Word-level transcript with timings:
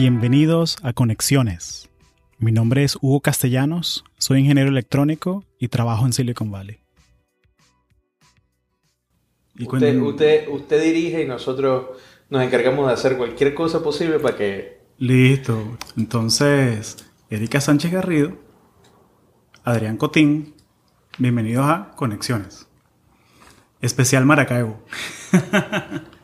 Bienvenidos 0.00 0.78
a 0.82 0.94
Conexiones. 0.94 1.90
Mi 2.38 2.52
nombre 2.52 2.84
es 2.84 2.96
Hugo 3.02 3.20
Castellanos, 3.20 4.02
soy 4.16 4.40
ingeniero 4.40 4.70
electrónico 4.70 5.44
y 5.58 5.68
trabajo 5.68 6.06
en 6.06 6.14
Silicon 6.14 6.50
Valley. 6.50 6.78
Y 9.56 9.68
usted, 9.68 10.00
usted, 10.00 10.48
usted 10.48 10.82
dirige 10.82 11.22
y 11.22 11.28
nosotros 11.28 11.98
nos 12.30 12.42
encargamos 12.42 12.86
de 12.86 12.94
hacer 12.94 13.18
cualquier 13.18 13.52
cosa 13.52 13.82
posible 13.82 14.18
para 14.18 14.38
que... 14.38 14.80
Listo. 14.96 15.76
Entonces, 15.98 16.96
Erika 17.28 17.60
Sánchez 17.60 17.92
Garrido, 17.92 18.38
Adrián 19.64 19.98
Cotín, 19.98 20.54
bienvenidos 21.18 21.66
a 21.66 21.90
Conexiones. 21.94 22.66
Especial 23.82 24.24
Maracaibo. 24.24 24.82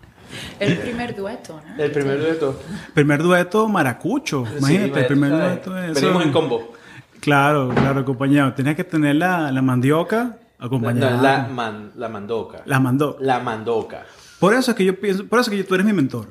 El 0.61 0.79
primer 0.79 1.15
dueto, 1.15 1.61
¿no? 1.67 1.83
El 1.83 1.91
primer 1.91 2.19
dueto. 2.19 2.61
Primer 2.95 3.23
dueto 3.23 3.69
maracucho. 3.69 4.45
Imagínate, 4.59 5.01
el 5.01 5.07
primer 5.07 5.31
dueto 5.31 5.79
es. 5.79 5.95
Venimos 6.01 6.25
en 6.25 6.33
combo. 6.33 6.73
Claro, 7.21 7.71
claro, 7.75 8.01
acompañado. 8.01 8.53
Tienes 8.55 8.77
que 8.77 8.85
tener 8.85 9.17
la, 9.17 9.51
la 9.51 9.63
mandioca 9.63 10.39
acompañada. 10.59 11.21
la, 11.21 11.49
man, 11.49 11.93
la 11.97 12.09
mandoca. 12.09 12.63
La 12.67 12.79
mando. 12.81 13.17
La 13.21 13.41
mandoca. 13.41 14.05
Por 14.39 14.55
eso 14.55 14.71
es 14.73 14.77
que 14.77 14.85
yo 14.85 14.99
pienso, 15.01 15.27
por 15.27 15.41
eso 15.41 15.51
es 15.51 15.57
que 15.57 15.65
tú 15.65 15.75
eres 15.75 15.87
mi 15.87 15.93
mentor. 15.93 16.29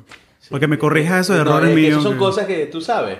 Porque 0.49 0.67
me 0.67 0.77
corrijas 0.77 1.21
esos 1.21 1.37
errores 1.37 1.73
míos. 1.73 1.91
Esas 1.91 2.03
son 2.03 2.17
cosas 2.17 2.45
que 2.45 2.67
tú 2.67 2.79
sabes. 2.81 3.17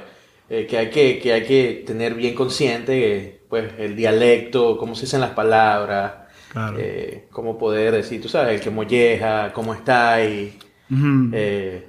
Eh, 0.47 0.67
que, 0.70 0.77
hay 0.77 0.89
que, 0.91 1.17
que 1.20 1.33
hay 1.33 1.44
que 1.44 1.83
tener 1.88 2.13
bien 2.13 2.36
consciente, 2.36 3.41
pues, 3.49 3.73
el 3.80 3.95
dialecto, 3.95 4.77
cómo 4.77 4.94
se 4.94 5.02
dicen 5.02 5.20
las 5.22 5.31
palabras, 5.31 6.14
claro. 6.52 6.77
eh, 6.80 7.25
cómo 7.31 7.58
poder 7.58 7.94
decir, 7.94 8.22
tú 8.22 8.30
sabes, 8.30 8.53
el 8.53 8.61
que 8.61 8.70
molleja, 8.70 9.52
cómo 9.53 9.73
está 9.73 10.23
y 10.23 10.55
eh, 10.89 11.88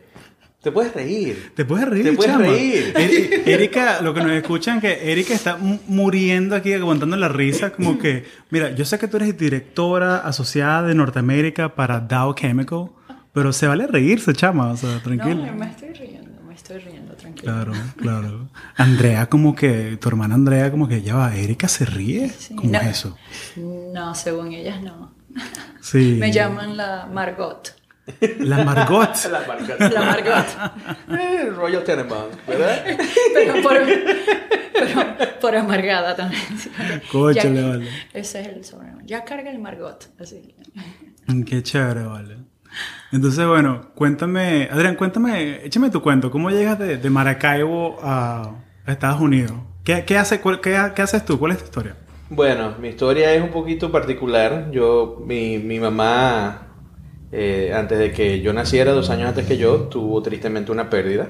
te 0.66 0.72
puedes 0.72 0.92
reír. 0.92 1.52
Te 1.54 1.64
puedes 1.64 1.88
reír. 1.88 2.04
Te 2.04 2.12
puedes 2.14 2.36
reír. 2.36 3.42
Erika, 3.46 4.02
lo 4.02 4.12
que 4.12 4.20
nos 4.20 4.32
escuchan 4.32 4.80
que 4.80 5.12
Erika 5.12 5.32
está 5.32 5.56
muriendo 5.56 6.56
aquí 6.56 6.72
aguantando 6.72 7.16
la 7.16 7.28
risa, 7.28 7.70
como 7.70 7.98
que, 7.98 8.24
mira, 8.50 8.72
yo 8.74 8.84
sé 8.84 8.98
que 8.98 9.06
tú 9.06 9.18
eres 9.18 9.38
directora 9.38 10.16
asociada 10.16 10.82
de 10.82 10.96
Norteamérica 10.96 11.76
para 11.76 12.00
Dow 12.00 12.34
Chemical, 12.34 12.88
pero 13.32 13.52
se 13.52 13.68
vale 13.68 13.86
reírse, 13.86 14.32
chama, 14.32 14.72
o 14.72 14.76
sea, 14.76 15.00
tranquilo. 15.00 15.46
No, 15.46 15.54
me 15.54 15.66
estoy 15.70 15.92
riendo, 15.92 16.42
me 16.42 16.54
estoy 16.54 16.78
riendo, 16.78 17.14
tranquilo. 17.14 17.52
Claro, 17.52 17.72
claro. 17.96 18.48
Andrea, 18.74 19.28
como 19.28 19.54
que, 19.54 19.96
tu 20.00 20.08
hermana 20.08 20.34
Andrea, 20.34 20.72
como 20.72 20.88
que 20.88 21.00
ya 21.00 21.14
va, 21.14 21.36
Erika 21.36 21.68
se 21.68 21.84
ríe. 21.84 22.32
¿Cómo 22.56 22.74
es 22.74 22.86
eso? 22.86 23.16
No, 23.94 24.16
según 24.16 24.52
ellas 24.52 24.82
no. 24.82 25.12
Sí. 25.80 26.16
me 26.18 26.32
llaman 26.32 26.76
la 26.76 27.06
Margot. 27.06 27.75
La 28.38 28.64
Margot. 28.64 29.08
la 29.30 29.40
Margot. 29.46 29.80
La 29.80 30.00
Margot. 30.00 31.18
Eh, 31.18 31.50
Royal 31.50 31.82
Tenenbaum, 31.82 32.30
¿verdad? 32.46 32.84
pero, 33.34 33.62
por, 33.62 33.78
pero 34.72 35.16
por 35.40 35.56
amargada 35.56 36.14
también. 36.14 36.42
Cóchale, 37.10 37.62
vale. 37.62 37.88
Ese 38.12 38.40
es 38.40 38.48
el 38.48 38.64
sobrenombre. 38.64 39.06
Ya 39.06 39.24
carga 39.24 39.50
el 39.50 39.58
Margot. 39.58 40.08
Así. 40.20 40.54
Qué 41.46 41.62
chévere, 41.62 42.04
vale. 42.04 42.36
Entonces, 43.10 43.44
bueno, 43.46 43.90
cuéntame, 43.94 44.68
Adrián, 44.70 44.94
cuéntame, 44.94 45.64
échame 45.64 45.90
tu 45.90 46.00
cuento. 46.00 46.30
¿Cómo 46.30 46.50
llegas 46.50 46.78
de, 46.78 46.98
de 46.98 47.10
Maracaibo 47.10 47.98
a, 48.02 48.54
a, 48.86 48.92
Estados 48.92 49.20
Unidos? 49.20 49.52
¿Qué, 49.82 50.04
qué, 50.04 50.16
hace, 50.18 50.40
qué, 50.40 50.92
¿Qué 50.94 51.02
haces 51.02 51.24
tú? 51.24 51.38
¿Cuál 51.38 51.52
es 51.52 51.58
tu 51.58 51.64
historia? 51.64 51.96
Bueno, 52.28 52.74
mi 52.80 52.88
historia 52.88 53.32
es 53.32 53.42
un 53.42 53.50
poquito 53.50 53.90
particular. 53.90 54.70
Yo, 54.70 55.22
mi, 55.24 55.58
mi 55.58 55.80
mamá 55.80 56.65
eh, 57.38 57.74
antes 57.74 57.98
de 57.98 58.12
que 58.12 58.40
yo 58.40 58.54
naciera, 58.54 58.92
dos 58.92 59.10
años 59.10 59.28
antes 59.28 59.44
que 59.44 59.58
yo, 59.58 59.88
tuvo 59.90 60.22
tristemente 60.22 60.72
una 60.72 60.88
pérdida. 60.88 61.28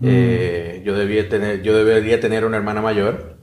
Eh, 0.00 0.82
yo, 0.84 0.96
debía 0.96 1.28
tener, 1.28 1.62
yo 1.62 1.76
debería 1.76 2.20
tener 2.20 2.44
una 2.44 2.58
hermana 2.58 2.80
mayor. 2.80 3.38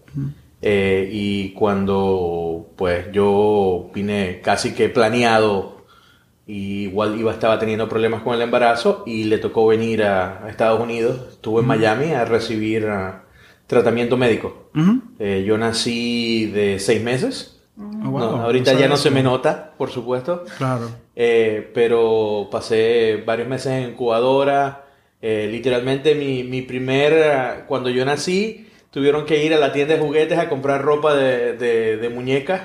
Eh, 0.61 1.09
y 1.11 1.51
cuando 1.51 2.71
pues 2.77 3.07
yo 3.11 3.91
vine 3.93 4.39
casi 4.41 4.73
que 4.73 4.87
planeado, 4.87 5.85
igual 6.47 7.19
iba, 7.19 7.33
estaba 7.33 7.59
teniendo 7.59 7.89
problemas 7.89 8.21
con 8.21 8.33
el 8.33 8.43
embarazo 8.43 9.03
y 9.05 9.25
le 9.25 9.37
tocó 9.37 9.67
venir 9.67 10.03
a, 10.03 10.45
a 10.45 10.49
Estados 10.49 10.79
Unidos. 10.79 11.27
Estuve 11.31 11.63
en 11.63 11.67
Miami 11.67 12.13
a 12.13 12.23
recibir 12.23 12.85
uh, 12.85 13.15
tratamiento 13.67 14.15
médico. 14.15 14.71
yo 14.73 15.57
nací 15.57 16.45
de 16.45 16.79
seis 16.79 17.03
meses. 17.03 17.58
Oh, 17.79 18.09
wow. 18.09 18.19
no, 18.19 18.41
ahorita 18.43 18.73
ya 18.73 18.89
no 18.89 18.97
se 18.97 19.09
me 19.09 19.23
nota, 19.23 19.71
por 19.77 19.89
supuesto. 19.89 20.43
Claro. 20.57 20.89
Eh, 21.15 21.71
pero 21.73 22.49
pasé 22.51 23.23
varios 23.25 23.47
meses 23.47 23.71
en 23.71 23.91
incubadora. 23.91 24.85
Eh, 25.21 25.47
literalmente 25.49 26.15
mi, 26.15 26.43
mi 26.43 26.61
primer, 26.61 27.65
cuando 27.67 27.89
yo 27.89 28.03
nací, 28.03 28.67
tuvieron 28.91 29.25
que 29.25 29.43
ir 29.43 29.53
a 29.53 29.57
la 29.57 29.71
tienda 29.71 29.95
de 29.95 30.01
juguetes 30.01 30.37
a 30.37 30.49
comprar 30.49 30.81
ropa 30.81 31.13
de, 31.15 31.53
de, 31.53 31.97
de 31.97 32.09
muñecas. 32.09 32.61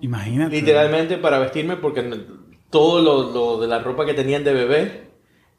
Imagínate. 0.00 0.56
Literalmente 0.56 1.18
para 1.18 1.38
vestirme 1.38 1.76
porque 1.76 2.02
todo 2.70 3.00
lo, 3.00 3.30
lo, 3.30 3.60
de 3.60 3.68
la 3.68 3.78
ropa 3.78 4.04
que 4.04 4.14
tenían 4.14 4.42
de 4.42 4.52
bebé 4.52 5.02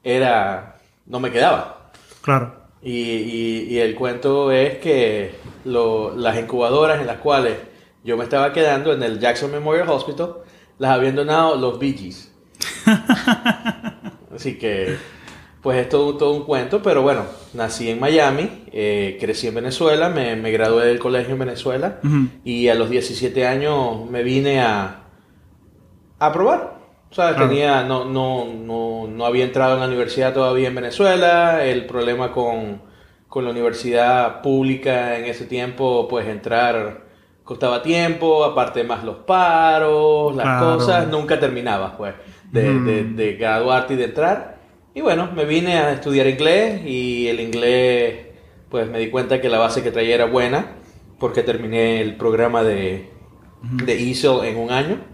era... 0.03 0.75
no 1.05 1.19
me 1.19 1.31
quedaba. 1.31 1.91
Claro. 2.21 2.55
Y, 2.81 2.91
y, 2.91 3.67
y 3.69 3.79
el 3.79 3.95
cuento 3.95 4.51
es 4.51 4.77
que 4.79 5.35
lo, 5.63 6.13
las 6.15 6.37
incubadoras 6.37 6.99
en 6.99 7.07
las 7.07 7.19
cuales 7.19 7.55
yo 8.03 8.17
me 8.17 8.23
estaba 8.23 8.51
quedando 8.51 8.93
en 8.93 9.01
el 9.03 9.19
Jackson 9.19 9.51
Memorial 9.51 9.89
Hospital, 9.89 10.35
las 10.77 10.91
habían 10.91 11.15
donado 11.15 11.55
los 11.55 11.79
Bee 11.79 11.93
Gees. 11.93 12.33
Así 14.35 14.57
que, 14.57 14.97
pues 15.61 15.77
es 15.77 15.89
todo, 15.89 16.17
todo, 16.17 16.33
un 16.33 16.43
cuento, 16.43 16.81
pero 16.81 17.01
bueno, 17.01 17.25
nací 17.53 17.89
en 17.89 17.99
Miami, 17.99 18.65
eh, 18.71 19.17
crecí 19.19 19.47
en 19.47 19.55
Venezuela, 19.55 20.09
me, 20.09 20.35
me, 20.35 20.51
gradué 20.51 20.85
del 20.85 20.99
colegio 20.99 21.33
en 21.33 21.39
Venezuela 21.39 21.99
uh 22.03 22.07
-huh. 22.07 22.29
y 22.43 22.67
a 22.67 22.75
los 22.75 22.89
17 22.89 23.47
años 23.47 24.09
me 24.09 24.23
vine 24.23 24.61
a, 24.61 25.03
a 26.19 26.31
probar. 26.33 26.73
O 27.09 27.15
sea, 27.15 27.35
claro. 27.35 27.47
tenía, 27.47 27.83
no, 27.83 28.05
no, 28.05 28.45
no, 28.45 29.07
no 29.07 29.25
había 29.25 29.45
entrado 29.45 29.75
en 29.75 29.81
la 29.81 29.87
universidad 29.87 30.33
todavía 30.33 30.67
en 30.67 30.75
Venezuela, 30.75 31.63
el 31.63 31.85
problema 31.85 32.31
con, 32.31 32.81
con 33.27 33.45
la 33.45 33.51
universidad 33.51 34.41
pública 34.41 35.17
en 35.19 35.25
ese 35.25 35.45
tiempo, 35.45 36.07
pues 36.09 36.27
entrar 36.27 37.02
costaba 37.43 37.81
tiempo, 37.81 38.43
aparte 38.43 38.83
más 38.83 39.03
los 39.03 39.17
paros, 39.17 40.35
las 40.35 40.45
claro. 40.45 40.77
cosas, 40.77 41.07
nunca 41.07 41.39
terminabas, 41.39 41.93
pues, 41.97 42.13
de, 42.51 42.69
mm. 42.69 42.85
de, 42.85 43.03
de, 43.03 43.33
graduarte 43.33 43.93
y 43.93 43.97
de 43.97 44.05
entrar. 44.05 44.57
Y 44.93 45.01
bueno, 45.01 45.29
me 45.35 45.45
vine 45.45 45.77
a 45.77 45.91
estudiar 45.93 46.27
inglés 46.27 46.81
y 46.85 47.27
el 47.27 47.39
inglés, 47.39 48.27
pues 48.69 48.89
me 48.89 48.99
di 48.99 49.09
cuenta 49.09 49.41
que 49.41 49.49
la 49.49 49.57
base 49.57 49.83
que 49.83 49.91
traía 49.91 50.15
era 50.15 50.25
buena, 50.25 50.77
porque 51.19 51.43
terminé 51.43 52.01
el 52.01 52.15
programa 52.15 52.63
de, 52.63 53.09
mm. 53.61 53.77
de 53.77 54.11
ESOL 54.11 54.45
en 54.45 54.57
un 54.57 54.71
año. 54.71 55.13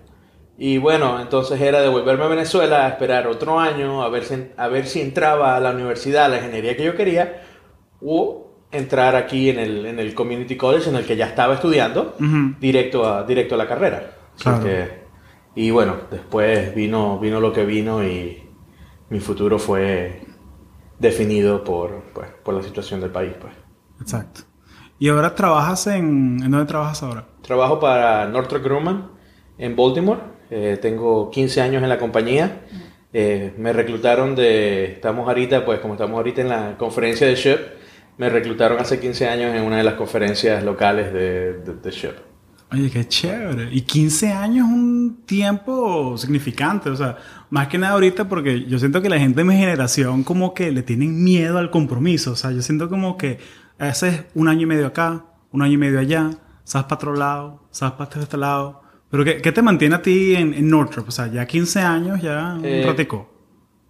Y 0.61 0.77
bueno, 0.77 1.21
entonces 1.21 1.61
era 1.61 1.79
devolverme 1.81 2.25
a 2.25 2.27
Venezuela, 2.27 2.85
a 2.85 2.89
esperar 2.89 3.27
otro 3.27 3.59
año, 3.59 4.03
a 4.03 4.09
ver 4.09 4.25
si, 4.25 4.35
a 4.57 4.67
ver 4.67 4.85
si 4.87 4.99
entraba 4.99 5.55
a 5.55 5.59
la 5.61 5.71
universidad, 5.71 6.25
a 6.25 6.27
la 6.27 6.37
ingeniería 6.37 6.75
que 6.75 6.83
yo 6.83 6.97
quería, 6.97 7.43
o 8.01 8.48
entrar 8.71 9.15
aquí 9.15 9.49
en 9.49 9.59
el, 9.59 9.85
en 9.85 9.99
el 9.99 10.13
Community 10.13 10.55
College 10.55 10.89
en 10.89 10.95
el 10.95 11.05
que 11.05 11.15
ya 11.15 11.25
estaba 11.25 11.55
estudiando, 11.55 12.15
uh 12.19 12.23
-huh. 12.23 12.59
directo, 12.59 13.07
a, 13.07 13.23
directo 13.23 13.55
a 13.55 13.57
la 13.57 13.67
carrera. 13.67 14.15
Claro. 14.37 14.63
Que, 14.63 15.03
y 15.55 15.71
bueno, 15.71 15.95
después 16.11 16.73
vino, 16.75 17.19
vino 17.19 17.39
lo 17.39 17.51
que 17.51 17.65
vino 17.65 18.03
y 18.03 18.43
mi 19.09 19.19
futuro 19.19 19.57
fue 19.59 20.21
definido 20.99 21.63
por, 21.63 22.03
pues, 22.13 22.29
por 22.43 22.53
la 22.53 22.61
situación 22.63 23.01
del 23.01 23.09
país. 23.09 23.33
Pues. 23.39 23.53
Exacto. 24.01 24.41
¿Y 24.99 25.09
ahora 25.09 25.33
trabajas 25.33 25.87
en... 25.87 26.41
¿En 26.43 26.51
dónde 26.51 26.65
trabajas 26.65 27.01
ahora? 27.03 27.25
Trabajo 27.41 27.79
para 27.79 28.27
Northrop 28.27 28.63
Grumman 28.63 29.11
en 29.57 29.75
Baltimore. 29.75 30.19
Eh, 30.51 30.77
tengo 30.81 31.29
15 31.31 31.61
años 31.61 31.81
en 31.81 31.89
la 31.89 31.97
compañía. 31.97 32.61
Eh, 33.13 33.53
me 33.57 33.71
reclutaron 33.71 34.35
de... 34.35 34.85
Estamos 34.93 35.27
ahorita, 35.27 35.65
pues 35.65 35.79
como 35.79 35.93
estamos 35.93 36.17
ahorita 36.17 36.41
en 36.41 36.49
la 36.49 36.77
conferencia 36.77 37.25
de 37.27 37.35
SHIP, 37.35 37.59
me 38.19 38.29
reclutaron 38.29 38.79
hace 38.79 38.99
15 38.99 39.27
años 39.29 39.55
en 39.55 39.63
una 39.63 39.77
de 39.77 39.83
las 39.83 39.93
conferencias 39.93 40.61
locales 40.61 41.13
de, 41.13 41.53
de, 41.53 41.73
de. 41.73 42.15
Oye, 42.69 42.91
qué 42.91 43.07
chévere. 43.07 43.69
Y 43.71 43.81
15 43.81 44.33
años 44.33 44.67
es 44.67 44.73
un 44.73 45.21
tiempo 45.25 46.17
significante. 46.17 46.89
O 46.89 46.97
sea, 46.97 47.17
más 47.49 47.69
que 47.69 47.77
nada 47.77 47.93
ahorita 47.93 48.27
porque 48.27 48.65
yo 48.65 48.77
siento 48.77 49.01
que 49.01 49.07
la 49.07 49.17
gente 49.17 49.39
de 49.39 49.45
mi 49.45 49.55
generación 49.55 50.25
como 50.25 50.53
que 50.53 50.69
le 50.69 50.83
tienen 50.83 51.23
miedo 51.23 51.57
al 51.57 51.71
compromiso. 51.71 52.33
O 52.33 52.35
sea, 52.35 52.51
yo 52.51 52.61
siento 52.61 52.89
como 52.89 53.17
que 53.17 53.39
haces 53.79 54.25
un 54.35 54.49
año 54.49 54.63
y 54.63 54.65
medio 54.65 54.87
acá, 54.87 55.25
un 55.53 55.61
año 55.61 55.75
y 55.75 55.77
medio 55.77 55.99
allá, 55.99 56.29
sabes 56.65 56.87
para 56.87 56.95
otro 56.95 57.15
lado, 57.15 57.69
sabes 57.71 57.93
para 57.93 58.21
este 58.21 58.35
lado. 58.35 58.81
Pero 59.09 59.23
¿qué, 59.23 59.41
qué 59.41 59.53
te 59.53 59.61
mantiene 59.61 59.95
a 59.95 60.01
ti 60.01 60.35
en, 60.35 60.53
en, 60.53 60.69
Northrop? 60.69 61.07
O 61.07 61.11
sea, 61.11 61.27
ya 61.27 61.47
15 61.47 61.79
años, 61.79 62.21
ya 62.21 62.59
Eh, 62.63 62.81
un 62.81 62.87
ratico. 62.89 63.29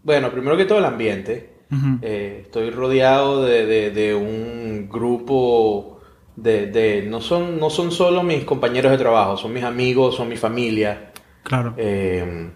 Bueno, 0.03 0.31
primero 0.31 0.55
que 0.55 0.65
todo 0.65 0.77
el 0.77 0.85
ambiente. 0.85 1.58
Eh, 2.01 2.39
estoy 2.45 2.71
rodeado 2.71 3.43
de, 3.43 3.65
de- 3.65 3.91
de 3.91 4.15
un 4.15 4.89
grupo 4.91 5.99
de, 6.35 6.67
de- 6.67 7.03
no 7.03 7.21
son 7.21 7.59
no 7.59 7.69
son 7.69 7.91
solo 7.91 8.23
mis 8.23 8.43
compañeros 8.43 8.91
de 8.91 8.97
trabajo, 8.97 9.37
son 9.37 9.53
mis 9.53 9.63
amigos, 9.63 10.15
son 10.15 10.29
mi 10.29 10.37
familia. 10.37 11.11
Claro. 11.43 11.73
Eh, 11.77 12.49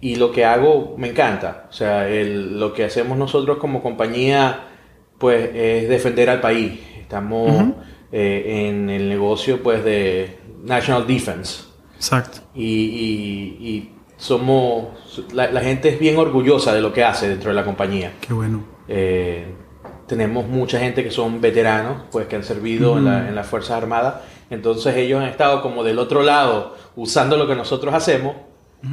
y 0.00 0.16
lo 0.16 0.30
que 0.30 0.44
hago 0.44 0.94
me 0.98 1.08
encanta. 1.10 1.66
O 1.70 1.72
sea, 1.72 2.08
el- 2.08 2.58
lo 2.60 2.72
que 2.72 2.84
hacemos 2.84 3.16
nosotros 3.18 3.58
como 3.58 3.82
compañía 3.82 4.68
pues 5.18 5.50
es 5.54 5.88
defender 5.88 6.28
al 6.30 6.40
país. 6.40 6.78
Estamos 7.00 7.50
eh, 8.12 8.66
en 8.68 8.90
el 8.90 9.08
negocio 9.08 9.62
pues 9.62 9.82
de 9.84 10.38
National 10.62 11.06
Defense. 11.06 11.64
Exacto. 11.96 12.38
Y, 12.54 12.64
y- 12.64 13.56
y 13.68 13.90
somos, 14.16 14.86
la, 15.32 15.50
la 15.50 15.60
gente 15.60 15.88
es 15.88 15.98
bien 15.98 16.16
orgullosa 16.18 16.72
de 16.74 16.80
lo 16.80 16.92
que 16.92 17.04
hace 17.04 17.28
dentro 17.28 17.50
de 17.50 17.54
la 17.56 17.64
compañía. 17.64 18.12
Qué 18.20 18.32
bueno. 18.32 18.64
Eh, 18.88 19.46
tenemos 20.06 20.46
mucha 20.46 20.78
gente 20.78 21.02
que 21.02 21.10
son 21.10 21.40
veteranos, 21.40 22.02
pues 22.12 22.26
que 22.26 22.36
han 22.36 22.44
servido 22.44 22.98
en, 22.98 23.04
la- 23.06 23.28
en 23.28 23.34
las 23.34 23.46
Fuerzas 23.46 23.72
Armadas. 23.78 24.16
Entonces 24.50 24.94
ellos 24.96 25.20
han 25.22 25.28
estado 25.28 25.62
como 25.62 25.82
del 25.82 25.98
otro 25.98 26.22
lado 26.22 26.76
usando 26.96 27.36
lo 27.36 27.46
que 27.46 27.54
nosotros 27.56 27.94
hacemos. 27.94 28.36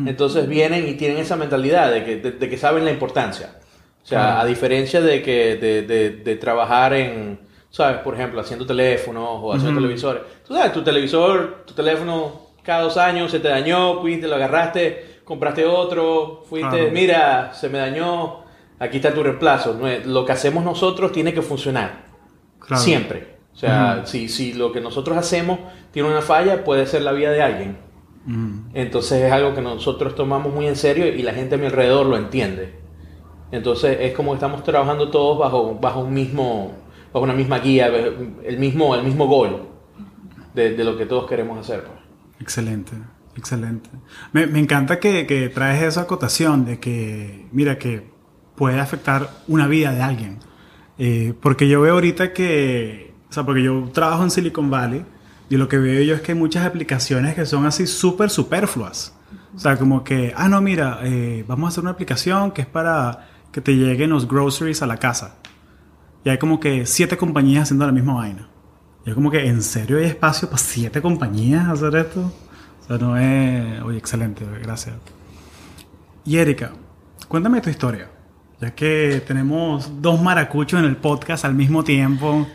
Entonces 0.05 0.47
vienen 0.47 0.87
y 0.87 0.93
tienen 0.93 1.17
esa 1.17 1.35
mentalidad 1.35 1.91
de 1.91 2.05
que, 2.05 2.15
de, 2.15 2.31
de 2.31 2.49
que 2.49 2.57
saben 2.57 2.85
la 2.85 2.91
importancia. 2.91 3.55
O 4.01 4.05
sea, 4.07 4.19
Claro. 4.19 4.39
a 4.39 4.45
diferencia 4.45 5.01
de 5.01 5.21
que 5.21 5.57
de, 5.57 5.81
de- 5.81 6.09
de 6.11 6.35
trabajar 6.37 6.93
en, 6.93 7.39
¿sabes? 7.69 7.97
Por 7.97 8.13
ejemplo, 8.15 8.39
haciendo 8.39 8.65
teléfonos 8.65 9.27
o 9.41 9.51
haciendo 9.53 9.81
televisores. 9.81 10.23
Tú 10.47 10.53
sabes, 10.55 10.71
tu 10.71 10.81
televisor, 10.81 11.63
tu 11.67 11.73
teléfono 11.73 12.51
cada 12.63 12.83
dos 12.83 12.95
años 12.95 13.29
se 13.31 13.39
te 13.41 13.49
dañó, 13.49 13.99
fuiste, 13.99 14.27
lo 14.29 14.35
agarraste, 14.35 15.10
compraste 15.31 15.65
otro, 15.65 16.43
fuiste, 16.49 16.91
mira, 16.91 17.53
se 17.53 17.69
me 17.69 17.77
dañó, 17.77 18.43
aquí 18.79 18.97
está 18.97 19.13
tu 19.13 19.23
reemplazo. 19.23 19.79
Lo 20.03 20.25
que 20.25 20.33
hacemos 20.33 20.65
nosotros 20.65 21.13
tiene 21.13 21.33
que 21.33 21.41
funcionar. 21.41 22.03
Claro. 22.59 22.83
Siempre. 22.83 23.37
O 23.53 23.55
sea, 23.55 24.01
si, 24.05 24.27
si 24.27 24.51
lo 24.51 24.73
que 24.73 24.81
nosotros 24.81 25.17
hacemos 25.17 25.59
tiene 25.91 26.09
una 26.09 26.21
falla, 26.21 26.65
puede 26.65 26.85
ser 26.85 27.03
la 27.03 27.13
vida 27.13 27.31
de 27.31 27.41
alguien. 27.41 27.77
Entonces 28.73 29.23
es 29.23 29.31
algo 29.31 29.55
que 29.55 29.61
nosotros 29.61 30.15
tomamos 30.15 30.53
muy 30.53 30.67
en 30.67 30.75
serio 30.75 31.07
y 31.07 31.23
la 31.23 31.33
gente 31.33 31.55
a 31.55 31.57
mi 31.57 31.67
alrededor 31.67 32.05
lo 32.05 32.17
entiende. 32.17 32.75
Entonces 33.53 33.99
es 34.01 34.13
como 34.13 34.31
que 34.31 34.35
estamos 34.35 34.63
trabajando 34.63 35.11
todos 35.11 35.39
bajo, 35.39 35.77
bajo 35.79 36.01
un 36.01 36.13
mismo, 36.13 36.73
bajo 37.13 37.23
una 37.23 37.33
misma 37.33 37.59
guía, 37.59 37.87
el 37.87 38.57
mismo, 38.57 38.95
el 38.95 39.03
mismo 39.03 39.27
gol 39.27 39.69
de, 40.53 40.75
de 40.75 40.83
lo 40.83 40.97
que 40.97 41.05
todos 41.05 41.25
queremos 41.25 41.57
hacer. 41.57 41.85
pues. 41.85 41.97
Excelente, 42.41 42.91
excelente. 43.41 43.89
Me, 44.31 44.45
me 44.45 44.59
encanta 44.59 44.99
que, 44.99 45.25
que 45.25 45.49
traes 45.49 45.81
esa 45.83 46.01
acotación 46.01 46.63
de 46.63 46.79
que, 46.79 47.47
mira, 47.51 47.77
que 47.77 48.09
puede 48.55 48.79
afectar 48.79 49.31
una 49.47 49.67
vida 49.67 49.91
de 49.91 50.01
alguien. 50.01 50.39
Eh, 50.99 51.33
porque 51.41 51.67
yo 51.67 51.81
veo 51.81 51.95
ahorita 51.95 52.31
que, 52.31 53.13
o 53.29 53.33
sea, 53.33 53.43
porque 53.43 53.63
yo 53.63 53.89
trabajo 53.91 54.23
en 54.23 54.29
Silicon 54.29 54.69
Valley 54.69 55.03
y 55.49 55.57
lo 55.57 55.67
que 55.67 55.79
veo 55.79 56.03
yo 56.03 56.13
es 56.13 56.21
que 56.21 56.33
hay 56.33 56.37
muchas 56.37 56.65
aplicaciones 56.65 57.33
que 57.33 57.45
son 57.47 57.65
así 57.65 57.87
súper 57.87 58.29
superfluas. 58.29 59.17
O 59.55 59.59
sea, 59.59 59.77
como 59.77 60.03
que, 60.03 60.31
ah, 60.37 60.47
no, 60.47 60.61
mira, 60.61 60.99
eh, 61.03 61.43
vamos 61.47 61.65
a 61.65 61.69
hacer 61.69 61.81
una 61.81 61.91
aplicación 61.91 62.51
que 62.51 62.61
es 62.61 62.67
para 62.67 63.27
que 63.51 63.61
te 63.61 63.75
lleguen 63.75 64.11
los 64.11 64.27
groceries 64.27 64.81
a 64.83 64.87
la 64.87 64.97
casa. 64.97 65.37
Y 66.23 66.29
hay 66.29 66.37
como 66.37 66.59
que 66.59 66.85
siete 66.85 67.17
compañías 67.17 67.63
haciendo 67.63 67.85
la 67.87 67.91
misma 67.91 68.13
vaina. 68.13 68.47
Y 69.05 69.09
es 69.09 69.15
como 69.15 69.31
que, 69.31 69.47
¿en 69.47 69.63
serio 69.63 69.97
hay 69.97 70.05
espacio 70.05 70.47
para 70.47 70.59
siete 70.59 71.01
compañías 71.01 71.67
hacer 71.67 71.95
esto? 71.95 72.31
Sea, 72.97 73.07
no 73.07 73.17
es... 73.17 73.81
Oye, 73.83 73.97
excelente, 73.97 74.45
gracias. 74.61 74.95
Y 76.25 76.37
Erika, 76.37 76.71
cuéntame 77.27 77.61
tu 77.61 77.69
historia. 77.69 78.07
Ya 78.59 78.71
que 78.75 79.23
tenemos 79.25 80.01
dos 80.01 80.21
maracuchos 80.21 80.79
en 80.79 80.85
el 80.85 80.97
podcast 80.97 81.45
al 81.45 81.53
mismo 81.55 81.83
tiempo. 81.83 82.47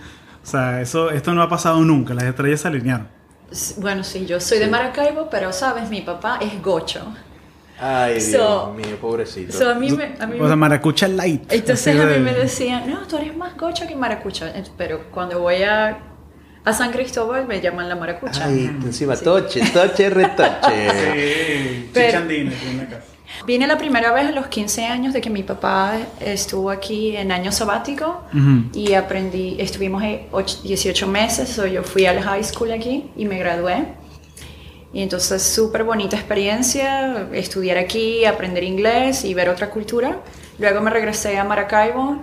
O 0.42 0.46
sea, 0.46 0.80
eso, 0.80 1.10
esto 1.10 1.32
no 1.34 1.42
ha 1.42 1.48
pasado 1.48 1.80
nunca. 1.80 2.14
Las 2.14 2.24
estrellas 2.24 2.60
se 2.60 2.68
alinearon. 2.68 3.08
Bueno, 3.78 4.04
sí, 4.04 4.26
yo 4.26 4.38
soy 4.40 4.58
de 4.58 4.68
Maracaibo, 4.68 5.28
pero 5.30 5.52
sabes, 5.52 5.88
mi 5.90 6.02
papá 6.02 6.38
es 6.40 6.62
gocho. 6.62 7.12
Ay, 7.80 8.14
Dios 8.14 8.24
So- 8.32 8.72
mío, 8.74 8.96
pobrecito. 9.00 9.52
So, 9.52 9.70
a 9.70 9.74
mí 9.74 9.90
me, 9.92 10.14
a 10.18 10.26
mí 10.26 10.38
O 10.40 10.46
sea, 10.46 10.56
maracucha 10.56 11.08
light. 11.08 11.52
entonces 11.52 11.98
a 12.00 12.06
de- 12.06 12.18
mí 12.18 12.24
me 12.24 12.32
decían, 12.34 12.88
no, 12.88 13.06
tú 13.06 13.16
eres 13.18 13.36
más 13.36 13.56
gocho 13.56 13.86
que 13.86 13.94
maracucha. 13.96 14.48
Eh, 14.56 14.64
Pero 14.78 15.04
cuando 15.10 15.40
voy 15.40 15.62
a, 15.62 15.98
a 16.66 16.72
San 16.74 16.90
Cristóbal 16.92 17.46
me 17.46 17.60
llaman 17.62 17.88
la 17.88 17.96
maracucha. 17.96 18.44
Ay, 18.44 18.66
encima 18.84 19.16
toche, 19.16 19.60
toche, 19.72 20.10
retoche. 20.10 20.90
Sí, 21.86 21.90
Pero- 21.94 22.06
chichandina 22.08 22.50
aquí 22.54 22.66
en 22.68 22.76
la 22.78 22.86
casa. 22.86 23.04
Vine 23.46 23.66
la 23.66 23.76
primera 23.78 24.12
vez 24.12 24.26
a 24.28 24.32
los 24.32 24.46
15 24.48 24.84
años 24.86 25.12
de 25.14 25.20
que 25.20 25.30
mi 25.30 25.42
papá 25.42 25.94
estuvo 26.20 26.70
aquí 26.70 27.16
en 27.16 27.30
año 27.32 27.52
sabático 27.52 28.22
y 28.72 28.94
aprendí, 28.94 29.56
estuvimos 29.58 30.02
ahí 30.02 30.26
och- 30.32 30.62
18 30.62 31.06
meses, 31.06 31.48
so 31.48 31.66
yo 31.66 31.82
fui 31.82 32.06
al 32.06 32.20
high 32.22 32.42
school 32.44 32.70
aquí 32.72 33.10
y 33.16 33.24
me 33.26 33.38
gradué. 33.38 33.84
Y 34.92 35.02
entonces 35.02 35.42
súper 35.42 35.84
bonita 35.84 36.16
experiencia, 36.16 37.26
estudiar 37.32 37.78
aquí, 37.78 38.24
aprender 38.24 38.64
inglés 38.64 39.24
y 39.24 39.34
ver 39.34 39.48
otra 39.48 39.70
cultura. 39.70 40.18
Luego 40.58 40.80
me 40.80 40.90
regresé 40.90 41.36
a 41.38 41.44
Maracaibo 41.44 42.22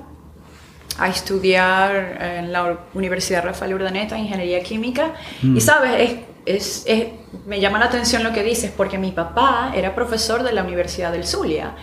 a 1.00 1.08
estudiar 1.10 2.18
en 2.22 2.52
la 2.52 2.78
Universidad 2.94 3.44
Rafael 3.44 3.74
Urdaneta, 3.74 4.18
Ingeniería 4.18 4.62
Química. 4.62 5.14
Y 5.42 5.62
sabes, 5.62 5.92
es, 6.02 6.20
es- 6.46 6.84
es- 6.88 7.08
me 7.48 7.60
llama 7.60 7.80
la 7.80 7.86
atención 7.86 8.24
lo 8.24 8.32
que 8.32 8.44
dices, 8.44 8.72
porque 8.76 8.98
mi 8.98 9.12
papá 9.12 9.72
era 9.76 9.96
profesor 9.96 10.44
de 10.44 10.52
la 10.54 10.64
Universidad 10.64 11.12
del 11.12 11.26
Zulia 11.26 11.76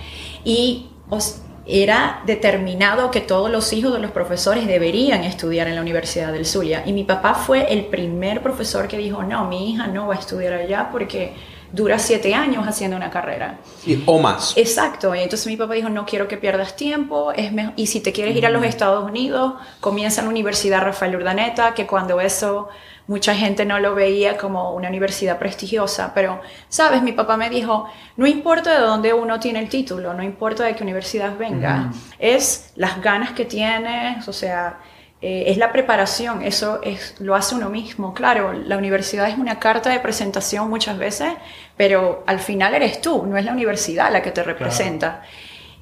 y 0.44 0.90
os- 1.08 1.42
era 1.66 2.22
determinado 2.26 3.10
que 3.10 3.20
todos 3.20 3.50
los 3.50 3.72
hijos 3.72 3.92
de 3.92 3.98
los 4.00 4.10
profesores 4.10 4.66
deberían 4.66 5.22
estudiar 5.24 5.68
en 5.68 5.76
la 5.76 5.80
Universidad 5.82 6.32
del 6.32 6.44
Zulia. 6.46 6.82
Y 6.86 6.92
mi 6.92 7.04
papá 7.04 7.34
fue 7.34 7.72
el 7.72 7.86
primer 7.86 8.42
profesor 8.42 8.88
que 8.88 8.96
dijo, 8.98 9.22
no, 9.22 9.44
mi 9.46 9.70
hija 9.72 9.86
no 9.86 10.08
va 10.08 10.14
a 10.14 10.18
estudiar 10.18 10.54
allá 10.54 10.88
porque 10.90 11.32
dura 11.72 11.99
siete 11.99 12.34
años 12.34 12.67
haciendo 12.67 12.96
una 12.96 13.11
carrera. 13.11 13.58
Sí, 13.82 14.02
o 14.06 14.19
más. 14.19 14.56
Exacto, 14.56 15.14
y 15.14 15.20
entonces 15.20 15.46
mi 15.46 15.56
papá 15.56 15.75
dijo, 15.75 15.88
no 15.88 16.05
quiero 16.06 16.28
que 16.28 16.37
pierdas 16.37 16.76
tiempo, 16.76 17.32
es 17.32 17.52
y 17.76 17.87
si 17.87 18.00
te 18.00 18.12
quieres 18.12 18.37
ir 18.37 18.46
a 18.46 18.50
los 18.50 18.64
Estados 18.64 19.05
Unidos, 19.05 19.55
comienza 19.81 20.20
en 20.20 20.26
la 20.26 20.31
Universidad 20.31 20.82
Rafael 20.82 21.17
Urdaneta, 21.17 21.75
que 21.75 21.87
cuando 21.87 22.20
eso 22.20 22.69
mucha 23.06 23.34
gente 23.34 23.64
no 23.64 23.81
lo 23.81 23.94
veía 23.94 24.37
como 24.37 24.72
una 24.72 24.88
universidad 24.88 25.38
prestigiosa, 25.38 26.12
pero, 26.14 26.40
sabes, 26.69 27.02
mi 27.02 27.12
papá 27.12 27.37
me 27.37 27.50
dijo, 27.50 27.87
no 28.17 28.26
importa 28.26 28.72
de 28.72 28.87
dónde 28.87 29.12
uno 29.12 29.40
tiene 29.40 29.58
el 29.58 29.69
título, 29.69 30.14
no 30.14 30.22
importa 30.22 30.64
de 30.64 30.76
qué 30.76 30.84
universidad 30.84 31.37
venga, 31.37 31.90
es 32.20 32.72
las 32.76 33.02
ganas 33.02 33.32
que 33.32 33.44
tienes, 33.44 34.28
o 34.28 34.32
sea, 34.32 34.78
eh, 35.22 35.44
es 35.49 35.58
la 35.58 35.70
preparación, 35.70 36.43
eso 36.43 36.81
es, 36.82 37.14
lo 37.19 37.34
hace 37.34 37.55
uno 37.55 37.69
mismo. 37.69 38.14
Claro, 38.14 38.52
la 38.52 38.78
universidad 38.78 39.29
es 39.29 39.36
una 39.36 39.58
carta 39.58 39.91
de 39.91 40.00
presentación 40.00 40.70
muchas 40.70 40.96
veces, 40.96 41.34
pero 41.77 42.24
al 42.27 42.41
final 42.41 42.74
eres 42.74 43.00
tú, 43.00 43.27
no 43.27 43.36
es 43.36 43.44
la 43.44 43.53
universidad 43.53 44.10
la 44.10 44.22
que 44.22 44.31
te 44.31 44.43
representa. 44.43 45.22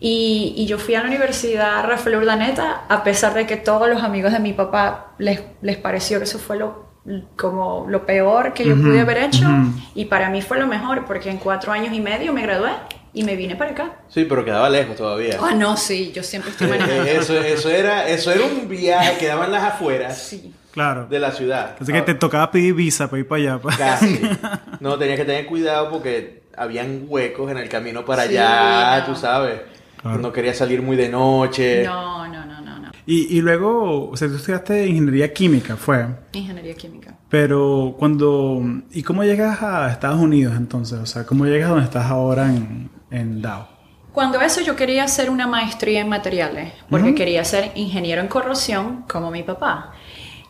Y, 0.00 0.54
y 0.56 0.66
yo 0.66 0.78
fui 0.78 0.94
a 0.94 1.00
la 1.00 1.08
Universidad 1.08 1.84
Rafael 1.84 2.16
Urdaneta, 2.16 2.84
a 2.88 3.02
pesar 3.02 3.34
de 3.34 3.46
que 3.46 3.56
todos 3.56 3.88
los 3.88 4.02
amigos 4.02 4.32
de 4.32 4.38
mi 4.38 4.52
papá 4.52 5.12
les, 5.18 5.42
les 5.60 5.76
pareció 5.76 6.18
que 6.18 6.24
eso 6.24 6.38
fue 6.38 6.56
lo, 6.56 6.88
como 7.36 7.86
lo 7.88 8.06
peor 8.06 8.52
que 8.54 8.64
yo 8.64 8.76
pude 8.76 9.00
haber 9.00 9.18
hecho. 9.18 9.46
Y 9.94 10.04
para 10.04 10.30
mí 10.30 10.42
fue 10.42 10.58
lo 10.58 10.66
mejor, 10.66 11.04
porque 11.04 11.30
en 11.30 11.38
cuatro 11.38 11.72
años 11.72 11.92
y 11.92 12.00
medio 12.00 12.32
me 12.32 12.42
gradué 12.42 12.70
y 13.12 13.24
me 13.24 13.36
vine 13.36 13.56
para 13.56 13.70
acá. 13.72 13.92
Sí, 14.08 14.24
pero 14.28 14.44
quedaba 14.44 14.68
lejos 14.68 14.96
todavía. 14.96 15.38
Ah, 15.42 15.54
no, 15.54 15.76
sí, 15.76 16.12
yo 16.14 16.22
siempre 16.22 16.50
estoy 16.50 16.68
manejando. 16.68 17.04
Eh, 17.04 17.16
Eso, 17.16 17.38
eso, 17.40 17.70
era, 17.70 18.08
eso 18.08 18.30
era 18.32 18.44
un 18.44 18.68
viaje, 18.68 19.18
quedaba 19.18 19.46
en 19.46 19.52
las 19.52 19.64
afueras 19.64 20.18
Sí. 20.18 20.52
Claro. 20.72 21.06
de 21.06 21.18
la 21.18 21.32
ciudad. 21.32 21.74
Así 21.80 21.92
que 21.92 22.02
te 22.02 22.14
tocaba 22.14 22.50
pedir 22.50 22.74
visa 22.74 23.08
para 23.08 23.20
ir 23.20 23.26
para 23.28 23.42
allá. 23.42 23.58
pues. 23.58 23.76
Casi. 23.76 24.20
No, 24.80 24.96
tenías 24.96 25.18
que 25.18 25.24
tener 25.24 25.46
cuidado 25.46 25.90
porque 25.90 26.42
habían 26.56 27.04
huecos 27.08 27.50
en 27.50 27.58
el 27.58 27.68
camino 27.68 28.04
para 28.04 28.24
Sí, 28.24 28.36
allá, 28.36 29.00
no. 29.00 29.06
tú 29.06 29.16
sabes. 29.18 29.60
Claro. 30.00 30.18
No 30.18 30.32
quería 30.32 30.54
salir 30.54 30.80
muy 30.82 30.96
de 30.96 31.08
noche. 31.08 31.82
No, 31.84 32.28
no, 32.28 32.44
no, 32.46 32.60
no, 32.60 32.78
no. 32.78 32.90
Y, 33.06 33.36
y 33.36 33.40
luego, 33.40 34.08
o 34.10 34.16
sea, 34.16 34.28
tú 34.28 34.36
estudiaste 34.36 34.86
ingeniería 34.86 35.32
química, 35.32 35.76
fue. 35.76 36.06
Ingeniería 36.32 36.74
química. 36.74 37.16
Pero 37.28 37.96
cuando... 37.98 38.62
¿Y 38.92 39.02
cómo 39.02 39.24
llegas 39.24 39.60
a 39.62 39.90
Estados 39.90 40.20
Unidos 40.20 40.54
entonces? 40.56 41.00
O 41.00 41.06
sea, 41.06 41.24
¿cómo 41.26 41.44
llegas 41.46 41.66
a 41.68 41.72
donde 41.72 41.86
estás 41.86 42.06
ahora 42.06 42.46
en, 42.54 42.88
en 43.10 43.42
Dow? 43.42 43.66
Cuando 44.12 44.40
eso 44.40 44.60
yo 44.60 44.74
quería 44.74 45.04
hacer 45.04 45.30
una 45.30 45.46
maestría 45.46 46.00
en 46.00 46.08
materiales, 46.08 46.72
porque 46.90 47.14
quería 47.14 47.44
ser 47.44 47.70
ingeniero 47.74 48.20
en 48.20 48.28
corrosión 48.28 49.04
como 49.08 49.30
mi 49.30 49.42
papá. 49.42 49.92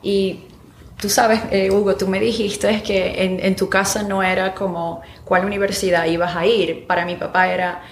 Y 0.02 0.40
tú 0.98 1.08
sabes, 1.08 1.42
eh, 1.50 1.70
Hugo, 1.70 1.96
tú 1.96 2.08
me 2.08 2.20
dijiste 2.20 2.82
que 2.82 3.24
en, 3.24 3.44
en 3.44 3.56
tu 3.56 3.68
casa 3.68 4.02
no 4.02 4.22
era 4.22 4.54
como 4.54 5.02
cuál 5.24 5.44
universidad 5.44 6.06
ibas 6.06 6.34
a 6.34 6.46
ir. 6.46 6.86
Para 6.86 7.04
mi 7.04 7.16
papá 7.16 7.48
era, 7.48 7.82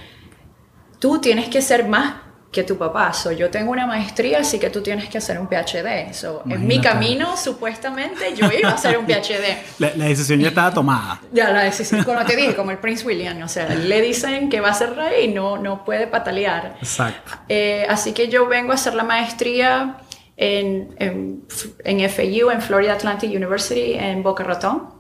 tú 0.99 1.21
tienes 1.21 1.49
que 1.49 1.61
ser 1.61 1.87
más 1.89 2.26
que 2.57 2.65
tu 2.65 2.79
papá. 2.79 3.13
So, 3.13 3.33
yo 3.33 3.51
tengo 3.51 3.71
una 3.71 3.87
maestría, 3.87 4.39
así 4.39 4.59
que 4.59 4.71
tú 4.71 4.81
tienes 4.81 5.11
que 5.11 5.19
hacer 5.19 5.39
un 5.39 5.47
PhD. 5.47 6.15
So, 6.15 6.43
en 6.49 6.67
mi 6.67 6.81
camino, 6.81 7.37
supuestamente, 7.37 8.35
yo 8.35 8.51
iba 8.51 8.71
a 8.71 8.75
hacer 8.75 8.97
un 8.97 9.05
PhD. 9.05 9.59
La, 9.79 9.95
la 9.95 10.07
decisión 10.07 10.41
ya 10.41 10.49
estaba 10.49 10.73
tomada. 10.73 11.21
Ya 11.33 11.51
la 11.51 11.65
decisión, 11.65 12.03
como 12.03 12.25
te 12.25 12.35
dije, 12.35 12.57
como 12.57 12.71
el 12.71 12.79
Prince 12.79 13.05
William, 13.07 13.43
o 13.43 13.49
sea, 13.49 13.69
le 13.69 14.01
dicen 14.01 14.49
que 14.49 14.63
va 14.63 14.71
a 14.71 14.75
ser 14.75 14.95
rey 14.95 15.27
y 15.27 15.29
no, 15.29 15.59
no 15.59 15.85
puede 15.85 16.07
patalear. 16.07 16.77
Exacto. 16.81 17.33
Eh, 17.49 17.87
así 17.91 18.13
que 18.13 18.29
yo 18.29 18.47
vengo 18.47 18.73
a 18.73 18.77
hacer 18.77 18.95
la 18.95 19.05
maestría 19.05 19.99
en, 20.39 20.95
en, 20.99 21.45
en 21.85 22.11
FAU, 22.11 22.51
en 22.51 22.63
Florida 22.63 22.95
Atlantic 22.95 23.31
University, 23.31 23.95
en 23.95 24.23
Boca 24.23 24.45
Ratón. 24.45 24.96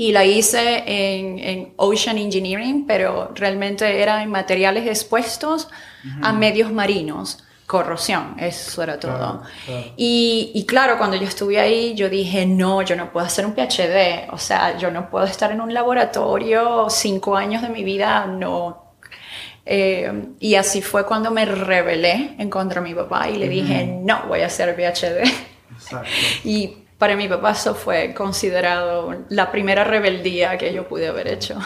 Y 0.00 0.12
la 0.12 0.24
hice 0.24 0.82
en, 0.86 1.38
en 1.38 1.74
Ocean 1.76 2.16
Engineering, 2.16 2.86
pero 2.86 3.32
realmente 3.34 4.00
era 4.00 4.22
en 4.22 4.30
materiales 4.30 4.86
expuestos 4.86 5.68
a 6.22 6.32
medios 6.32 6.72
marinos, 6.72 7.44
corrosión, 7.66 8.34
eso 8.38 8.82
era 8.82 8.98
todo. 8.98 9.42
Y, 9.98 10.52
y, 10.54 10.64
claro, 10.64 10.96
cuando 10.96 11.18
yo 11.18 11.24
estuve 11.24 11.60
ahí, 11.60 11.94
yo 11.94 12.08
dije, 12.08 12.46
no, 12.46 12.80
yo 12.80 12.96
no 12.96 13.12
puedo 13.12 13.26
hacer 13.26 13.44
un 13.44 13.52
PhD, 13.52 14.32
o 14.32 14.38
sea, 14.38 14.78
yo 14.78 14.90
no 14.90 15.10
puedo 15.10 15.26
estar 15.26 15.52
en 15.52 15.60
un 15.60 15.74
laboratorio 15.74 16.86
cinco 16.88 17.36
años 17.36 17.60
de 17.60 17.68
mi 17.68 17.84
vida, 17.84 18.24
no. 18.24 18.94
Eh, 19.66 20.10
y 20.40 20.54
así 20.54 20.80
fue 20.80 21.04
cuando 21.04 21.30
me 21.30 21.44
rebelé 21.44 22.36
en 22.38 22.48
contra 22.48 22.80
de 22.80 22.88
mi 22.88 22.94
papá 22.94 23.28
y 23.28 23.36
le 23.36 23.50
dije, 23.50 23.84
no, 23.84 24.22
voy 24.28 24.40
a 24.40 24.46
hacer 24.46 24.74
PhD. 24.74 25.30
Exacto. 25.76 26.08
y 26.44 26.79
para 27.00 27.16
mi 27.16 27.26
papá 27.28 27.52
eso 27.52 27.74
fue 27.74 28.12
considerado 28.12 29.24
la 29.30 29.50
primera 29.50 29.84
rebeldía 29.84 30.58
que 30.58 30.74
yo 30.74 30.86
pude 30.86 31.08
haber 31.08 31.28
hecho. 31.28 31.58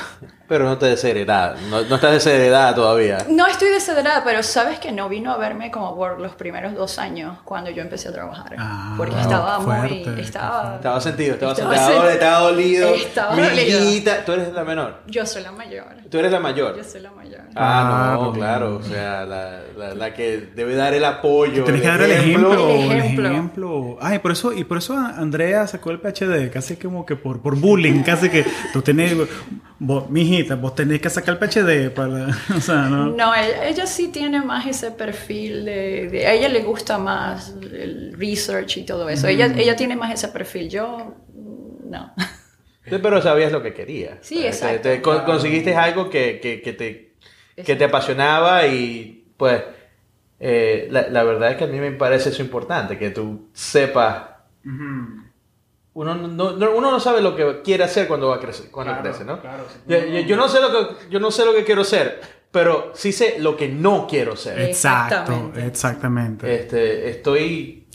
Pero 0.46 0.64
no 0.64 0.76
te 0.76 0.86
desheredada, 0.86 1.56
no, 1.70 1.82
no 1.82 1.94
estás 1.94 2.12
desheredada 2.12 2.74
todavía. 2.74 3.18
No 3.30 3.46
estoy 3.46 3.70
desheredada, 3.70 4.22
pero 4.24 4.42
sabes 4.42 4.78
que 4.78 4.92
no 4.92 5.08
vino 5.08 5.32
a 5.32 5.38
verme 5.38 5.70
como 5.70 5.96
por 5.96 6.20
los 6.20 6.34
primeros 6.34 6.74
dos 6.74 6.98
años 6.98 7.38
cuando 7.44 7.70
yo 7.70 7.82
empecé 7.82 8.08
a 8.08 8.12
trabajar. 8.12 8.54
Ah, 8.58 8.94
porque 8.96 9.18
estaba 9.18 9.58
muy... 9.58 10.02
Estaba, 10.18 10.76
estaba 10.76 11.00
sentido, 11.00 11.34
estaba, 11.34 11.52
estaba, 11.52 11.74
estaba, 11.74 12.12
estaba 12.12 12.38
dolido. 12.50 12.94
Estaba 12.94 13.36
dolido. 13.36 14.12
Tú 14.26 14.32
eres 14.32 14.52
la 14.52 14.64
menor. 14.64 15.02
Yo 15.06 15.24
soy 15.24 15.42
la 15.42 15.52
mayor. 15.52 15.84
Tú 16.10 16.18
eres 16.18 16.30
la 16.30 16.40
mayor. 16.40 16.76
Yo 16.76 16.84
soy 16.84 17.00
la 17.00 17.10
mayor. 17.10 17.40
Ah, 17.54 18.18
no, 18.20 18.32
claro. 18.32 18.76
O 18.76 18.82
sea, 18.82 19.24
la, 19.24 19.60
la, 19.76 19.94
la, 19.94 20.14
que 20.14 20.50
debe 20.54 20.74
dar 20.74 20.92
el 20.92 21.04
apoyo. 21.04 21.64
Tienes 21.64 21.82
que 21.82 21.88
dar 21.88 22.02
el 22.02 22.10
ejemplo. 22.10 22.68
El 22.68 23.26
ejemplo. 23.26 23.96
Ay, 24.00 24.18
por 24.18 24.32
eso, 24.32 24.52
y 24.52 24.64
por 24.64 24.78
eso 24.78 24.96
Andrea 24.96 25.66
sacó 25.66 25.90
el 25.90 26.00
PhD, 26.00 26.50
casi 26.50 26.76
como 26.76 27.06
que 27.06 27.16
por, 27.16 27.40
por 27.40 27.56
bullying, 27.56 28.02
casi 28.02 28.28
que 28.28 28.44
tú 28.72 28.82
tenés... 28.82 29.14
Vos, 29.86 30.08
mijita, 30.08 30.54
vos 30.54 30.74
tenés 30.74 30.98
que 30.98 31.10
sacar 31.10 31.38
el 31.38 31.48
PhD 31.48 31.90
para... 31.90 32.28
O 32.56 32.60
sea, 32.60 32.88
¿no? 32.88 33.10
No, 33.10 33.32
ella, 33.34 33.86
sí 33.86 34.08
tiene 34.08 34.40
más 34.40 34.66
ese 34.66 34.90
perfil 34.90 35.66
de, 35.66 36.24
A 36.26 36.32
ella 36.32 36.48
le 36.48 36.62
gusta 36.62 36.96
más 36.96 37.54
el 37.62 38.14
research 38.16 38.78
y 38.78 38.84
todo 38.84 39.10
eso. 39.10 39.28
Ella, 39.28 39.52
ella 39.54 39.76
tiene 39.76 39.94
más 39.94 40.12
ese 40.12 40.28
perfil. 40.28 40.70
Yo, 40.70 41.14
no. 41.84 42.14
pero 42.88 43.20
sabías 43.20 43.52
lo 43.52 43.62
que 43.62 43.74
querías. 43.74 44.18
Sí, 44.22 44.46
exacto. 44.46 44.88
conseguiste 45.02 45.76
algo 45.76 46.08
que, 46.08 46.40
que, 46.40 46.62
que 46.62 46.72
te, 46.72 47.14
que 47.62 47.76
te 47.76 47.84
apasionaba 47.84 48.66
y 48.66 49.26
pues... 49.36 49.62
Eh, 50.40 50.88
la, 50.90 51.08
la, 51.08 51.22
verdad 51.22 51.52
es 51.52 51.56
que 51.56 51.64
a 51.64 51.68
mí 51.68 51.78
me 51.78 51.92
parece 51.92 52.28
eso 52.28 52.42
importante, 52.42 52.98
que 52.98 53.10
tú 53.10 53.48
sepas 53.54 54.24
uno 55.94 56.14
no, 56.16 56.54
uno 56.54 56.90
no 56.90 57.00
sabe 57.00 57.20
lo 57.20 57.36
que 57.36 57.62
quiere 57.62 57.84
hacer 57.84 58.08
cuando 58.08 58.28
va 58.28 58.36
a 58.36 58.40
crecer, 58.40 58.70
cuando 58.70 59.00
crece, 59.00 59.24
¿no? 59.24 59.40
yo, 59.86 60.36
no 60.36 60.48
sé 60.48 60.60
lo 60.60 60.72
que 60.72 61.10
yo 61.10 61.20
no 61.20 61.30
sé 61.30 61.44
lo 61.44 61.54
que 61.54 61.64
quiero 61.64 61.84
ser, 61.84 62.20
pero 62.50 62.92
sí 62.94 63.12
sé 63.12 63.36
lo 63.38 63.56
que 63.56 63.68
no 63.68 64.06
quiero 64.08 64.36
ser. 64.36 64.60
Exacto, 64.60 65.52
exactamente. 65.56 66.52
Este, 66.52 67.08
estoy 67.10 67.86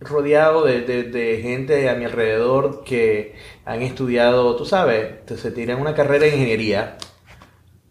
rodeado 0.00 0.64
de, 0.64 0.82
de, 0.82 1.40
gente 1.42 1.88
a 1.88 1.94
mi 1.94 2.04
alrededor 2.04 2.84
que 2.84 3.34
han 3.64 3.82
estudiado, 3.82 4.54
tú 4.54 4.64
sabes, 4.64 5.14
se 5.36 5.50
tiran 5.50 5.80
una 5.80 5.94
carrera 5.94 6.26
de 6.26 6.34
ingeniería, 6.34 6.96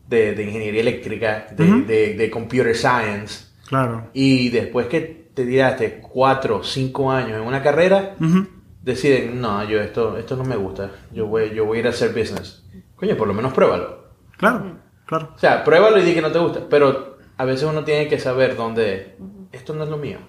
de, 0.08 0.34
de 0.34 0.44
ingeniería 0.44 0.80
eléctrica, 0.80 1.48
de, 1.52 2.14
de, 2.14 2.30
computer 2.32 2.74
science. 2.74 3.48
Claro. 3.68 4.10
Y 4.14 4.48
después 4.50 4.88
que 4.88 5.28
te 5.34 5.46
tiraste 5.46 6.00
cuatro, 6.00 6.64
cinco 6.64 7.12
años 7.12 7.42
en 7.42 7.46
una 7.46 7.62
carrera, 7.62 8.16
deciden, 8.88 9.42
no, 9.42 9.64
yo 9.66 9.82
esto, 9.82 10.18
esto 10.18 10.38
no 10.38 10.46
me 10.46 10.56
gusta, 10.56 10.92
yo 11.12 11.28
voy, 11.28 11.54
yo 11.54 11.66
voy 11.66 11.78
a 11.78 11.80
ir 11.82 11.88
a 11.88 11.90
hacer 11.90 12.10
business. 12.10 12.64
Coño, 12.96 13.18
por 13.18 13.28
lo 13.28 13.34
menos 13.34 13.54
pruébalo. 13.54 14.08
Claro, 14.38 14.78
claro. 15.06 15.34
O 15.36 15.40
sea, 15.40 15.64
pruébalo 15.64 16.00
y 16.00 16.04
di 16.04 16.14
que 16.14 16.22
no 16.22 16.32
te 16.32 16.40
gusta, 16.40 16.62
pero 16.70 17.18
a 17.36 17.46
veces 17.46 17.68
uno 17.70 17.84
tiene 17.84 18.08
que 18.08 18.18
saber 18.18 18.56
dónde, 18.56 19.18
esto 19.52 19.74
no 19.74 19.84
es 19.84 19.90
lo 19.90 19.98
mío. 19.98 20.20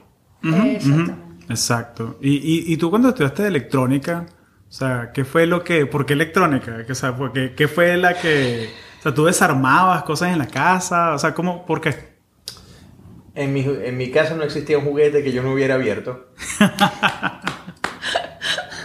Exacto. 1.49 2.19
¿Y, 2.21 2.37
y, 2.37 2.73
y 2.73 2.77
tú 2.77 2.91
cuando 2.91 3.11
estudiaste 3.11 3.47
electrónica, 3.47 4.27
o 4.69 4.73
sea, 4.73 5.13
¿qué 5.15 5.25
fue 5.25 5.47
lo 5.47 5.63
que, 5.63 5.87
por 5.87 6.05
qué 6.05 6.15
electrónica? 6.15 6.85
O 6.91 6.95
sea, 6.95 7.17
¿qué, 7.33 7.55
¿qué 7.55 7.69
fue 7.69 7.97
la 7.97 8.15
que, 8.15 8.69
o 8.99 9.03
sea, 9.03 9.15
tú 9.15 9.25
desarmabas 9.25 10.03
cosas 10.03 10.33
en 10.33 10.39
la 10.39 10.49
casa? 10.49 11.15
O 11.15 11.19
sea, 11.19 11.33
¿cómo, 11.33 11.65
por 11.65 11.81
qué? 11.81 12.19
En 13.37 13.53
mi, 13.53 13.61
en 13.61 13.97
mi 13.97 14.11
casa 14.11 14.35
no 14.35 14.43
existía 14.43 14.79
un 14.79 14.85
juguete 14.85 15.23
que 15.23 15.31
yo 15.31 15.45
no 15.45 15.53
hubiera 15.53 15.77
abierto. 15.77 16.27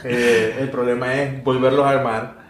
Eh, 0.04 0.58
el 0.60 0.70
problema 0.70 1.14
es 1.22 1.44
volverlos 1.44 1.86
a 1.86 1.90
armar. 1.90 2.44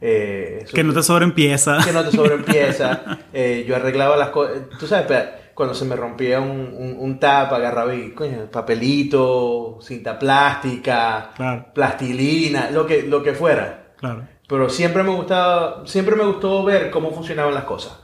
Eh, 0.00 0.64
que 0.72 0.82
no 0.82 0.92
te 0.92 1.02
sobreempieza. 1.02 1.78
Que 1.84 1.92
no 1.92 2.04
te 2.04 2.10
sobreempieza. 2.16 3.18
eh, 3.32 3.64
yo 3.66 3.76
arreglaba 3.76 4.16
las 4.16 4.30
cosas. 4.30 4.68
Tú 4.78 4.86
sabes, 4.86 5.28
cuando 5.54 5.74
se 5.74 5.84
me 5.84 5.96
rompía 5.96 6.40
un, 6.40 6.96
un, 6.98 7.20
tap, 7.20 7.52
agarraba 7.52 7.94
y, 7.94 8.12
coño, 8.12 8.50
papelito, 8.50 9.78
cinta 9.82 10.18
plástica, 10.18 11.32
plastilina, 11.74 12.70
lo 12.70 12.86
que, 12.86 13.02
lo 13.02 13.22
que 13.22 13.34
fuera. 13.34 13.92
Claro. 13.96 14.26
Pero 14.48 14.68
siempre 14.68 15.02
me 15.02 15.10
gustaba, 15.10 15.86
siempre 15.86 16.16
me 16.16 16.24
gustó 16.24 16.64
ver 16.64 16.90
cómo 16.90 17.12
funcionaban 17.12 17.54
las 17.54 17.64
cosas. 17.64 17.98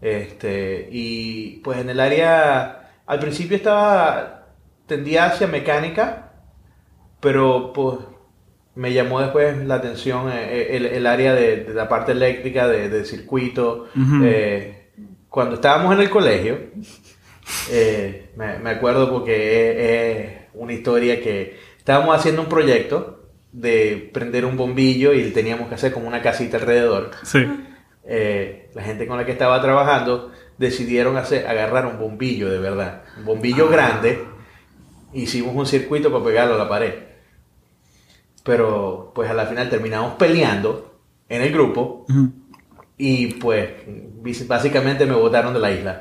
Este, 0.00 0.88
y 0.90 1.58
pues 1.58 1.78
en 1.78 1.90
el 1.90 2.00
área, 2.00 2.90
al 3.06 3.18
principio 3.20 3.56
estaba, 3.56 4.46
tendía 4.86 5.26
hacia 5.26 5.46
mecánica, 5.46 6.31
pero 7.22 7.72
pues 7.72 7.98
me 8.74 8.92
llamó 8.92 9.20
después 9.20 9.56
la 9.64 9.76
atención 9.76 10.28
eh, 10.28 10.76
eh, 10.76 10.90
el, 10.94 11.06
área 11.06 11.34
de, 11.34 11.70
la 11.72 11.88
parte 11.88 12.12
eléctrica, 12.12 12.66
de, 12.66 13.04
circuito. 13.04 13.86
Eh, 14.24 14.90
cuando 15.28 15.54
estábamos 15.54 15.94
en 15.94 16.00
el 16.00 16.10
colegio, 16.10 16.58
me, 18.36 18.70
acuerdo 18.70 19.10
porque 19.10 20.20
es, 20.20 20.54
una 20.54 20.72
historia 20.72 21.22
que 21.22 21.58
estábamos 21.78 22.16
haciendo 22.16 22.42
un 22.42 22.48
proyecto 22.48 23.30
de 23.52 24.10
prender 24.12 24.44
un 24.44 24.56
bombillo 24.56 25.14
y 25.14 25.30
teníamos 25.30 25.68
que 25.68 25.76
hacer 25.76 25.92
como 25.92 26.08
una 26.08 26.22
casita 26.22 26.56
alrededor. 26.56 27.12
Sí. 27.22 27.46
la 28.74 28.82
gente 28.82 29.06
con 29.06 29.16
la 29.16 29.24
que 29.24 29.32
estaba 29.32 29.62
trabajando 29.62 30.32
decidieron 30.58 31.16
hacer, 31.16 31.46
agarrar 31.46 31.86
un 31.86 31.98
bombillo 31.98 32.50
de 32.50 32.58
verdad, 32.58 33.04
un 33.16 33.26
bombillo 33.26 33.66
ah. 33.68 33.70
grande. 33.70 34.24
Hicimos 35.14 35.54
un 35.54 35.66
circuito 35.66 36.10
para 36.10 36.24
pegarlo 36.24 36.54
a 36.54 36.58
la 36.58 36.68
pared 36.68 37.11
pero 38.42 39.12
pues 39.14 39.30
a 39.30 39.34
la 39.34 39.46
final 39.46 39.68
terminamos 39.68 40.14
peleando 40.14 40.98
en 41.28 41.42
el 41.42 41.52
grupo 41.52 42.06
y 42.98 43.34
pues 43.34 43.70
básicamente 44.46 45.06
me 45.06 45.14
botaron 45.14 45.54
de 45.54 45.60
la 45.60 45.70
isla. 45.70 46.00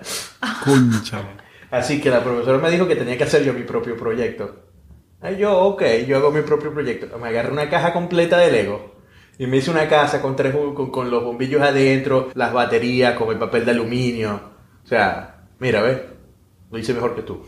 Concha. 0.63 1.21
Así 1.71 2.01
que 2.01 2.10
la 2.10 2.24
profesora 2.24 2.57
me 2.57 2.69
dijo 2.69 2.88
que 2.88 2.95
tenía 2.98 3.17
que 3.17 3.24
hacer 3.24 3.43
yo 3.43 3.53
mi 3.53 3.63
propio 3.63 3.95
proyecto. 3.95 4.65
Y 5.24 5.38
yo, 5.38 5.57
ok, 5.57 5.83
yo 6.07 6.17
hago 6.17 6.31
mi 6.31 6.41
propio 6.41 6.74
proyecto. 6.74 7.17
Me 7.17 7.29
agarré 7.29 7.51
una 7.51 7.69
caja 7.69 7.93
completa 7.93 8.38
de 8.38 8.51
Lego 8.51 8.95
y 9.38 9.48
me 9.48 9.57
hice 9.57 9.71
una 9.71 9.88
casa 9.88 10.21
con, 10.21 10.36
tres, 10.36 10.53
con, 10.53 10.91
con 10.91 11.10
los 11.10 11.24
bombillos 11.24 11.62
adentro, 11.62 12.29
las 12.33 12.51
baterías, 12.51 13.17
con 13.17 13.29
el 13.29 13.39
papel 13.39 13.63
de 13.65 13.71
aluminio. 13.71 14.41
O 14.83 14.88
sea, 14.88 15.45
mira, 15.60 15.81
¿ves? 15.81 16.01
Lo 16.69 16.77
hice 16.77 16.93
mejor 16.93 17.15
que 17.15 17.21
tú. 17.21 17.41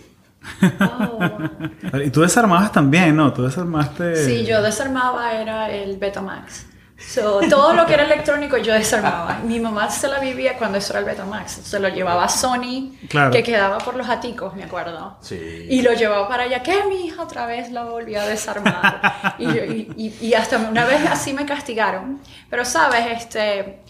Y 2.05 2.09
tú 2.09 2.21
desarmabas 2.21 2.71
también, 2.71 3.15
¿no? 3.15 3.31
Tú 3.33 3.43
desarmaste... 3.43 4.15
Sí, 4.15 4.45
yo 4.45 4.62
desarmaba, 4.62 5.33
era 5.33 5.69
el 5.69 5.97
Betamax. 5.97 6.65
So, 7.05 7.41
todo 7.50 7.73
lo 7.73 7.85
que 7.85 7.95
era 7.95 8.03
electrónico 8.03 8.57
yo 8.57 8.73
desarmaba. 8.73 9.39
Mi 9.43 9.59
mamá 9.59 9.89
se 9.89 10.07
la 10.07 10.19
vivía 10.19 10.57
cuando 10.57 10.77
eso 10.77 10.93
era 10.93 11.00
el 11.00 11.05
Betamax. 11.05 11.51
Se 11.51 11.79
lo 11.79 11.89
llevaba 11.89 12.23
a 12.23 12.29
Sony, 12.29 12.93
que 13.31 13.43
quedaba 13.43 13.77
por 13.79 13.95
los 13.95 14.07
aticos, 14.07 14.55
me 14.55 14.63
acuerdo. 14.63 15.17
Sí. 15.21 15.67
Y 15.69 15.81
lo 15.81 15.93
llevaba 15.93 16.27
para 16.27 16.43
allá. 16.43 16.63
¿Qué? 16.63 16.83
Mi 16.88 17.07
hija 17.07 17.21
otra 17.21 17.45
vez 17.45 17.71
lo 17.71 17.91
volvió 17.91 18.21
a 18.21 18.25
desarmar. 18.25 19.35
y, 19.38 19.45
y, 19.45 20.17
y, 20.21 20.33
hasta 20.33 20.57
una 20.57 20.85
vez 20.85 21.05
así 21.09 21.33
me 21.33 21.45
castigaron. 21.45 22.21
Pero, 22.50 22.63
¿sabes? 22.63 23.05
Este, 23.17 23.83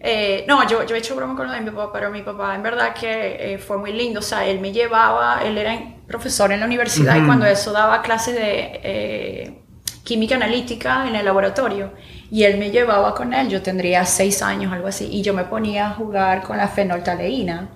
eh, 0.00 0.44
no, 0.46 0.66
yo, 0.68 0.86
yo 0.86 0.94
he 0.94 0.98
hecho 0.98 1.16
broma 1.16 1.34
con 1.34 1.48
lo 1.48 1.52
de 1.52 1.60
mi 1.60 1.70
papá, 1.70 1.90
pero 1.92 2.10
mi 2.10 2.22
papá 2.22 2.54
en 2.54 2.62
verdad 2.62 2.94
que 2.94 3.54
eh, 3.54 3.58
fue 3.58 3.78
muy 3.78 3.92
lindo. 3.92 4.20
O 4.20 4.22
sea, 4.22 4.46
él 4.46 4.60
me 4.60 4.72
llevaba, 4.72 5.40
él 5.44 5.58
era 5.58 5.76
profesor 6.06 6.52
en 6.52 6.60
la 6.60 6.66
universidad 6.66 7.16
y 7.16 7.26
cuando 7.26 7.46
eso 7.46 7.72
daba 7.72 8.00
clases 8.00 8.34
de 8.34 8.80
eh, 8.82 9.62
química 10.04 10.36
analítica 10.36 11.06
en 11.06 11.16
el 11.16 11.24
laboratorio 11.24 11.92
y 12.30 12.44
él 12.44 12.58
me 12.58 12.70
llevaba 12.70 13.14
con 13.14 13.34
él, 13.34 13.48
yo 13.48 13.60
tendría 13.60 14.04
seis 14.04 14.42
años, 14.42 14.72
algo 14.72 14.86
así, 14.86 15.08
y 15.10 15.22
yo 15.22 15.34
me 15.34 15.44
ponía 15.44 15.88
a 15.88 15.90
jugar 15.94 16.42
con 16.42 16.56
la 16.58 16.68
fenoltaleína 16.68 17.70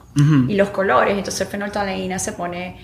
y 0.46 0.54
los 0.54 0.68
colores. 0.68 1.16
Entonces, 1.16 1.48
fenoltaleína 1.48 2.18
se 2.18 2.32
pone 2.32 2.76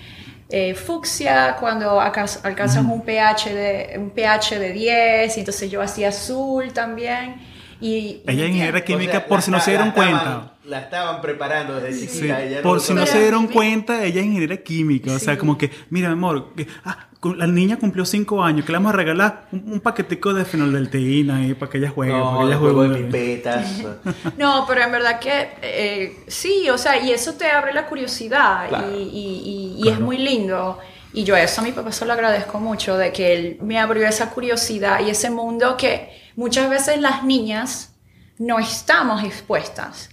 fucsia 0.75 1.55
cuando 1.59 2.01
alcanzas 2.01 2.83
un, 2.83 3.01
pH 3.03 3.53
de, 3.53 3.95
un 3.99 4.09
pH 4.09 4.57
de 4.57 4.71
10, 4.71 5.37
y 5.37 5.39
entonces 5.39 5.69
yo 5.69 5.81
hacía 5.81 6.09
azul 6.09 6.73
también. 6.73 7.48
Y, 7.81 8.21
ella 8.27 8.43
es 8.43 8.49
ingeniera 8.49 8.83
química, 8.83 9.25
por 9.25 9.41
si 9.41 9.51
no 9.51 9.59
se 9.59 9.71
dieron 9.71 9.91
cuenta. 9.91 10.53
la 10.65 10.81
estaban 10.81 11.21
preparando 11.21 11.79
desde 11.79 12.07
chiquita. 12.07 12.61
por 12.61 12.81
si 12.81 12.93
no 12.93 13.05
se 13.05 13.21
dieron 13.21 13.47
cuenta, 13.47 14.03
ella 14.03 14.19
es 14.19 14.25
ingeniera 14.25 14.57
química. 14.57 15.13
O 15.13 15.19
sea, 15.19 15.37
como 15.37 15.57
que, 15.57 15.71
mira, 15.89 16.09
mi 16.09 16.13
amor, 16.13 16.53
ah, 16.83 17.09
la 17.21 17.47
niña 17.47 17.77
cumplió 17.77 18.05
cinco 18.05 18.43
años, 18.43 18.65
que 18.65 18.71
le 18.71 18.77
vamos 18.77 18.93
a 18.93 18.95
regalar 18.95 19.47
un, 19.51 19.81
paquetico 19.81 20.33
de 20.33 20.45
fenoldelteína 20.45 21.37
ahí 21.37 21.53
para 21.53 21.71
que 21.71 21.77
ella 21.77 21.89
juegue. 21.89 22.13
No, 22.13 22.25
para 22.25 22.39
que 22.39 22.45
ella 22.47 22.57
juegue 22.57 22.89
de 22.89 23.03
pipetas. 23.03 23.83
no, 24.37 24.65
pero 24.67 24.81
en 24.81 24.91
verdad 24.91 25.19
que 25.19 25.49
eh, 25.61 26.23
sí, 26.27 26.69
o 26.69 26.77
sea, 26.77 27.01
y 27.03 27.11
eso 27.11 27.33
te 27.33 27.49
abre 27.49 27.73
la 27.73 27.87
curiosidad 27.87 28.69
y, 28.93 29.81
es 29.87 29.99
muy 29.99 30.17
lindo. 30.17 30.77
Y 31.11 31.23
yo 31.23 31.35
eso 31.35 31.61
a 31.61 31.63
mi 31.63 31.71
papá 31.71 31.91
se 31.91 32.05
lo 32.05 32.13
agradezco 32.13 32.59
mucho, 32.59 32.95
de 32.95 33.11
que 33.11 33.33
él 33.33 33.57
me 33.61 33.79
abrió 33.79 34.07
esa 34.07 34.29
curiosidad 34.29 34.99
y 34.99 35.09
ese 35.09 35.29
mundo 35.29 35.75
que 35.75 36.18
muchas 36.39 36.69
veces 36.69 37.01
las 37.01 37.25
niñas 37.25 37.93
no 38.37 38.59
estamos 38.59 39.25
expuestas. 39.25 40.09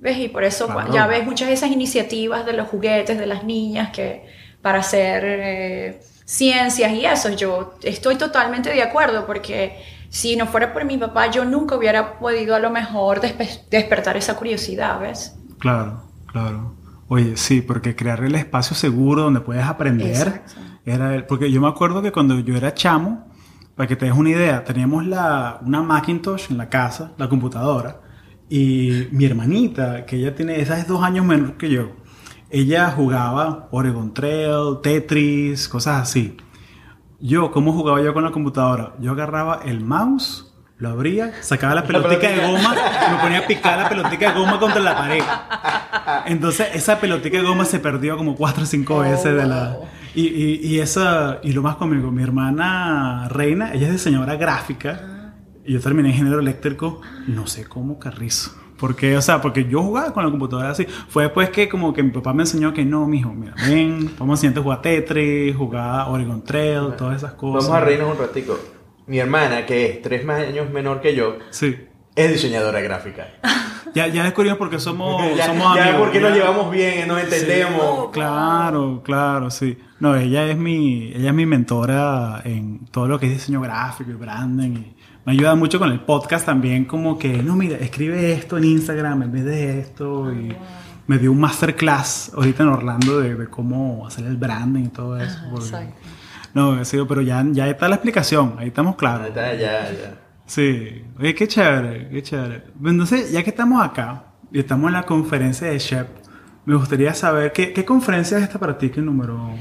¿Ves? 0.00 0.18
Y 0.18 0.28
por 0.28 0.44
eso 0.44 0.68
ya 0.92 1.08
ves 1.08 1.26
muchas 1.26 1.48
de 1.48 1.54
esas 1.54 1.72
iniciativas 1.72 2.46
de 2.46 2.52
los 2.52 2.68
juguetes 2.68 3.18
de 3.18 3.26
las 3.26 3.42
niñas 3.42 3.90
que 3.90 4.24
para 4.62 4.78
hacer 4.78 5.22
eh, 5.26 6.00
ciencias 6.24 6.92
y 6.92 7.04
eso, 7.04 7.30
yo 7.30 7.74
estoy 7.82 8.14
totalmente 8.14 8.70
de 8.70 8.82
acuerdo 8.82 9.26
porque 9.26 9.82
si 10.08 10.36
no 10.36 10.46
fuera 10.46 10.72
por 10.72 10.84
mi 10.84 10.96
papá 10.96 11.30
yo 11.30 11.44
nunca 11.44 11.74
hubiera 11.74 12.20
podido 12.20 12.54
a 12.54 12.60
lo 12.60 12.70
mejor 12.70 13.20
despertar 13.20 14.16
esa 14.16 14.36
curiosidad, 14.36 15.00
¿ves? 15.00 15.34
Claro, 15.58 16.04
claro. 16.26 16.76
Oye, 17.08 17.36
sí, 17.36 17.60
porque 17.60 17.96
crear 17.96 18.22
el 18.22 18.36
espacio 18.36 18.76
seguro 18.76 19.22
donde 19.22 19.40
puedes 19.40 19.64
aprender 19.64 20.42
era 20.86 21.26
porque 21.26 21.50
yo 21.50 21.60
me 21.60 21.68
acuerdo 21.68 22.00
que 22.00 22.12
cuando 22.12 22.38
yo 22.38 22.56
era 22.56 22.72
chamo, 22.72 23.33
para 23.76 23.86
que 23.86 23.96
te 23.96 24.06
des 24.06 24.14
una 24.14 24.30
idea, 24.30 24.64
teníamos 24.64 25.06
la, 25.06 25.60
una 25.64 25.82
Macintosh 25.82 26.50
en 26.50 26.58
la 26.58 26.68
casa, 26.68 27.12
la 27.18 27.28
computadora, 27.28 28.00
y 28.48 29.08
mi 29.10 29.24
hermanita, 29.24 30.06
que 30.06 30.16
ella 30.16 30.34
tiene, 30.34 30.60
esa 30.60 30.78
es 30.78 30.86
dos 30.86 31.02
años 31.02 31.24
menor 31.24 31.56
que 31.56 31.70
yo, 31.70 31.92
ella 32.50 32.90
jugaba 32.90 33.68
Oregon 33.72 34.14
Trail, 34.14 34.78
Tetris, 34.82 35.68
cosas 35.68 36.02
así. 36.02 36.36
Yo, 37.18 37.50
¿cómo 37.50 37.72
jugaba 37.72 38.00
yo 38.00 38.14
con 38.14 38.22
la 38.22 38.30
computadora? 38.30 38.94
Yo 39.00 39.12
agarraba 39.12 39.60
el 39.64 39.80
mouse, 39.80 40.54
lo 40.76 40.90
abría, 40.90 41.32
sacaba 41.40 41.74
la 41.74 41.84
pelotica 41.84 42.28
de 42.28 42.46
goma 42.46 42.76
y 43.08 43.12
me 43.12 43.18
ponía 43.18 43.38
a 43.40 43.46
picar 43.46 43.78
la 43.78 43.88
pelotica 43.88 44.32
de 44.32 44.38
goma 44.38 44.60
contra 44.60 44.80
la 44.80 44.96
pared. 44.96 45.22
Entonces, 46.26 46.68
esa 46.74 47.00
pelotica 47.00 47.38
de 47.38 47.44
goma 47.44 47.64
se 47.64 47.80
perdió 47.80 48.16
como 48.16 48.36
cuatro 48.36 48.64
o 48.64 48.66
cinco 48.66 48.98
veces 48.98 49.34
de 49.34 49.46
la... 49.46 49.76
Y, 50.14 50.60
y, 50.62 50.78
esa, 50.78 51.40
y 51.42 51.52
lo 51.52 51.62
más 51.62 51.74
conmigo, 51.76 52.12
mi 52.12 52.22
hermana 52.22 53.28
Reina, 53.28 53.74
ella 53.74 53.88
es 53.88 53.92
diseñadora 53.94 54.36
gráfica 54.36 55.34
y 55.64 55.72
yo 55.72 55.80
terminé 55.80 56.10
ingeniero 56.10 56.38
eléctrico, 56.38 57.00
no 57.26 57.46
sé 57.46 57.64
cómo 57.64 57.98
carrizo. 57.98 58.52
Porque, 58.78 59.16
o 59.16 59.22
sea, 59.22 59.40
porque 59.40 59.64
yo 59.64 59.82
jugaba 59.82 60.12
con 60.12 60.24
la 60.24 60.30
computadora 60.30 60.70
así. 60.70 60.84
Fue 61.08 61.24
después 61.24 61.50
que 61.50 61.68
como 61.68 61.92
que 61.92 62.02
mi 62.02 62.10
papá 62.10 62.32
me 62.32 62.42
enseñó 62.42 62.72
que 62.72 62.84
no, 62.84 63.06
mijo, 63.06 63.32
mira, 63.32 63.54
ven, 63.66 64.10
vamos 64.18 64.38
a 64.38 64.40
siguiente 64.40 64.60
jugar 64.60 64.82
Tetris, 64.82 65.56
jugar 65.56 66.06
Oregon 66.08 66.42
Trail, 66.44 66.94
todas 66.96 67.16
esas 67.16 67.32
cosas. 67.34 67.68
Vamos 67.68 67.82
a 67.82 67.84
reírnos 67.84 68.12
un 68.12 68.18
ratico. 68.18 68.58
Mi 69.06 69.18
hermana, 69.18 69.66
que 69.66 69.86
es 69.86 70.02
tres 70.02 70.28
años 70.28 70.70
menor 70.70 71.00
que 71.00 71.14
yo, 71.14 71.38
sí. 71.50 71.76
es 72.14 72.32
diseñadora 72.32 72.80
gráfica. 72.80 73.28
Ya, 73.94 74.08
ya 74.08 74.24
descubrimos 74.24 74.58
porque 74.58 74.80
somos, 74.80 75.22
somos 75.46 75.66
amigos. 75.66 75.76
Ya 75.76 75.98
porque 75.98 76.20
nos 76.20 76.32
llevamos 76.32 76.70
bien, 76.70 77.06
nos 77.06 77.22
entendemos. 77.22 78.10
claro, 78.10 79.02
claro, 79.04 79.50
sí. 79.50 79.78
No, 80.04 80.14
ella 80.14 80.46
es 80.46 80.58
mi, 80.58 81.14
ella 81.14 81.30
es 81.30 81.34
mi 81.34 81.46
mentora 81.46 82.42
en 82.44 82.84
todo 82.90 83.08
lo 83.08 83.18
que 83.18 83.24
es 83.24 83.32
diseño 83.32 83.62
gráfico 83.62 84.10
y 84.10 84.14
branding. 84.16 84.72
Y 84.72 84.96
me 85.24 85.32
ayuda 85.32 85.54
mucho 85.54 85.78
con 85.78 85.90
el 85.90 86.00
podcast 86.00 86.44
también, 86.44 86.84
como 86.84 87.18
que, 87.18 87.42
no, 87.42 87.56
mira, 87.56 87.78
escribe 87.78 88.34
esto 88.34 88.58
en 88.58 88.64
Instagram 88.64 89.22
en 89.22 89.32
vez 89.32 89.44
de 89.46 89.80
esto. 89.80 90.30
Y 90.30 90.54
me 91.06 91.16
dio 91.16 91.32
un 91.32 91.40
masterclass 91.40 92.32
ahorita 92.34 92.64
en 92.64 92.68
Orlando 92.68 93.18
de, 93.18 93.48
cómo 93.48 94.06
hacer 94.06 94.26
el 94.26 94.36
branding 94.36 94.84
y 94.84 94.88
todo 94.88 95.16
eso. 95.18 95.40
no, 96.52 96.84
sí, 96.84 96.98
pero 97.08 97.22
ya, 97.22 97.42
ya 97.52 97.66
está 97.66 97.88
la 97.88 97.94
explicación, 97.94 98.56
ahí 98.58 98.68
estamos 98.68 98.96
claros. 98.96 99.34
ya, 99.34 99.54
ya. 99.56 100.20
Sí, 100.44 101.02
oye, 101.18 101.34
qué 101.34 101.48
chévere, 101.48 102.10
qué 102.10 102.22
chévere. 102.22 102.64
Entonces, 102.84 103.32
ya 103.32 103.42
que 103.42 103.48
estamos 103.48 103.82
acá 103.82 104.26
y 104.52 104.58
estamos 104.58 104.88
en 104.88 104.92
la 104.92 105.04
conferencia 105.04 105.68
de 105.68 105.78
Shep, 105.78 106.08
me 106.66 106.74
gustaría 106.74 107.14
saber, 107.14 107.52
¿qué, 107.52 107.72
qué 107.72 107.86
conferencia 107.86 108.36
es 108.36 108.44
esta 108.44 108.58
para 108.58 108.76
ti? 108.76 108.90
¿Qué 108.90 109.00
número? 109.00 109.54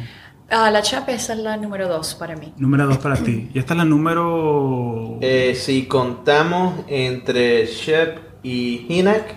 Ah, 0.54 0.70
la 0.70 0.82
Shep 0.82 1.10
es 1.10 1.30
la 1.30 1.58
número 1.58 1.88
dos 1.88 2.14
para 2.16 2.36
mí. 2.36 2.54
Número 2.58 2.86
dos 2.86 3.00
para 3.00 3.16
ti. 3.16 3.50
¿Y 3.54 3.60
esta 3.60 3.74
es 3.74 3.78
la 3.78 3.86
número...? 3.86 5.18
Eh, 5.22 5.56
si 5.56 5.88
contamos 5.88 6.86
entre 6.88 7.66
Shep 7.66 8.20
y 8.44 8.86
Hinak, 8.88 9.36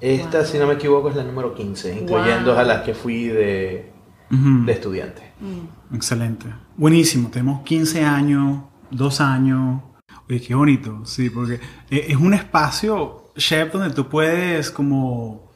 esta, 0.00 0.44
si 0.44 0.58
no 0.58 0.66
me 0.66 0.74
equivoco, 0.74 1.10
es 1.10 1.16
la 1.16 1.24
número 1.24 1.54
15, 1.54 2.00
incluyendo 2.00 2.58
a 2.58 2.64
las 2.64 2.82
que 2.82 2.94
fui 2.94 3.28
de, 3.28 3.92
de 4.30 4.72
estudiante. 4.72 5.32
Mm. 5.38 5.94
Excelente. 5.94 6.46
Buenísimo. 6.76 7.30
Tenemos 7.30 7.62
15 7.62 8.04
años, 8.04 8.62
dos 8.90 9.20
años 9.20 9.82
Oye, 10.30 10.40
qué 10.40 10.54
bonito, 10.54 11.04
sí, 11.06 11.28
porque 11.28 11.60
e, 11.90 12.06
es 12.08 12.16
un 12.16 12.34
espacio, 12.34 13.32
Chef, 13.36 13.72
donde 13.72 13.92
tú 13.92 14.08
puedes 14.08 14.70
como 14.70 15.50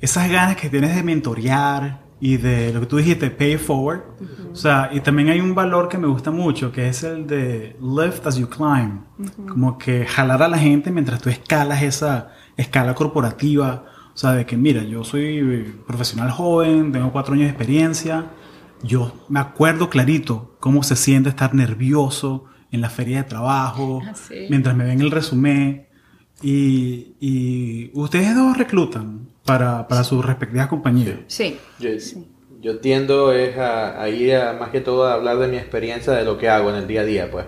esas 0.00 0.30
ganas 0.30 0.56
que 0.56 0.70
tienes 0.70 0.94
de 0.94 1.02
mentorear 1.02 2.03
y 2.20 2.36
de 2.36 2.72
lo 2.72 2.80
que 2.80 2.86
tú 2.86 2.96
dijiste, 2.96 3.30
pay 3.30 3.58
forward. 3.58 4.02
O 4.52 4.56
sea, 4.56 4.90
y 4.92 5.00
también 5.00 5.28
hay 5.28 5.40
un 5.40 5.54
valor 5.54 5.88
que 5.88 5.98
me 5.98 6.06
gusta 6.06 6.30
mucho, 6.30 6.72
que 6.72 6.88
es 6.88 7.02
el 7.02 7.26
de 7.26 7.76
lift 7.80 8.26
as 8.26 8.36
you 8.36 8.48
climb. 8.48 9.00
Como 9.48 9.78
que 9.78 10.06
jalar 10.06 10.42
a 10.42 10.48
la 10.48 10.58
gente 10.58 10.90
mientras 10.90 11.20
tú 11.20 11.28
escalas 11.28 11.82
esa 11.82 12.30
escala 12.56 12.94
corporativa. 12.94 13.84
O 14.14 14.16
sea, 14.16 14.32
de 14.32 14.46
que 14.46 14.56
mira, 14.56 14.82
yo 14.84 15.02
soy 15.04 15.74
profesional 15.86 16.30
joven, 16.30 16.92
tengo 16.92 17.12
cuatro 17.12 17.34
años 17.34 17.46
de 17.46 17.50
experiencia. 17.50 18.30
Yo 18.82 19.12
me 19.28 19.40
acuerdo 19.40 19.90
clarito 19.90 20.56
cómo 20.60 20.82
se 20.82 20.94
siente 20.94 21.30
estar 21.30 21.54
nervioso, 21.54 22.46
en 22.74 22.80
la 22.80 22.90
feria 22.90 23.18
de 23.18 23.28
trabajo, 23.28 24.02
ah, 24.04 24.12
mientras 24.50 24.74
me 24.74 24.84
ven 24.84 25.00
el 25.00 25.12
resumen. 25.12 25.86
Y, 26.42 27.14
y 27.20 27.90
ustedes 27.94 28.34
dos 28.34 28.58
reclutan 28.58 29.28
para, 29.44 29.86
para 29.88 30.04
sus 30.04 30.24
respectivas 30.24 30.68
compañías. 30.68 31.18
Sí. 31.26 31.58
Yo, 32.60 32.78
tiendo 32.78 33.32
es 33.32 33.58
a, 33.58 34.08
ir 34.08 34.36
a, 34.36 34.54
más 34.54 34.70
que 34.70 34.80
todo 34.80 35.06
a 35.06 35.14
hablar 35.14 35.38
de 35.38 35.48
mi 35.48 35.56
experiencia, 35.56 36.14
de 36.14 36.24
lo 36.24 36.38
que 36.38 36.48
hago 36.48 36.70
en 36.70 36.76
el 36.76 36.86
día 36.86 37.02
a 37.02 37.04
día, 37.04 37.30
pues. 37.30 37.46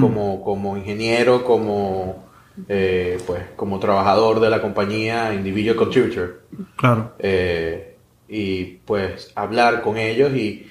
como, 0.00 0.42
como 0.42 0.76
ingeniero, 0.76 1.44
como, 1.44 2.24
eh, 2.68 3.18
pues, 3.26 3.42
como 3.56 3.78
trabajador 3.78 4.40
de 4.40 4.48
la 4.48 4.62
compañía, 4.62 5.34
individual 5.34 5.76
contributor. 5.76 6.42
Claro. 6.76 7.12
Eh, 7.18 7.94
y 8.28 8.64
pues 8.84 9.32
hablar 9.34 9.82
con 9.82 9.98
ellos 9.98 10.32
y 10.34 10.66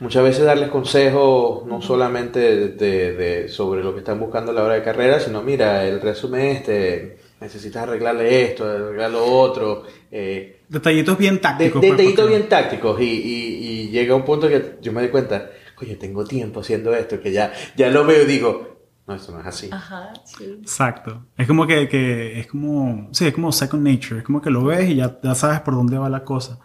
muchas 0.00 0.22
veces 0.22 0.44
darles 0.44 0.70
consejos 0.70 1.66
no 1.66 1.82
solamente 1.82 2.68
de, 2.68 3.48
sobre 3.48 3.82
lo 3.82 3.92
que 3.92 4.00
están 4.00 4.20
buscando 4.20 4.52
a 4.52 4.54
la 4.54 4.62
hora 4.62 4.74
de 4.74 4.82
carrera, 4.82 5.20
sino 5.20 5.42
mira, 5.42 5.84
el 5.84 6.00
resumen 6.00 6.46
este, 6.46 7.18
necesitas 7.40 7.84
arreglarle 7.84 8.44
esto, 8.44 8.64
arreglar 8.64 9.10
lo 9.10 9.24
otro. 9.24 9.84
Eh, 10.10 10.62
detallitos 10.68 11.16
bien 11.18 11.40
tácticos. 11.40 11.80
Pues, 11.80 11.92
detallitos 11.92 12.28
bien 12.28 12.48
tácticos 12.48 13.00
y, 13.00 13.04
y, 13.04 13.88
llega 13.90 14.14
un 14.14 14.24
punto 14.24 14.48
que 14.48 14.76
yo 14.80 14.92
me 14.92 15.00
doy 15.02 15.10
cuenta, 15.10 15.50
oye, 15.80 15.96
tengo 15.96 16.24
tiempo 16.24 16.60
haciendo 16.60 16.94
esto, 16.94 17.20
que 17.20 17.32
ya, 17.32 17.52
ya 17.76 17.88
lo 17.90 18.04
veo 18.04 18.24
y 18.24 18.26
digo, 18.26 18.78
no, 19.06 19.14
esto 19.14 19.32
no 19.32 19.40
es 19.40 19.46
así. 19.46 19.70
Ajá, 19.72 20.12
sí. 20.24 20.58
Exacto. 20.60 21.26
Es 21.36 21.46
como 21.46 21.66
que, 21.66 21.88
que, 21.88 22.40
es 22.40 22.46
como, 22.46 23.08
sí, 23.12 23.26
es 23.26 23.34
como 23.34 23.52
second 23.52 23.86
nature, 23.86 24.18
es 24.18 24.24
como 24.24 24.42
que 24.42 24.50
lo 24.50 24.64
ves 24.64 24.90
y 24.90 24.96
ya, 24.96 25.18
ya 25.22 25.34
sabes 25.34 25.60
por 25.60 25.74
dónde 25.74 25.96
va 25.96 26.10
la 26.10 26.24
cosa. 26.24 26.58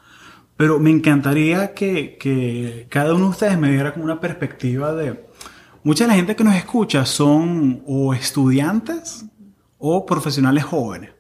Pero 0.58 0.80
me 0.80 0.92
encantaría 0.92 1.74
que, 1.74 2.18
que 2.18 2.86
cada 2.90 3.14
uno 3.14 3.26
de 3.26 3.32
ustedes 3.32 3.58
me 3.58 3.72
diera 3.72 3.94
como 3.94 4.06
una 4.06 4.20
perspectiva 4.20 4.94
de... 4.94 5.26
Mucha 5.86 6.06
de 6.06 6.10
la 6.10 6.16
gente 6.16 6.36
que 6.36 6.46
nos 6.46 6.56
escucha 6.56 7.06
son 7.06 7.84
o 7.86 8.14
estudiantes 8.14 9.26
o 9.86 10.06
profesionales 10.06 10.64
jóvenes 10.64 11.12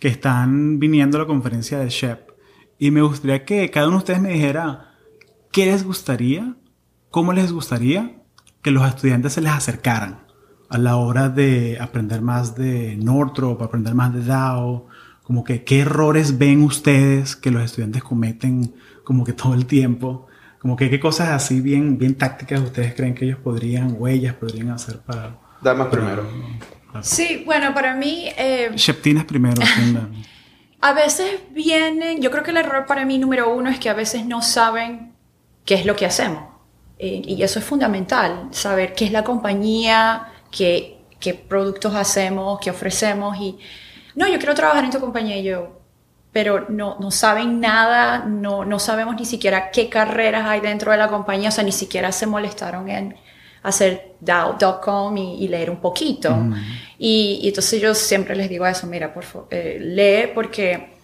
que 0.00 0.08
están 0.08 0.80
viniendo 0.80 1.16
a 1.16 1.20
la 1.20 1.26
conferencia 1.28 1.78
de 1.78 1.90
SHEP. 1.90 2.30
Y 2.76 2.90
me 2.90 3.02
gustaría 3.02 3.44
que 3.44 3.70
cada 3.70 3.86
uno 3.86 3.98
de 3.98 4.00
ustedes 4.00 4.20
me 4.20 4.32
dijera 4.32 4.96
qué 5.52 5.66
les 5.66 5.84
gustaría, 5.84 6.56
cómo 7.10 7.32
les 7.32 7.52
gustaría 7.52 8.20
que 8.62 8.72
los 8.72 8.84
estudiantes 8.84 9.34
se 9.34 9.40
les 9.40 9.52
acercaran 9.52 10.26
a 10.68 10.76
la 10.76 10.96
hora 10.96 11.28
de 11.28 11.78
aprender 11.80 12.20
más 12.20 12.56
de 12.56 12.96
Northrop, 12.96 13.62
aprender 13.62 13.94
más 13.94 14.12
de 14.12 14.24
DAO, 14.24 14.88
como 15.22 15.44
que 15.44 15.62
qué 15.62 15.82
errores 15.82 16.36
ven 16.36 16.64
ustedes 16.64 17.36
que 17.36 17.52
los 17.52 17.62
estudiantes 17.62 18.02
cometen 18.02 18.74
como 19.04 19.22
que 19.22 19.34
todo 19.34 19.54
el 19.54 19.66
tiempo, 19.66 20.26
como 20.58 20.74
que 20.74 20.90
qué 20.90 20.98
cosas 20.98 21.28
así 21.28 21.60
bien, 21.60 21.96
bien 21.96 22.16
tácticas 22.16 22.60
ustedes 22.60 22.92
creen 22.92 23.14
que 23.14 23.26
ellos 23.26 23.38
podrían 23.38 23.96
o 24.00 24.08
ellas 24.08 24.34
podrían 24.34 24.70
hacer 24.70 24.98
para... 24.98 25.38
Damas 25.62 25.86
primero. 25.88 26.26
Sí, 27.02 27.42
bueno, 27.46 27.74
para 27.74 27.94
mí... 27.94 28.30
Eh, 28.36 28.70
Sheptines 28.74 29.24
primero. 29.24 29.62
a 30.80 30.92
veces 30.92 31.40
vienen, 31.50 32.20
yo 32.20 32.30
creo 32.30 32.42
que 32.42 32.50
el 32.50 32.56
error 32.56 32.86
para 32.86 33.04
mí 33.04 33.18
número 33.18 33.52
uno 33.54 33.70
es 33.70 33.78
que 33.78 33.88
a 33.88 33.94
veces 33.94 34.26
no 34.26 34.42
saben 34.42 35.12
qué 35.64 35.74
es 35.74 35.86
lo 35.86 35.94
que 35.96 36.06
hacemos. 36.06 36.44
Eh, 36.98 37.22
y 37.24 37.42
eso 37.42 37.58
es 37.58 37.64
fundamental, 37.64 38.48
saber 38.50 38.92
qué 38.94 39.06
es 39.06 39.12
la 39.12 39.24
compañía, 39.24 40.28
qué, 40.50 40.98
qué 41.18 41.34
productos 41.34 41.94
hacemos, 41.94 42.60
qué 42.60 42.70
ofrecemos 42.70 43.36
y 43.38 43.58
no, 44.14 44.28
yo 44.28 44.38
quiero 44.38 44.54
trabajar 44.54 44.84
en 44.84 44.90
tu 44.90 45.00
compañía. 45.00 45.36
Y 45.38 45.44
yo, 45.44 45.80
pero 46.32 46.66
no, 46.68 46.96
no 47.00 47.10
saben 47.10 47.60
nada, 47.60 48.24
no, 48.26 48.64
no 48.64 48.78
sabemos 48.78 49.16
ni 49.16 49.24
siquiera 49.24 49.70
qué 49.70 49.88
carreras 49.88 50.46
hay 50.46 50.60
dentro 50.60 50.92
de 50.92 50.98
la 50.98 51.08
compañía, 51.08 51.48
o 51.48 51.52
sea, 51.52 51.64
ni 51.64 51.72
siquiera 51.72 52.12
se 52.12 52.26
molestaron 52.26 52.88
en 52.88 53.16
hacer 53.62 54.14
DAO.com 54.20 55.16
y, 55.16 55.44
y, 55.44 55.48
leer 55.48 55.70
un 55.70 55.80
poquito. 55.80 56.36
Y, 56.98 57.40
y, 57.42 57.48
entonces 57.48 57.80
yo 57.80 57.94
siempre 57.94 58.34
les 58.36 58.48
digo 58.48 58.66
eso, 58.66 58.86
mira, 58.86 59.12
por 59.12 59.24
favor, 59.24 59.48
eh, 59.50 59.78
lee 59.80 60.32
porque 60.34 60.98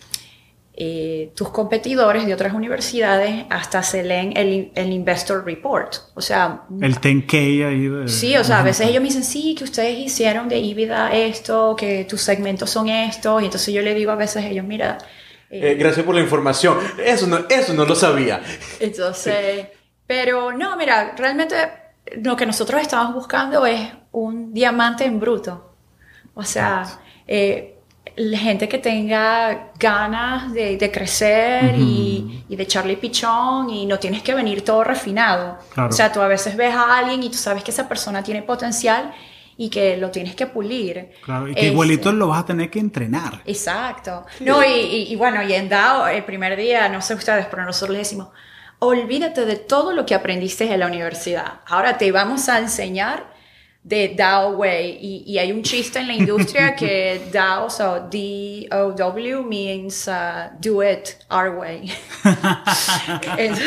eh, 0.78 1.32
tus 1.34 1.48
competidores 1.48 2.26
de 2.26 2.34
otras 2.34 2.52
universidades 2.52 3.46
hasta 3.48 3.82
se 3.82 4.02
leen 4.02 4.36
el, 4.36 4.72
el 4.74 4.92
Investor 4.92 5.42
Report. 5.42 5.94
O 6.14 6.20
sea... 6.20 6.64
El 6.82 6.94
10K 6.96 7.66
ahí 7.66 7.88
de... 7.88 8.08
Sí, 8.08 8.36
o 8.36 8.44
sea, 8.44 8.60
a 8.60 8.62
veces 8.62 8.86
ellos 8.86 9.00
me 9.00 9.08
dicen, 9.08 9.24
sí, 9.24 9.54
que 9.54 9.64
ustedes 9.64 9.98
hicieron 9.98 10.50
de 10.50 10.58
EBITDA 10.58 11.14
esto, 11.14 11.74
que 11.76 12.04
tus 12.04 12.20
segmentos 12.20 12.68
son 12.68 12.90
estos, 12.90 13.40
y 13.40 13.46
entonces 13.46 13.72
yo 13.72 13.80
le 13.80 13.94
digo 13.94 14.12
a 14.12 14.16
veces 14.16 14.44
a 14.44 14.48
ellos, 14.48 14.66
mira... 14.66 14.98
Eh, 15.48 15.72
eh, 15.72 15.74
gracias 15.76 16.04
por 16.04 16.14
la 16.14 16.20
información. 16.20 16.76
Eso 17.02 17.26
no, 17.26 17.46
eso 17.48 17.72
no 17.72 17.86
lo 17.86 17.94
sabía. 17.94 18.42
Entonces, 18.78 19.68
pero 20.06 20.52
no, 20.52 20.76
mira, 20.76 21.14
realmente 21.16 21.54
lo 22.16 22.36
que 22.36 22.46
nosotros 22.46 22.80
estamos 22.80 23.14
buscando 23.14 23.66
es 23.66 23.90
un 24.12 24.52
diamante 24.52 25.04
en 25.04 25.18
bruto. 25.20 25.74
O 26.34 26.42
sea, 26.42 26.86
eh, 27.26 27.78
la 28.16 28.38
gente 28.38 28.68
que 28.68 28.78
tenga 28.78 29.72
ganas 29.78 30.52
de, 30.52 30.76
de 30.76 30.90
crecer 30.90 31.74
y, 31.76 32.44
y, 32.48 32.56
de 32.56 32.62
echarle 32.62 32.96
pichón 32.96 33.68
y 33.70 33.84
no 33.86 33.98
tienes 33.98 34.22
que 34.22 34.34
venir 34.34 34.62
todo 34.62 34.84
refinado. 34.84 35.58
Claro. 35.74 35.90
O 35.90 35.92
sea, 35.92 36.12
tú 36.12 36.20
a 36.20 36.28
veces 36.28 36.56
ves 36.56 36.74
a 36.74 36.98
alguien 36.98 37.22
y 37.22 37.30
tú 37.30 37.36
sabes 37.36 37.62
que 37.62 37.70
esa 37.70 37.88
persona 37.88 38.22
tiene 38.22 38.42
potencial 38.42 39.12
y 39.58 39.70
que 39.70 39.96
lo 39.96 40.10
tienes 40.10 40.34
que 40.34 40.46
pulir. 40.46 41.12
Claro, 41.24 41.48
y 41.48 41.54
que 41.54 41.66
igualito 41.66 42.12
lo 42.12 42.28
vas 42.28 42.40
a 42.40 42.46
tener 42.46 42.70
que 42.70 42.78
entrenar. 42.78 43.42
Exacto. 43.44 44.24
No, 44.40 44.62
y, 44.62 44.68
y, 44.68 45.12
y, 45.12 45.16
bueno, 45.16 45.42
y 45.42 45.52
en 45.52 45.68
DAO, 45.68 46.06
el 46.08 46.24
primer 46.24 46.56
día, 46.56 46.88
no 46.88 47.00
sé 47.00 47.14
ustedes, 47.14 47.46
pero 47.46 47.64
nosotros 47.64 47.92
le 47.92 47.98
decimos, 47.98 48.28
olvídate 48.78 49.44
de 49.46 49.56
todo 49.56 49.92
lo 49.92 50.04
que 50.06 50.14
aprendiste 50.14 50.72
en 50.72 50.80
la 50.80 50.86
universidad. 50.86 51.60
Ahora 51.66 51.98
te 51.98 52.10
vamos 52.12 52.48
a 52.48 52.58
enseñar 52.58 53.36
de 53.86 54.14
DAO 54.16 54.56
Way. 54.56 54.98
Y, 55.00 55.22
y, 55.26 55.38
hay 55.38 55.52
un 55.52 55.62
chiste 55.62 56.00
en 56.00 56.08
la 56.08 56.14
industria 56.14 56.74
que 56.76 57.28
DAO, 57.32 57.70
so 57.70 58.08
D-O-W, 58.10 59.42
means 59.44 60.08
uh, 60.08 60.50
do 60.60 60.82
it 60.82 61.10
our 61.30 61.56
way. 61.56 61.88
es, 63.38 63.60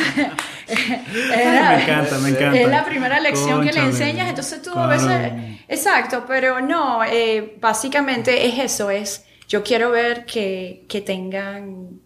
era, 1.34 1.78
me 1.78 1.84
encanta, 1.84 2.18
me 2.20 2.30
encanta. 2.30 2.60
Es 2.60 2.68
la 2.68 2.84
primera 2.84 3.20
lección 3.22 3.66
que 3.66 3.72
le 3.72 3.80
enseñas, 3.80 4.28
entonces 4.28 4.62
tú 4.62 4.78
a 4.78 4.88
veces... 4.88 5.32
Exacto, 5.70 6.26
pero 6.28 6.60
no, 6.60 7.02
eh, 7.06 7.56
básicamente 7.62 8.46
es 8.46 8.60
eso, 8.60 8.90
es 8.90 9.26
yo 9.48 9.64
quiero 9.64 9.90
ver 9.92 10.26
que, 10.26 10.86
que 10.90 11.00
tengan 11.00 12.02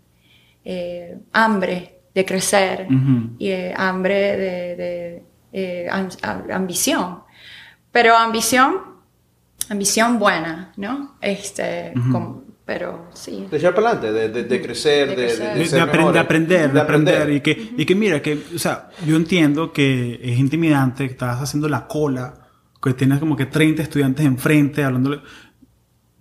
eh, 0.63 1.18
hambre 1.32 1.92
de 2.13 2.26
crecer 2.26 2.88
uh 2.89 2.93
-huh. 2.93 3.36
y 3.39 3.49
eh, 3.49 3.73
hambre 3.76 4.38
de, 4.38 4.76
de 4.76 5.23
eh, 5.54 5.89
ambición. 6.52 7.19
Pero 7.91 8.15
ambición, 8.15 8.76
ambición 9.69 10.19
buena, 10.19 10.73
¿no? 10.78 11.15
Este, 11.21 11.93
uh 11.95 11.99
-huh. 11.99 12.12
con, 12.12 12.43
pero 12.65 13.10
sí. 13.13 13.47
De 13.49 13.58
echar 13.58 13.73
para 13.76 13.91
adelante, 13.91 14.13
de, 14.13 14.30
de, 14.30 14.43
de, 14.43 14.62
crecer, 14.62 15.10
de, 15.10 15.15
crecer. 15.15 15.58
de, 15.58 15.65
de 15.67 15.82
aprender, 15.82 16.17
aprender, 16.17 16.71
de 16.71 16.82
aprender. 16.82 17.30
Y 17.32 17.41
que, 17.41 17.52
uh 17.52 17.56
-huh. 17.56 17.73
y 17.82 17.86
que 17.86 17.95
mira, 17.95 18.21
que, 18.21 18.41
o 18.56 18.60
sea, 18.60 18.89
yo 19.06 19.15
entiendo 19.15 19.73
que 19.73 20.19
es 20.23 20.38
intimidante, 20.39 21.06
que 21.06 21.13
estás 21.13 21.41
haciendo 21.41 21.67
la 21.67 21.88
cola, 21.88 22.34
que 22.82 22.93
tienes 22.93 23.19
como 23.19 23.36
que 23.36 23.45
30 23.45 23.82
estudiantes 23.82 24.26
enfrente 24.26 24.84
hablándole. 24.84 25.21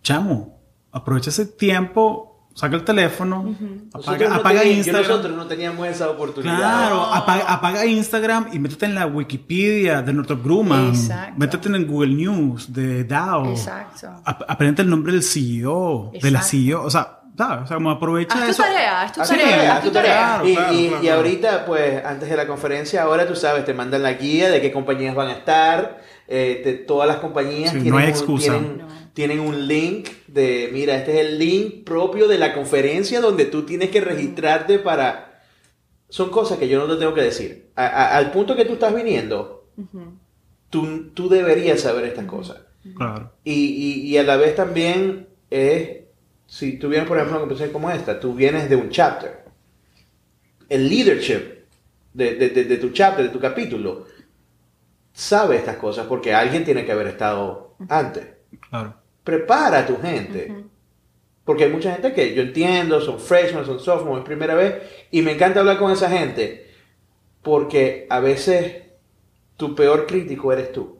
Chamo, 0.02 0.60
aprovecha 0.90 1.30
ese 1.30 1.46
tiempo 1.46 2.31
saca 2.54 2.76
el 2.76 2.84
teléfono, 2.84 3.40
uh 3.42 3.56
-huh. 3.56 3.88
apaga, 3.92 4.28
no 4.28 4.34
apaga 4.36 4.64
Instagram. 4.64 5.02
Nosotros 5.02 5.36
no 5.36 5.46
teníamos 5.46 5.86
esa 5.88 6.10
oportunidad. 6.10 6.56
Claro, 6.56 7.02
apaga, 7.02 7.44
apaga, 7.44 7.86
Instagram 7.86 8.48
y 8.52 8.58
métete 8.58 8.86
en 8.86 8.94
la 8.94 9.06
Wikipedia 9.06 10.02
de 10.02 10.12
Northrop 10.12 10.44
Grumman. 10.44 10.88
Exacto. 10.88 11.34
Métete 11.36 11.68
en 11.68 11.86
Google 11.86 12.14
News 12.14 12.72
de 12.72 13.04
DAO. 13.04 13.50
Exacto. 13.50 14.08
Aprende 14.24 14.82
el 14.82 14.90
nombre 14.90 15.12
del 15.12 15.22
CEO, 15.22 16.06
Exacto. 16.06 16.26
de 16.26 16.30
la 16.30 16.42
CEO. 16.42 16.82
O 16.84 16.90
sea, 16.90 17.20
¿sabes? 17.36 17.64
O 17.64 17.66
sea, 17.66 17.76
como 17.76 17.90
aprovecha 17.90 18.34
haz 18.34 18.44
tu 18.44 18.50
eso. 18.50 18.62
Tarea, 18.62 19.02
haz 19.02 19.12
tu 19.12 19.20
haz 19.20 19.28
tarea, 19.28 19.76
haz 19.76 19.82
tu 19.82 19.90
tarea. 19.90 20.12
Claro, 20.12 20.48
y, 20.48 20.54
claro, 20.54 20.72
y, 20.72 20.88
claro, 20.88 21.04
y 21.04 21.08
ahorita, 21.08 21.64
pues, 21.64 22.04
antes 22.04 22.28
de 22.28 22.36
la 22.36 22.46
conferencia, 22.46 23.02
ahora 23.02 23.26
tú 23.26 23.34
sabes, 23.34 23.64
te 23.64 23.74
mandan 23.74 24.02
la 24.02 24.12
guía 24.14 24.50
de 24.50 24.60
qué 24.60 24.70
compañías 24.72 25.14
van 25.14 25.28
a 25.28 25.32
estar. 25.32 26.00
Eh, 26.28 26.62
de 26.64 26.74
todas 26.74 27.06
las 27.06 27.18
compañías 27.18 27.72
sí, 27.72 27.76
tienen, 27.76 27.90
no 27.92 27.98
hay 27.98 28.08
excusa. 28.08 28.52
Tienen, 28.52 28.78
no. 28.78 29.01
Tienen, 29.14 29.40
un 29.40 29.66
link 29.68 30.08
de, 30.26 30.70
mira, 30.72 30.96
este 30.96 31.12
es 31.12 31.26
el 31.26 31.38
link 31.38 31.84
propio 31.84 32.28
de 32.28 32.38
la 32.38 32.54
conferencia 32.54 33.20
donde 33.20 33.44
tú 33.44 33.64
tienes 33.64 33.90
que 33.90 34.00
registrarte 34.00 34.78
para... 34.78 35.42
Son 36.08 36.30
cosas 36.30 36.58
que 36.58 36.68
yo 36.68 36.78
no 36.78 36.92
te 36.92 36.98
tengo 36.98 37.14
que 37.14 37.22
decir. 37.22 37.70
A, 37.74 37.86
a, 37.86 38.16
al 38.16 38.30
punto 38.32 38.54
que 38.54 38.64
tú 38.64 38.74
estás 38.74 38.94
viniendo, 38.94 39.66
uh 39.76 39.82
-huh. 39.82 40.18
tú, 40.68 41.10
tú, 41.14 41.28
deberías 41.28 41.80
saber 41.80 42.04
estas 42.04 42.26
cosas. 42.26 42.58
Claro. 42.96 43.32
Y, 43.44 43.52
y, 43.52 44.06
y, 44.08 44.18
a 44.18 44.22
la 44.22 44.36
vez 44.36 44.54
también 44.54 45.28
es, 45.48 46.00
si 46.46 46.78
tú 46.78 46.88
vienes, 46.88 47.08
por 47.08 47.16
ejemplo, 47.16 47.36
a 47.36 47.38
una 47.38 47.48
conversación 47.48 47.72
como 47.72 47.90
esta, 47.90 48.20
tú 48.20 48.34
vienes 48.34 48.68
de 48.68 48.76
un 48.76 48.90
chapter. 48.90 49.44
El 50.68 50.88
leadership 50.88 51.64
de, 52.12 52.34
de, 52.34 52.48
de, 52.50 52.64
de 52.64 52.76
tu 52.76 52.90
chapter, 52.90 53.24
de 53.24 53.30
tu 53.30 53.40
capítulo, 53.40 54.06
sabe 55.12 55.56
estas 55.56 55.76
cosas 55.76 56.06
porque 56.06 56.34
alguien 56.34 56.64
tiene 56.64 56.84
que 56.84 56.92
haber 56.92 57.08
estado 57.08 57.76
antes. 57.88 58.26
Claro. 58.68 59.01
Prepara 59.24 59.80
a 59.80 59.86
tu 59.86 60.00
gente. 60.00 60.48
Uh 60.50 60.54
-huh. 60.54 60.64
Porque 61.44 61.64
hay 61.64 61.70
mucha 61.70 61.92
gente 61.92 62.12
que 62.12 62.34
yo 62.34 62.42
entiendo, 62.42 63.00
son 63.00 63.18
freshmen, 63.18 63.64
son 63.64 63.80
sophomores, 63.80 64.22
es 64.22 64.26
primera 64.26 64.54
vez, 64.54 64.74
y 65.10 65.22
me 65.22 65.32
encanta 65.32 65.60
hablar 65.60 65.78
con 65.78 65.90
esa 65.90 66.08
gente 66.08 66.62
porque 67.42 68.06
a 68.08 68.20
veces 68.20 68.82
tu 69.56 69.74
peor 69.74 70.06
crítico 70.06 70.52
eres 70.52 70.72
tú. 70.72 70.98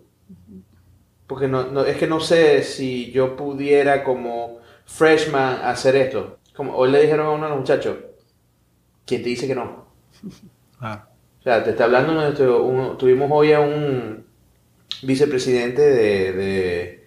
Porque 1.26 1.48
no, 1.48 1.64
no, 1.64 1.84
es 1.84 1.96
que 1.96 2.06
no 2.06 2.20
sé 2.20 2.62
si 2.62 3.10
yo 3.12 3.36
pudiera 3.36 4.04
como 4.04 4.58
freshman 4.84 5.64
hacer 5.64 5.96
esto. 5.96 6.38
Como 6.54 6.74
hoy 6.74 6.90
le 6.90 7.00
dijeron 7.00 7.26
a 7.26 7.30
uno 7.30 7.44
de 7.44 7.50
los 7.50 7.60
muchachos, 7.60 7.96
¿quién 9.06 9.22
te 9.22 9.30
dice 9.30 9.46
que 9.46 9.54
no? 9.54 9.86
Ah. 10.80 11.08
O 11.38 11.42
sea, 11.42 11.64
te 11.64 11.70
está 11.70 11.84
hablando, 11.84 12.12
nuestro, 12.12 12.64
un, 12.64 12.98
tuvimos 12.98 13.28
hoy 13.32 13.52
a 13.52 13.60
un 13.60 14.26
vicepresidente 15.02 15.82
de, 15.82 16.32
de, 16.32 17.01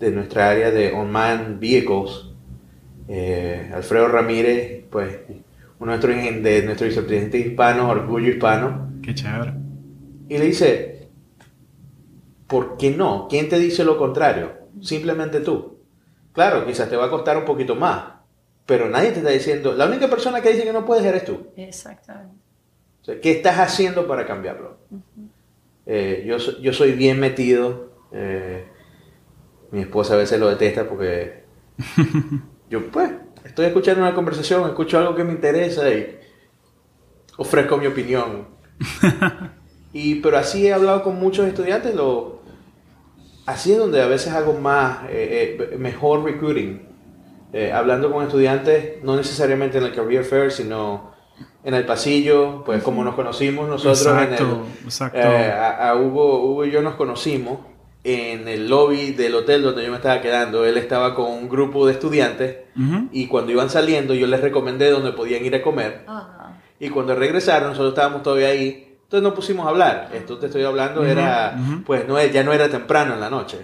de 0.00 0.10
nuestra 0.10 0.50
área 0.50 0.70
de 0.70 0.92
On-Man 0.92 1.58
Vehicles, 1.60 2.24
eh, 3.06 3.70
Alfredo 3.72 4.08
Ramírez, 4.08 4.84
pues 4.90 5.18
uno 5.78 5.92
de 5.92 5.98
nuestros, 5.98 6.42
de 6.42 6.62
nuestro 6.62 6.86
vicepresidente 6.86 7.38
hispano, 7.38 7.88
Orgullo 7.88 8.30
Hispano. 8.30 8.92
Qué 9.02 9.14
chévere. 9.14 9.52
Y 10.28 10.38
le 10.38 10.46
dice, 10.46 11.08
¿por 12.46 12.78
qué 12.78 12.90
no? 12.90 13.28
¿Quién 13.28 13.48
te 13.48 13.58
dice 13.58 13.84
lo 13.84 13.98
contrario? 13.98 14.52
Simplemente 14.80 15.40
tú. 15.40 15.78
Claro, 16.32 16.64
quizás 16.66 16.88
te 16.88 16.96
va 16.96 17.06
a 17.06 17.10
costar 17.10 17.36
un 17.36 17.44
poquito 17.44 17.74
más, 17.74 18.04
pero 18.64 18.88
nadie 18.88 19.10
te 19.10 19.18
está 19.18 19.30
diciendo, 19.30 19.74
la 19.74 19.86
única 19.86 20.08
persona 20.08 20.40
que 20.40 20.50
dice 20.52 20.64
que 20.64 20.72
no 20.72 20.86
puedes 20.86 21.04
eres 21.04 21.24
tú. 21.24 21.48
Exactamente. 21.56 22.36
O 23.02 23.04
sea, 23.04 23.20
¿Qué 23.20 23.32
estás 23.32 23.58
haciendo 23.58 24.06
para 24.06 24.26
cambiarlo? 24.26 24.78
Uh 24.90 24.96
-huh. 24.96 25.28
eh, 25.86 26.24
yo, 26.26 26.36
yo 26.60 26.72
soy 26.72 26.92
bien 26.92 27.18
metido. 27.18 27.90
Eh, 28.12 28.64
mi 29.72 29.80
esposa 29.80 30.14
a 30.14 30.18
veces 30.18 30.40
lo 30.40 30.48
detesta 30.48 30.88
porque 30.88 31.44
yo, 32.70 32.90
pues, 32.90 33.10
estoy 33.44 33.66
escuchando 33.66 34.02
una 34.02 34.14
conversación, 34.14 34.68
escucho 34.68 34.98
algo 34.98 35.14
que 35.14 35.24
me 35.24 35.32
interesa 35.32 35.88
y 35.90 36.18
ofrezco 37.36 37.76
mi 37.76 37.86
opinión. 37.86 38.48
y, 39.92 40.16
pero 40.16 40.38
así 40.38 40.66
he 40.66 40.72
hablado 40.72 41.02
con 41.02 41.18
muchos 41.18 41.46
estudiantes. 41.46 41.94
Lo, 41.94 42.40
así 43.46 43.72
es 43.72 43.78
donde 43.78 44.02
a 44.02 44.06
veces 44.06 44.32
hago 44.32 44.54
más, 44.54 45.04
eh, 45.08 45.58
eh 45.70 45.76
mejor 45.78 46.24
recruiting. 46.24 46.88
Eh, 47.52 47.72
hablando 47.72 48.12
con 48.12 48.24
estudiantes, 48.24 49.02
no 49.02 49.16
necesariamente 49.16 49.78
en 49.78 49.84
el 49.84 49.94
career 49.94 50.24
fair, 50.24 50.52
sino 50.52 51.10
en 51.64 51.74
el 51.74 51.84
pasillo, 51.84 52.62
pues 52.64 52.82
como 52.82 53.02
nos 53.02 53.16
conocimos 53.16 53.68
nosotros 53.68 54.00
exacto, 54.02 54.44
en 54.44 54.50
el, 54.50 54.84
exacto. 54.84 55.18
A, 55.18 55.90
a 55.90 55.96
Hugo, 55.96 56.44
Hugo 56.44 56.64
y 56.64 56.70
yo 56.70 56.80
nos 56.80 56.94
conocimos 56.94 57.58
en 58.02 58.48
el 58.48 58.68
lobby 58.68 59.12
del 59.12 59.34
hotel 59.34 59.62
donde 59.62 59.84
yo 59.84 59.90
me 59.90 59.96
estaba 59.96 60.20
quedando. 60.20 60.64
Él 60.64 60.76
estaba 60.76 61.14
con 61.14 61.30
un 61.30 61.48
grupo 61.48 61.86
de 61.86 61.92
estudiantes 61.92 62.56
uh 62.76 62.80
-huh. 62.80 63.08
y 63.12 63.26
cuando 63.26 63.52
iban 63.52 63.68
saliendo 63.68 64.14
yo 64.14 64.26
les 64.26 64.40
recomendé 64.40 64.90
dónde 64.90 65.12
podían 65.12 65.44
ir 65.44 65.54
a 65.54 65.62
comer. 65.62 66.04
Uh 66.06 66.12
-huh. 66.12 66.52
Y 66.78 66.88
cuando 66.88 67.14
regresaron 67.14 67.70
nosotros 67.70 67.92
estábamos 67.92 68.22
todavía 68.22 68.48
ahí. 68.48 68.96
Entonces 69.02 69.22
nos 69.24 69.34
pusimos 69.34 69.66
a 69.66 69.70
hablar. 69.70 70.10
Esto 70.14 70.38
te 70.38 70.46
estoy 70.46 70.62
hablando 70.64 71.00
uh 71.00 71.04
-huh. 71.04 71.08
era, 71.08 71.56
pues 71.84 72.06
no 72.06 72.22
ya 72.24 72.42
no 72.42 72.52
era 72.52 72.68
temprano 72.68 73.14
en 73.14 73.20
la 73.20 73.28
noche. 73.28 73.58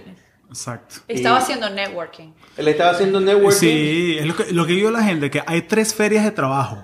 Exacto. 0.48 0.96
Estaba 1.08 1.38
y 1.38 1.42
haciendo 1.42 1.70
networking. 1.70 2.32
Él 2.56 2.68
estaba 2.68 2.90
haciendo 2.90 3.20
networking. 3.20 3.58
Sí, 3.58 4.16
es 4.18 4.26
lo 4.26 4.36
que, 4.36 4.52
lo 4.52 4.66
que 4.66 4.72
digo 4.74 4.88
a 4.88 4.92
la 4.92 5.02
gente, 5.02 5.30
que 5.30 5.42
hay 5.46 5.62
tres 5.62 5.94
ferias 5.94 6.24
de 6.24 6.30
trabajo. 6.30 6.82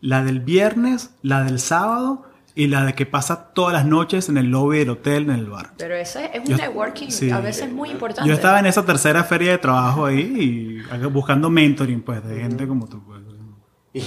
La 0.00 0.22
del 0.22 0.40
viernes, 0.40 1.10
la 1.22 1.44
del 1.44 1.58
sábado 1.58 2.29
y 2.60 2.66
la 2.66 2.84
de 2.84 2.92
que 2.92 3.06
pasa 3.06 3.54
todas 3.54 3.72
las 3.72 3.86
noches 3.86 4.28
en 4.28 4.36
el 4.36 4.50
lobby 4.50 4.80
del 4.80 4.90
hotel, 4.90 5.22
en 5.22 5.30
el 5.30 5.46
bar. 5.46 5.70
Pero 5.78 5.94
eso 5.94 6.18
es 6.18 6.40
un 6.40 6.44
yo, 6.44 6.56
networking 6.58 7.08
sí, 7.08 7.30
a 7.30 7.40
veces 7.40 7.72
muy 7.72 7.88
importante. 7.88 8.28
Yo 8.28 8.34
estaba 8.34 8.60
en 8.60 8.66
esa 8.66 8.84
tercera 8.84 9.24
feria 9.24 9.52
de 9.52 9.58
trabajo 9.58 10.04
ahí 10.04 10.82
y 10.92 11.06
buscando 11.06 11.48
mentoring, 11.48 12.02
pues, 12.02 12.22
de 12.22 12.38
gente 12.38 12.68
como 12.68 12.86
tú. 12.86 13.02
Pues. 13.02 13.20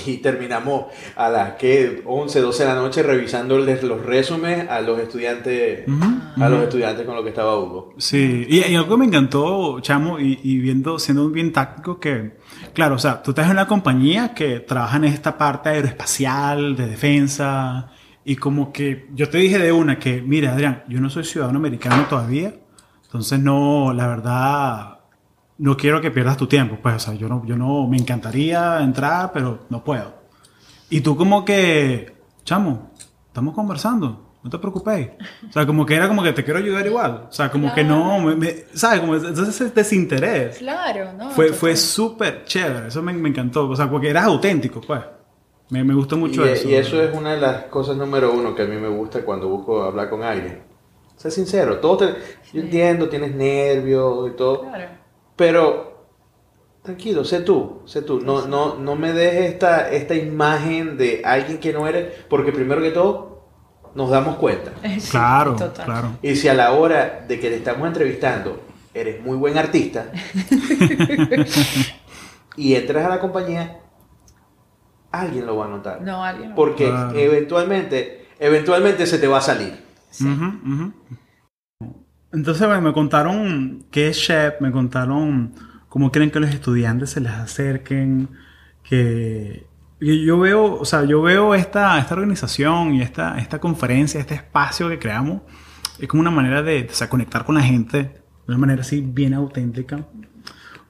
y 0.07 0.17
terminamos 0.17 0.85
a 1.15 1.29
las 1.29 1.53
que 1.53 2.03
11, 2.05 2.41
12 2.41 2.63
de 2.63 2.69
la 2.69 2.75
noche 2.75 3.01
revisando 3.01 3.57
los 3.57 4.05
resúmenes 4.05 4.69
a 4.69 4.81
los 4.81 4.99
estudiantes 4.99 5.85
a 6.39 6.47
los 6.47 6.63
estudiantes 6.63 7.07
con 7.07 7.15
lo 7.15 7.23
que 7.23 7.29
estaba 7.29 7.57
Hugo. 7.57 7.95
Sí, 7.97 8.45
y, 8.47 8.75
algo 8.75 8.89
que 8.89 8.97
me 8.97 9.05
encantó, 9.07 9.79
chamo, 9.79 10.19
y, 10.19 10.39
y, 10.43 10.59
viendo 10.59 10.99
siendo 10.99 11.27
bien 11.31 11.51
táctico 11.51 11.99
que 11.99 12.37
claro, 12.73 12.95
o 12.95 12.99
sea, 12.99 13.23
tú 13.23 13.31
estás 13.31 13.47
en 13.47 13.53
una 13.53 13.67
compañía 13.67 14.35
que 14.35 14.59
trabaja 14.59 14.97
en 14.97 15.05
esta 15.05 15.39
parte 15.39 15.69
aeroespacial, 15.69 16.75
de 16.75 16.85
defensa 16.85 17.89
y 18.25 18.35
como 18.35 18.71
que 18.71 19.09
yo 19.13 19.29
te 19.29 19.37
dije 19.37 19.59
de 19.59 19.71
una 19.71 19.99
que, 19.99 20.21
mira, 20.21 20.53
Adrián, 20.53 20.83
yo 20.87 20.99
no 20.99 21.09
soy 21.09 21.25
ciudadano 21.25 21.59
americano 21.59 22.05
todavía, 22.09 22.53
entonces 23.03 23.39
no, 23.39 23.93
la 23.93 24.07
verdad 24.07 24.99
no 25.57 25.77
quiero 25.77 26.01
que 26.01 26.11
pierdas 26.11 26.37
tu 26.37 26.47
tiempo. 26.47 26.77
Pues, 26.81 26.95
o 26.95 26.99
sea, 26.99 27.13
yo 27.13 27.27
no, 27.27 27.45
yo 27.45 27.55
no, 27.55 27.87
me 27.87 27.97
encantaría 27.97 28.81
entrar, 28.81 29.31
pero 29.33 29.65
no 29.69 29.83
puedo. 29.83 30.13
Y 30.89 31.01
tú 31.01 31.15
como 31.15 31.43
que, 31.45 32.15
chamo, 32.43 32.91
estamos 33.27 33.53
conversando, 33.53 34.33
no 34.43 34.49
te 34.49 34.57
preocupes. 34.57 35.11
O 35.47 35.51
sea, 35.51 35.65
como 35.65 35.85
que 35.85 35.95
era 35.95 36.07
como 36.07 36.21
que 36.23 36.33
te 36.33 36.43
quiero 36.43 36.59
ayudar 36.59 36.85
igual. 36.85 37.27
O 37.29 37.31
sea, 37.31 37.49
como 37.49 37.73
que 37.73 37.83
no, 37.83 38.19
me, 38.19 38.65
¿sabes? 38.73 38.99
Como, 38.99 39.15
entonces 39.15 39.49
ese 39.49 39.69
desinterés. 39.69 40.57
Claro, 40.57 41.13
¿no? 41.13 41.29
Fue, 41.31 41.53
fue 41.53 41.75
súper 41.75 42.43
chévere, 42.45 42.87
eso 42.87 43.01
me, 43.01 43.13
me, 43.13 43.29
encantó. 43.29 43.69
O 43.69 43.75
sea, 43.75 43.89
porque 43.89 44.09
eras 44.09 44.25
auténtico, 44.25 44.81
pues. 44.81 45.01
Me, 45.69 45.83
me 45.83 45.93
gustó 45.93 46.17
mucho 46.17 46.45
y, 46.45 46.49
eso. 46.49 46.69
Y 46.69 46.75
eso 46.75 47.01
es 47.01 47.15
una 47.15 47.33
de 47.33 47.41
las 47.41 47.63
cosas 47.63 47.97
número 47.97 48.31
uno 48.33 48.53
que 48.53 48.63
a 48.63 48.65
mí 48.65 48.75
me 48.75 48.89
gusta 48.89 49.23
cuando 49.23 49.47
busco 49.47 49.83
hablar 49.83 50.09
con 50.09 50.23
alguien. 50.23 50.61
Sé 51.15 51.31
sincero, 51.31 51.79
todo 51.79 51.97
te, 51.97 52.05
yo 52.53 52.61
entiendo, 52.61 53.07
tienes 53.07 53.33
nervios 53.35 54.31
y 54.31 54.35
todo. 54.35 54.61
Claro 54.61 55.03
pero 55.35 56.07
tranquilo, 56.83 57.25
sé 57.25 57.41
tú, 57.41 57.81
sé 57.85 58.01
tú. 58.01 58.19
No, 58.19 58.47
no, 58.47 58.75
no 58.75 58.95
me 58.95 59.13
dejes 59.13 59.51
esta, 59.53 59.91
esta 59.91 60.15
imagen 60.15 60.97
de 60.97 61.21
alguien 61.23 61.59
que 61.59 61.73
no 61.73 61.87
eres, 61.87 62.13
porque 62.29 62.51
primero 62.51 62.81
que 62.81 62.91
todo 62.91 63.43
nos 63.95 64.09
damos 64.09 64.37
cuenta. 64.37 64.71
claro, 65.11 65.55
claro. 65.83 66.17
Y 66.21 66.35
si 66.35 66.47
a 66.47 66.53
la 66.53 66.71
hora 66.73 67.25
de 67.27 67.39
que 67.39 67.49
te 67.49 67.55
estamos 67.55 67.87
entrevistando 67.87 68.61
eres 68.93 69.21
muy 69.21 69.35
buen 69.37 69.57
artista 69.57 70.11
y 72.55 72.75
entras 72.75 73.05
a 73.05 73.09
la 73.09 73.19
compañía, 73.19 73.79
alguien 75.13 75.45
lo 75.45 75.55
va 75.55 75.65
a 75.65 75.69
notar. 75.69 76.01
No, 76.01 76.23
alguien. 76.23 76.53
Porque 76.55 76.87
eventualmente, 77.15 78.27
eventualmente 78.39 79.05
se 79.05 79.19
te 79.19 79.27
va 79.27 79.37
a 79.37 79.41
salir. 79.41 79.81
Entonces 82.33 82.67
me 82.81 82.93
contaron 82.93 83.85
qué 83.91 84.09
es 84.09 84.17
Chef, 84.19 84.59
me 84.59 84.71
contaron 84.71 85.53
cómo 85.87 86.11
quieren 86.11 86.31
que 86.31 86.39
los 86.39 86.49
estudiantes 86.49 87.11
se 87.11 87.21
les 87.21 87.31
acerquen, 87.31 88.29
que 88.83 89.67
yo 89.99 90.39
veo, 90.39 90.79
o 90.79 90.85
sea, 90.85 91.05
yo 91.05 91.21
veo 91.21 91.53
esta, 91.53 91.97
esta 91.99 92.15
organización 92.15 92.95
y 92.95 93.01
esta, 93.01 93.37
esta 93.37 93.59
conferencia, 93.59 94.19
este 94.19 94.33
espacio 94.33 94.89
que 94.89 94.99
creamos, 94.99 95.43
es 95.99 96.07
como 96.07 96.21
una 96.21 96.31
manera 96.31 96.63
de, 96.63 96.89
conectar 97.07 97.45
con 97.45 97.55
la 97.55 97.61
gente 97.61 97.97
de 97.97 98.21
una 98.47 98.57
manera 98.57 98.81
así 98.81 99.01
bien 99.01 99.35
auténtica. 99.35 100.05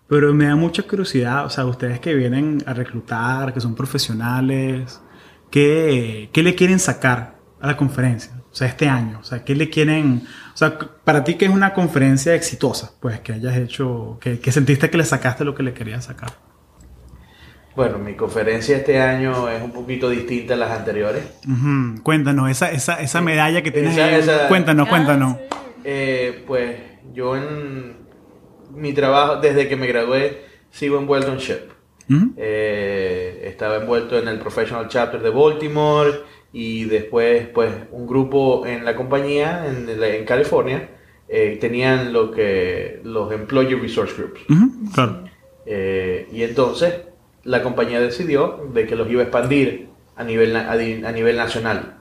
Pero 0.08 0.34
me 0.34 0.46
da 0.46 0.56
mucha 0.56 0.84
curiosidad, 0.84 1.46
o 1.46 1.50
sea, 1.50 1.66
ustedes 1.66 2.00
que 2.00 2.14
vienen 2.14 2.64
a 2.66 2.74
reclutar, 2.74 3.54
que 3.54 3.62
son 3.62 3.74
profesionales, 3.74 5.02
¿qué, 5.50 6.30
qué 6.32 6.44
le 6.44 6.56
quieren 6.56 6.80
sacar 6.80 7.36
a 7.60 7.68
la 7.68 7.78
conferencia? 7.78 8.34
O 8.52 8.56
sea, 8.56 8.68
este 8.68 8.88
año, 8.88 9.20
o 9.22 9.24
sea, 9.24 9.44
¿qué 9.44 9.56
le 9.56 9.70
quieren 9.70 10.24
o 10.54 10.58
sea, 10.58 10.78
para 10.78 11.24
ti, 11.24 11.34
¿qué 11.34 11.46
es 11.46 11.52
una 11.52 11.74
conferencia 11.74 12.36
exitosa? 12.36 12.92
Pues 13.00 13.20
que 13.22 13.34
hayas 13.34 13.58
hecho, 13.58 14.20
que, 14.22 14.40
sentiste 14.52 14.90
que 14.90 14.98
le 14.98 15.06
sacaste 15.06 15.44
lo 15.44 15.56
que 15.56 15.64
le 15.64 15.74
querías 15.74 16.06
sacar. 16.06 16.32
Bueno, 17.76 17.98
mi 17.98 18.14
conferencia 18.14 18.78
este 18.78 19.02
año 19.02 19.50
es 19.50 19.64
un 19.64 19.72
poquito 19.72 20.12
distinta 20.12 20.54
a 20.54 20.58
las 20.58 20.70
anteriores. 20.78 21.24
Cuéntanos, 22.04 22.52
esa, 22.52 22.72
esa, 22.72 23.02
esa 23.02 23.20
medalla 23.22 23.64
que 23.64 23.72
tienes 23.72 23.96
Cuéntanos, 24.48 24.86
ah, 24.86 24.90
cuéntanos. 24.90 25.38
Eh, 25.84 26.44
pues 26.46 26.76
yo 27.14 27.36
en 27.36 28.03
mi 28.74 28.94
trabajo, 28.94 29.38
desde 29.38 29.68
que 29.68 29.76
me 29.76 29.88
gradué, 29.88 30.42
sigo 30.72 30.98
envuelto 30.98 31.32
en 31.32 31.38
SHIP. 31.38 31.74
Eh, 32.38 33.44
estaba 33.46 33.78
envuelto 33.78 34.18
en 34.18 34.28
el 34.28 34.40
Professional 34.40 34.88
Chapter 34.88 35.22
de 35.22 35.30
Baltimore 35.30 36.12
y 36.52 36.86
después 36.86 37.48
pues 37.48 37.74
un 37.92 38.06
grupo 38.06 38.66
en 38.66 38.84
la 38.86 38.96
compañía 38.96 39.66
en, 39.66 39.90
en 39.90 40.26
California 40.26 40.90
eh, 41.30 41.58
tenían 41.60 42.12
lo 42.12 42.32
que 42.32 43.00
los 43.04 43.32
Employee 43.32 43.76
Resource 43.76 44.14
Groups. 44.18 44.42
Eh, 45.66 46.28
y 46.32 46.44
entonces 46.44 46.94
la 47.44 47.64
compañía 47.64 48.02
decidió 48.02 48.70
de 48.74 48.86
que 48.86 48.96
los 48.96 49.10
iba 49.10 49.22
a 49.22 49.24
expandir 49.24 49.88
a 50.16 50.24
nivel, 50.24 50.56
a, 50.56 50.76
nivel 50.76 51.38
nacional. 51.38 52.00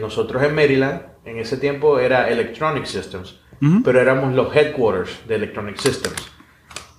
Nosotros 0.00 0.42
en 0.44 0.54
Maryland, 0.54 1.02
en 1.24 1.38
ese 1.38 1.56
tiempo 1.56 1.98
era 1.98 2.30
Electronic 2.30 2.86
Systems, 2.86 3.40
pero 3.84 4.00
éramos 4.00 4.34
los 4.34 4.54
headquarters 4.54 5.26
de 5.26 5.34
Electronic 5.36 5.76
Systems. 5.76 6.32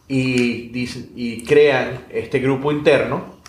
Y, 0.08 0.72
y 1.16 1.44
crean 1.46 2.06
este 2.10 2.40
grupo 2.40 2.72
interno 2.72 3.40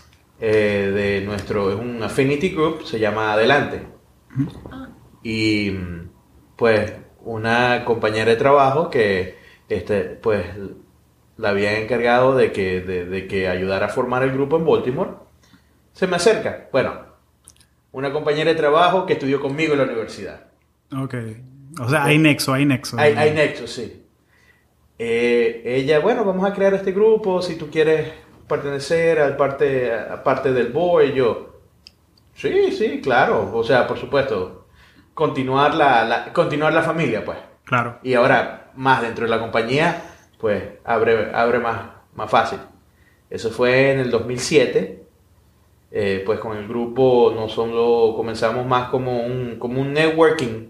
eh, 0.41 0.91
de 0.95 1.27
nuestro, 1.27 1.71
es 1.71 1.79
un 1.79 2.03
affinity 2.03 2.51
group, 2.51 2.85
se 2.85 2.99
llama 2.99 3.33
Adelante. 3.33 3.87
Y 5.23 5.73
pues 6.57 6.93
una 7.23 7.85
compañera 7.85 8.31
de 8.31 8.37
trabajo 8.37 8.91
que 8.91 9.39
este, 9.69 10.01
pues 10.01 10.47
la 11.37 11.51
había 11.51 11.79
encargado 11.79 12.37
de 12.37 12.53
que, 12.53 12.81
de, 12.81 13.27
que 13.27 13.49
ayudara 13.49 13.87
a 13.87 13.89
formar 13.91 14.23
el 14.23 14.33
grupo 14.33 14.57
en 14.57 14.67
Baltimore, 14.67 15.11
se 15.93 16.07
me 16.07 16.17
acerca. 16.17 16.69
Bueno, 16.73 16.95
una 17.93 18.13
compañera 18.13 18.51
de 18.51 18.57
trabajo 18.57 19.07
que 19.07 19.15
estudió 19.15 19.41
conmigo 19.41 19.73
en 19.73 19.79
la 19.79 19.85
universidad. 19.85 20.49
Ok. 20.97 21.15
O 21.79 21.89
sea, 21.89 22.05
hay 22.05 22.19
nexo, 22.19 22.53
hay 22.53 22.65
nexo. 22.65 22.99
Hay, 22.99 23.15
hay 23.15 23.33
nexo, 23.33 23.67
sí. 23.67 24.05
Eh, 24.99 25.63
ella, 25.65 26.01
bueno, 26.01 26.25
vamos 26.25 26.45
a 26.45 26.53
crear 26.53 26.75
este 26.75 26.93
grupo, 26.93 27.41
si 27.41 27.57
tú 27.57 27.71
quieres 27.71 28.13
pertenecer 28.49 29.21
al 29.21 29.37
parte, 29.37 29.95
a 29.95 30.23
parte 30.23 30.53
del 30.53 30.73
board. 30.73 31.13
yo, 31.15 31.61
sí, 32.35 32.73
sí, 32.73 33.01
claro. 33.01 33.51
O 33.55 33.63
sea, 33.63 33.87
por 33.87 33.99
supuesto, 33.99 34.67
continuar 35.15 35.75
la, 35.75 36.33
continuar 36.33 36.73
la 36.73 36.83
familia, 36.83 37.25
pues. 37.25 37.39
Claro. 37.65 37.99
Y 38.03 38.15
ahora, 38.15 38.73
más 38.75 39.03
dentro 39.03 39.25
de 39.25 39.31
la 39.31 39.39
compañía, 39.39 40.03
pues 40.39 40.65
abre, 40.85 41.31
abre 41.33 41.61
más, 41.61 41.81
más 42.15 42.31
fácil. 42.31 42.59
Eso 43.31 43.51
fue 43.51 43.93
en 43.93 44.01
el 44.01 44.11
2007. 44.11 45.05
Eh, 45.93 46.23
pues 46.25 46.39
con 46.39 46.57
el 46.57 46.69
grupo 46.69 47.33
no 47.35 47.49
solo 47.49 48.15
comenzamos 48.15 48.65
más 48.65 48.91
como 48.91 49.25
un, 49.27 49.57
como 49.59 49.81
un 49.81 49.93
networking 49.93 50.69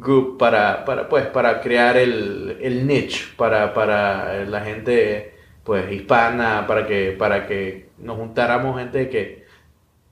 group 0.00 0.38
para, 0.38 0.84
para, 0.84 1.08
pues, 1.08 1.26
para 1.26 1.60
crear 1.60 1.96
el, 1.96 2.58
el 2.60 2.86
niche 2.86 3.26
para, 3.36 3.72
para 3.74 4.44
la 4.44 4.60
gente 4.62 5.34
pues 5.62 5.92
hispana 5.92 6.66
para 6.66 6.86
que 6.86 7.12
para 7.12 7.46
que 7.46 7.90
nos 7.98 8.16
juntáramos 8.16 8.78
gente 8.78 9.08
que 9.08 9.40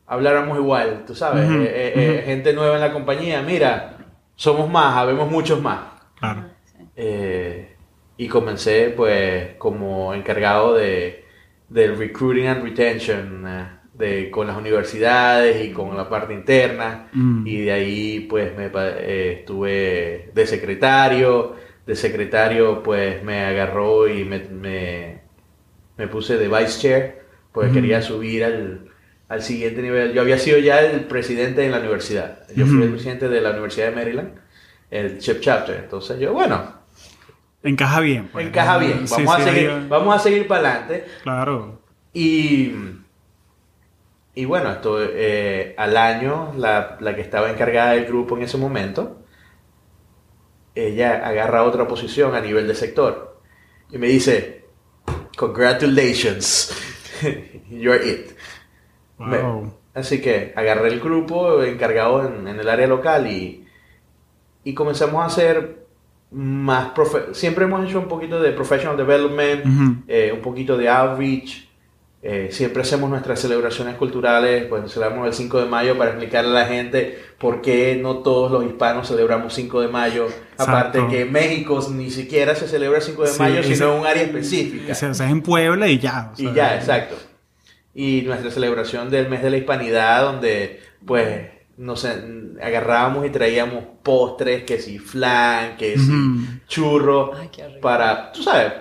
habláramos 0.09 0.59
igual, 0.59 1.05
tú 1.07 1.15
sabes, 1.15 1.49
eh, 1.49 1.65
eh, 1.65 1.93
eh, 1.95 2.23
gente 2.25 2.53
nueva 2.55 2.77
en 2.77 2.81
la 2.81 2.93
compañía, 2.93 3.43
mira, 3.43 3.99
somos 4.35 4.69
más, 4.69 4.97
habemos 4.97 5.31
muchos 5.31 5.61
más. 5.61 5.81
Claro. 6.19 6.47
y 8.17 8.27
comencé 8.27 8.93
pues 8.97 9.55
como 9.57 10.13
encargado 10.15 10.75
de 10.75 11.25
del 11.69 11.97
recruiting 11.97 12.49
and 12.49 12.65
retention 12.65 13.78
de, 13.99 14.31
con 14.31 14.47
las 14.47 14.57
universidades 14.57 15.65
y 15.65 15.73
con 15.73 15.97
la 15.97 16.09
parte 16.09 16.33
interna 16.33 17.09
mm. 17.13 17.47
y 17.47 17.63
de 17.63 17.73
ahí 17.73 18.21
pues 18.31 18.57
me 18.57 18.71
estuve 19.35 20.31
de 20.33 20.47
secretario 20.47 21.57
de 21.85 21.97
secretario 21.97 22.83
pues 22.83 23.23
me 23.25 23.41
agarró 23.41 24.09
y 24.09 24.25
me 24.25 25.19
me 25.99 26.07
puse 26.07 26.39
de 26.39 26.49
vice 26.49 26.81
chair 26.81 27.19
porque 27.53 27.73
quería 27.73 28.01
subir 28.01 28.45
al, 28.45 28.89
al, 29.29 29.43
siguiente 29.43 29.83
nivel. 29.83 30.13
Yo 30.13 30.23
había 30.23 30.39
sido 30.39 30.59
ya 30.59 30.81
el 30.81 31.01
presidente 31.03 31.65
en 31.65 31.73
la 31.73 31.81
universidad. 31.81 32.47
Yo 32.55 32.67
fui 32.67 32.83
el 32.83 32.91
presidente 32.91 33.29
de 33.29 33.41
la 33.41 33.51
Universidad 33.51 33.89
de 33.89 33.97
Maryland, 33.97 34.35
el 34.91 35.19
Chip 35.19 35.41
Chapter. 35.41 35.77
Entonces 35.77 36.21
yo, 36.21 36.33
bueno. 36.33 36.73
Encaja 37.65 38.01
bien. 38.01 38.29
Pues. 38.33 38.47
Encaja 38.47 38.79
bien. 38.79 39.05
Vamos, 39.11 39.35
a 39.35 39.41
seguir, 39.43 39.73
vamos 39.89 40.17
a 40.17 40.19
seguir 40.21 40.47
para 40.47 40.71
adelante. 40.71 41.05
Claro. 41.25 41.83
Y, 42.15 42.73
y 44.39 44.45
bueno, 44.45 44.71
esto, 44.71 44.99
eh, 45.03 45.75
al 45.77 45.97
año, 45.97 46.53
la, 46.57 46.97
la 47.01 47.17
que 47.17 47.23
estaba 47.23 47.51
encargada 47.51 47.95
del 47.95 48.07
grupo 48.07 48.37
en 48.37 48.45
ese 48.45 48.57
momento, 48.57 49.25
ella 50.77 51.27
agarra 51.27 51.65
otra 51.65 51.89
posición 51.89 52.37
a 52.37 52.41
nivel 52.41 52.69
de 52.69 52.77
sector. 52.77 53.41
Y 53.91 53.99
me 53.99 54.07
dice, 54.07 54.65
Congratulations. 55.37 56.73
You're 57.69 58.01
it. 58.09 58.37
así 59.93 60.21
que 60.21 60.53
agarré 60.55 60.91
el 60.91 61.01
grupo 61.01 61.65
encargado 61.65 62.25
en, 62.25 62.47
el 62.47 62.69
área 62.69 62.87
local 62.87 63.27
y, 63.27 63.67
y 64.63 64.73
comenzamos 64.73 65.21
a 65.21 65.27
hacer 65.27 65.85
más... 66.31 66.93
Siempre 67.33 67.65
hemos 67.65 67.85
hecho 67.89 67.99
un 67.99 68.07
poquito 68.07 68.41
de 68.41 68.53
professional 68.53 68.97
development, 68.97 70.05
eh, 70.07 70.31
un 70.33 70.43
poquito 70.43 70.77
de 70.77 70.89
outreach 70.89 71.68
eh, 72.21 72.49
siempre 72.51 72.83
hacemos 72.83 73.09
nuestras 73.09 73.41
celebraciones 73.41 73.95
culturales, 73.95 74.67
pues 74.67 74.91
celebramos 74.93 75.29
el 75.29 75.35
5 75.35 75.61
de 75.61 75.67
mayo 75.67 75.97
para 75.97 76.11
explicarle 76.11 76.51
a 76.51 76.63
la 76.63 76.67
gente 76.67 77.17
por 77.39 77.63
qué 77.63 77.97
no 78.01 78.19
todos 78.19 78.51
los 78.51 78.65
hispanos 78.65 79.07
celebramos 79.07 79.55
5 79.55 79.83
de 79.83 79.89
mayo. 79.89 80.27
Aparte 80.57 81.07
que 81.09 81.25
México 81.25 81.81
ni 81.93 82.11
siquiera 82.11 82.57
se 82.57 82.67
celebra 82.67 82.99
el 82.99 83.05
5 83.05 83.23
de 83.23 83.39
mayo, 83.39 83.63
sino 83.63 83.95
en 83.95 84.01
un 84.01 84.07
área 84.07 84.25
específica. 84.25 84.95
Se 84.95 85.07
hace 85.07 85.25
en 85.25 85.43
Puebla 85.43 85.87
y 85.87 85.99
ya. 85.99 86.33
y 86.37 86.53
ya, 86.53 86.75
exacto. 86.75 87.15
Y 87.95 88.23
nuestra 88.23 88.51
celebración 88.51 89.11
del 89.11 89.29
mes 89.29 89.43
de 89.43 89.51
la 89.51 89.57
hispanidad, 89.57 90.23
donde 90.23 90.81
pues 91.07 91.51
nos 91.77 92.05
agarrábamos 92.05 93.27
y 93.27 93.31
traíamos 93.31 93.85
postres, 94.03 94.65
que 94.65 94.81
si 94.81 94.99
flan, 94.99 95.77
que 95.77 95.97
si 95.97 96.11
churro, 96.67 97.31
para, 97.81 98.33
tú 98.33 98.43
sabes, 98.43 98.73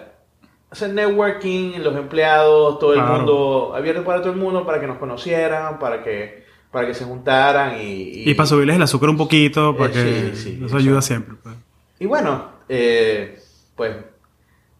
hacer 0.69 0.93
networking, 0.93 1.79
los 1.79 1.95
empleados, 1.95 2.79
todo 2.79 2.93
el 2.93 3.01
mundo, 3.01 3.73
abierto 3.75 4.03
para 4.03 4.21
todo 4.21 4.33
el 4.33 4.39
mundo, 4.39 4.65
para 4.65 4.79
que 4.79 4.87
nos 4.87 4.97
conocieran, 4.97 5.79
para 5.79 6.03
que, 6.03 6.45
para 6.71 6.87
que 6.87 6.93
se 6.93 7.05
juntaran 7.05 7.79
y... 7.79 8.29
Y, 8.29 8.33
para 8.33 8.47
subirles 8.47 8.75
el 8.75 8.81
azúcar 8.81 9.09
un 9.09 9.17
poquito, 9.17 9.75
para 9.75 9.91
que 9.91 10.29
eso 10.29 10.77
ayuda 10.77 11.01
siempre. 11.01 11.35
Pues. 11.41 11.55
Y 11.99 12.05
bueno, 12.05 12.51
eh, 12.67 13.39
pues 13.75 13.95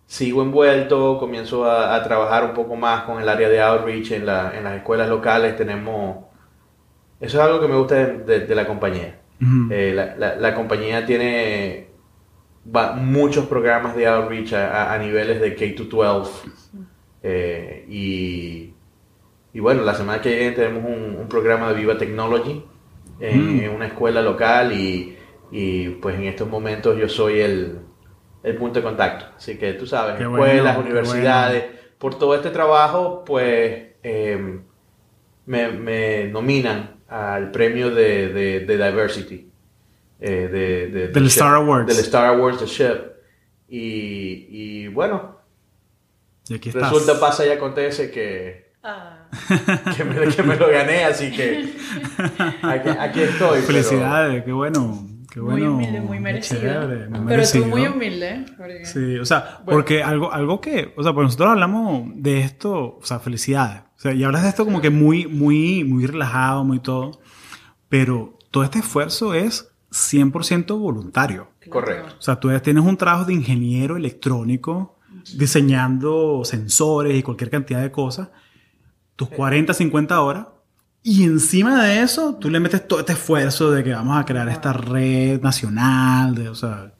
sigo 0.06 0.42
envuelto, 0.42 1.18
comienzo 1.20 1.70
a, 1.70 2.02
trabajar 2.04 2.46
un 2.46 2.54
poco 2.54 2.76
más 2.76 3.04
con 3.04 3.22
el 3.22 3.28
área 3.28 3.50
de 3.50 3.62
outreach 3.62 4.12
en, 4.12 4.26
la, 4.26 4.58
en 4.58 4.64
las 4.64 4.76
escuelas 4.76 5.10
locales, 5.10 5.56
tenemos... 5.56 6.26
Eso 7.20 7.40
es 7.40 7.44
algo 7.44 7.60
que 7.60 7.68
me 7.68 7.76
gusta 7.76 7.96
de, 7.96 8.56
la 8.56 8.68
compañía. 8.68 9.20
Eh, 9.72 9.94
la, 9.96 10.36
la 10.36 10.54
compañía 10.54 11.06
tiene 11.06 11.88
muchos 12.96 13.46
programas 13.46 13.96
de 13.96 14.08
outreach 14.08 14.54
a, 14.54 14.98
niveles 14.98 15.42
de 15.42 15.56
K-12. 15.56 16.28
Eh, 17.24 17.86
y, 17.90 18.74
y, 19.54 19.60
bueno, 19.60 19.84
la 19.84 19.94
semana 19.94 20.22
que 20.22 20.36
viene 20.36 20.52
tenemos 20.52 20.84
un, 20.86 21.28
programa 21.28 21.70
de 21.70 21.80
Viva 21.80 21.98
Technology 21.98 22.64
en, 23.20 23.70
mm. 23.70 23.76
una 23.76 23.88
escuela 23.88 24.22
local 24.22 24.72
y, 24.72 25.18
y, 25.52 25.90
pues 25.90 26.16
en 26.16 26.24
estos 26.26 26.48
momentos 26.48 26.98
yo 26.98 27.10
soy 27.10 27.40
el, 27.40 27.80
el 28.44 28.56
punto 28.56 28.80
de 28.80 28.84
contacto. 28.84 29.26
Así 29.36 29.58
que 29.58 29.74
tú 29.74 29.86
sabes, 29.86 30.20
escuelas, 30.20 30.78
universidades, 30.78 31.66
por 31.98 32.16
todo 32.16 32.36
este 32.36 32.50
trabajo, 32.50 33.24
pues 33.26 33.94
em, 34.04 34.62
me, 35.46 35.70
me, 35.70 36.28
nominan 36.28 36.98
al 37.08 37.52
premio 37.52 37.90
de, 37.90 38.30
de, 38.30 38.60
de 38.62 38.78
Diversity. 38.78 39.52
Eh, 40.20 40.88
de, 40.92 41.08
del 41.10 41.28
Star 41.28 41.56
Awards. 41.56 41.88
Del 41.88 42.04
Star 42.04 42.26
Awards, 42.26 42.60
The 42.60 42.66
Ship. 42.66 43.18
Y, 43.70 44.48
y 44.50 44.88
bueno, 44.88 45.38
resulta, 46.50 47.20
pasa 47.20 47.46
y 47.46 47.50
acontece 47.50 48.10
que, 48.10 48.72
ah. 48.84 49.28
que, 49.98 50.04
me, 50.06 50.28
que, 50.28 50.44
me, 50.44 50.56
lo 50.56 50.70
gané, 50.70 51.04
así 51.04 51.32
que 51.32 51.74
aquí, 52.64 53.22
estoy. 53.22 53.62
Felicidades, 53.62 54.44
qué 54.44 54.52
bueno. 54.52 55.06
Qué 55.30 55.42
bueno, 55.42 55.74
muy 55.74 55.86
humilde, 55.86 56.02
muy 56.02 56.20
merecido. 56.20 56.90
pero 57.28 57.44
tú 57.52 57.66
muy 57.66 57.86
humilde. 57.86 58.46
Sí, 58.86 59.18
o 59.18 59.26
sea, 59.26 59.60
porque 59.66 60.02
algo, 60.02 60.32
algo 60.32 60.62
que, 60.62 60.94
o 60.96 61.04
sea, 61.04 61.14
pues 61.14 61.26
nosotros 61.26 61.50
hablamos 61.50 62.06
de 62.16 62.40
esto, 62.40 62.98
o 62.98 63.02
sea, 63.04 63.20
felicidades. 63.20 63.82
O 63.98 64.00
sea, 64.00 64.14
y 64.14 64.24
hablas 64.24 64.44
de 64.44 64.50
esto 64.50 64.64
como 64.64 64.82
que 64.82 64.90
muy, 64.90 65.28
muy, 65.28 65.84
muy 65.84 66.08
relajado, 66.08 66.64
muy 66.64 66.80
todo. 66.80 67.20
Pero 67.90 68.38
todo 68.50 68.64
este 68.64 68.80
esfuerzo 68.80 69.34
es 69.34 69.70
100% 69.92 70.78
voluntario. 70.78 71.50
Correcto. 71.70 72.16
O 72.18 72.22
sea, 72.22 72.40
tú 72.40 72.50
tienes 72.60 72.84
un 72.84 72.98
trabajo 72.98 73.26
de 73.26 73.34
ingeniero 73.34 73.98
electrónico 73.98 74.98
diseñando 75.36 76.44
sensores 76.44 77.16
y 77.16 77.24
cualquier 77.24 77.50
cantidad 77.50 77.82
de 77.82 77.92
cosas, 77.92 78.30
tus 79.16 79.30
40, 79.30 79.74
50 79.74 80.22
horas, 80.22 80.48
y 81.04 81.24
encima 81.24 81.86
de 81.86 82.02
eso 82.02 82.36
tú 82.36 82.50
le 82.50 82.60
metes 82.60 82.88
todo 82.88 83.00
este 83.00 83.14
esfuerzo 83.14 83.72
de 83.72 83.84
que 83.84 83.92
vamos 83.92 84.18
a 84.18 84.26
crear 84.26 84.48
esta 84.50 84.74
red 84.74 85.42
nacional, 85.42 86.36
de, 86.36 86.50
o 86.50 86.56
sea... 86.56 86.94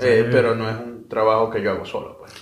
Eh, 0.00 0.28
pero 0.30 0.54
no 0.54 0.68
es 0.70 0.76
un 0.76 1.08
trabajo 1.08 1.50
que 1.50 1.62
yo 1.62 1.72
hago 1.72 1.84
solo, 1.84 2.18
pues. 2.18 2.32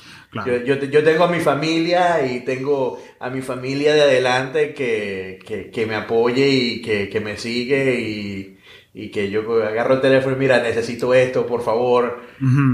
Yo, 0.45 0.75
yo, 0.75 1.03
tengo 1.03 1.25
a 1.25 1.31
mi 1.31 1.41
familia 1.41 2.25
y 2.25 2.41
tengo 2.41 3.03
a 3.19 3.31
mi 3.31 3.41
familia 3.41 3.95
de 3.95 4.03
adelante 4.03 4.75
que, 4.75 5.39
que, 5.45 5.71
que 5.71 5.87
me 5.87 5.95
apoye 5.95 6.49
y 6.49 6.83
que, 6.83 7.09
que 7.09 7.19
me 7.19 7.39
sigue 7.39 7.99
y, 7.99 8.58
y 8.95 9.11
que 9.11 9.31
yo 9.31 9.63
agarro 9.63 9.95
el 9.95 10.01
teléfono 10.01 10.37
y 10.37 10.39
mira, 10.39 10.63
necesito 10.63 11.15
esto, 11.15 11.47
por 11.47 11.63
favor, 11.63 12.23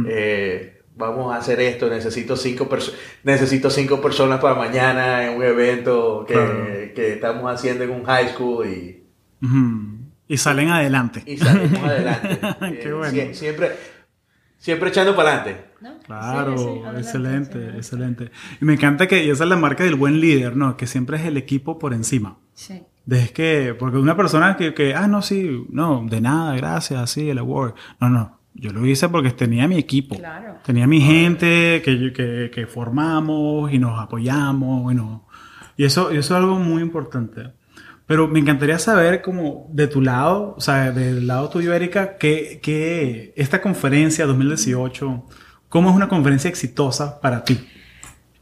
eh, 0.09 0.83
vamos 0.96 1.35
a 1.35 1.38
hacer 1.38 1.61
esto, 1.61 1.88
necesito 1.88 2.37
cinco, 2.37 2.68
necesito 3.24 3.70
cinco 3.70 4.00
personas 4.00 4.40
para 4.40 4.55
mañana 4.55 5.27
en 5.27 5.37
un 5.37 5.42
evento 5.42 6.24
que, 6.27 6.92
que 6.94 7.14
estamos 7.14 7.53
haciendo 7.53 7.85
en 7.85 7.90
un 7.90 8.05
high 8.05 8.29
school 8.29 8.66
y... 8.66 9.00
Y 10.27 10.38
salen 10.38 10.70
adelante. 10.70 11.22
Y 11.27 11.37
salimos 11.37 11.81
adelante. 11.81 12.38
Qué 12.83 12.92
bueno. 12.92 13.35
siempre, 13.35 13.72
siempre 14.57 14.88
echando 14.88 15.14
para 15.14 15.42
adelante. 15.42 15.64
Claro, 16.07 16.96
excelente, 16.96 17.59
excelente. 17.77 18.31
Y 18.61 18.64
me 18.64 18.72
encanta 18.72 19.07
que 19.07 19.31
esa 19.31 19.44
es 19.44 19.50
la 19.50 19.57
marca 19.57 19.85
del 19.85 19.96
buen 19.96 20.20
líder, 20.20 20.57
¿no? 20.57 20.77
Que 20.79 20.87
siempre 20.87 21.18
es 21.18 21.27
el 21.27 21.37
equipo 21.37 21.79
por 21.79 21.92
encima. 21.92 22.38
Sí. 22.55 22.83
Desde 23.06 23.32
que, 23.32 23.76
porque 23.78 23.98
una 23.98 24.16
persona 24.16 24.56
que, 24.56 24.72
que, 24.72 24.94
ah, 24.94 25.06
no, 25.06 25.20
sí, 25.20 25.66
no, 25.70 26.06
de 26.08 26.20
nada, 26.20 26.56
gracias, 26.56 27.10
sí, 27.10 27.28
el 27.28 27.38
award. 27.38 27.74
No, 28.00 28.08
no, 28.08 28.38
yo 28.54 28.72
lo 28.72 28.86
hice 28.86 29.08
porque 29.08 29.30
tenía 29.30 29.68
mi 29.68 29.76
equipo. 29.76 30.16
Claro. 30.16 30.56
Tenía 30.64 30.86
mi 30.86 31.00
gente 31.00 31.82
que, 31.84 32.12
que, 32.12 32.50
que 32.52 32.66
formamos 32.66 33.72
y 33.72 33.78
nos 33.78 34.00
apoyamos. 34.00 34.92
Y, 34.94 34.96
y 35.76 35.84
eso, 35.84 36.10
eso 36.10 36.18
es 36.18 36.30
algo 36.30 36.58
muy 36.58 36.80
importante. 36.80 37.52
Pero 38.06 38.28
me 38.28 38.38
encantaría 38.38 38.78
saber, 38.78 39.22
como 39.22 39.66
de 39.70 39.86
tu 39.86 40.00
lado, 40.02 40.54
o 40.56 40.60
sea, 40.60 40.90
del 40.92 41.26
lado 41.26 41.48
tuyo, 41.48 41.72
Erika, 41.72 42.16
que, 42.16 42.60
que 42.62 43.32
esta 43.36 43.62
conferencia 43.62 44.26
2018, 44.26 45.24
¿cómo 45.68 45.90
es 45.90 45.96
una 45.96 46.08
conferencia 46.08 46.48
exitosa 46.48 47.20
para 47.20 47.44
ti? 47.44 47.66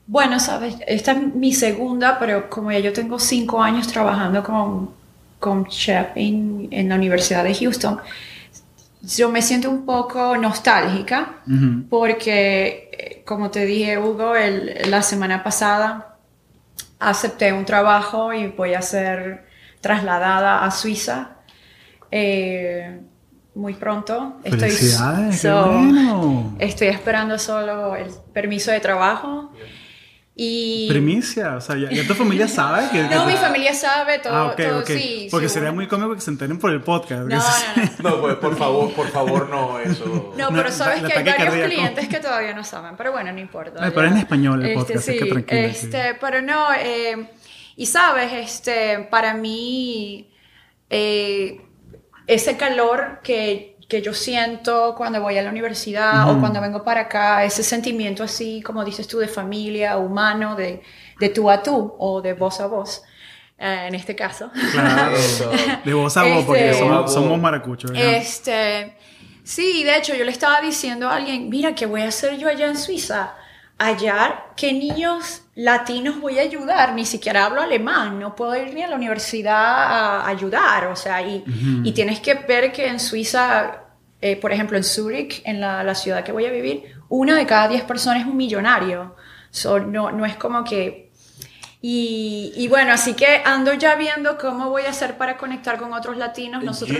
Bueno, 0.06 0.40
sabes, 0.40 0.76
esta 0.86 1.12
es 1.12 1.34
mi 1.34 1.52
segunda, 1.52 2.18
pero 2.18 2.50
como 2.50 2.72
ya 2.72 2.80
yo 2.80 2.92
tengo 2.92 3.18
cinco 3.18 3.62
años 3.62 3.86
trabajando 3.86 4.42
con, 4.42 4.90
con 5.38 5.66
Chef 5.66 6.08
en, 6.16 6.88
la 6.88 6.96
Universidad 6.96 7.44
de 7.44 7.54
Houston, 7.54 8.00
yo 9.02 9.30
me 9.30 9.42
siento 9.42 9.70
un 9.70 9.84
poco 9.84 10.36
nostálgica 10.36 11.42
porque, 11.88 12.90
eh, 12.92 13.22
como 13.26 13.50
te 13.50 13.64
dije, 13.64 13.98
Hugo, 13.98 14.34
la 14.86 15.02
semana 15.02 15.42
pasada 15.42 16.16
acepté 17.00 17.52
un 17.52 17.64
trabajo 17.64 18.32
y 18.32 18.48
voy 18.48 18.74
a 18.74 18.82
ser 18.82 19.46
trasladada 19.80 20.64
a 20.64 20.70
Suiza. 20.70 21.30
Eh, 22.10 23.00
muy 23.54 23.74
pronto. 23.74 24.36
Estoy, 24.44 24.70
so, 24.70 26.54
estoy 26.58 26.88
esperando 26.88 27.38
solo 27.38 27.96
el 27.96 28.10
permiso 28.32 28.70
de 28.70 28.80
trabajo. 28.80 29.52
Y... 30.34 30.88
Primicia, 30.88 31.56
o 31.56 31.60
sea, 31.60 31.76
ya, 31.76 32.06
tu 32.06 32.14
familia 32.14 32.48
sabe 32.48 32.88
que... 32.90 33.02
no, 33.14 33.26
mi 33.26 33.34
familia 33.34 33.74
sabe 33.74 34.18
todo, 34.18 34.34
ah, 34.34 34.56
todo 34.56 34.84
sí. 34.86 35.28
Porque 35.30 35.48
sería 35.48 35.72
muy 35.72 35.86
cómico 35.86 36.14
que 36.14 36.22
se 36.22 36.30
enteren 36.30 36.58
por 36.58 36.70
el 36.70 36.80
podcast. 36.80 37.28
No, 37.28 37.36
no, 37.36 37.42
no. 37.98 38.10
no 38.10 38.20
pues 38.22 38.36
por 38.36 38.56
favor, 38.56 38.94
por 38.94 39.08
favor, 39.08 39.50
no, 39.50 39.78
eso... 39.78 40.32
No, 40.38 40.48
pero 40.50 40.72
sabes 40.72 41.02
que 41.02 41.12
hay 41.12 41.24
varios 41.24 41.66
clientes 41.66 42.08
que 42.08 42.18
todavía 42.18 42.54
no 42.54 42.64
saben, 42.64 42.96
pero 42.96 43.12
bueno, 43.12 43.30
no 43.32 43.40
importa. 43.40 43.90
pero 43.94 44.06
en 44.06 44.16
español 44.16 44.64
el 44.64 44.70
este, 44.70 44.80
podcast, 44.80 45.06
sí, 45.06 45.18
que 45.18 45.26
tranquilo. 45.26 45.60
Este, 45.60 46.14
Pero 46.14 46.40
no, 46.40 46.72
eh, 46.72 47.30
y 47.76 47.86
sabes, 47.86 48.32
este, 48.32 49.00
para 49.10 49.34
mí, 49.34 50.30
eh, 50.88 51.60
ese 52.26 52.56
calor 52.56 53.20
que 53.22 53.71
que 53.92 54.00
yo 54.00 54.14
siento 54.14 54.94
cuando 54.96 55.20
voy 55.20 55.36
a 55.36 55.42
la 55.42 55.50
universidad 55.50 56.30
o 56.30 56.40
cuando 56.40 56.62
vengo 56.62 56.82
para 56.82 57.02
acá, 57.02 57.44
ese 57.44 57.62
sentimiento 57.62 58.24
así, 58.24 58.62
como 58.62 58.82
dices 58.86 59.06
tú, 59.06 59.18
de 59.18 59.28
familia, 59.28 59.98
humano, 59.98 60.56
de, 60.56 60.80
de 61.20 61.28
tú 61.28 61.50
a 61.50 61.62
tú 61.62 61.94
o 61.98 62.22
de 62.22 62.32
voz 62.32 62.58
a 62.60 62.68
voz. 62.68 63.02
Eh, 63.58 63.88
en 63.88 63.94
este 63.94 64.16
caso. 64.16 64.50
Claro, 64.72 65.14
de 65.84 65.92
voz 65.92 66.16
a 66.16 66.22
voz, 66.22 66.46
porque 66.46 66.70
este, 66.70 66.78
somos, 66.78 67.38
maracuchos. 67.38 67.92
Este, 67.94 68.96
sí, 69.44 69.84
de 69.84 69.98
hecho, 69.98 70.14
yo 70.14 70.24
le 70.24 70.30
estaba 70.30 70.62
diciendo 70.62 71.06
a 71.06 71.16
alguien, 71.16 71.50
mira, 71.50 71.74
¿qué 71.74 71.84
voy 71.84 72.00
a 72.00 72.08
hacer 72.08 72.38
yo 72.38 72.48
allá 72.48 72.68
en 72.68 72.78
Suiza? 72.78 73.34
Allá, 73.76 74.46
¿qué 74.56 74.72
niños 74.72 75.42
latinos 75.54 76.18
voy 76.18 76.38
a 76.38 76.42
ayudar? 76.42 76.94
Ni 76.94 77.04
siquiera 77.04 77.44
hablo 77.44 77.60
alemán, 77.60 78.18
no 78.18 78.34
puedo 78.34 78.56
ir 78.56 78.72
ni 78.72 78.84
a 78.84 78.88
la 78.88 78.96
universidad 78.96 79.54
a 79.54 80.26
ayudar, 80.28 80.86
o 80.86 80.96
sea, 80.96 81.20
y, 81.20 81.44
y 81.84 81.92
tienes 81.92 82.20
que 82.20 82.32
ver 82.32 82.72
que 82.72 82.86
en 82.86 82.98
Suiza 82.98 83.81
eh, 84.22 84.36
por 84.36 84.52
ejemplo, 84.52 84.76
en 84.76 84.84
Zurich, 84.84 85.42
en 85.44 85.60
la, 85.60 85.94
ciudad 85.96 86.22
que 86.22 86.30
voy 86.30 86.46
a 86.46 86.50
vivir, 86.50 86.94
una 87.08 87.36
de 87.36 87.44
cada 87.44 87.66
diez 87.66 87.82
personas 87.82 88.20
es 88.20 88.26
un 88.26 88.36
millonario. 88.36 89.16
no, 89.88 90.12
no 90.12 90.24
es 90.24 90.36
como 90.36 90.62
que... 90.62 91.10
Y, 91.84 92.68
bueno, 92.68 92.92
así 92.92 93.14
que 93.14 93.42
ando 93.44 93.74
ya 93.74 93.96
viendo 93.96 94.38
cómo 94.38 94.70
voy 94.70 94.82
a 94.82 94.90
hacer 94.90 95.18
para 95.18 95.36
conectar 95.36 95.76
con 95.76 95.92
otros 95.92 96.16
latinos. 96.16 96.62
Nosotros... 96.62 96.98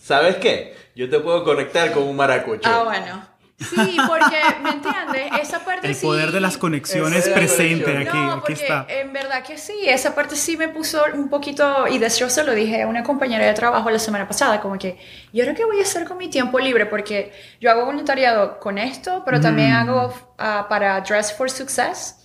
¿Sabes 0.00 0.36
qué? 0.36 0.74
Yo 0.94 1.10
te 1.10 1.20
puedo 1.20 1.44
conectar 1.44 1.92
con 1.92 2.04
un 2.04 2.16
maracucho. 2.16 2.66
Ah, 2.72 2.84
bueno. 2.84 3.35
Sí, 3.58 3.96
porque, 4.06 4.36
¿me 4.62 4.70
entiendes? 4.70 5.40
Esa 5.40 5.64
parte 5.64 5.86
El 5.86 5.94
sí... 5.94 6.04
poder 6.04 6.30
de 6.30 6.40
las 6.40 6.58
conexiones 6.58 7.26
presente 7.28 7.96
aquí, 7.96 8.16
no, 8.16 8.32
aquí 8.34 8.52
está. 8.52 8.86
en 8.88 9.14
verdad 9.14 9.42
que 9.42 9.56
sí, 9.56 9.72
esa 9.86 10.14
parte 10.14 10.36
sí 10.36 10.58
me 10.58 10.68
puso 10.68 11.02
un 11.14 11.30
poquito, 11.30 11.86
y 11.88 11.96
de 11.98 12.06
hecho 12.06 12.28
se 12.28 12.44
lo 12.44 12.54
dije 12.54 12.82
a 12.82 12.86
una 12.86 13.02
compañera 13.02 13.46
de 13.46 13.54
trabajo 13.54 13.88
la 13.90 13.98
semana 13.98 14.28
pasada, 14.28 14.60
como 14.60 14.78
que, 14.78 14.98
¿y 15.32 15.40
ahora 15.40 15.54
qué 15.54 15.64
voy 15.64 15.78
a 15.80 15.82
hacer 15.84 16.04
con 16.04 16.18
mi 16.18 16.28
tiempo 16.28 16.58
libre? 16.58 16.84
Porque 16.84 17.32
yo 17.58 17.70
hago 17.70 17.86
voluntariado 17.86 18.60
con 18.60 18.76
esto, 18.76 19.22
pero 19.24 19.40
también 19.40 19.70
Mm. 19.70 19.76
hago 19.76 20.14
ah, 20.38 20.66
para 20.68 21.00
Dress 21.00 21.32
for 21.32 21.50
Success, 21.50 22.16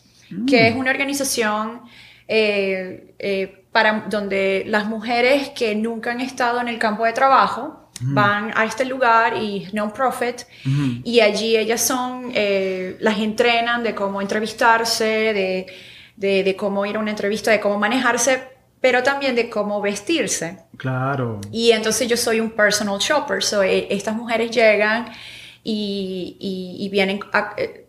que 0.48 0.68
es 0.68 0.76
una 0.76 0.92
organización 0.92 1.82
eh, 2.28 3.14
eh, 3.20 3.66
para 3.72 4.06
donde 4.10 4.64
las 4.68 4.86
mujeres 4.86 5.50
que 5.50 5.76
nunca 5.76 6.12
han 6.12 6.22
estado 6.22 6.60
en 6.62 6.68
el 6.68 6.78
campo 6.78 7.06
de 7.06 7.14
trabajo, 7.14 7.81
van 8.04 8.52
a 8.56 8.66
este 8.66 8.86
lugar 8.86 9.38
y 9.38 9.68
non-profit 9.74 10.42
y 11.04 11.20
allí 11.20 11.56
ellas 11.58 11.82
son, 11.82 12.32
eh, 12.34 12.98
las 13.00 13.18
entrenan 13.20 13.84
de 13.84 13.94
cómo 13.96 14.22
entrevistarse, 14.22 15.06
de, 15.06 15.66
de, 16.16 16.44
de 16.44 16.56
cómo 16.56 16.86
ir 16.86 16.96
a 16.96 17.00
una 17.00 17.12
entrevista, 17.12 17.52
de 17.52 17.60
cómo 17.60 17.78
manejarse, 17.78 18.44
pero 18.80 19.04
también 19.04 19.36
de 19.36 19.50
cómo 19.50 19.80
vestirse. 19.82 20.58
Claro. 20.78 21.40
Y 21.52 21.72
entonces 21.72 22.08
yo 22.08 22.18
soy 22.18 22.40
un 22.40 22.52
personal 22.52 22.98
shopper, 23.00 23.44
so, 23.44 23.62
eh, 23.64 23.88
estas 23.92 24.16
mujeres 24.16 24.50
llegan 24.52 25.08
y, 25.64 26.38
y- 26.40 26.86
y 26.86 26.90
vienen 26.90 27.20
a- 27.34 27.54
eh, 27.58 27.81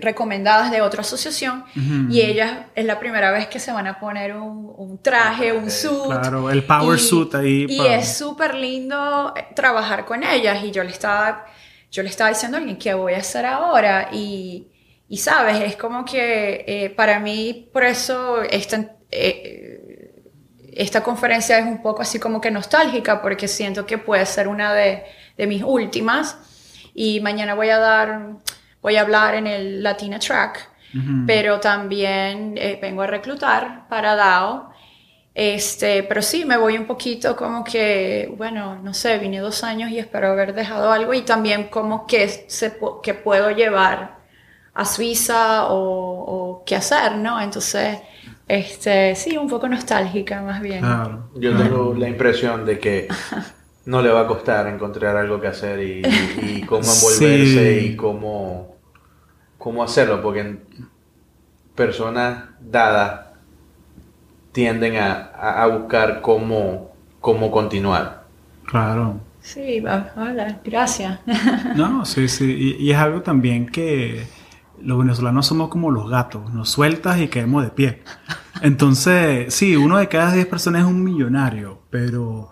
recomendadas 0.00 0.70
de 0.70 0.80
otra 0.82 1.00
asociación 1.02 1.64
y 2.10 2.20
ellas 2.20 2.66
es 2.74 2.84
la 2.84 2.98
primera 2.98 3.30
vez 3.30 3.46
que 3.46 3.58
se 3.58 3.72
van 3.72 3.86
a 3.86 3.98
poner 3.98 4.36
un, 4.36 4.72
un 4.76 5.02
traje, 5.02 5.52
un 5.52 5.70
suit. 5.70 6.04
Claro, 6.06 6.50
el 6.50 6.62
power 6.64 6.98
Y- 6.98 7.02
suit 7.02 7.34
ahí 7.34 7.66
Y 7.68 7.78
para- 7.78 7.96
es 7.96 8.16
súper 8.16 8.54
lindo 8.54 9.32
eh, 9.36 9.46
trabajar 9.54 10.04
con 10.04 10.22
ellas. 10.24 10.62
Y 10.64 10.70
yo 10.70 10.82
le 10.84 10.90
estaba, 10.90 11.44
yo 11.90 12.02
le 12.02 12.08
estaba 12.08 12.30
diciendo 12.30 12.56
a 12.56 12.60
alguien 12.60 12.78
qué 12.78 12.94
voy 12.94 13.14
a 13.14 13.18
hacer 13.18 13.46
ahora 13.46 14.08
y, 14.12 14.68
y 15.08 15.16
sabes, 15.18 15.60
es 15.62 15.76
como 15.76 16.04
que 16.04 16.64
eh, 16.66 16.90
para 16.90 17.20
mí 17.20 17.68
por 17.72 17.84
eso 17.84 18.42
esta, 18.42 18.96
eh, 19.10 20.12
esta 20.72 21.02
conferencia 21.02 21.58
es 21.58 21.64
un 21.66 21.80
poco 21.82 22.02
así 22.02 22.18
como 22.18 22.40
que 22.40 22.50
nostálgica 22.50 23.22
porque 23.22 23.48
siento 23.48 23.86
que 23.86 23.98
puede 23.98 24.26
ser 24.26 24.48
una 24.48 24.72
de, 24.74 25.04
de 25.36 25.46
mis 25.46 25.62
últimas. 25.62 26.36
Y 26.98 27.20
mañana 27.20 27.54
voy 27.54 27.68
a 27.68 27.78
dar, 27.78 28.30
voy 28.86 28.94
a 28.94 29.00
hablar 29.00 29.34
en 29.34 29.48
el 29.48 29.82
Latina 29.82 30.20
Track, 30.20 30.70
pero 31.26 31.58
también 31.58 32.54
eh, 32.56 32.78
vengo 32.80 33.02
a 33.02 33.08
reclutar 33.08 33.88
para 33.88 34.14
DAO. 34.14 34.70
Este, 35.34 36.04
pero 36.04 36.22
sí, 36.22 36.44
me 36.44 36.56
voy 36.56 36.78
un 36.78 36.86
poquito 36.86 37.34
como 37.34 37.64
que, 37.64 38.32
bueno, 38.38 38.76
no 38.80 38.94
sé, 38.94 39.18
vine 39.18 39.40
dos 39.40 39.64
años 39.64 39.90
y 39.90 39.98
espero 39.98 40.28
haber 40.28 40.54
dejado 40.54 40.92
algo 40.92 41.12
y 41.14 41.22
también 41.22 41.64
como 41.68 42.06
que, 42.06 42.28
se, 42.46 42.78
que 43.02 43.14
puedo 43.14 43.50
llevar 43.50 44.18
a 44.72 44.84
Suiza 44.84 45.66
o, 45.66 45.80
o 45.80 46.64
qué 46.64 46.76
hacer, 46.76 47.16
¿no? 47.16 47.40
Entonces, 47.40 47.98
este, 48.46 49.16
sí, 49.16 49.36
un 49.36 49.48
poco 49.48 49.68
nostálgica 49.68 50.42
más 50.42 50.60
bien. 50.62 50.78
Claro. 50.78 51.30
Yo 51.34 51.56
tengo 51.56 51.92
la 51.94 52.08
impresión 52.08 52.64
de 52.64 52.78
que 52.78 53.08
no 53.84 54.00
le 54.00 54.10
va 54.10 54.20
a 54.22 54.26
costar 54.28 54.68
encontrar 54.68 55.16
algo 55.16 55.40
que 55.40 55.48
hacer 55.48 55.80
y, 55.80 56.02
y 56.36 56.62
cómo 56.62 56.84
envolverse 56.92 57.80
Sí. 57.80 57.86
y 57.92 57.96
cómo, 57.96 58.75
cómo 59.66 59.82
hacerlo, 59.82 60.22
porque 60.22 60.58
personas 61.74 62.44
dadas 62.60 63.26
tienden 64.52 64.96
a, 64.96 65.30
a- 65.34 65.62
a 65.64 65.66
buscar 65.66 66.20
cómo, 66.22 66.92
cómo 67.20 67.50
continuar. 67.50 68.24
Claro. 68.64 69.20
Sí, 69.40 69.82
hola, 70.16 70.60
gracias. 70.64 71.18
No, 71.74 72.04
sí, 72.04 72.28
sí. 72.28 72.76
Y, 72.78 72.84
y 72.84 72.92
es 72.92 72.96
algo 72.98 73.22
también 73.22 73.66
que 73.66 74.26
los 74.80 74.98
venezolanos 74.98 75.46
somos 75.46 75.68
como 75.68 75.90
los 75.90 76.08
gatos, 76.08 76.52
nos 76.52 76.68
sueltas 76.70 77.18
y 77.20 77.26
caemos 77.28 77.64
de 77.64 77.70
pie. 77.70 78.02
Entonces, 78.62 79.52
sí, 79.52 79.76
uno 79.76 79.98
de 79.98 80.08
cada 80.08 80.32
10 80.32 80.46
personas 80.46 80.82
es 80.82 80.88
un 80.88 81.02
millonario, 81.02 81.80
pero 81.90 82.50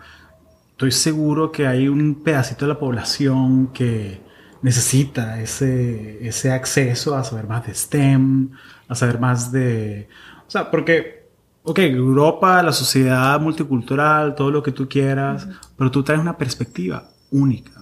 estoy 0.73 0.91
seguro 0.91 1.53
que 1.53 1.67
hay 1.69 1.87
un 1.87 2.23
pedacito 2.25 2.65
de 2.67 2.73
la 2.75 2.79
población 2.81 3.69
que 3.69 4.21
necesita 4.65 5.43
ese, 5.43 6.27
ese 6.27 6.51
acceso 6.51 7.15
a 7.15 7.23
saber 7.23 7.47
más 7.47 7.67
de 7.67 7.75
STEM, 7.75 8.49
a 8.89 8.95
saber 8.95 9.21
más 9.21 9.53
de... 9.53 10.09
O 10.49 10.51
sea, 10.51 10.71
porque, 10.71 11.29
ok, 11.65 11.81
Europa, 11.81 12.63
la 12.63 12.73
sociedad 12.73 13.39
multicultural, 13.39 14.35
todo 14.35 14.51
lo 14.51 14.63
que 14.63 14.73
tú 14.73 14.89
quieras, 14.89 15.47
pero 15.77 15.91
tú 15.91 16.03
traes 16.03 16.23
una 16.23 16.39
perspectiva 16.39 17.11
única. 17.31 17.74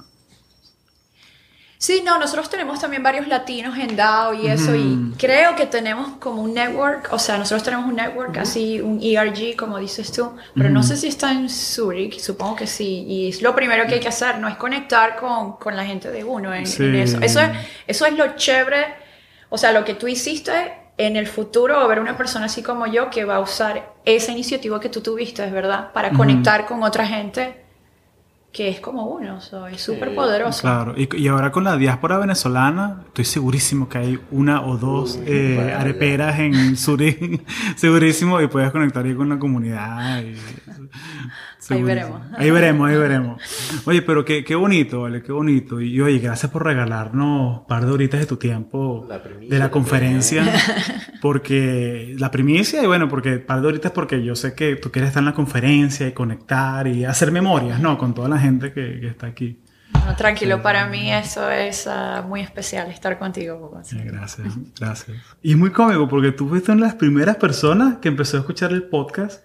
Sí, 1.83 2.01
no, 2.05 2.17
nosotros 2.17 2.49
tenemos 2.49 2.79
también 2.79 3.03
varios 3.03 3.27
latinos 3.27 3.77
en 3.77 3.97
DAO 3.97 4.35
y 4.35 4.47
eso, 4.47 4.73
y 4.73 5.15
creo 5.19 5.57
que 5.57 5.67
tenemos 5.67 6.13
como 6.21 6.41
un 6.41 6.55
network, 6.55 7.09
o 7.13 7.19
sea, 7.19 7.39
nosotros 7.39 7.65
tenemos 7.65 7.87
un 7.87 7.97
network, 7.97 8.39
así, 8.39 8.81
un 8.81 9.01
ERG, 9.03 9.57
como 9.57 9.79
dices 9.79 10.13
tú, 10.13 10.31
pero 10.55 10.71
no 10.71 10.85
sé 10.85 10.97
si 10.97 11.09
está 11.09 11.33
en 11.33 11.51
Zurich, 11.51 12.21
supongo 12.21 12.55
que 12.55 12.69
sí, 12.69 13.05
y 13.09 13.29
es 13.31 13.43
lo 13.43 13.53
primero 13.57 13.85
que 13.89 13.95
hay 13.95 14.01
que 14.01 14.07
hacer, 14.07 14.39
no 14.39 14.47
es 14.47 14.55
conectar 14.55 15.17
con, 15.17 15.55
con 15.57 15.75
la 15.75 15.85
gente 15.85 16.13
de 16.13 16.23
uno 16.23 16.55
en, 16.55 16.69
Sí. 16.69 16.85
en 16.85 16.95
eso. 16.95 17.19
Eso 17.21 17.41
es, 17.41 17.51
eso 17.89 18.07
es 18.07 18.17
lo 18.17 18.37
chévere, 18.37 18.95
o 19.49 19.59
sea, 19.59 19.73
lo 19.73 19.85
que 19.85 19.95
tú 19.95 20.07
hiciste 20.07 20.53
en 20.99 21.17
el 21.17 21.27
futuro, 21.27 21.81
haber 21.81 21.99
una 21.99 22.17
persona 22.17 22.47
así 22.47 22.63
como 22.63 22.87
yo 22.87 23.11
que 23.11 23.25
va 23.25 23.35
a 23.37 23.41
usar 23.41 23.93
esa 24.05 24.31
iniciativa 24.31 24.79
que 24.79 24.89
tú 24.89 25.01
tuviste, 25.01 25.45
es 25.45 25.51
verdad, 25.51 25.91
para 25.93 26.11
conectar 26.13 26.65
con 26.65 26.85
otra 26.85 27.05
gente 27.09 27.62
que 28.53 28.69
es 28.69 28.81
como 28.81 29.07
uno, 29.07 29.37
o 29.37 29.41
sea, 29.41 29.71
es 29.71 29.81
súper 29.81 30.15
poderoso. 30.15 30.61
Claro, 30.61 30.95
y, 30.97 31.09
y 31.17 31.27
ahora 31.29 31.51
con 31.51 31.65
la 31.65 31.77
diáspora 31.77 32.19
venezolana, 32.19 33.03
estoy 33.07 33.25
segurísimo 33.25 33.89
que 33.89 33.97
hay 33.99 34.21
una 34.31 34.61
o 34.67 34.77
dos 34.77 35.17
Uy, 35.17 35.25
eh, 35.27 35.75
areperas 35.77 36.39
en 36.39 36.77
Zurich, 36.77 37.43
segurísimo, 37.77 38.41
y 38.43 38.49
puedes 38.49 38.71
conectar 38.71 39.05
ahí 39.07 39.15
con 39.15 39.31
la 39.31 39.39
comunidad. 39.39 40.23
y- 40.23 40.37
segurísimo. 41.63 41.87
veremos. 41.87 42.21
Ahí 42.37 42.51
veremos, 42.51 42.91
ahí 42.91 42.97
veremos. 42.97 43.43
Oye, 43.85 44.03
pero 44.03 44.25
qué, 44.25 44.45
qué 44.45 44.55
bonito, 44.55 45.03
¿vale? 45.03 45.23
Qué 45.23 45.33
bonito. 45.33 45.81
Y, 45.81 46.01
oye, 46.01 46.19
gracias 46.19 46.51
por 46.51 46.65
regalarnos 46.65 47.61
un 47.61 47.67
par 47.67 47.87
de 47.87 47.93
horitas 47.93 48.21
de 48.21 48.27
tu 48.27 48.37
tiempo 48.37 49.07
La 49.09 49.23
primicia 49.23 49.49
de 49.49 49.59
la 49.59 49.71
también, 49.71 49.71
conferencia. 49.71 50.45
Porque 51.23 52.17
la 52.19 52.31
primicia, 52.31 52.83
y 52.83 52.87
bueno, 52.87 53.09
porque 53.09 53.39
par 53.39 53.61
de 53.61 53.69
horitas 53.69 53.93
porque 53.93 54.25
yo 54.25 54.35
sé 54.35 54.55
que 54.55 54.75
tú 54.75 54.91
quieres 54.91 55.11
estar 55.11 55.21
en 55.21 55.27
la 55.27 55.35
conferencia 55.35 56.09
y 56.09 56.13
conectar 56.13 56.89
y 56.89 57.05
hacer 57.05 57.31
memorias, 57.31 57.79
¿no? 57.79 57.97
Con 57.97 58.13
toda 58.13 58.29
la 58.29 58.39
gente 58.39 58.73
que, 58.73 58.99
que 58.99 59.07
está 59.07 59.29
aquí. 59.29 59.61
No, 60.05 60.17
tranquilo, 60.17 60.63
para 60.63 60.89
mí 60.89 61.13
eso 61.13 61.49
es 61.49 61.87
ah, 61.87 62.25
muy 62.27 62.41
especial 62.41 62.91
estar 62.91 63.19
contigo. 63.19 63.81
Sí, 63.85 63.99
gracias, 64.03 64.49
gracias. 64.79 65.17
Y 65.43 65.53
es 65.53 65.57
muy 65.57 65.71
cómico 65.71 66.09
porque 66.09 66.33
tú 66.33 66.49
fuiste 66.49 66.73
una 66.73 66.83
de 66.83 66.87
las 66.89 66.97
primeras 66.97 67.37
personas 67.37 67.99
que 67.99 68.09
empezó 68.09 68.37
a 68.37 68.41
escuchar 68.41 68.73
el 68.73 68.83
podcast 68.85 69.45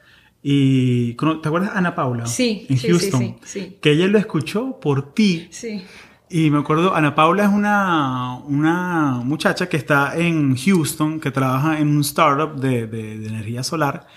y 0.50 1.14
¿te 1.16 1.48
acuerdas 1.50 1.72
Ana 1.76 1.94
Paula? 1.94 2.26
Sí, 2.26 2.66
en 2.70 2.78
sí, 2.78 2.88
Houston, 2.88 3.22
sí, 3.22 3.36
sí. 3.44 3.78
que 3.82 3.92
ella 3.92 4.08
lo 4.08 4.18
escuchó 4.18 4.80
por 4.80 5.14
ti 5.14 5.48
Sí. 5.52 5.84
y 6.30 6.50
me 6.52 6.60
acuerdo, 6.60 6.96
Ana 6.96 7.14
Paula 7.16 7.44
es 7.44 7.50
una, 7.50 8.38
una 8.46 9.20
muchacha 9.26 9.68
que 9.68 9.76
está 9.76 10.16
en 10.18 10.56
Houston, 10.56 11.20
que 11.20 11.32
trabaja 11.32 11.80
en 11.80 11.90
un 11.90 12.00
startup 12.02 12.60
de, 12.62 12.88
de- 12.88 13.18
de 13.20 13.28
energía 13.28 13.62
solar, 13.64 14.08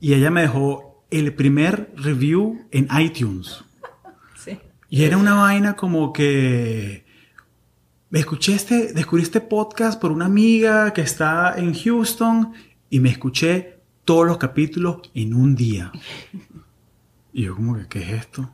y 0.00 0.14
ella 0.14 0.30
me 0.32 0.40
dejó 0.42 1.04
el 1.12 1.32
primer 1.34 1.92
review 1.96 2.66
en 2.72 2.88
iTunes. 2.98 3.64
sí. 4.44 4.58
Y 4.90 5.04
era 5.04 5.16
una 5.18 5.34
vaina 5.34 5.74
como 5.76 6.12
que 6.12 7.04
me 8.10 8.18
escuché 8.18 8.54
este, 8.54 8.92
descubrí 8.92 9.22
este 9.22 9.40
podcast 9.40 10.00
por 10.00 10.10
una 10.10 10.24
amiga 10.26 10.92
que 10.92 11.02
está 11.02 11.54
en 11.56 11.74
Houston 11.74 12.52
y 12.90 12.98
me 13.00 13.10
escuché 13.10 13.75
todos 14.06 14.26
los 14.26 14.38
capítulos 14.38 15.02
en 15.14 15.34
un 15.34 15.54
día. 15.54 15.92
Y 17.34 17.42
yo 17.42 17.54
como 17.54 17.76
que, 17.76 17.86
¿qué 17.88 17.98
es 18.02 18.08
esto? 18.20 18.48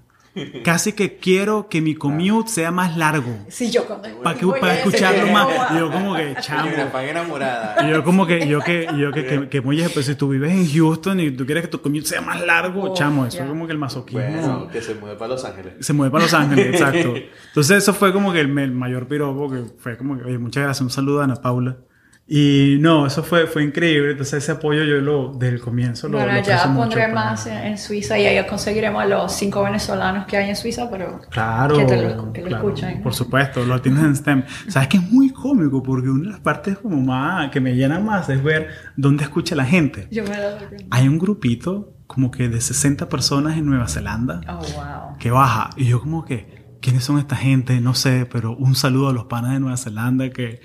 Casi 0.64 0.94
que 0.94 1.18
quiero 1.18 1.68
que 1.68 1.82
mi 1.82 1.94
commute 1.94 2.48
sea 2.50 2.70
más 2.70 2.96
largo. 2.96 3.36
Sí, 3.48 3.70
yo 3.70 3.84
cuando... 3.84 4.09
Para, 4.22 4.38
que, 4.38 4.46
para 4.46 4.74
escucharlo 4.78 5.28
"Oh, 5.28 5.30
más. 5.32 5.44
wow". 5.46 5.55
Y 5.76 5.78
yo 5.78 5.92
como 5.92 6.16
que, 6.16 6.34
chamo. 6.40 6.70
Enamorada. 7.03 7.86
Y 7.86 7.90
yo 7.90 8.03
como 8.03 8.26
que, 8.26 8.48
yo 8.48 8.61
que, 8.61 8.88
yo 8.98 9.12
que, 9.12 9.26
que, 9.26 9.48
que 9.50 9.59
oye, 9.61 9.86
pues 9.90 10.07
si 10.07 10.14
tú 10.14 10.30
vives 10.30 10.50
en 10.50 10.66
Houston 10.66 11.20
y 11.20 11.30
tú 11.32 11.44
quieres 11.44 11.64
que 11.64 11.68
tu 11.68 11.82
commute 11.82 12.07
sea 12.07 12.22
más 12.22 12.40
largo, 12.40 12.90
Oh, 12.90 12.94
chamo, 12.94 13.26
eso 13.26 13.36
ya. 13.36 13.44
es 13.44 13.50
como 13.50 13.66
que 13.66 13.72
el 13.72 13.78
masoquismo. 13.78 14.22
Bueno, 14.22 14.68
que 14.68 14.80
se 14.80 14.94
mueve 14.94 15.16
para 15.16 15.28
Los 15.34 15.44
Ángeles. 15.44 15.74
Se 15.80 15.92
mueve 15.92 16.11
para 16.11 16.24
Los 16.24 16.32
Ángeles, 16.34 16.66
exacto. 16.66 17.14
Entonces 17.48 17.76
eso 17.76 17.92
fue 17.92 18.11
como 18.14 18.32
que 18.32 18.40
el, 18.40 18.59
el 18.59 18.72
mayor 18.72 19.07
piropo, 19.07 19.50
que 19.50 19.64
fue 19.78 19.98
como 19.98 20.16
que, 20.16 20.24
oye, 20.24 20.38
muchas 20.38 20.62
gracias, 20.64 20.80
un 20.80 20.88
saludo 20.90 21.20
a 21.20 21.24
Ana 21.24 21.36
Paula. 21.36 21.76
Y 22.27 22.77
no, 22.81 23.07
eso 23.07 23.23
fue, 23.23 23.47
fue 23.47 23.64
increíble. 23.64 24.12
Entonces 24.12 24.43
ese 24.45 24.53
apoyo 24.53 24.85
yo 24.85 25.01
lo, 25.01 25.33
desde 25.35 25.57
el 25.57 25.61
comienzo 25.61 26.09
lo, 26.09 26.18
Bueno, 26.18 26.33
lo 26.35 26.43
ya 26.43 26.66
mucho 26.68 26.81
pondré 26.89 27.09
más 27.09 27.47
en, 27.47 27.59
en 27.59 27.79
Suiza 27.79 28.18
y 28.18 28.25
ahí 28.27 28.47
conseguiremos 28.47 29.03
a 29.03 29.07
los 29.07 29.33
cinco 29.33 29.62
venezolanos 29.64 30.25
que 30.27 30.37
hay 30.37 30.49
en 30.49 30.57
Suiza, 30.57 30.89
pero 30.91 31.20
Claro, 31.31 31.77
que, 31.77 31.85
te 31.85 31.97
lo, 31.97 32.33
que 32.33 32.41
lo 32.43 32.49
claro, 32.49 32.68
escuchen. 32.68 33.03
por 33.03 33.12
supuesto, 33.12 33.64
lo 33.64 33.81
tienes 33.83 34.03
en 34.05 34.16
STEM. 34.16 34.45
Sabes 34.68 34.89
que 34.89 34.97
es 34.99 35.11
muy 35.11 35.31
cómico 35.31 35.83
porque 35.83 36.09
una 36.09 36.27
de 36.27 36.31
las 36.31 36.41
partes 36.41 36.79
como 36.79 37.01
más 37.01 37.51
que 37.51 37.61
me 37.61 37.75
llena 37.75 37.99
más 38.01 38.29
es 38.29 38.43
ver 38.43 38.68
dónde 38.97 39.25
escucha 39.25 39.55
la 39.57 39.64
gente. 39.64 40.07
Yo 40.11 40.23
me 40.23 40.31
cuenta. 40.31 40.77
Hay 40.91 41.09
un 41.09 41.18
grupito 41.18 41.93
como 42.07 42.31
que 42.31 42.49
de 42.49 42.61
60 42.61 43.09
personas 43.09 43.57
en 43.57 43.66
Nueva 43.66 43.89
Zelanda 43.89 44.41
Oh, 44.49 44.59
wow. 44.59 45.18
que 45.18 45.31
baja 45.31 45.70
y 45.77 45.87
yo 45.87 46.01
como 46.01 46.25
que 46.25 46.62
¿quiénes 46.81 47.05
son 47.05 47.18
esta 47.18 47.37
gente? 47.37 47.81
No 47.81 47.95
sé, 47.95 48.27
pero 48.31 48.55
un 48.57 48.75
saludo 48.75 49.09
a 49.09 49.12
los 49.12 49.25
panas 49.25 49.53
de 49.53 49.61
Nueva 49.61 49.77
Zelanda 49.77 50.29
que 50.31 50.61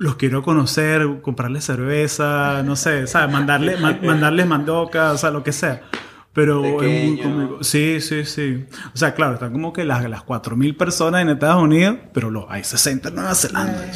los 0.00 0.16
quiero 0.16 0.42
conocer, 0.42 1.20
comprarles 1.20 1.62
cerveza, 1.66 2.62
no 2.62 2.74
sé, 2.74 3.06
¿sabes? 3.06 3.30
Mandarle, 3.30 3.76
mandarles 4.02 4.46
mandoca, 4.46 5.12
o 5.12 5.18
sea, 5.18 5.30
lo 5.30 5.44
que 5.44 5.52
sea. 5.52 5.82
Pero 6.32 6.82
es 6.82 7.06
muy 7.06 7.20
cómico. 7.20 7.62
Sí, 7.62 8.00
sí, 8.00 8.24
sí. 8.24 8.64
O 8.94 8.96
sea, 8.96 9.14
claro, 9.14 9.34
están 9.34 9.52
como 9.52 9.74
que 9.74 9.84
las, 9.84 10.08
las 10.08 10.24
4.000 10.24 10.74
personas 10.78 11.20
en 11.20 11.28
Estados 11.28 11.62
Unidos, 11.62 11.98
pero 12.14 12.30
los, 12.30 12.46
hay 12.48 12.64
60 12.64 13.10
en 13.10 13.14
Nueva 13.14 13.34
Zelanda. 13.34 13.92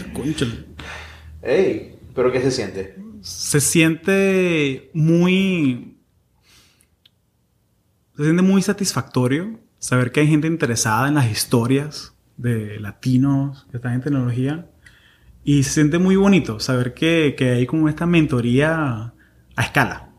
Ey, 1.40 1.96
¿pero 2.14 2.30
qué 2.30 2.42
se 2.42 2.50
siente? 2.50 2.96
Se 3.22 3.62
siente 3.62 4.90
muy... 4.92 5.96
Se 8.14 8.24
siente 8.24 8.42
muy 8.42 8.60
satisfactorio 8.60 9.58
saber 9.78 10.12
que 10.12 10.20
hay 10.20 10.28
gente 10.28 10.48
interesada 10.48 11.08
en 11.08 11.14
las 11.14 11.30
historias 11.30 12.12
de 12.36 12.78
latinos 12.78 13.66
que 13.70 13.78
están 13.78 13.94
en 13.94 14.02
tecnología. 14.02 14.68
Y 15.44 15.62
se 15.62 15.70
siente 15.70 15.98
muy 15.98 16.16
bonito 16.16 16.58
saber 16.58 16.94
que, 16.94 17.36
hay 17.38 17.66
como 17.66 17.88
esta 17.88 18.06
mentoría 18.06 19.12
a 19.54 19.62
escala. 19.62 20.10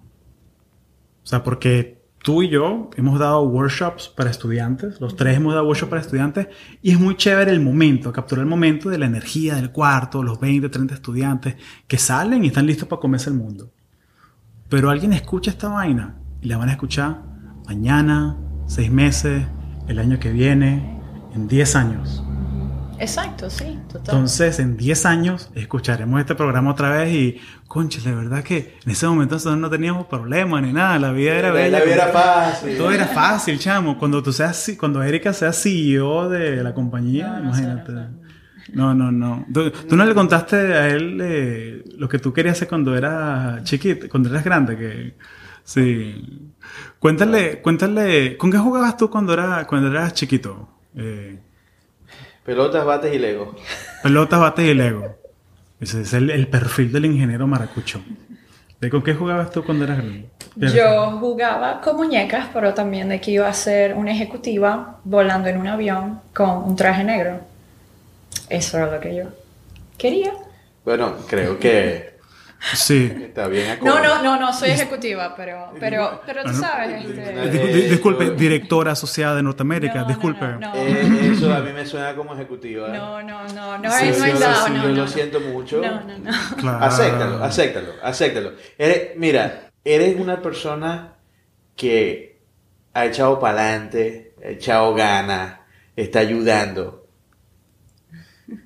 O 1.24 1.28
sea, 1.28 1.44
porque 1.44 2.04
tú 2.20 2.44
y 2.44 2.50
yo 2.50 2.92
hemos 2.96 3.20
dado 3.20 3.42
workshops 3.42 4.08
para 4.08 4.30
estudiantes, 4.30 5.02
los 5.02 5.16
tres 5.16 5.38
hemos 5.38 5.54
dado 5.56 5.66
workshops 5.66 5.90
para 5.90 6.02
estudiantes, 6.02 6.48
y 6.84 6.92
es 6.92 7.00
muy 7.00 7.16
chévere 7.16 7.52
el 7.52 7.60
momento, 7.60 8.14
capturar 8.14 8.44
el 8.44 8.50
momento 8.50 8.90
de 8.90 9.00
la 9.00 9.08
energía 9.08 9.56
del 9.56 9.72
cuarto, 9.72 10.22
los 10.22 10.40
20, 10.40 10.70
30 10.70 10.94
estudiantes 10.94 11.56
que 11.88 11.98
salen 11.98 12.44
y 12.44 12.48
están 12.48 12.68
listos 12.68 12.88
para 12.88 13.00
comerse 13.00 13.32
el 13.32 13.36
mundo. 13.36 13.72
Pero 14.70 14.92
alguien 14.92 15.14
escucha 15.14 15.52
esta 15.52 15.70
vaina 15.70 16.18
y 16.42 16.48
la 16.48 16.58
van 16.58 16.70
a 16.70 16.74
escuchar 16.74 17.22
mañana, 17.66 18.38
seis 18.68 18.92
meses, 18.92 19.44
el 19.88 20.00
año 20.00 20.20
que 20.20 20.32
viene, 20.32 21.00
en 21.34 21.48
10 21.48 21.76
años. 21.76 22.25
Exacto, 23.00 23.50
sí, 23.50 23.80
total. 23.92 24.16
Entonces, 24.16 24.60
en 24.60 24.78
10 24.78 25.06
años 25.06 25.50
escucharemos 25.56 26.20
este 26.20 26.36
programa 26.36 26.72
otra 26.72 26.90
vez 26.90 27.14
y, 27.14 27.42
concha, 27.68 28.00
la 28.06 28.16
verdad 28.16 28.44
que 28.44 28.78
en 28.86 28.92
ese 28.92 29.08
momento 29.08 29.36
nosotros 29.36 29.60
no 29.60 29.70
teníamos 29.70 30.08
problemas 30.08 30.62
ni 30.62 30.74
nada, 30.74 30.98
la 31.00 31.12
vida 31.12 31.34
era 31.34 31.52
bella. 31.52 31.80
La 31.80 31.86
vida 31.86 31.96
era 31.96 32.08
fácil. 32.08 32.78
Todo 32.78 32.92
era 32.92 33.08
fácil, 33.08 33.60
chamo. 33.60 33.98
Cuando 33.98 34.24
tú 34.24 34.32
seas, 34.32 34.76
cuando 34.80 35.04
Erika 35.04 35.34
sea 35.34 35.52
CEO 35.52 36.30
de 36.30 36.64
la 36.64 36.74
compañía, 36.74 37.40
imagínate. 37.44 37.92
No, 38.74 38.94
no, 38.94 39.12
no. 39.12 39.46
¿Tú, 39.54 39.96
no 39.96 40.06
le 40.06 40.14
contaste 40.14 40.56
a 40.56 40.88
él 40.88 41.20
eh, 41.22 41.84
lo 41.98 42.10
que 42.10 42.20
tú 42.20 42.34
querías 42.34 42.58
hacer 42.58 42.68
cuando 42.68 42.96
eras 42.98 43.64
chiquito, 43.64 44.08
cuando 44.10 44.30
eras 44.30 44.44
grande? 44.44 44.78
Que, 44.78 45.16
sí. 45.64 46.54
Cuéntale, 47.00 47.62
cuéntale, 47.62 48.38
¿con 48.38 48.52
qué 48.52 48.58
jugabas 48.58 48.98
tú 48.98 49.10
cuando, 49.10 49.34
era, 49.34 49.68
cuando 49.68 49.90
eras 49.90 50.14
chiquito? 50.14 50.70
Eh, 50.96 51.40
Pelotas, 52.46 52.86
bates 52.86 53.14
y 53.14 53.18
Lego. 53.18 53.56
Pelotas, 54.04 54.40
bates 54.40 54.66
y 54.66 54.74
Lego. 54.76 55.16
Ese 55.82 56.02
es 56.02 56.14
el, 56.14 56.48
perfil 56.48 56.92
del 56.92 57.06
ingeniero 57.06 57.48
maracucho. 57.48 58.02
¿De 58.80 58.90
con 58.90 59.02
qué 59.02 59.16
jugabas 59.16 59.50
tú 59.50 59.64
cuando 59.64 59.84
eras 59.84 59.98
grande? 59.98 60.30
Yo 60.56 61.18
jugaba 61.20 61.82
con 61.82 61.98
muñecas, 61.98 62.48
pero 62.54 62.74
también 62.74 63.10
de 63.10 63.20
que 63.20 63.32
iba 63.32 63.48
a 63.48 63.54
ser 63.54 63.96
una 63.96 64.12
ejecutiva 64.12 65.00
volando 65.04 65.50
en 65.50 65.58
un 65.58 65.68
avión 65.68 66.22
con 66.34 66.50
un 66.50 66.76
traje 66.76 67.04
negro. 67.04 67.40
Eso 68.48 68.78
era 68.78 68.92
lo 68.92 69.00
que 69.00 69.16
yo 69.16 69.24
quería. 69.98 70.34
Bueno, 70.86 71.16
creo 71.28 71.58
que 71.58 72.15
Sí. 72.74 73.12
Está 73.22 73.48
bien 73.48 73.78
No, 73.84 74.00
no, 74.02 74.24
no, 74.24 74.40
no, 74.40 74.54
soy 74.54 74.72
ejecutiva, 74.72 75.36
pero, 75.36 75.72
pero, 75.80 76.22
pero 76.26 76.44
tú 76.44 76.54
sabes. 76.54 77.06
Este... 77.06 77.90
disculpe, 77.90 78.32
directora 78.32 78.94
asociada 78.94 79.36
de 79.36 79.44
Norteamérica, 79.44 80.04
disculpe. 80.04 80.46
Eh, 80.74 81.32
eso 81.34 81.54
a 81.54 81.60
mí 81.60 81.72
me 81.72 81.86
suena 81.86 82.16
como 82.16 82.34
ejecutiva. 82.34 82.90
No, 82.90 83.22
no, 83.22 83.48
no, 83.50 83.78
no, 83.78 83.92
sí, 83.92 84.06
no, 84.18 84.40
dado, 84.40 84.70
no, 84.70 84.84
Yo 84.84 84.90
lo 84.90 85.08
siento 85.08 85.40
mucho. 85.40 85.82
No, 85.82 86.02
no, 86.02 86.18
no. 86.18 86.32
Claro. 86.58 86.86
Acéptalo, 86.86 87.44
acéptalo, 87.44 87.94
acéptalo. 88.02 88.52
Eres, 88.78 89.16
mira, 89.18 89.72
eres 89.84 90.20
una 90.20 90.42
persona 90.42 91.16
que 91.76 92.42
ha 92.94 93.06
echado 93.06 93.40
para 93.40 93.62
adelante, 93.62 94.34
ha 94.44 94.50
echado 94.50 94.96
ganas, 94.96 95.60
está 95.96 96.20
ayudando. 96.20 97.08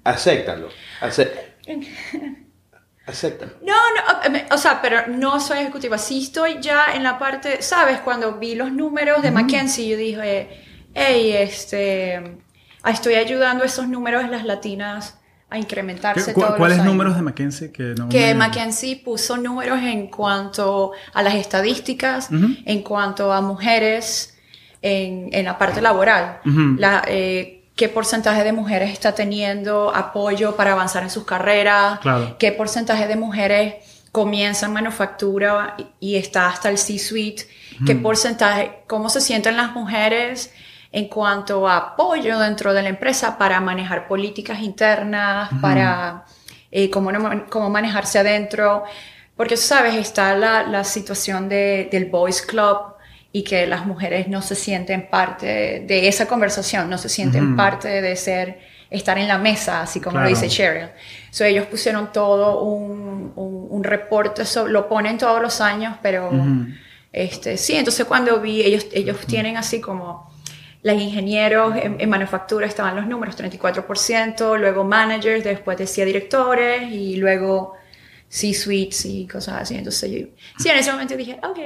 Acéptalo. 0.03 0.69
Acéptalo. 1.01 1.47
No, 3.65 3.73
no, 3.73 4.39
o 4.55 4.57
sea, 4.57 4.81
pero 4.81 5.07
no 5.07 5.39
soy 5.39 5.59
ejecutiva. 5.59 5.97
Sí 5.97 6.23
estoy 6.23 6.57
ya 6.61 6.93
en 6.93 7.03
la 7.03 7.17
parte, 7.17 7.61
¿sabes? 7.61 7.99
Cuando 7.99 8.39
vi 8.39 8.55
los 8.55 8.71
números 8.71 9.21
de 9.21 9.31
McKenzie, 9.31 9.89
yo 9.89 9.97
dije, 9.97 10.49
hey, 10.93 11.33
este, 11.37 12.37
estoy 12.85 13.15
ayudando 13.15 13.63
a 13.63 13.67
esos 13.67 13.87
números 13.87 14.23
de 14.23 14.29
las 14.29 14.45
latinas 14.45 15.19
a 15.49 15.57
incrementarse. 15.57 16.33
¿Cu 16.33 16.43
¿Cuáles 16.57 16.83
números 16.83 17.15
de 17.15 17.21
McKenzie? 17.21 17.71
Que, 17.71 17.95
no 17.97 18.07
que 18.09 18.35
McKenzie 18.35 19.01
puso 19.03 19.37
números 19.37 19.79
en 19.81 20.07
cuanto 20.07 20.91
a 21.13 21.23
las 21.23 21.35
estadísticas, 21.35 22.29
en 22.31 22.83
cuanto 22.83 23.33
a 23.33 23.41
mujeres 23.41 24.37
en, 24.81 25.29
en 25.31 25.45
la 25.45 25.57
parte 25.57 25.81
laboral. 25.81 26.39
la, 26.77 27.03
eh, 27.07 27.58
qué 27.79 27.87
porcentaje 27.87 28.43
de 28.43 28.51
mujeres 28.51 28.91
está 28.91 29.15
teniendo 29.15 29.95
apoyo 29.95 30.57
para 30.57 30.73
avanzar 30.73 31.03
en 31.03 31.09
sus 31.09 31.23
carreras, 31.23 32.01
qué 32.37 32.51
porcentaje 32.51 33.07
de 33.07 33.15
mujeres 33.15 33.75
comienza 34.11 34.65
en 34.65 34.73
manufactura 34.73 35.77
y 36.01 36.17
está 36.17 36.47
hasta 36.47 36.67
el 36.69 36.77
C-suite, 36.77 37.47
qué 37.85 37.95
porcentaje, 37.95 38.83
cómo 38.85 39.07
se 39.07 39.21
sienten 39.21 39.55
las 39.55 39.71
mujeres 39.71 40.53
en 40.91 41.07
cuanto 41.07 41.69
a 41.69 41.77
apoyo 41.77 42.37
dentro 42.39 42.73
de 42.73 42.83
la 42.83 42.89
empresa 42.89 43.37
para 43.37 43.61
manejar 43.61 44.09
políticas 44.09 44.59
internas, 44.59 45.49
para 45.61 46.25
eh, 46.71 46.89
cómo, 46.89 47.11
cómo, 47.47 47.69
manejarse 47.69 48.19
adentro, 48.19 48.83
porque 49.37 49.55
sabes, 49.55 49.95
está 49.95 50.35
la, 50.35 50.63
la 50.63 50.83
situación 50.83 51.47
de, 51.47 51.87
del 51.89 52.07
Boys 52.07 52.41
Club, 52.41 52.77
y 53.31 53.43
que 53.43 53.67
las 53.67 53.85
mujeres 53.85 54.27
no 54.27 54.41
se 54.41 54.55
sienten 54.55 55.07
parte 55.09 55.83
de 55.87 56.07
esa 56.07 56.27
conversación, 56.27 56.89
no 56.89 56.97
se 56.97 57.09
sienten 57.09 57.55
parte 57.55 58.01
de 58.01 58.15
ser, 58.15 58.59
estar 58.89 59.19
en 59.19 59.27
la 59.27 59.37
mesa, 59.37 59.81
así 59.81 59.99
como 59.99 60.19
lo 60.19 60.27
dice 60.27 60.47
Cheryl. 60.47 60.89
So, 61.29 61.43
ellos 61.43 61.67
pusieron 61.67 62.11
todo 62.11 62.63
un, 62.63 63.33
un, 63.35 63.83
reporte, 63.83 64.43
lo 64.67 64.89
ponen 64.89 65.19
todos 65.19 65.41
los 65.41 65.61
años, 65.61 65.97
pero 66.01 66.31
este, 67.13 67.57
sí, 67.57 67.75
entonces 67.75 68.05
cuando 68.05 68.39
vi, 68.39 68.61
ellos, 68.61 68.87
ellos 68.93 69.17
tienen 69.25 69.57
así 69.57 69.79
como... 69.79 70.29
Los 70.81 70.95
ingenieros 70.95 71.75
en, 71.75 72.09
manufactura 72.09 72.65
estaban 72.65 72.95
los 72.95 73.05
números, 73.05 73.37
34%, 73.37 74.57
luego 74.57 74.85
managers, 74.85 75.43
después 75.43 75.77
decía 75.77 76.05
directores 76.05 76.89
y 76.89 77.17
luego 77.17 77.73
C-suites 78.29 79.03
y 79.03 79.27
cosas 79.27 79.63
así. 79.63 79.75
Entonces, 79.75 80.09
yo, 80.09 80.27
sí, 80.57 80.69
en 80.69 80.77
ese 80.77 80.89
momento 80.93 81.17
dije, 81.17 81.37
ok, 81.43 81.59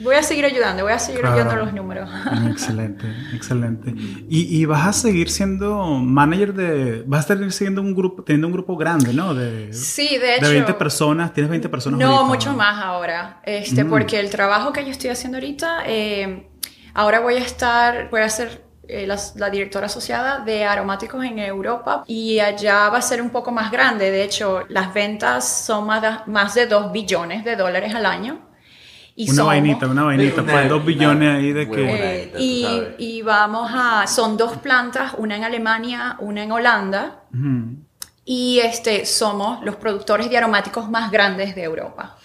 voy 0.00 0.14
a 0.16 0.22
seguir 0.22 0.44
ayudando, 0.44 0.82
voy 0.82 0.92
a 0.92 0.98
seguir 0.98 1.24
ayudando 1.24 1.56
los 1.56 1.72
números. 1.72 2.10
Excelente, 2.50 3.06
excelente. 3.32 3.94
¿Y, 4.28 4.64
vas 4.66 4.86
a 4.86 4.92
seguir 4.92 5.30
siendo 5.30 5.84
manager 5.86 6.52
de, 6.52 7.04
vas 7.06 7.18
a 7.18 7.34
estar 7.34 7.52
siguiendo 7.52 7.80
un 7.80 7.94
grupo, 7.94 8.22
teniendo 8.22 8.48
un 8.48 8.52
grupo 8.52 8.76
grande, 8.76 9.14
¿no? 9.14 9.34
De, 9.34 9.72
sí, 9.72 10.18
de 10.18 10.36
hecho. 10.36 10.48
De 10.48 10.54
20 10.54 10.74
personas, 10.74 11.32
tienes 11.32 11.50
20 11.50 11.68
personas. 11.68 12.00
No, 12.00 12.24
mucho 12.24 12.52
más 12.52 12.82
ahora, 12.82 13.40
este, 13.44 13.84
mm. 13.84 13.90
porque 13.90 14.20
el 14.20 14.30
trabajo 14.30 14.72
que 14.72 14.84
yo 14.84 14.90
estoy 14.90 15.10
haciendo 15.10 15.38
ahorita, 15.38 15.84
eh, 15.86 16.48
ahora 16.92 17.20
voy 17.20 17.34
a 17.34 17.38
estar, 17.38 18.10
voy 18.10 18.20
a 18.20 18.28
ser 18.28 18.62
eh, 18.88 19.06
la, 19.06 19.48
directora 19.48 19.86
asociada 19.86 20.40
de 20.40 20.64
aromáticos 20.64 21.24
en 21.24 21.38
Europa 21.38 22.04
y 22.06 22.40
allá 22.40 22.90
va 22.90 22.98
a 22.98 23.02
ser 23.02 23.22
un 23.22 23.30
poco 23.30 23.50
más 23.52 23.70
grande. 23.70 24.10
De 24.10 24.22
hecho, 24.22 24.64
las 24.68 24.92
ventas 24.92 25.64
son 25.64 25.86
más 25.86 26.26
más 26.26 26.54
de 26.54 26.66
2 26.66 26.92
billones 26.92 27.44
de 27.44 27.56
dólares 27.56 27.94
al 27.94 28.04
año 28.04 28.53
una 29.16 29.44
vainita, 29.44 29.86
una 29.86 30.04
vainita, 30.04 30.42
pues 30.42 30.68
dos 30.68 30.84
billones 30.84 31.36
ahí 31.36 31.52
de 31.52 31.70
que... 31.70 32.32
Eh, 32.36 32.94
y, 32.98 33.22
vamos 33.22 33.70
a... 33.72 34.06
Son 34.06 34.36
dos 34.36 34.56
plantas, 34.58 35.14
una 35.18 35.36
en 35.36 35.44
Alemania, 35.44 36.16
una 36.18 36.42
en 36.42 36.52
Holanda. 36.52 37.22
Y 38.24 38.60
este, 38.60 39.06
somos 39.06 39.64
los 39.64 39.76
productores 39.76 40.28
de 40.30 40.38
aromáticos 40.38 40.90
más 40.90 41.10
grandes 41.10 41.54
de 41.54 41.62
Europa. 41.62 42.16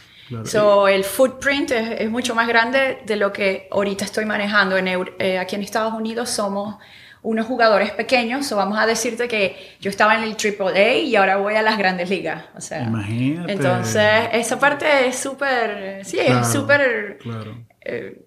So, 0.46 0.88
el 0.88 1.04
footprint 1.04 1.72
es, 1.72 2.10
mucho 2.10 2.36
más 2.36 2.48
grande 2.48 3.02
de 3.06 3.16
lo 3.16 3.34
que 3.34 3.68
ahorita 3.72 4.06
estoy 4.06 4.26
manejando. 4.26 4.78
En, 4.78 4.88
eh, 4.88 5.40
aquí 5.40 5.56
en 5.56 5.64
Estados 5.64 5.94
Unidos 5.94 6.30
somos 6.30 6.76
unos 7.22 7.46
jugadores 7.46 7.92
pequeños, 7.92 8.52
o 8.52 8.56
vamos 8.56 8.78
a 8.80 8.86
decirte 8.86 9.28
que 9.28 9.76
yo 9.82 9.90
estaba 9.90 10.16
en 10.16 10.24
el 10.24 10.36
AAA 10.36 10.94
y 11.00 11.16
ahora 11.16 11.38
voy 11.38 11.56
a 11.56 11.62
las 11.62 11.78
grandes 11.78 12.10
ligas. 12.10 12.46
O 12.56 12.62
sea, 12.62 12.84
Imagínate. 12.84 13.52
Entonces, 13.52 14.30
esa 14.32 14.60
parte 14.60 15.08
es 15.08 15.18
súper, 15.18 16.06
sí, 16.06 16.18
es 16.20 16.48
súper, 16.48 17.18
claro. 17.20 17.58
Eh, 17.82 18.26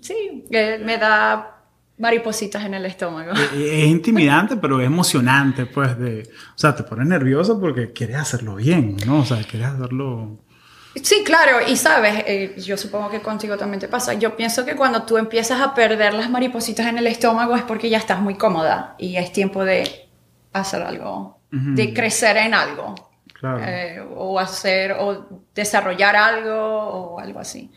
sí, 0.00 0.44
eh, 0.50 0.80
me 0.84 0.98
da 0.98 1.58
maripositas 1.98 2.64
en 2.64 2.74
el 2.74 2.86
estómago. 2.86 3.32
Es, 3.32 3.86
intimidante, 3.86 4.56
pero 4.56 4.80
es 4.80 4.86
emocionante, 4.86 5.66
pues, 5.66 5.98
de, 5.98 6.22
o 6.22 6.58
sea, 6.58 6.74
te 6.74 6.84
pones 6.84 7.06
nervioso 7.06 7.60
porque 7.60 7.92
quieres 7.92 8.16
hacerlo 8.16 8.56
bien, 8.56 8.96
¿no? 9.06 9.20
O 9.20 9.24
sea, 9.24 9.42
quieres 9.42 9.68
hacerlo... 9.68 10.38
Sí, 11.02 11.22
claro, 11.24 11.58
y 11.66 11.76
sabes, 11.76 12.24
eh, 12.26 12.54
yo 12.58 12.76
supongo 12.76 13.10
que 13.10 13.20
contigo 13.20 13.56
también 13.56 13.80
te 13.80 13.88
pasa. 13.88 14.14
Yo 14.14 14.36
pienso 14.36 14.64
que 14.64 14.74
cuando 14.76 15.02
tú 15.02 15.16
empiezas 15.18 15.60
a 15.60 15.74
perder 15.74 16.14
las 16.14 16.30
maripositas 16.30 16.86
en 16.86 16.98
el 16.98 17.06
estómago 17.06 17.56
es 17.56 17.62
porque 17.62 17.88
ya 17.90 17.98
estás 17.98 18.20
muy 18.20 18.34
cómoda 18.34 18.94
y 18.98 19.16
es 19.16 19.32
tiempo 19.32 19.64
de 19.64 20.08
hacer 20.52 20.82
algo, 20.82 21.38
de 21.50 21.92
crecer 21.94 22.36
en 22.38 22.54
algo. 22.54 22.94
Claro. 23.38 23.60
Eh, 23.64 24.02
o 24.16 24.38
hacer 24.40 24.92
o 24.98 25.26
desarrollar 25.54 26.16
algo 26.16 26.54
o 26.56 27.20
algo 27.20 27.38
así. 27.38 27.70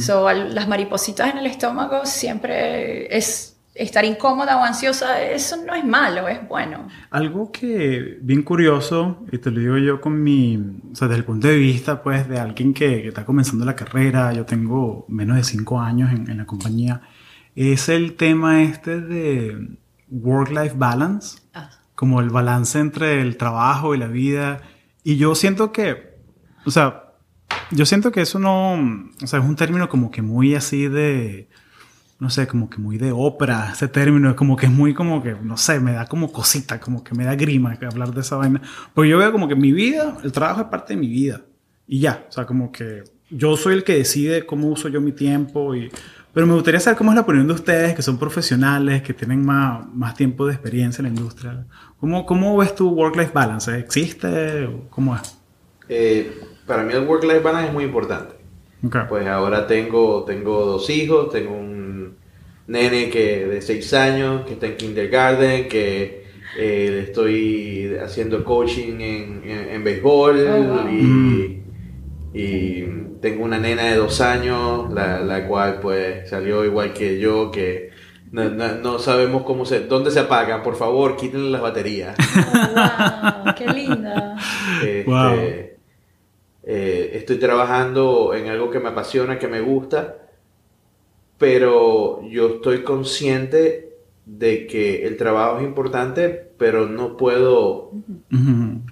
so, 0.00 0.26
al- 0.26 0.52
las 0.54 0.66
maripositas 0.66 1.30
en 1.30 1.38
el 1.38 1.46
estómago 1.46 2.04
siempre 2.04 3.16
es 3.16 3.53
estar 3.74 4.04
incómoda 4.04 4.56
o 4.56 4.64
ansiosa, 4.64 5.20
eso 5.22 5.56
no 5.64 5.74
es 5.74 5.84
malo, 5.84 6.28
es 6.28 6.46
bueno. 6.48 6.88
Algo 7.10 7.50
que 7.50 8.18
bien 8.22 8.42
curioso, 8.42 9.24
y 9.32 9.38
te 9.38 9.50
lo 9.50 9.60
digo 9.60 9.78
yo 9.78 10.00
con 10.00 10.22
mi, 10.22 10.56
o 10.92 10.94
sea, 10.94 11.08
desde 11.08 11.18
el 11.20 11.24
punto 11.24 11.48
de 11.48 11.56
vista, 11.56 12.02
pues, 12.02 12.28
de 12.28 12.38
alguien 12.38 12.72
que, 12.72 13.02
que 13.02 13.08
está 13.08 13.24
comenzando 13.24 13.64
la 13.64 13.74
carrera, 13.74 14.32
yo 14.32 14.44
tengo 14.44 15.04
menos 15.08 15.36
de 15.36 15.44
cinco 15.44 15.80
años 15.80 16.12
en, 16.12 16.30
en 16.30 16.38
la 16.38 16.46
compañía, 16.46 17.00
es 17.56 17.88
el 17.88 18.14
tema 18.14 18.62
este 18.62 19.00
de 19.00 19.76
work-life 20.10 20.74
balance, 20.76 21.38
Ah. 21.54 21.70
como 21.94 22.20
el 22.20 22.30
balance 22.30 22.78
entre 22.78 23.20
el 23.20 23.36
trabajo 23.36 23.94
y 23.94 23.98
la 23.98 24.08
vida. 24.08 24.60
Y 25.02 25.16
yo 25.16 25.34
siento 25.34 25.72
que, 25.72 26.16
o 26.64 26.70
sea, 26.70 27.12
yo 27.70 27.86
siento 27.86 28.10
que 28.12 28.20
eso 28.22 28.38
no, 28.38 28.74
o 29.22 29.26
sea, 29.26 29.38
es 29.40 29.44
un 29.44 29.56
término 29.56 29.88
como 29.88 30.10
que 30.10 30.22
muy 30.22 30.54
así 30.54 30.88
de, 30.88 31.48
no 32.18 32.30
sé, 32.30 32.46
como 32.46 32.70
que 32.70 32.78
muy 32.78 32.96
de 32.96 33.12
ópera, 33.12 33.70
ese 33.72 33.88
término, 33.88 34.30
es 34.30 34.36
como 34.36 34.56
que 34.56 34.66
es 34.66 34.72
muy 34.72 34.94
como 34.94 35.22
que, 35.22 35.34
no 35.42 35.56
sé, 35.56 35.80
me 35.80 35.92
da 35.92 36.06
como 36.06 36.32
cosita, 36.32 36.80
como 36.80 37.02
que 37.02 37.14
me 37.14 37.24
da 37.24 37.34
grima 37.34 37.76
hablar 37.90 38.12
de 38.12 38.20
esa 38.20 38.36
vaina. 38.36 38.62
Porque 38.94 39.10
yo 39.10 39.18
veo 39.18 39.32
como 39.32 39.48
que 39.48 39.56
mi 39.56 39.72
vida, 39.72 40.16
el 40.22 40.32
trabajo 40.32 40.62
es 40.62 40.66
parte 40.68 40.94
de 40.94 41.00
mi 41.00 41.08
vida. 41.08 41.42
Y 41.86 42.00
ya, 42.00 42.26
o 42.28 42.32
sea, 42.32 42.46
como 42.46 42.72
que 42.72 43.04
yo 43.30 43.56
soy 43.56 43.74
el 43.74 43.84
que 43.84 43.96
decide 43.96 44.46
cómo 44.46 44.68
uso 44.68 44.88
yo 44.88 45.00
mi 45.00 45.12
tiempo 45.12 45.74
y... 45.74 45.90
Pero 46.32 46.48
me 46.48 46.54
gustaría 46.54 46.80
saber 46.80 46.98
cómo 46.98 47.12
es 47.12 47.14
la 47.14 47.20
opinión 47.20 47.46
de 47.46 47.52
ustedes, 47.52 47.94
que 47.94 48.02
son 48.02 48.18
profesionales, 48.18 49.02
que 49.02 49.14
tienen 49.14 49.46
más, 49.46 49.86
más 49.94 50.16
tiempo 50.16 50.46
de 50.46 50.54
experiencia 50.54 51.00
en 51.00 51.04
la 51.04 51.16
industria. 51.16 51.64
¿Cómo, 52.00 52.26
cómo 52.26 52.56
ves 52.56 52.74
tu 52.74 52.88
work-life 52.88 53.30
balance? 53.32 53.78
¿Existe? 53.78 54.68
¿Cómo 54.90 55.14
es? 55.14 55.38
Eh, 55.88 56.40
para 56.66 56.82
mí 56.82 56.92
el 56.92 57.06
work-life 57.06 57.38
balance 57.38 57.68
es 57.68 57.72
muy 57.72 57.84
importante. 57.84 58.34
Pues 59.08 59.26
ahora 59.26 59.66
tengo, 59.66 60.24
tengo 60.24 60.66
dos 60.66 60.90
hijos, 60.90 61.30
tengo 61.30 61.56
un 61.56 61.73
nene 62.66 63.10
que 63.10 63.46
de 63.46 63.62
6 63.62 63.92
años 63.94 64.44
que 64.46 64.54
está 64.54 64.66
en 64.66 64.76
kindergarten, 64.76 65.68
que 65.68 66.24
eh, 66.58 67.00
estoy 67.04 67.96
haciendo 68.02 68.44
coaching 68.44 69.00
en, 69.00 69.42
en, 69.44 69.68
en 69.70 69.84
béisbol 69.84 70.46
Oh, 70.48 70.62
wow. 70.62 70.88
y, 70.88 71.62
y 72.32 72.82
tengo 73.20 73.44
una 73.44 73.58
nena 73.58 73.84
de 73.84 73.96
2 73.96 74.20
años, 74.20 74.92
la, 74.92 75.20
la 75.20 75.46
cual 75.46 75.80
pues 75.80 76.28
salió 76.28 76.64
igual 76.64 76.92
que 76.92 77.18
yo, 77.18 77.50
que 77.50 77.90
no, 78.32 78.48
no- 78.50 78.74
no 78.76 78.98
sabemos 78.98 79.44
cómo 79.44 79.64
se, 79.66 79.80
dónde 79.86 80.10
se 80.10 80.20
apagan, 80.20 80.62
por 80.62 80.76
favor, 80.76 81.16
quítenle 81.16 81.50
las 81.50 81.62
baterías. 81.62 82.16
wow, 82.74 83.54
qué 83.56 83.68
linda. 83.68 84.36
Este, 84.80 85.04
Wow. 85.06 85.74
eh, 86.62 87.10
estoy 87.14 87.36
trabajando 87.38 88.34
en 88.34 88.48
algo 88.48 88.70
que 88.70 88.80
me 88.80 88.88
apasiona, 88.88 89.38
que 89.38 89.48
me 89.48 89.60
gusta, 89.60 90.23
pero 91.38 92.22
yo 92.28 92.48
estoy 92.56 92.82
consciente 92.82 93.96
de 94.26 94.66
que 94.66 95.06
el 95.06 95.16
trabajo 95.16 95.58
es 95.58 95.64
importante, 95.64 96.28
pero 96.58 96.86
no 96.86 97.16
puedo 97.16 97.90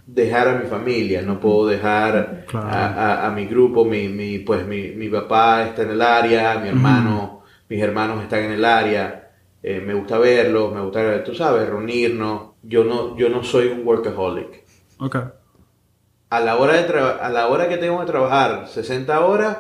dejar 0.07 0.49
a 0.49 0.55
mi 0.59 0.67
familia, 0.69 1.23
no 1.23 1.41
puedo 1.41 1.67
dejar 1.67 2.45
Claro. 2.47 2.69
a, 2.69 2.87
a- 2.87 3.27
a 3.27 3.31
mi 3.31 3.47
grupo, 3.47 3.85
mi, 3.85 4.09
mi- 4.09 4.41
pues 4.41 4.67
mi, 4.67 4.89
mi 4.91 5.09
papá 5.09 5.65
está 5.65 5.83
en 5.83 5.91
el 5.91 6.03
área, 6.03 6.59
mi 6.59 6.69
hermano, 6.69 7.43
mis 7.69 7.81
hermanos 7.83 8.23
están 8.23 8.45
en 8.45 8.53
el 8.53 8.65
área, 8.65 9.31
eh, 9.63 9.81
me 9.81 9.95
gusta 9.95 10.19
verlos, 10.19 10.75
me 10.75 10.81
gusta, 10.83 11.25
tú 11.25 11.35
sabes, 11.35 11.69
reunirnos, 11.69 12.51
yo 12.63 12.85
no, 12.85 13.17
yo 13.17 13.29
no 13.29 13.43
soy 13.43 13.69
un 13.69 13.87
workaholic. 13.87 14.65
Ok. 14.99 15.17
a 16.31 16.41
la 16.41 16.57
hora 16.57 16.75
de 16.83 16.99
a 16.99 17.29
la 17.31 17.49
hora 17.49 17.69
que 17.69 17.77
tengo 17.77 18.01
que 18.01 18.07
trabajar 18.07 18.67
60 18.69 19.21
horas, 19.25 19.59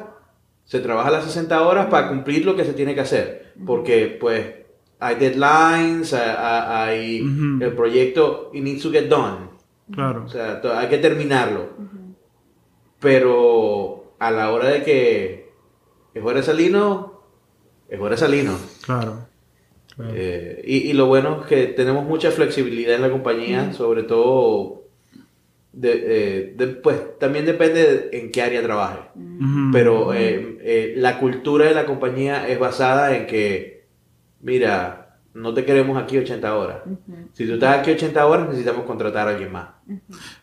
se 0.64 0.80
trabaja 0.80 1.10
las 1.10 1.24
60 1.24 1.62
horas 1.66 1.86
para 1.86 2.08
cumplir 2.08 2.44
lo 2.44 2.56
que 2.56 2.64
se 2.64 2.72
tiene 2.72 2.94
que 2.94 3.00
hacer, 3.02 3.52
porque 3.66 4.16
pues 4.20 4.46
hay 4.98 5.16
deadlines, 5.16 6.12
hay, 6.14 7.18
el 7.60 7.72
proyecto 7.74 8.50
it 8.52 8.62
needs 8.62 8.82
to 8.82 8.90
get 8.90 9.08
done, 9.08 9.50
Claro. 9.92 10.24
o 10.24 10.28
sea, 10.28 10.60
hay 10.76 10.88
que 10.88 10.98
terminarlo. 10.98 11.70
Pero 13.00 14.14
a 14.18 14.30
la 14.30 14.52
hora 14.52 14.68
de 14.68 14.82
que 14.84 15.50
es 16.14 16.22
hora 16.24 16.36
de 16.36 16.42
salirnos, 16.42 17.06
es 17.88 17.98
hora 18.00 18.10
de 18.10 18.16
salirnos. 18.16 18.60
Claro. 18.84 19.26
Claro. 19.96 20.12
Eh, 20.14 20.62
y, 20.64 20.76
y 20.90 20.92
lo 20.94 21.06
bueno 21.06 21.40
es 21.42 21.46
que 21.48 21.66
tenemos 21.66 22.04
mucha 22.04 22.30
flexibilidad 22.30 22.94
en 22.94 23.02
la 23.02 23.10
compañía, 23.10 23.72
sobre 23.72 24.04
todo, 24.04 24.81
de, 25.72 25.92
eh, 25.92 26.54
de- 26.56 26.66
pues 26.68 27.18
también 27.18 27.46
depende 27.46 28.08
de 28.10 28.18
en 28.18 28.30
qué 28.30 28.42
área 28.42 28.62
trabaje. 28.62 28.98
Ujú. 29.14 29.70
Pero 29.72 30.12
eh, 30.14 30.58
eh, 30.60 30.94
la 30.96 31.18
cultura 31.18 31.64
de 31.66 31.74
la 31.74 31.86
compañía 31.86 32.46
es 32.48 32.58
basada 32.58 33.16
en 33.16 33.26
que, 33.26 33.86
mira, 34.40 35.18
no 35.34 35.54
te 35.54 35.64
queremos 35.64 35.96
aquí 36.02 36.18
80 36.18 36.54
horas. 36.56 36.78
Si 37.32 37.46
tú 37.46 37.54
estás 37.54 37.78
aquí 37.78 37.90
80 37.90 38.26
horas, 38.26 38.46
necesitamos 38.48 38.84
contratar 38.84 39.28
a 39.28 39.30
alguien 39.30 39.50
más. 39.50 39.68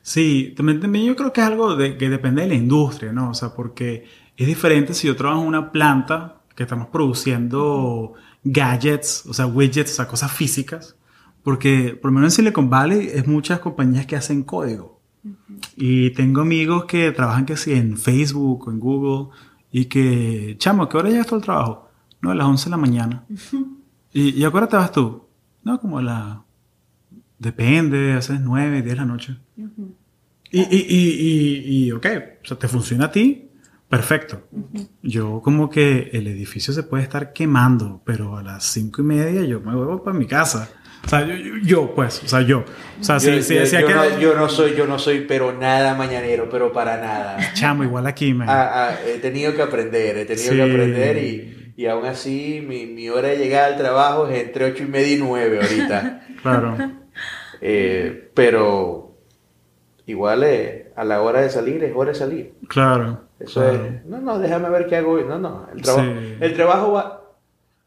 Sí, 0.01 0.53
también, 0.57 0.79
también 0.79 1.05
yo 1.05 1.15
creo 1.15 1.31
que 1.31 1.41
es 1.41 1.47
algo 1.47 1.75
de, 1.75 1.95
que 1.97 2.09
depende 2.09 2.41
de 2.41 2.47
la 2.47 2.55
industria, 2.55 3.11
¿no? 3.13 3.29
O 3.29 3.33
sea, 3.35 3.49
porque 3.53 4.05
es 4.35 4.47
diferente 4.47 4.93
si 4.95 5.05
yo 5.07 5.15
trabajo 5.15 5.41
en 5.41 5.47
una 5.47 5.71
planta 5.71 6.41
que 6.55 6.63
estamos 6.63 6.87
produciendo 6.87 8.13
gadgets, 8.43 9.25
o 9.27 9.33
sea, 9.33 9.45
widgets, 9.45 9.91
o 9.91 9.95
sea, 9.95 10.07
cosas 10.07 10.31
físicas, 10.31 10.95
porque 11.43 11.97
por 12.01 12.11
lo 12.11 12.15
menos 12.15 12.33
en 12.33 12.45
Silicon 12.45 12.69
Valley 12.69 13.09
es 13.13 13.27
muchas 13.27 13.59
compañías 13.59 14.05
que 14.05 14.15
hacen 14.15 14.43
código. 14.43 14.98
Y 15.75 16.11
tengo 16.11 16.41
amigos 16.41 16.85
que 16.85 17.11
trabajan 17.11 17.45
que 17.45 17.57
sí 17.57 17.73
en 17.73 17.97
Facebook 17.97 18.67
o 18.67 18.71
en 18.71 18.79
Google 18.79 19.35
y 19.71 19.85
que, 19.85 20.55
chamo, 20.57 20.83
¿a 20.83 20.89
qué 20.89 20.97
hora 20.97 21.09
llegas 21.09 21.27
tú 21.27 21.35
al 21.35 21.41
trabajo? 21.41 21.89
No, 22.21 22.31
a 22.31 22.35
las 22.35 22.47
11 22.47 22.65
de 22.65 22.69
la 22.69 22.77
mañana. 22.77 23.25
¿Y, 24.13 24.29
¿Y 24.29 24.43
a 24.43 24.51
qué 24.51 24.57
hora 24.57 24.67
te 24.67 24.77
vas 24.77 24.91
tú? 24.91 25.25
No, 25.63 25.79
como 25.79 25.99
a 25.99 26.01
la... 26.01 26.43
Depende, 27.37 28.11
a 28.11 28.15
veces 28.15 28.41
9, 28.41 28.81
10 28.81 28.85
de 28.85 28.95
la 28.95 29.05
noche. 29.05 29.37
Y, 30.51 30.61
y, 30.61 30.85
y, 30.89 31.09
y, 31.09 31.85
y, 31.85 31.91
ok, 31.91 32.05
o 32.43 32.47
sea, 32.47 32.57
te 32.57 32.67
funciona 32.67 33.05
a 33.05 33.11
ti, 33.11 33.49
perfecto. 33.87 34.47
Yo 35.01 35.41
como 35.41 35.69
que 35.69 36.09
el 36.11 36.27
edificio 36.27 36.73
se 36.73 36.83
puede 36.83 37.03
estar 37.03 37.31
quemando, 37.31 38.01
pero 38.03 38.35
a 38.35 38.43
las 38.43 38.65
cinco 38.65 39.01
y 39.01 39.05
media 39.05 39.43
yo 39.43 39.61
me 39.61 39.73
voy 39.73 39.99
para 40.03 40.17
mi 40.17 40.25
casa. 40.25 40.69
O 41.05 41.09
sea, 41.09 41.25
yo, 41.25 41.33
yo- 41.63 41.95
pues, 41.95 42.23
o 42.23 42.27
sea, 42.27 42.41
yo. 42.41 42.65
O 42.99 43.03
sea, 43.03 43.19
si, 43.19 43.33
yo, 43.35 43.41
si 43.41 43.55
yo- 43.55 43.61
decía 43.61 43.81
yo 43.81 43.87
que... 43.87 43.93
no, 43.93 44.19
yo 44.19 44.35
no 44.35 44.49
soy, 44.49 44.75
yo 44.75 44.85
no 44.85 44.99
soy, 44.99 45.21
pero 45.21 45.53
nada 45.53 45.95
mañanero, 45.95 46.49
pero 46.49 46.71
para 46.73 46.97
nada. 46.97 47.37
Chamo, 47.53 47.83
igual 47.83 48.05
aquí, 48.07 48.33
man. 48.33 48.47
Ah, 48.49 48.89
ah, 48.89 48.95
he 49.07 49.17
tenido 49.19 49.55
que 49.55 49.61
aprender, 49.61 50.17
he 50.17 50.25
tenido 50.25 50.49
Sí. 50.51 50.55
que 50.57 50.61
aprender 50.63 51.17
y, 51.17 51.73
y 51.77 51.85
aún 51.87 52.05
así 52.05 52.63
mi, 52.67 52.85
mi 52.85 53.09
hora 53.09 53.29
de 53.29 53.37
llegar 53.37 53.71
al 53.71 53.77
trabajo 53.77 54.27
es 54.27 54.39
entre 54.43 54.65
8 54.65 54.83
y 54.83 54.85
media 54.87 55.13
y 55.15 55.17
9 55.19 55.59
ahorita. 55.61 56.21
Claro. 56.41 56.77
Eh, 57.61 58.29
pero 58.33 59.17
igual 60.05 60.43
eh, 60.43 60.91
a 60.95 61.03
la 61.03 61.21
hora 61.21 61.41
de 61.41 61.49
salir 61.49 61.83
es 61.83 61.91
hora 61.95 62.11
de 62.11 62.17
salir. 62.17 62.53
Claro. 62.67 63.23
Eso 63.39 63.61
claro. 63.61 63.85
es, 63.85 64.05
no, 64.05 64.19
no, 64.21 64.39
déjame 64.39 64.69
ver 64.69 64.87
qué 64.87 64.95
hago 64.97 65.11
hoy. 65.13 65.23
No, 65.27 65.37
no, 65.37 65.67
el 65.75 65.81
trabajo, 65.81 66.05
Sí. 66.09 66.35
el 66.39 66.53
trabajo 66.53 66.91
va... 66.93 67.18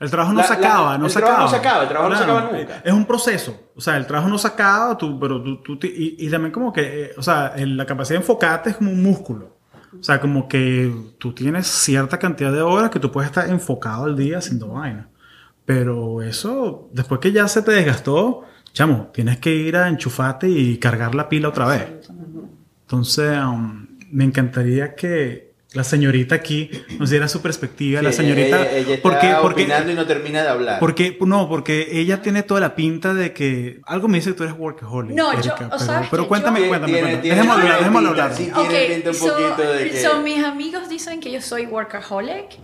El 0.02 0.10
trabajo 0.10 0.32
no 0.32 0.38
La- 0.40 0.44
se 0.46 0.52
la- 0.54 0.58
acaba, 0.58 0.98
no 0.98 1.04
el 1.06 1.10
se 1.12 1.18
trabajo 1.20 1.34
acaba. 1.42 1.46
no 1.46 1.50
se 1.50 1.56
acaba, 1.68 1.82
el 1.84 1.88
trabajo 1.88 2.10
no 2.10 2.16
se 2.16 2.24
acaba 2.24 2.40
nunca. 2.52 2.82
Es 2.84 2.92
un 2.92 3.04
proceso. 3.06 3.70
O 3.76 3.80
sea, 3.80 3.96
el 3.96 4.06
trabajo 4.06 4.28
no 4.28 4.36
se 4.36 4.48
acaba, 4.48 4.98
tú, 4.98 5.18
pero 5.18 5.42
tú, 5.42 5.62
tú 5.62 5.78
y, 5.86 6.16
y 6.18 6.30
también 6.30 6.52
como 6.52 6.72
que, 6.72 7.04
eh, 7.04 7.10
o 7.16 7.22
sea, 7.22 7.52
el- 7.56 7.76
la 7.76 7.86
capacidad 7.86 8.18
de 8.18 8.22
enfocarte 8.22 8.70
es 8.70 8.76
como 8.76 8.90
un 8.90 9.02
músculo. 9.02 9.56
O 9.98 10.02
sea, 10.02 10.20
como 10.20 10.48
que 10.48 10.92
tú 11.18 11.32
tienes 11.34 11.66
cierta 11.66 12.18
cantidad 12.18 12.50
de 12.52 12.62
horas 12.62 12.90
que 12.90 12.98
tú 12.98 13.12
puedes 13.12 13.30
estar 13.30 13.48
enfocado 13.48 14.04
al 14.04 14.16
día 14.16 14.38
haciendo 14.38 14.68
vaina. 14.68 15.08
Pero 15.64 16.22
eso, 16.22 16.88
después 16.92 17.20
que 17.20 17.30
ya 17.30 17.46
se 17.46 17.62
te 17.62 17.70
desgastó, 17.72 18.42
chamo, 18.72 19.10
tienes 19.14 19.38
que 19.38 19.54
ir 19.54 19.76
a 19.76 19.88
enchufarte 19.88 20.48
y 20.48 20.78
cargar 20.78 21.14
la 21.14 21.28
pila 21.28 21.50
otra 21.50 21.66
vez. 21.66 22.10
Entonces, 22.86 23.38
um, 23.38 23.86
me 24.10 24.24
encantaría 24.24 24.94
que 24.94 25.51
la 25.74 25.84
señorita 25.84 26.34
aquí 26.34 26.70
nos 26.98 27.10
diera 27.10 27.28
su 27.28 27.40
perspectiva. 27.40 28.02
la 28.02 28.12
señorita, 28.12 28.60
ella, 28.60 28.70
ella 28.78 28.94
está 28.94 29.02
porque, 29.02 29.34
porque, 29.40 29.62
opinando 29.62 29.92
y 29.92 29.94
no 29.94 30.06
termina 30.06 30.42
de 30.42 30.48
hablar. 30.48 30.78
porque, 30.80 31.16
no, 31.20 31.48
porque 31.48 31.88
ella 31.92 32.20
tiene 32.22 32.42
toda 32.42 32.60
la 32.60 32.74
pinta 32.74 33.14
de 33.14 33.32
que 33.32 33.80
algo 33.86 34.08
me 34.08 34.18
dice 34.18 34.30
que 34.30 34.36
tú 34.36 34.42
eres 34.44 34.54
workaholic. 34.58 35.16
No, 35.16 35.32
yo- 35.32 35.38
Erika, 35.38 35.54
o 35.54 35.58
pero, 35.70 35.78
sabes 35.78 36.08
pero 36.10 36.28
cuéntame, 36.28 36.60
yo- 36.60 36.68
cuéntame, 36.68 36.92
Tiene- 36.92 37.00
cuéntame. 37.08 37.22
tiene- 37.22 37.36
Dejémoslo 37.36 37.62
hablar, 37.62 37.78
tiene 37.78 37.90
dejémoslo 37.90 38.08
pinta, 38.10 38.22
hablar. 38.24 38.36
sí. 38.38 38.52
Tiene 38.68 38.94
pinta 38.94 39.08
un 39.10 39.14
so- 39.16 39.26
poquito 39.36 39.72
de 39.72 39.90
que- 39.90 40.02
so 40.02 40.20
mis 40.22 40.44
amigos 40.44 40.88
dicen 40.88 41.20
que 41.20 41.30
yo 41.32 41.40
soy 41.40 41.66
workaholic, 41.66 42.58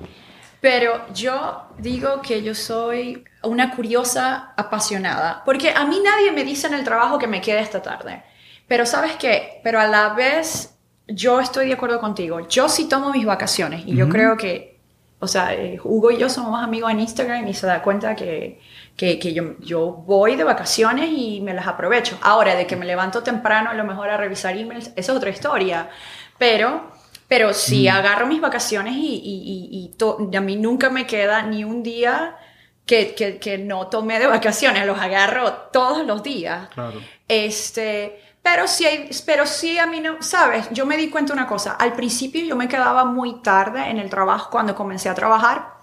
pero 0.61 1.06
yo 1.14 1.68
digo 1.78 2.20
que 2.22 2.42
yo 2.42 2.54
soy 2.54 3.24
una 3.42 3.74
curiosa 3.76 4.52
apasionada, 4.56 5.42
porque 5.44 5.70
a 5.70 5.84
mí 5.84 6.00
nadie 6.04 6.32
me 6.32 6.44
dice 6.44 6.66
en 6.66 6.74
el 6.74 6.84
trabajo 6.84 7.18
que 7.18 7.26
me 7.28 7.40
quede 7.40 7.61
esta 7.61 7.80
tarde. 7.80 8.22
Pero 8.66 8.84
sabes 8.84 9.12
qué, 9.16 9.61
pero 9.64 9.80
a 9.80 9.86
la 9.86 10.11
vez 10.14 10.74
yo 11.09 11.40
estoy 11.40 11.66
de 11.66 11.72
acuerdo 11.72 11.98
contigo. 12.00 12.46
Yo 12.48 12.68
sí 12.68 12.88
tomo 12.88 13.11
mis 13.11 13.24
vacaciones 13.24 13.82
y 13.86 13.96
yo 13.96 14.09
creo 14.09 14.36
que, 14.36 14.78
o 15.18 15.26
sea, 15.26 15.54
eh, 15.54 15.80
Hugo 15.82 16.11
y 16.11 16.18
yo 16.18 16.28
somos 16.28 16.62
amigos 16.62 16.90
en 16.90 17.00
Instagram 17.00 17.48
y 17.48 17.54
se 17.54 17.66
da 17.66 17.82
cuenta 17.82 18.14
que, 18.14 18.61
que, 18.96 19.18
que 19.18 19.32
yo, 19.32 19.59
yo, 19.61 19.86
voy 19.90 20.36
de 20.36 20.44
vacaciones 20.44 21.11
y 21.11 21.40
me 21.40 21.54
las 21.54 21.66
aprovecho. 21.66 22.18
Ahora, 22.20 22.54
de 22.54 22.66
que 22.66 22.76
me 22.76 22.84
levanto 22.84 23.22
temprano 23.22 23.70
a 23.70 23.74
lo 23.74 23.84
mejor 23.84 24.11
a 24.11 24.16
revisar 24.18 24.56
emails, 24.56 24.92
eso 24.96 25.12
es 25.12 25.16
otra 25.16 25.30
historia. 25.30 25.88
Pero, 26.36 26.92
pero 27.26 27.54
sí 27.54 27.88
mm. 27.88 27.92
agarro 27.92 28.26
mis 28.26 28.40
vacaciones 28.40 28.94
y, 28.94 29.20
y, 29.24 29.94
y, 30.30 30.36
a 30.36 30.40
mí 30.40 30.56
nunca 30.56 30.90
me 30.90 31.06
queda 31.06 31.42
ni 31.42 31.64
un 31.64 31.82
día 31.82 32.36
que, 32.84 33.14
que, 33.14 33.38
que, 33.38 33.59
no 33.59 33.88
tomé 33.88 34.18
de 34.18 34.26
vacaciones, 34.26 34.86
los 34.86 34.98
agarro 34.98 35.52
todos 35.72 36.06
los 36.06 36.22
días. 36.22 36.68
Claro. 36.68 37.00
Este, 37.26 38.28
pero 38.51 38.66
sí, 38.66 38.86
pero 39.26 39.44
sí 39.44 39.78
a 39.78 39.86
mí 39.86 40.01
no, 40.01 40.22
sabes, 40.22 40.68
yo 40.70 40.86
me 40.86 40.96
di 40.96 41.11
cuenta 41.11 41.34
una 41.34 41.46
cosa, 41.46 41.72
al 41.72 41.92
principio 41.92 42.42
yo 42.42 42.57
me 42.57 42.66
quedaba 42.66 43.05
muy 43.05 43.42
tarde 43.42 43.90
en 43.90 43.99
el 43.99 44.09
trabajo 44.09 44.49
cuando 44.51 44.74
comencé 44.74 45.11
a 45.11 45.14
trabajar, 45.14 45.74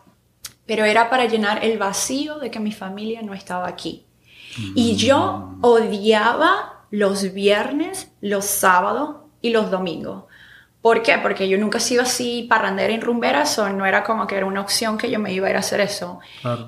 pero 0.66 0.84
era 0.84 1.10
para 1.12 1.26
llenar 1.26 1.64
el 1.64 1.78
vacío 1.78 2.40
de 2.40 2.50
que 2.50 2.60
mi 2.60 2.72
familia 2.72 3.22
no 3.22 3.36
estaba 3.36 3.68
aquí. 3.68 4.08
Y 4.74 4.96
yo 4.96 5.58
mm. 5.58 5.60
odiaba 5.62 6.86
los 6.90 7.34
viernes, 7.34 8.12
los 8.22 8.46
sábados 8.46 9.18
y 9.42 9.52
los 9.52 9.70
domingos. 9.70 10.24
¿Por 10.82 11.04
qué? 11.04 11.20
Porque 11.20 11.48
yo 11.48 11.60
nunca 11.60 11.78
he 11.78 11.82
sido 11.82 12.02
así 12.02 12.48
parrandera 12.50 12.94
y 12.94 13.00
rumbera, 13.00 13.44
eso 13.44 13.70
no 13.70 13.86
era 13.86 14.04
como 14.04 14.26
que 14.26 14.38
era 14.38 14.46
una 14.48 14.62
opción 14.62 14.98
que 14.98 15.12
yo 15.12 15.20
me 15.20 15.34
iba 15.34 15.48
a 15.48 15.50
ir 15.52 15.56
a 15.56 15.60
hacer 15.60 15.82
eso. 15.82 16.20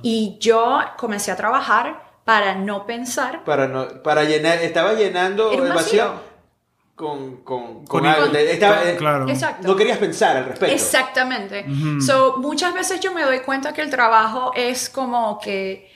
Y 0.04 0.38
yo 0.40 0.80
comencé 0.98 1.32
a 1.32 1.36
trabajar 1.36 2.07
para 2.28 2.56
no 2.56 2.86
pensar. 2.86 3.46
Para 3.46 3.70
no, 3.70 3.88
para 4.04 4.26
llenar, 4.26 4.58
estaba 4.58 4.96
llenando 4.96 5.50
el 5.50 5.72
vacío, 5.72 6.12
con, 6.94 7.38
con, 7.38 7.86
con, 7.86 8.06
algo. 8.06 8.36
Estaba, 8.36 8.84
eh, 8.84 8.98
claro. 8.98 9.30
Exacto. 9.30 9.66
No 9.66 9.78
querías 9.78 9.98
pensar 9.98 10.36
al 10.36 10.44
respecto. 10.44 10.76
Exactamente. 10.76 11.66
so, 12.06 12.36
muchas 12.40 12.74
veces 12.74 13.00
yo 13.00 13.14
me 13.14 13.24
doy 13.24 13.40
cuenta 13.40 13.72
que 13.72 13.82
el 13.82 13.90
trabajo 13.90 14.52
es 14.58 14.90
como 14.90 15.40
que 15.40 15.90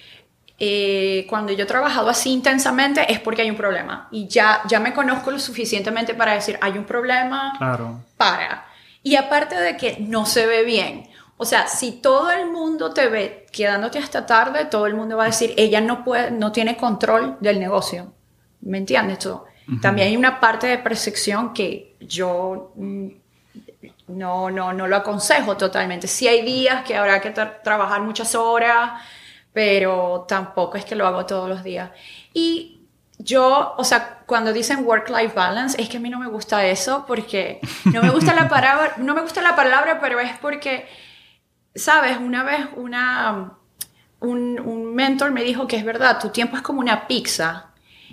eh, 0.57 1.27
cuando 1.29 1.51
yo 1.51 1.65
he 1.65 1.67
trabajado 1.67 2.09
así 2.09 2.31
intensamente 2.31 3.11
es 3.11 3.19
porque 3.19 3.41
hay 3.41 3.49
un 3.49 3.57
problema 3.57 4.07
y 4.09 4.29
ya, 4.29 4.61
ya 4.69 4.79
me 4.79 4.93
conozco 4.93 5.31
lo 5.31 5.39
suficientemente 5.39 6.13
para 6.13 6.35
decir 6.35 6.57
hay 6.61 6.77
un 6.77 6.85
problema, 6.85 7.55
claro. 7.57 7.99
para. 8.15 8.67
Y 9.03 9.17
aparte 9.17 9.59
de 9.59 9.75
que 9.75 9.97
no 9.99 10.25
se 10.25 10.45
ve 10.45 10.63
bien. 10.63 11.09
O 11.35 11.43
sea, 11.43 11.67
si 11.67 11.91
todo 11.91 12.31
el 12.31 12.49
mundo 12.49 12.93
te 12.93 13.09
ve 13.09 13.40
quedándote 13.51 13.99
hasta 13.99 14.25
tarde, 14.25 14.65
todo 14.65 14.87
el 14.87 14.95
mundo 14.95 15.17
va 15.17 15.23
a 15.23 15.27
decir, 15.27 15.53
ella 15.57 15.81
no 15.81 16.03
puede, 16.03 16.31
no 16.31 16.51
tiene 16.51 16.77
control 16.77 17.37
del 17.39 17.59
negocio. 17.59 18.13
¿Me 18.61 18.77
entiendes? 18.77 19.19
tú? 19.19 19.41
También 19.81 20.09
hay 20.09 20.17
una 20.17 20.39
parte 20.39 20.67
de 20.67 20.77
percepción 20.77 21.53
que 21.53 21.95
yo 21.99 22.73
mm, 22.75 23.07
no, 24.07 24.49
no, 24.49 24.73
no 24.73 24.87
lo 24.87 24.95
aconsejo 24.95 25.55
totalmente. 25.57 26.07
Sí 26.07 26.27
hay 26.27 26.41
días 26.41 26.83
que 26.83 26.95
habrá 26.95 27.21
que 27.21 27.31
trabajar 27.31 28.01
muchas 28.01 28.35
horas, 28.35 29.01
pero 29.53 30.25
tampoco 30.27 30.77
es 30.77 30.85
que 30.85 30.95
lo 30.95 31.07
hago 31.07 31.25
todos 31.25 31.49
los 31.49 31.63
días. 31.63 31.91
Y 32.33 32.81
yo, 33.17 33.75
o 33.77 33.83
sea, 33.83 34.19
cuando 34.25 34.53
dicen 34.53 34.85
work-life 34.85 35.33
balance, 35.35 35.81
es 35.81 35.89
que 35.89 35.97
a 35.97 35.99
mí 35.99 36.09
no 36.09 36.19
me 36.19 36.27
gusta 36.27 36.65
eso 36.65 37.05
porque 37.07 37.59
no 37.85 38.01
me 38.01 38.09
gusta 38.09 38.33
la 38.33 38.49
palabra, 38.49 38.93
no 38.97 39.13
me 39.13 39.21
gusta 39.21 39.41
la 39.41 39.55
palabra, 39.55 39.99
pero 39.99 40.19
es 40.19 40.37
porque, 40.39 40.87
sabes, 41.75 42.17
una 42.17 42.43
vez 42.43 42.67
una, 42.75 43.57
un, 44.19 44.59
un 44.59 44.95
mentor 44.95 45.31
me 45.31 45.43
dijo 45.43 45.67
que 45.67 45.77
es 45.77 45.85
verdad, 45.85 46.19
tu 46.19 46.29
tiempo 46.29 46.55
es 46.55 46.61
como 46.61 46.79
una 46.79 47.07
pizza 47.07 47.71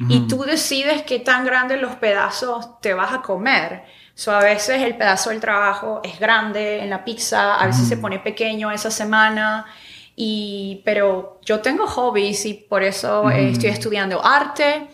y 0.08 0.28
tú 0.28 0.44
decides 0.44 1.02
qué 1.02 1.18
tan 1.18 1.44
grandes 1.44 1.80
los 1.80 1.96
pedazos 1.96 2.80
te 2.80 2.94
vas 2.94 3.12
a 3.12 3.20
comer. 3.20 3.82
So, 4.14 4.32
a 4.32 4.40
veces 4.40 4.82
el 4.82 4.96
pedazo 4.96 5.30
del 5.30 5.40
trabajo 5.40 6.00
es 6.04 6.20
grande 6.20 6.80
en 6.82 6.90
la 6.90 7.04
pizza, 7.04 7.56
a 7.56 7.66
veces 7.66 7.88
se 7.88 7.96
pone 7.96 8.20
pequeño 8.20 8.70
esa 8.70 8.90
semana. 8.92 9.66
Y, 10.14 10.82
pero 10.84 11.40
yo 11.44 11.60
tengo 11.60 11.86
hobbies 11.86 12.46
y 12.46 12.54
por 12.54 12.82
eso 12.82 13.30
eh, 13.30 13.50
estoy 13.50 13.70
estudiando 13.70 14.24
arte 14.24 14.88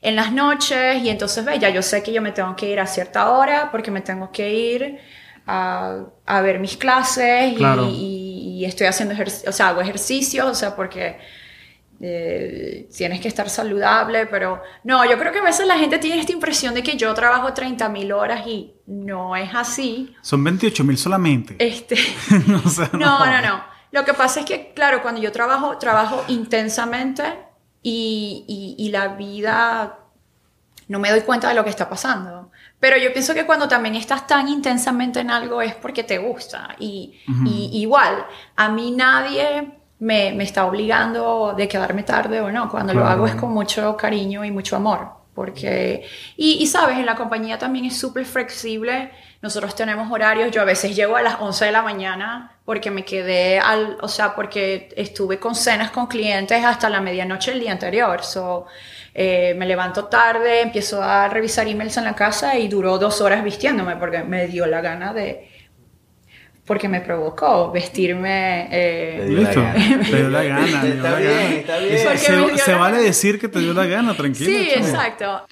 en 0.00 0.16
las 0.16 0.32
noches 0.32 1.02
y 1.02 1.10
entonces 1.10 1.44
ve, 1.44 1.58
ya 1.58 1.70
yo 1.70 1.82
sé 1.82 2.02
que 2.02 2.12
yo 2.12 2.22
me 2.22 2.32
tengo 2.32 2.54
que 2.56 2.70
ir 2.70 2.80
a 2.80 2.86
cierta 2.86 3.30
hora 3.30 3.70
porque 3.70 3.90
me 3.90 4.00
tengo 4.00 4.30
que 4.30 4.52
ir 4.52 5.00
a, 5.46 6.04
a 6.26 6.40
ver 6.40 6.60
mis 6.60 6.76
clases 6.76 7.54
y, 7.58 8.64
estoy 8.64 8.86
haciendo 8.86 9.14
ejercicio, 9.14 9.48
o 9.48 9.52
sea, 9.52 9.68
hago 9.68 9.80
ejercicio, 9.80 10.46
o 10.46 10.54
sea, 10.54 10.76
porque 10.76 11.16
eh, 11.98 12.88
tienes 12.94 13.20
que 13.20 13.28
estar 13.28 13.48
saludable, 13.48 14.26
pero 14.26 14.62
no, 14.84 15.04
yo 15.04 15.18
creo 15.18 15.32
que 15.32 15.38
a 15.38 15.42
veces 15.42 15.66
la 15.66 15.78
gente 15.78 15.98
tiene 15.98 16.20
esta 16.20 16.32
impresión 16.32 16.74
de 16.74 16.82
que 16.82 16.96
yo 16.96 17.12
trabajo 17.14 17.52
30 17.52 17.88
mil 17.88 18.12
horas 18.12 18.46
y 18.46 18.74
no 18.86 19.34
es 19.34 19.54
así. 19.54 20.14
Son 20.20 20.44
28 20.44 20.84
mil 20.84 20.98
solamente. 20.98 21.56
Este, 21.58 21.96
no, 22.46 22.60
no, 22.98 23.42
no. 23.42 23.64
Lo 23.92 24.04
que 24.04 24.14
pasa 24.14 24.40
es 24.40 24.46
que, 24.46 24.72
claro, 24.72 25.02
cuando 25.02 25.20
yo 25.20 25.32
trabajo, 25.32 25.76
trabajo 25.78 26.24
intensamente 26.28 27.24
y, 27.82 28.76
y, 28.78 28.90
la 28.90 29.08
vida 29.08 29.99
no 30.90 30.98
me 30.98 31.08
doy 31.08 31.20
cuenta 31.20 31.48
de 31.48 31.54
lo 31.54 31.62
que 31.62 31.70
está 31.70 31.88
pasando. 31.88 32.50
Pero 32.80 32.96
yo 32.98 33.12
pienso 33.12 33.32
que 33.32 33.46
cuando 33.46 33.68
también 33.68 33.94
estás 33.94 34.26
tan 34.26 34.48
intensamente 34.48 35.20
en 35.20 35.30
algo 35.30 35.62
es 35.62 35.76
porque 35.76 36.02
te 36.02 36.18
gusta. 36.18 36.74
Y, 36.80 37.20
y 37.46 37.70
igual, 37.74 38.26
a 38.56 38.68
mí 38.70 38.90
nadie 38.90 39.70
me, 40.00 40.32
me, 40.32 40.42
está 40.42 40.66
obligando 40.66 41.54
de 41.56 41.68
quedarme 41.68 42.02
tarde 42.02 42.40
o 42.40 42.50
no. 42.50 42.68
Cuando 42.68 42.92
lo 42.92 43.06
hago 43.06 43.28
es 43.28 43.36
con 43.36 43.52
mucho 43.52 43.96
cariño 43.96 44.44
y 44.44 44.50
mucho 44.50 44.74
amor. 44.74 45.12
Porque, 45.32 46.04
y, 46.36 46.54
y 46.54 46.66
sabes, 46.66 46.98
en 46.98 47.06
la 47.06 47.14
compañía 47.14 47.56
también 47.56 47.84
es 47.84 47.96
súper 47.96 48.24
flexible. 48.24 49.12
Nosotros 49.42 49.74
tenemos 49.74 50.10
horarios. 50.12 50.50
Yo 50.50 50.60
a 50.60 50.64
veces 50.64 50.94
llego 50.94 51.16
a 51.16 51.22
las 51.22 51.40
11 51.40 51.64
de 51.64 51.72
la 51.72 51.82
mañana 51.82 52.58
porque 52.64 52.90
me 52.90 53.04
quedé 53.04 53.58
al, 53.58 53.96
o 54.02 54.08
sea, 54.08 54.34
porque 54.34 54.90
estuve 54.96 55.38
con 55.38 55.54
cenas 55.54 55.90
con 55.90 56.06
clientes 56.06 56.64
hasta 56.64 56.90
la 56.90 57.00
medianoche 57.00 57.52
el 57.52 57.60
día 57.60 57.72
anterior. 57.72 58.22
So, 58.22 58.66
eh, 59.14 59.54
me 59.56 59.66
levanto 59.66 60.04
tarde, 60.06 60.60
empiezo 60.60 61.02
a 61.02 61.28
revisar 61.28 61.66
emails 61.66 61.96
en 61.96 62.04
la 62.04 62.14
casa 62.14 62.58
y 62.58 62.68
duró 62.68 62.98
dos 62.98 63.20
horas 63.20 63.42
vistiéndome 63.42 63.96
porque 63.96 64.22
me 64.22 64.46
dio 64.46 64.66
la 64.66 64.80
gana 64.82 65.12
de, 65.12 65.49
porque 66.70 66.88
me 66.88 67.00
provocó 67.00 67.72
vestirme. 67.72 68.68
Eh, 68.70 69.26
Listo, 69.28 69.60
te 70.08 70.16
dio 70.18 70.30
la 70.30 70.44
gana. 70.44 70.86
está 70.86 71.16
bien, 71.16 71.52
está 71.54 71.78
bien. 71.80 72.58
Se, 72.58 72.74
vale 72.74 72.98
decir 72.98 73.40
que 73.40 73.48
te 73.48 73.58
dio 73.58 73.74
la 73.74 73.86
gana, 73.86 74.14
tranquilo. 74.14 74.48
Sí, 74.48 74.68
exacto. 74.76 75.48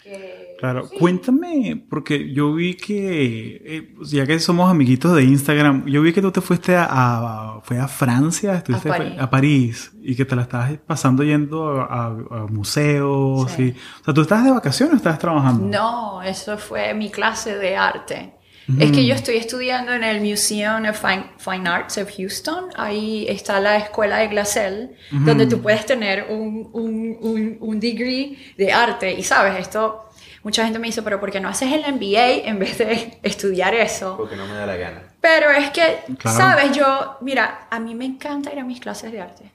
Claro, 0.61 0.89
cuéntame, 0.89 1.83
porque 1.91 2.33
yo 2.33 2.55
vi 2.55 2.75
que, 2.75 3.63
eh, 3.65 3.95
ya 4.03 4.27
que 4.27 4.39
somos 4.39 4.71
amiguitos 4.71 5.13
de 5.17 5.25
Instagram, 5.25 5.87
yo 5.87 6.03
vi 6.03 6.13
que 6.13 6.23
tú 6.23 6.31
te 6.31 6.41
fuiste 6.41 6.77
a, 6.77 7.59
fue 7.65 7.81
a 7.81 7.89
Francia, 7.89 8.55
estuviste 8.55 8.89
a 9.19 9.29
París. 9.29 9.91
y 10.01 10.15
que 10.15 10.25
te 10.25 10.37
la 10.37 10.43
estabas 10.43 10.71
pasando 10.87 11.25
yendo 11.25 11.81
a, 11.81 12.47
museos. 12.49 13.59
Y, 13.59 13.71
o 13.71 14.05
sea, 14.05 14.15
¿tú 14.15 14.21
estabas 14.21 14.45
de 14.45 14.53
vacaciones 14.53 14.95
o 14.95 14.97
estabas 14.99 15.19
trabajando? 15.19 15.67
No, 15.67 16.23
eso 16.23 16.57
fue 16.59 16.95
mi 16.95 17.11
clase 17.11 17.57
de 17.57 17.77
arte. 17.77 18.38
Es 18.79 18.93
que 18.93 19.07
yo 19.07 19.15
estoy 19.15 19.37
estudiando 19.37 19.95
en 19.95 20.05
el 20.05 20.21
Museum 20.21 20.85
of 20.85 21.03
Fine, 21.39 21.69
Arts 21.69 21.97
of 21.97 22.11
Houston. 22.15 22.67
Ahí 22.77 23.27
está 23.29 23.61
la 23.61 23.79
escuela 23.79 24.19
de 24.19 24.29
Glassell, 24.29 24.91
donde 25.11 25.47
tú 25.47 25.63
puedes 25.63 25.87
tener 25.87 26.27
un, 26.29 26.69
un, 26.73 27.57
un, 27.61 27.81
degree 27.81 28.37
de 28.59 28.71
arte. 28.71 29.13
Y 29.13 29.23
sabes, 29.23 29.59
esto, 29.59 30.11
mucha 30.43 30.65
gente 30.65 30.79
me 30.79 30.89
dice, 30.89 31.01
pero 31.01 31.19
¿por 31.19 31.31
qué 31.31 31.41
no 31.41 31.49
haces 31.49 31.73
el 31.73 31.81
MBA 31.95 32.47
en 32.47 32.59
vez 32.59 32.77
de 32.77 33.19
estudiar 33.23 33.75
eso? 33.75 34.17
Porque 34.19 34.37
no 34.37 34.47
me 34.47 34.55
da 34.55 34.67
la 34.67 34.77
gana. 34.77 35.03
Pero 35.21 35.51
es 35.51 35.71
que, 35.71 36.01
sabes, 36.25 36.77
yo, 36.77 37.17
mira, 37.23 37.69
a 37.71 37.81
mí 37.81 37.95
me 37.95 38.05
encanta 38.05 38.53
ir 38.53 38.59
a 38.59 38.65
mis 38.65 38.81
clases 38.81 39.13
de 39.13 39.21
arte. 39.21 39.53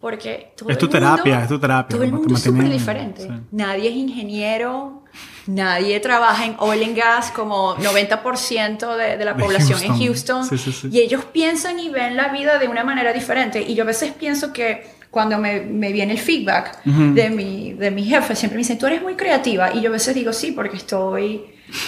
Porque 0.00 0.52
todo 0.56 0.70
es 0.70 0.78
tu 0.78 0.88
terapia, 0.88 1.42
es 1.42 1.48
tu 1.48 1.58
terapia. 1.58 1.94
Todo 1.94 2.04
el 2.04 2.12
mundo 2.12 2.34
es 2.34 2.42
súper 2.42 2.68
diferente. 2.68 3.28
Nadie 3.50 3.88
es 3.88 3.96
ingeniero, 3.96 5.04
nadie 5.46 6.00
trabaja 6.00 6.44
en 6.44 6.56
oil 6.58 6.82
and 6.84 6.96
gas 6.96 7.30
como 7.30 7.76
90% 7.76 8.96
de, 8.96 9.16
de, 9.16 9.24
la 9.24 9.36
población 9.38 9.82
en 9.82 9.98
Houston. 9.98 10.48
Y 10.90 11.00
ellos 11.00 11.24
piensan 11.26 11.78
y 11.78 11.88
ven 11.88 12.16
la 12.16 12.28
vida 12.28 12.58
de 12.58 12.68
una 12.68 12.84
manera 12.84 13.12
diferente. 13.12 13.62
Y 13.62 13.74
yo 13.74 13.84
a 13.84 13.86
veces 13.86 14.12
pienso 14.12 14.52
que 14.52 14.84
cuando 15.10 15.38
me, 15.38 15.60
me 15.60 15.92
viene 15.92 16.12
el 16.12 16.18
feedback 16.18 16.82
de, 16.84 17.30
mi, 17.30 17.72
de 17.72 17.90
mi 17.90 18.04
jefe, 18.04 18.34
siempre 18.36 18.56
me 18.56 18.60
dicen, 18.60 18.78
tú 18.78 18.86
eres 18.86 19.02
muy 19.02 19.14
creativa. 19.14 19.72
Y 19.72 19.80
yo 19.80 19.88
a 19.88 19.92
veces 19.92 20.14
digo, 20.14 20.32
sí, 20.32 20.52
porque 20.52 20.76
estoy, 20.76 21.42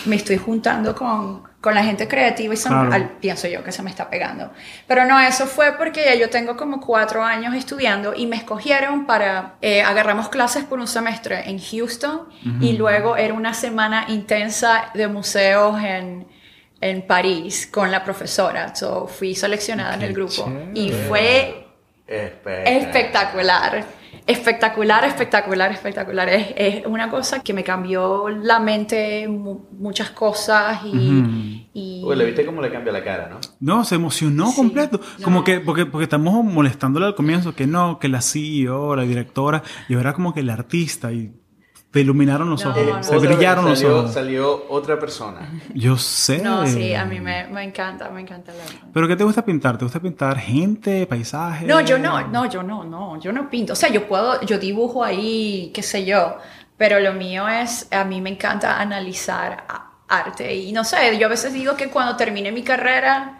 me 0.06 0.16
estoy 0.16 0.38
juntando 0.38 0.94
con, 0.94 1.42
con 1.60 1.74
la 1.74 1.82
gente 1.82 2.06
creativa 2.06 2.54
y 2.54 2.58
pienso 3.20 3.48
yo 3.48 3.64
que 3.64 3.72
se 3.72 3.82
me 3.82 3.90
está 3.90 4.08
pegando. 4.08 4.52
Pero 4.86 5.04
no, 5.06 5.18
eso 5.18 5.46
fue 5.46 5.72
porque 5.76 6.04
ya 6.04 6.14
yo 6.14 6.30
tengo 6.30 6.56
como 6.56 6.80
cuatro 6.80 7.24
años 7.24 7.54
estudiando 7.54 8.14
y 8.14 8.26
me 8.26 8.36
escogieron 8.36 9.06
para, 9.06 9.56
eh, 9.60 9.82
agarramos 9.82 10.28
clases 10.28 10.64
por 10.64 10.78
un 10.78 10.86
semestre 10.86 11.50
en 11.50 11.58
Houston 11.58 12.28
y 12.60 12.74
luego 12.74 13.16
era 13.16 13.34
una 13.34 13.54
semana 13.54 14.04
intensa 14.08 14.90
de 14.94 15.08
museos 15.08 15.82
en, 15.82 16.28
en 16.80 17.02
París 17.02 17.66
con 17.66 17.90
la 17.90 18.04
profesora. 18.04 18.74
So, 18.76 19.08
fui 19.08 19.34
seleccionada 19.34 19.94
en 19.94 20.02
el 20.02 20.14
grupo 20.14 20.48
y 20.74 20.92
fue 20.92 21.66
espectacular. 22.06 22.68
Espectacular, 22.68 23.84
espectacular, 24.28 25.04
espectacular. 25.72 26.28
Es, 26.28 26.46
es, 26.56 26.86
una 26.86 27.08
cosa 27.08 27.42
que 27.42 27.54
me 27.54 27.64
cambió 27.64 28.28
la 28.28 28.60
mente 28.60 29.26
muchas 29.26 30.10
cosas 30.10 30.80
y... 30.84 31.66
y... 31.72 32.04
le 32.14 32.24
viste 32.26 32.44
cómo 32.44 32.60
le 32.60 32.70
cambia 32.70 32.92
la 32.92 33.02
cara, 33.02 33.28
¿no? 33.30 33.40
No, 33.58 33.84
se 33.84 33.94
emocionó 33.94 34.52
completo. 34.54 35.00
Como 35.24 35.42
que, 35.44 35.60
porque, 35.60 35.86
porque 35.86 36.04
estamos 36.04 36.44
molestándole 36.44 37.06
al 37.06 37.14
comienzo, 37.14 37.54
que 37.54 37.66
no, 37.66 37.98
que 37.98 38.08
la 38.08 38.20
CEO, 38.20 38.94
la 38.94 39.04
directora, 39.04 39.62
y 39.88 39.94
ahora 39.94 40.12
como 40.12 40.34
que 40.34 40.40
el 40.40 40.50
artista 40.50 41.10
y 41.10 41.32
te 41.90 42.00
iluminaron 42.00 42.50
los 42.50 42.64
ojos, 42.66 43.06
se 43.06 43.16
brillaron 43.18 43.64
los 43.64 43.82
ojos. 43.82 44.12
Salió 44.12 44.66
otra 44.68 44.98
persona. 44.98 45.48
Yo 45.74 45.96
sé. 45.96 46.38
No, 46.38 46.66
sí, 46.66 46.94
a 46.94 47.04
mí 47.04 47.18
me, 47.18 47.46
me 47.48 47.62
encanta, 47.64 48.10
me 48.10 48.20
encanta 48.20 48.52
la... 48.52 48.64
¿Pero 48.92 49.08
qué 49.08 49.16
te 49.16 49.24
gusta 49.24 49.44
pintar? 49.44 49.78
¿Te 49.78 49.84
gusta 49.84 50.00
pintar 50.00 50.38
gente, 50.38 51.06
paisajes? 51.06 51.66
No, 51.66 51.80
yo 51.80 51.98
no, 51.98 52.28
no, 52.28 52.46
yo 52.46 52.62
no, 52.62 52.84
no, 52.84 53.18
yo 53.18 53.32
no 53.32 53.48
pinto. 53.48 53.72
O 53.72 53.76
sea, 53.76 53.88
yo 53.88 54.06
puedo, 54.06 54.40
yo 54.42 54.58
dibujo 54.58 55.02
ahí, 55.02 55.70
qué 55.74 55.82
sé 55.82 56.04
yo, 56.04 56.36
pero 56.76 57.00
lo 57.00 57.14
mío 57.14 57.48
es, 57.48 57.88
a 57.90 58.04
mí 58.04 58.20
me 58.20 58.30
encanta 58.30 58.80
analizar 58.80 59.64
arte 60.08 60.54
y 60.54 60.72
no 60.72 60.84
sé, 60.84 61.18
yo 61.18 61.26
a 61.26 61.30
veces 61.30 61.52
digo 61.52 61.76
que 61.76 61.90
cuando 61.90 62.16
termine 62.16 62.50
mi 62.50 62.62
carrera 62.62 63.37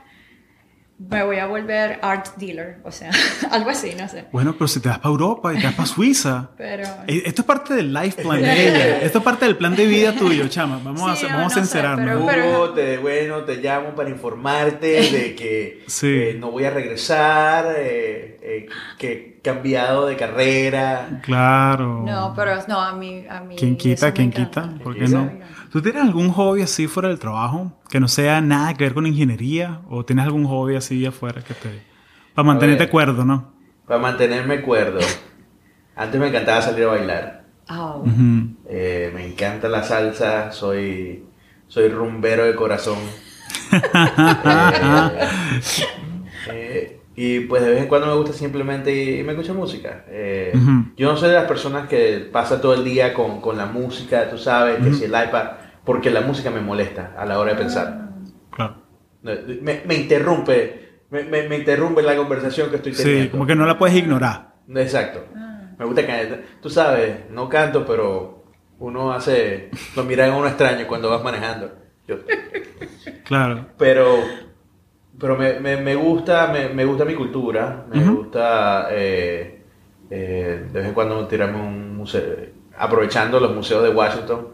me 0.99 1.23
voy 1.23 1.37
a 1.37 1.47
volver 1.47 2.01
art 2.03 2.35
dealer, 2.37 2.79
o 2.83 2.91
sea, 2.91 3.11
algo 3.53 3.71
así, 3.71 3.95
no 3.97 4.09
sé. 4.09 4.25
Bueno, 4.33 4.55
pero 4.55 4.67
si 4.67 4.81
te 4.81 4.89
vas 4.89 4.99
para 4.99 5.11
Europa 5.11 5.55
y 5.55 5.59
te 5.59 5.67
vas 5.67 5.75
para 5.75 5.87
Suiza. 5.87 6.51
pero... 6.57 6.85
Eh, 7.07 7.23
esto 7.25 7.43
es 7.43 7.47
parte 7.47 7.75
del 7.75 7.93
life 7.93 8.21
plan 8.21 8.43
de 8.43 8.69
ella. 8.69 9.01
Esto 9.03 9.19
es 9.19 9.25
parte 9.25 9.45
del 9.45 9.57
plan 9.57 9.77
de 9.77 9.87
vida 9.87 10.13
tuyo, 10.13 10.49
chama. 10.49 10.81
Vamos 10.83 11.09
a, 11.09 11.13
hacer, 11.13 11.31
vamos 11.31 11.53
a 11.53 11.61
sincerarnos. 11.61 12.21
Hugo, 12.21 12.71
te, 12.71 12.99
bueno, 12.99 13.45
te 13.45 13.57
llamo 13.57 13.95
para 13.95 14.11
informarte 14.11 14.87
de 14.87 15.35
que 15.37 15.85
eh, 16.03 16.37
no 16.39 16.51
voy 16.51 16.65
a 16.65 16.71
regresar, 16.71 17.75
eh, 17.77 18.69
que 18.99 19.13
he 19.13 19.41
cambiado 19.41 20.07
de 20.07 20.17
carrera. 20.17 21.21
Claro. 21.23 22.03
No, 22.05 22.33
pero 22.35 22.57
no, 22.67 22.81
a 22.81 22.93
mí... 22.95 23.25
A 23.31 23.41
mí 23.41 23.55
¿Quién 23.57 23.77
quita? 23.77 24.13
¿Quién 24.13 24.33
quita? 24.33 24.75
¿Por 24.83 24.97
qué 24.97 25.07
no? 25.07 25.31
¿Tú 25.71 25.83
tienes 25.83 26.03
algún 26.03 26.31
hobby 26.31 26.63
así 26.63 26.87
fuera 26.87 27.09
del 27.09 27.19
trabajo 27.19 27.73
que 27.91 28.01
no 28.01 28.09
sea 28.09 28.41
nada 28.41 28.75
que 28.75 28.85
ver 28.85 28.95
con 28.95 29.07
ingeniería? 29.07 29.83
¿O 29.91 30.05
tienes 30.05 30.25
algún 30.25 30.47
hobby 30.47 30.77
así 30.77 31.05
afuera 31.05 31.43
que 31.43 31.55
te... 31.55 31.83
para 32.35 32.47
mantenerte 32.47 32.89
cuerdo, 32.89 33.25
¿no? 33.25 33.53
Para 33.87 34.01
mantenerme 34.01 34.63
cuerdo. 34.63 35.01
Antes 35.95 36.21
me 36.21 36.29
encantaba 36.29 36.63
salir 36.63 36.85
a 36.85 36.89
bailar. 36.89 37.45
Oh. 37.71 38.03
Eh, 38.67 39.11
me 39.15 39.27
encanta 39.27 39.69
la 39.69 39.83
salsa, 39.83 40.53
soy, 40.53 41.25
soy 41.67 41.89
rumbero 41.89 42.45
de 42.45 42.55
corazón. 42.55 42.99
Eh, 46.51 46.51
eh, 46.51 46.98
y 47.21 47.41
pues 47.41 47.65
de 47.65 47.71
vez 47.71 47.83
en 47.83 47.89
cuando 47.89 48.07
me 48.07 48.15
gusta 48.15 48.33
simplemente 48.33 48.93
irme 48.93 49.31
a 49.31 49.33
escuchar 49.33 49.57
música. 49.57 50.05
Eh, 50.07 50.53
yo 50.97 51.11
no 51.11 51.17
soy 51.17 51.31
de 51.31 51.35
las 51.35 51.47
personas 51.47 51.89
que 51.89 52.29
pasa 52.31 52.61
todo 52.61 52.75
el 52.75 52.85
día 52.85 53.13
con, 53.13 53.41
con 53.41 53.59
la 53.59 53.67
música, 53.67 54.31
tú 54.31 54.39
sabes, 54.39 54.77
que 54.77 54.95
si 54.95 55.07
el 55.07 55.11
iPad, 55.11 55.49
porque 55.85 56.13
la 56.13 56.21
música 56.21 56.53
me 56.53 56.61
molesta 56.61 57.17
a 57.19 57.27
la 57.27 57.41
hora 57.41 57.55
de 57.55 57.59
pensar. 57.59 58.11
Claro. 58.53 58.77
Me, 59.23 59.83
me 59.85 59.95
interrumpe, 59.97 61.01
me, 61.11 61.25
me, 61.25 61.57
interrumpe 61.57 62.03
la 62.03 62.15
conversación 62.15 62.71
que 62.71 62.77
estoy 62.77 62.93
teniendo. 62.93 63.25
Sí, 63.25 63.29
como 63.31 63.47
que 63.47 63.57
no 63.57 63.67
la 63.67 63.77
puedes 63.77 63.97
ignorar. 63.97 64.55
Exacto. 64.77 65.25
Ah. 65.35 65.73
Me 65.77 65.87
gusta 65.87 66.07
que, 66.07 66.45
tú 66.63 66.71
sabes, 66.71 67.29
no 67.33 67.49
canto, 67.49 67.85
pero 67.85 68.45
uno 68.79 69.11
hace, 69.11 69.71
lo 69.97 70.05
mira 70.05 70.33
a 70.33 70.37
uno 70.37 70.47
extraño 70.47 70.87
cuando 70.87 71.11
vas 71.11 71.25
manejando. 71.25 71.73
Yo. 72.07 72.19
Claro. 73.25 73.67
Pero 73.77 74.23
pero 75.19 75.37
me, 75.37 75.59
me, 75.61 75.77
me 75.79 75.95
gusta, 75.95 76.49
me, 76.49 76.69
me, 76.69 76.85
gusta 76.85 77.05
mi 77.05 77.15
cultura, 77.15 77.87
me 77.93 78.05
gusta 78.05 78.89
eh, 78.91 79.63
eh, 80.11 80.67
de 80.73 80.79
vez 80.79 80.89
en 80.89 80.95
cuando 80.95 81.27
tirarme 81.27 81.61
un 81.61 81.97
museo, 81.97 82.37
aprovechando 82.77 83.41
los 83.41 83.55
museos 83.55 83.83
de 83.83 83.91
Washington, 83.91 84.49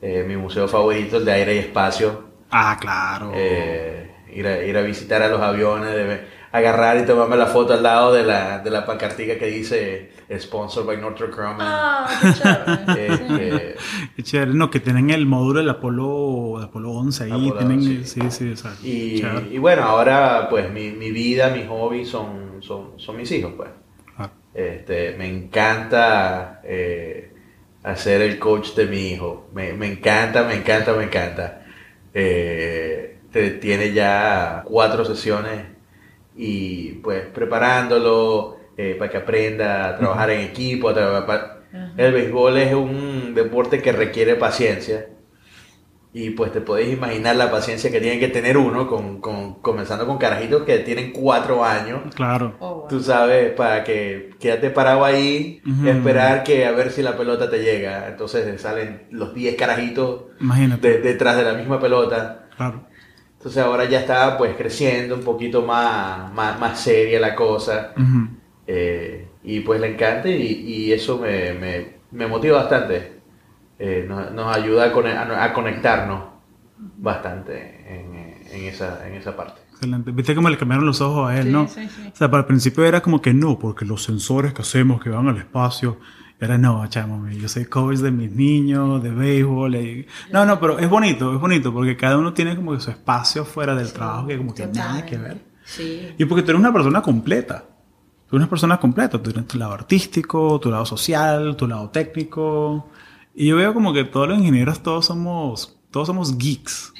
eh, 0.00 0.24
mi 0.26 0.36
museo 0.36 0.66
favorito, 0.66 1.18
el 1.18 1.24
de 1.24 1.32
aire 1.32 1.54
y 1.56 1.58
espacio. 1.58 2.30
Ah, 2.50 2.78
claro. 2.80 3.32
ir, 4.32 4.46
a, 4.46 4.64
ir 4.64 4.76
a 4.76 4.82
visitar 4.82 5.22
a 5.22 5.28
los 5.28 5.40
aviones, 5.40 5.94
de, 5.94 6.20
agarrar 6.52 6.96
y 6.98 7.04
tomarme 7.04 7.36
la 7.36 7.46
foto 7.46 7.74
al 7.74 7.82
lado 7.82 8.12
de 8.12 8.24
la, 8.24 8.58
de 8.58 8.70
la 8.70 8.84
pancartica 8.84 9.38
que 9.38 9.46
dice 9.46 10.10
Sponsor 10.38 10.86
by 10.86 10.96
Northrop 10.96 11.34
Grumman. 11.34 11.58
Ah, 11.60 12.08
qué 12.94 13.08
chévere. 13.08 13.76
qué 14.16 14.22
chévere. 14.22 14.54
No, 14.54 14.70
que 14.70 14.78
tienen 14.78 15.10
el 15.10 15.26
módulo 15.26 15.60
del 15.60 15.70
Apolo, 15.70 16.58
Apolo 16.62 16.92
11 16.92 17.24
ahí. 17.24 17.52
tienen, 17.58 17.82
sí, 17.82 18.04
sí, 18.04 18.30
sí 18.30 18.50
exacto. 18.50 18.86
Y, 18.86 19.24
y, 19.50 19.58
bueno, 19.58 19.82
ahora 19.82 20.46
pues 20.48 20.70
mi, 20.70 20.90
mi, 20.92 21.10
vida, 21.10 21.50
mi 21.50 21.64
hobby 21.66 22.04
son, 22.04 22.58
son, 22.60 22.92
son 22.96 23.16
mis 23.16 23.30
hijos, 23.32 23.54
pues. 23.56 23.70
Ah. 24.18 24.30
Este, 24.54 25.16
me 25.16 25.26
encanta 25.26 26.60
eh, 26.62 27.34
hacer 27.82 28.22
el 28.22 28.38
coach 28.38 28.74
de 28.74 28.86
mi 28.86 29.08
hijo. 29.08 29.48
Me, 29.52 29.72
me 29.72 29.90
encanta, 29.90 30.44
me 30.44 30.54
encanta, 30.54 30.92
me 30.92 31.04
encanta. 31.04 31.62
Eh, 32.14 33.18
tiene 33.60 33.92
ya 33.92 34.62
cuatro 34.64 35.04
sesiones 35.04 35.66
y 36.36 36.92
pues 36.94 37.26
preparándolo 37.26 38.59
eh, 38.82 38.94
para 38.98 39.10
que 39.10 39.18
aprenda 39.18 39.88
a 39.88 39.96
trabajar 39.96 40.30
en 40.30 40.40
equipo. 40.40 40.90
El 41.96 42.12
béisbol 42.12 42.56
es 42.56 42.74
un 42.74 43.34
deporte 43.34 43.82
que 43.82 43.92
requiere 43.92 44.36
paciencia 44.36 45.06
y 46.12 46.30
pues 46.30 46.50
te 46.50 46.60
podéis 46.60 46.94
imaginar 46.94 47.36
la 47.36 47.50
paciencia 47.50 47.90
que 47.90 48.00
tiene 48.00 48.18
que 48.18 48.28
tener 48.28 48.56
uno 48.56 48.88
con, 48.88 49.20
con 49.20 49.54
comenzando 49.60 50.06
con 50.06 50.18
carajitos 50.18 50.62
que 50.64 50.78
tienen 50.78 51.12
cuatro 51.12 51.64
años. 51.64 52.00
Claro. 52.14 52.56
Oh, 52.58 52.86
Tú 52.88 53.00
sabes, 53.00 53.52
para 53.52 53.84
que 53.84 54.30
quédate 54.40 54.70
parado 54.70 55.04
ahí, 55.04 55.62
esperar 55.86 56.42
que 56.42 56.66
a 56.66 56.72
ver 56.72 56.90
si 56.90 57.02
la 57.02 57.16
pelota 57.16 57.48
te 57.48 57.58
llega. 57.58 58.08
Entonces 58.08 58.60
salen 58.60 59.06
los 59.10 59.34
10 59.34 59.54
carajitos 59.56 60.24
detrás 60.80 61.36
de 61.36 61.44
la 61.44 61.52
misma 61.52 61.78
pelota. 61.78 62.48
Claro. 62.56 62.88
Entonces 63.36 63.62
ahora 63.62 63.84
ya 63.84 64.00
está 64.00 64.36
pues 64.36 64.56
creciendo 64.56 65.14
un 65.14 65.22
poquito 65.22 65.62
más, 65.62 66.32
más, 66.32 66.80
seria 66.80 67.20
la 67.20 67.36
cosa. 67.36 67.92
Eh, 68.72 69.26
y 69.42 69.60
pues 69.60 69.80
le 69.80 69.94
encanta 69.94 70.28
y, 70.28 70.92
eso 70.92 71.18
me, 71.18 72.28
motiva 72.28 72.58
bastante. 72.58 73.20
Eh, 73.80 74.06
nos, 74.08 74.56
ayuda 74.56 74.84
a, 74.84 75.52
conectarnos 75.52 76.24
bastante 76.78 78.44
en, 78.52 78.64
esa, 78.64 79.08
en 79.08 79.14
esa 79.14 79.36
parte. 79.36 79.60
Excelente. 79.72 80.12
Viste 80.12 80.36
cómo 80.36 80.50
le 80.50 80.56
cambiaron 80.56 80.86
los 80.86 81.00
ojos 81.00 81.30
a 81.30 81.40
él, 81.40 81.50
¿no? 81.50 81.66
Sí, 81.66 81.88
sí. 81.88 82.12
O 82.12 82.16
sea, 82.16 82.30
para 82.30 82.42
el 82.42 82.46
principio 82.46 82.84
era 82.84 83.00
como 83.00 83.20
que 83.20 83.34
no, 83.34 83.58
porque 83.58 83.84
los 83.84 84.04
sensores 84.04 84.54
que 84.54 84.62
hacemos 84.62 85.02
que 85.02 85.10
van 85.10 85.26
al 85.26 85.38
espacio 85.38 85.98
era 86.38 86.56
no, 86.56 86.86
chamo, 86.86 87.28
yo 87.28 87.48
soy 87.48 87.64
coach 87.64 87.98
de 87.98 88.12
mis 88.12 88.30
niños, 88.30 89.02
de 89.02 89.10
béisbol. 89.10 90.06
No, 90.30 90.46
no, 90.46 90.60
pero 90.60 90.78
es 90.78 90.88
bonito, 90.88 91.34
es 91.34 91.40
bonito, 91.40 91.72
porque 91.72 91.96
cada 91.96 92.16
uno 92.18 92.34
tiene 92.34 92.54
como 92.54 92.72
que 92.72 92.80
su 92.80 92.90
espacio 92.90 93.44
fuera 93.44 93.74
del 93.74 93.92
trabajo 93.92 94.28
que 94.28 94.36
como 94.36 94.54
que 94.54 94.68
nada 94.68 95.04
que 95.04 95.18
ver. 95.18 95.38
Sí. 95.64 96.14
Y 96.16 96.24
porque 96.26 96.42
tú 96.42 96.50
eres 96.52 96.60
una 96.60 96.72
persona 96.72 97.02
completa. 97.02 97.64
Tú 98.30 98.36
eres 98.36 98.44
una 98.44 98.48
persona 98.48 98.78
completa. 98.78 99.20
Tú 99.20 99.32
tienes 99.32 99.48
tu 99.48 99.58
lado 99.58 99.72
artístico, 99.72 100.60
tu 100.60 100.70
lado 100.70 100.86
social, 100.86 101.56
tu 101.56 101.66
lado 101.66 101.90
técnico. 101.90 102.88
Y 103.34 103.48
yo 103.48 103.56
veo 103.56 103.74
como 103.74 103.92
que 103.92 104.04
todos 104.04 104.28
los 104.28 104.38
ingenieros, 104.38 104.82
todos 104.82 105.06
somos, 105.06 105.76
todos 105.90 106.06
somos 106.06 106.38
geeks. 106.38 106.94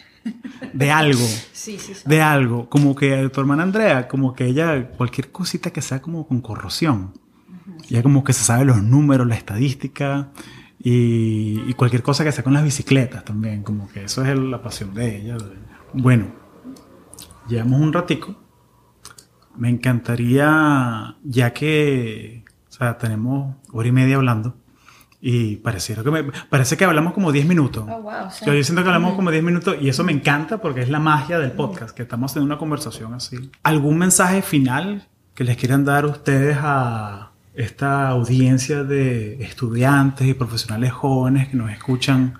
De 0.72 0.90
algo. 0.90 1.24
Sí, 1.60 1.78
sí, 1.78 1.92
de 2.06 2.22
algo. 2.22 2.70
Como 2.70 2.94
que 2.94 3.28
tu 3.28 3.38
hermana 3.38 3.64
Andrea, 3.64 4.08
como 4.08 4.32
que 4.32 4.46
ella, 4.46 4.92
cualquier 4.92 5.30
cosita 5.30 5.70
que 5.70 5.82
sea 5.82 6.00
como 6.00 6.26
con 6.26 6.40
corrosión 6.40 7.12
ya 7.88 8.02
como 8.02 8.24
que 8.24 8.32
se 8.32 8.44
sabe 8.44 8.64
los 8.64 8.82
números, 8.82 9.26
la 9.26 9.34
estadística 9.34 10.30
y, 10.78 11.72
cualquier 11.74 12.02
cosa 12.02 12.24
que 12.24 12.32
sea 12.32 12.44
con 12.44 12.54
las 12.54 12.64
bicicletas 12.64 13.24
también, 13.24 13.62
como 13.62 13.88
que 13.88 14.04
eso 14.04 14.24
es 14.24 14.38
la 14.38 14.62
pasión 14.62 14.94
de 14.94 15.16
ella. 15.16 15.36
Bueno, 15.92 16.26
llevamos 17.48 17.80
un 17.80 17.92
ratico. 17.92 18.34
Me 19.56 19.68
encantaría, 19.68 21.16
ya 21.22 21.52
que, 21.52 22.44
o 22.68 22.72
sea, 22.72 22.98
tenemos 22.98 23.56
hora 23.72 23.88
y 23.88 23.92
media 23.92 24.16
hablando, 24.16 24.56
y 25.20 25.56
pareciera 25.56 26.02
que 26.02 26.10
me, 26.10 26.24
parece 26.48 26.76
que 26.76 26.84
hablamos 26.84 27.12
como 27.12 27.30
10 27.30 27.46
minutos. 27.46 27.84
Oh, 27.86 28.02
wow, 28.02 28.28
Yo 28.46 28.64
siento 28.64 28.82
que 28.82 28.88
hablamos 28.88 29.14
como 29.14 29.30
10 29.30 29.42
minutos 29.42 29.76
y 29.80 29.90
eso 29.90 30.02
me 30.02 30.12
encanta 30.12 30.58
porque 30.58 30.80
es 30.80 30.88
la 30.88 30.98
magia 30.98 31.38
del 31.38 31.52
podcast, 31.52 31.94
que 31.94 32.02
estamos 32.02 32.34
en 32.36 32.42
una 32.42 32.56
conversación 32.56 33.12
así. 33.12 33.50
¿Algún 33.62 33.98
mensaje 33.98 34.40
final 34.40 35.08
que 35.34 35.44
les 35.44 35.58
quieran 35.58 35.84
dar 35.84 36.06
ustedes 36.06 36.56
a, 36.60 37.30
esta 37.54 38.08
audiencia 38.08 38.84
de 38.84 39.42
estudiantes 39.42 40.26
y 40.26 40.34
profesionales 40.34 40.92
jóvenes 40.92 41.48
que 41.48 41.56
nos 41.56 41.70
escuchan? 41.70 42.38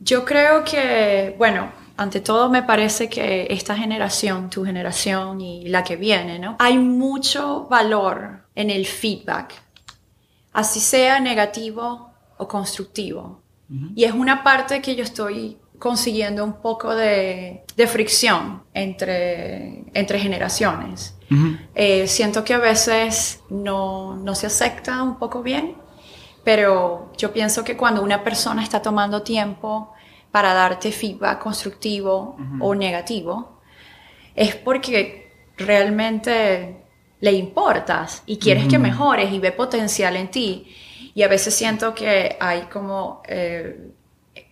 Yo 0.00 0.24
creo 0.24 0.64
que, 0.64 1.34
bueno, 1.38 1.70
ante 1.96 2.20
todo 2.20 2.50
me 2.50 2.62
parece 2.62 3.08
que 3.08 3.46
esta 3.50 3.76
generación, 3.76 4.50
tu 4.50 4.64
generación 4.64 5.40
y 5.40 5.68
la 5.68 5.82
que 5.82 5.96
viene, 5.96 6.38
¿no? 6.38 6.56
Hay 6.58 6.78
mucho 6.78 7.66
valor 7.68 8.44
en 8.54 8.70
el 8.70 8.86
feedback, 8.86 9.54
así 10.52 10.80
sea 10.80 11.20
negativo 11.20 12.10
o 12.38 12.48
constructivo. 12.48 13.42
Y 13.96 14.04
es 14.04 14.12
una 14.12 14.44
parte 14.44 14.80
que 14.80 14.94
yo 14.94 15.02
estoy 15.02 15.58
consiguiendo 15.78 16.44
un 16.44 16.54
poco 16.54 16.94
de, 16.94 17.64
de 17.76 17.86
fricción 17.88 18.62
entre, 18.72 19.84
entre 19.92 20.20
generaciones. 20.20 21.14
Eh, 21.74 22.06
siento 22.06 22.44
que 22.44 22.54
a 22.54 22.58
veces 22.58 23.40
no, 23.50 24.16
no 24.16 24.36
se 24.36 24.46
acepta 24.46 25.02
un 25.02 25.18
poco 25.18 25.42
bien, 25.42 25.74
pero 26.44 27.10
yo 27.18 27.32
pienso 27.32 27.64
que 27.64 27.76
cuando 27.76 28.02
una 28.02 28.22
persona 28.22 28.62
está 28.62 28.80
tomando 28.80 29.22
tiempo 29.22 29.92
para 30.36 30.52
darte 30.52 30.92
feedback 30.92 31.38
constructivo 31.38 32.36
o 32.60 32.74
negativo, 32.74 33.58
es 34.34 34.54
porque 34.54 35.32
realmente 35.56 36.76
le 37.20 37.32
importas 37.32 38.22
y 38.26 38.36
quieres 38.36 38.68
que 38.68 38.78
mejores 38.78 39.32
y 39.32 39.38
ve 39.38 39.52
potencial 39.52 40.14
en 40.14 40.30
ti. 40.30 40.66
Y 41.14 41.22
a 41.22 41.28
veces 41.28 41.54
siento 41.54 41.94
que 41.94 42.36
hay 42.38 42.64
como 42.70 43.22
eh, 43.26 43.92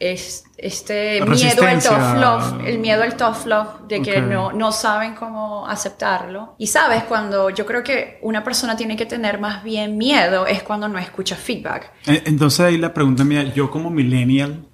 es, 0.00 0.44
este 0.56 1.20
miedo 1.20 1.66
al 1.66 1.82
tough 1.82 2.16
love, 2.16 2.66
el 2.66 2.78
miedo 2.78 3.02
al 3.02 3.14
tough 3.14 3.44
love, 3.44 3.86
de 3.86 4.00
que 4.00 4.22
no, 4.22 4.52
no 4.52 4.72
saben 4.72 5.14
cómo 5.14 5.68
aceptarlo. 5.68 6.54
Y 6.56 6.66
sabes, 6.68 7.04
cuando 7.04 7.50
yo 7.50 7.66
creo 7.66 7.82
que 7.82 8.20
una 8.22 8.42
persona 8.42 8.74
tiene 8.74 8.96
que 8.96 9.04
tener 9.04 9.38
más 9.38 9.62
bien 9.62 9.98
miedo 9.98 10.46
es 10.46 10.62
cuando 10.62 10.88
no 10.88 10.98
escucha 10.98 11.36
feedback. 11.36 11.92
Entonces 12.06 12.60
ahí 12.60 12.78
la 12.78 12.94
pregunta 12.94 13.22
mía, 13.22 13.52
yo 13.52 13.70
como 13.70 13.90
millennial, 13.90 14.64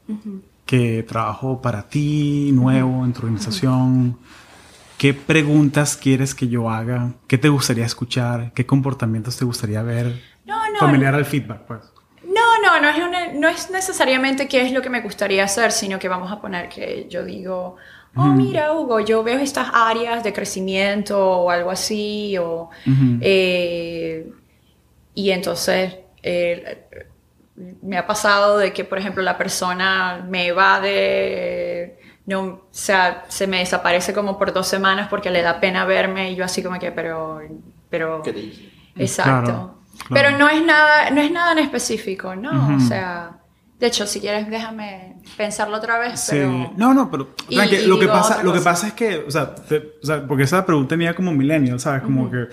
que 0.71 1.03
trabajo 1.03 1.61
para 1.61 1.89
ti, 1.89 2.53
nuevo, 2.53 3.05
en 3.05 3.13
tu 3.13 3.23
organización, 3.23 4.21
¿qué 4.99 5.13
preguntas 5.13 5.97
quieres 5.97 6.33
que 6.33 6.47
yo 6.47 6.71
haga? 6.71 7.15
¿Qué 7.27 7.39
te 7.39 7.49
gustaría 7.49 7.85
escuchar? 7.85 8.53
¿Qué 8.55 8.67
comportamientos 8.67 9.37
te 9.37 9.45
gustaría 9.45 9.83
ver? 9.83 10.23
No, 10.47 10.71
no. 10.71 10.79
Familiar 10.79 11.17
al 11.17 11.25
feedback, 11.25 11.63
pues. 11.63 11.81
No, 12.23 12.63
no, 12.63 12.81
no 12.81 12.89
es, 12.89 13.35
no 13.35 13.49
es 13.49 13.69
necesariamente 13.73 14.47
qué 14.47 14.65
es 14.65 14.71
lo 14.71 14.81
que 14.81 14.91
me 14.91 15.01
gustaría 15.01 15.43
hacer, 15.43 15.73
sino 15.73 15.99
que 15.99 16.09
vamos 16.09 16.31
a 16.31 16.41
poner 16.41 16.69
que 16.69 17.09
yo 17.11 17.25
digo, 17.25 17.75
oh, 18.15 18.27
mira, 18.27 18.73
Hugo, 18.73 19.01
yo 19.01 19.25
veo 19.25 19.41
estas 19.41 19.71
áreas 19.73 20.23
de 20.23 20.33
crecimiento 20.33 21.19
o 21.19 21.51
algo 21.51 21.73
así, 21.73 22.39
o, 22.39 22.71
eh, 23.21 24.33
y 25.17 25.31
entonces 25.33 25.97
eh, 26.23 27.10
me 27.83 27.99
ha 27.99 28.07
pasado 28.07 28.59
de 28.59 28.73
que, 28.73 28.85
por 28.85 28.99
ejemplo, 28.99 29.23
la 29.23 29.39
persona 29.39 30.25
me 30.29 30.53
va 30.53 30.81
de... 30.81 31.99
No, 32.27 32.43
o 32.43 32.69
sea, 32.71 33.25
se 33.29 33.47
me 33.47 33.59
desaparece 33.59 34.13
como 34.13 34.39
por 34.39 34.53
dos 34.53 34.69
semanas 34.69 35.09
porque 35.09 35.31
le 35.31 35.43
da 35.43 35.59
pena 35.61 35.85
verme 35.85 36.31
y 36.31 36.37
yo 36.37 36.45
así 36.45 36.63
como 36.63 36.79
que, 36.79 36.93
pero... 36.93 37.41
pero 37.89 38.23
¿Qué 38.23 38.33
te 38.33 38.41
dice? 38.41 38.71
Exacto. 38.97 39.79
Pero 40.09 40.37
no 40.37 40.49
es 40.49 40.65
nada, 40.65 41.11
no 41.11 41.21
es 41.21 41.31
nada 41.31 41.53
en 41.53 41.59
específico, 41.59 42.35
¿no? 42.35 42.77
O 42.77 42.81
sea, 42.81 43.41
de 43.79 43.87
hecho, 43.87 44.07
si 44.07 44.21
quieres, 44.21 44.49
déjame 44.51 45.17
pensarlo 45.37 45.77
otra 45.77 45.99
vez. 45.99 46.21
Sí. 46.21 46.39
No, 46.77 46.93
no, 46.95 47.11
pero 47.11 47.31
lo, 47.87 47.99
que 47.99 48.07
pasa, 48.07 48.43
lo 48.43 48.53
que 48.53 48.61
pasa 48.61 48.89
es 48.89 48.93
que, 48.93 49.25
o 49.27 49.31
sea, 49.31 49.55
o 50.03 50.07
sea, 50.07 50.27
porque 50.27 50.45
esa 50.45 50.65
pregunta 50.67 50.97
mía 50.97 51.15
como 51.15 51.33
millennial, 51.33 51.81
¿sabes? 51.81 52.03
Como 52.03 52.31
que, 52.31 52.49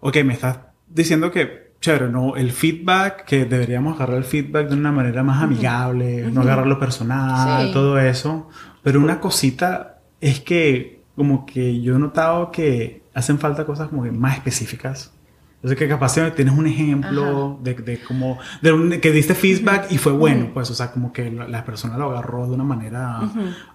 ok, 0.00 0.16
me 0.24 0.34
estás 0.34 0.58
diciendo 0.88 1.30
que, 1.30 1.69
chévere, 1.80 2.08
no, 2.08 2.36
el 2.36 2.52
feedback, 2.52 3.24
que 3.24 3.46
deberíamos 3.46 3.96
agarrar 3.96 4.18
el 4.18 4.24
feedback 4.24 4.68
de 4.68 4.74
una 4.74 4.92
manera 4.92 5.22
más 5.22 5.42
amigable, 5.42 6.30
no 6.30 6.42
agarrarlo 6.42 6.78
personal, 6.78 7.72
todo 7.72 7.98
eso. 7.98 8.48
Pero 8.82 9.00
una 9.00 9.20
cosita 9.20 9.98
es 10.20 10.40
que, 10.40 11.02
como 11.16 11.46
que 11.46 11.80
yo 11.80 11.96
he 11.96 11.98
notado 11.98 12.50
que 12.50 13.02
hacen 13.14 13.38
falta 13.38 13.64
cosas 13.64 13.88
como 13.88 14.02
que 14.04 14.12
más 14.12 14.34
específicas. 14.36 15.12
Entonces, 15.56 15.78
que 15.78 15.88
capaz 15.88 16.14
tienes 16.34 16.56
un 16.56 16.66
ejemplo 16.66 17.58
de, 17.62 17.74
de 17.74 18.00
como, 18.00 18.38
de 18.62 18.98
que 18.98 19.12
diste 19.12 19.34
feedback 19.34 19.92
y 19.92 19.98
fue 19.98 20.12
bueno, 20.12 20.50
pues, 20.54 20.70
o 20.70 20.74
sea, 20.74 20.90
como 20.90 21.12
que 21.12 21.30
la 21.30 21.64
persona 21.66 21.98
lo 21.98 22.10
agarró 22.10 22.46
de 22.46 22.54
una 22.54 22.64
manera, 22.64 23.20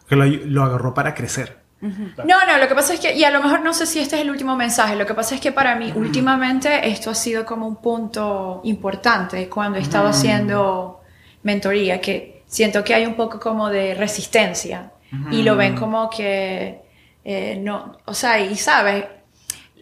que 0.07 0.15
lo, 0.15 0.63
agarró 0.63 0.95
para 0.95 1.13
crecer. 1.13 1.64
No, 1.81 2.45
no, 2.47 2.57
lo 2.57 2.67
que 2.67 2.75
pasa 2.75 2.93
es 2.93 2.99
que, 2.99 3.13
y 3.13 3.23
a 3.23 3.29
lo 3.29 3.41
mejor 3.41 3.61
no 3.61 3.73
sé 3.73 3.85
si 3.85 3.99
este 3.99 4.15
es 4.15 4.21
el 4.21 4.29
último 4.31 4.55
mensaje, 4.55 4.95
lo 4.95 5.05
que 5.05 5.13
pasa 5.13 5.35
es 5.35 5.41
que 5.41 5.51
para 5.51 5.75
mí 5.75 5.91
últimamente 5.95 6.87
esto 6.87 7.11
ha 7.11 7.15
sido 7.15 7.45
como 7.45 7.67
un 7.67 7.75
punto 7.75 8.61
importante 8.63 9.49
cuando 9.49 9.77
he 9.77 9.81
estado 9.81 10.07
haciendo 10.07 11.01
mentoría, 11.43 12.01
que 12.01 12.43
siento 12.47 12.83
que 12.83 12.93
hay 12.93 13.05
un 13.05 13.15
poco 13.15 13.39
como 13.39 13.69
de 13.69 13.93
resistencia. 13.93 14.91
Y 15.31 15.43
lo 15.43 15.55
ven 15.55 15.77
como 15.77 16.09
que, 16.09 16.81
eh, 17.23 17.57
no, 17.61 17.97
o 18.03 18.13
sea, 18.13 18.37
y 18.39 18.55
sabes, 18.57 19.05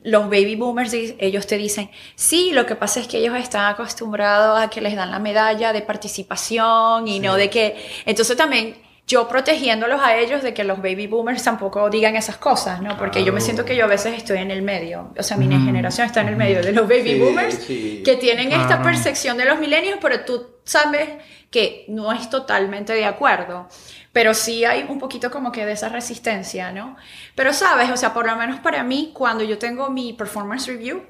los 0.03 0.25
baby 0.25 0.55
boomers, 0.55 0.93
ellos 0.93 1.47
te 1.47 1.57
dicen, 1.57 1.89
sí, 2.15 2.51
lo 2.51 2.65
que 2.65 2.75
pasa 2.75 2.99
es 2.99 3.07
que 3.07 3.17
ellos 3.17 3.35
están 3.37 3.65
acostumbrados 3.65 4.61
a 4.61 4.69
que 4.69 4.81
les 4.81 4.95
dan 4.95 5.09
la 5.09 5.19
medalla 5.19 5.73
de 5.73 5.81
participación 5.81 7.07
y 7.07 7.19
no 7.19 7.35
de 7.35 7.49
que... 7.49 7.75
Entonces 8.05 8.37
también 8.37 8.75
yo 9.05 9.27
protegiéndolos 9.27 10.01
a 10.01 10.15
ellos 10.15 10.41
de 10.43 10.53
que 10.53 10.63
los 10.63 10.77
baby 10.77 11.07
boomers 11.07 11.43
tampoco 11.43 11.89
digan 11.89 12.15
esas 12.15 12.37
cosas, 12.37 12.81
¿no? 12.81 12.97
Porque 12.97 13.23
yo 13.23 13.33
me 13.33 13.41
siento 13.41 13.65
que 13.65 13.75
yo 13.75 13.83
a 13.83 13.87
veces 13.87 14.15
estoy 14.15 14.37
en 14.37 14.49
el 14.49 14.61
medio, 14.61 15.11
o 15.17 15.23
sea, 15.23 15.35
mi 15.35 15.47
generación 15.47 16.07
está 16.07 16.21
en 16.21 16.29
el 16.29 16.35
medio 16.37 16.61
de 16.61 16.71
los 16.71 16.87
baby 16.87 17.19
boomers 17.19 17.57
que 17.57 18.17
tienen 18.19 18.51
esta 18.53 18.81
percepción 18.81 19.37
de 19.37 19.45
los 19.45 19.59
milenios, 19.59 19.99
pero 20.01 20.21
tú 20.21 20.47
sabes 20.63 21.09
que 21.49 21.85
no 21.89 22.11
es 22.13 22.29
totalmente 22.29 22.93
de 22.93 23.05
acuerdo. 23.05 23.67
Pero 24.13 24.33
sí 24.35 24.63
hay 24.63 24.85
un 24.87 24.99
poquito 24.99 25.31
como 25.31 25.51
que 25.51 25.65
de 25.65 25.71
esa 25.71 25.89
resistencia, 25.89 26.71
¿no? 26.71 26.95
Pero 27.35 27.51
sabes, 27.51 27.89
o 27.89 27.97
sea, 27.97 28.13
por 28.13 28.27
lo 28.27 28.35
menos 28.35 28.59
para 28.59 28.83
mí, 28.83 29.11
cuando 29.13 29.43
yo 29.43 29.57
tengo 29.57 29.89
mi 29.89 30.13
performance 30.13 30.67
review, 30.67 31.03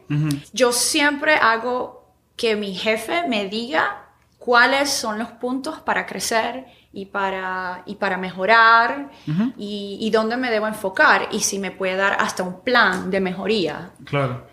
yo 0.52 0.72
siempre 0.72 1.36
hago 1.36 2.14
que 2.36 2.56
mi 2.56 2.74
jefe 2.74 3.28
me 3.28 3.48
diga 3.48 4.08
cuáles 4.40 4.90
son 4.90 5.20
los 5.20 5.30
puntos 5.30 5.80
para 5.80 6.06
crecer 6.06 6.66
y 6.94 7.08
para, 7.08 7.82
y 7.88 7.96
para 7.96 8.18
mejorar 8.18 9.10
y, 9.58 9.98
y, 10.00 10.10
dónde 10.12 10.38
me 10.38 10.52
debo 10.52 10.68
enfocar 10.68 11.28
y 11.32 11.40
si 11.40 11.58
me 11.58 11.72
puede 11.72 11.96
dar 11.96 12.16
hasta 12.20 12.44
un 12.44 12.62
plan 12.62 13.10
de 13.10 13.20
mejoría. 13.20 13.90
Claro. 14.06 14.46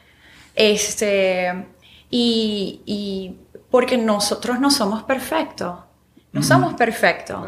Este, 0.55 1.67
y, 2.09 2.81
y 2.87 3.37
porque 3.71 3.99
nosotros 3.99 4.59
no 4.59 4.71
somos 4.71 5.03
perfectos. 5.03 5.81
No 6.33 6.45
somos 6.45 6.75
perfectos. 6.75 7.41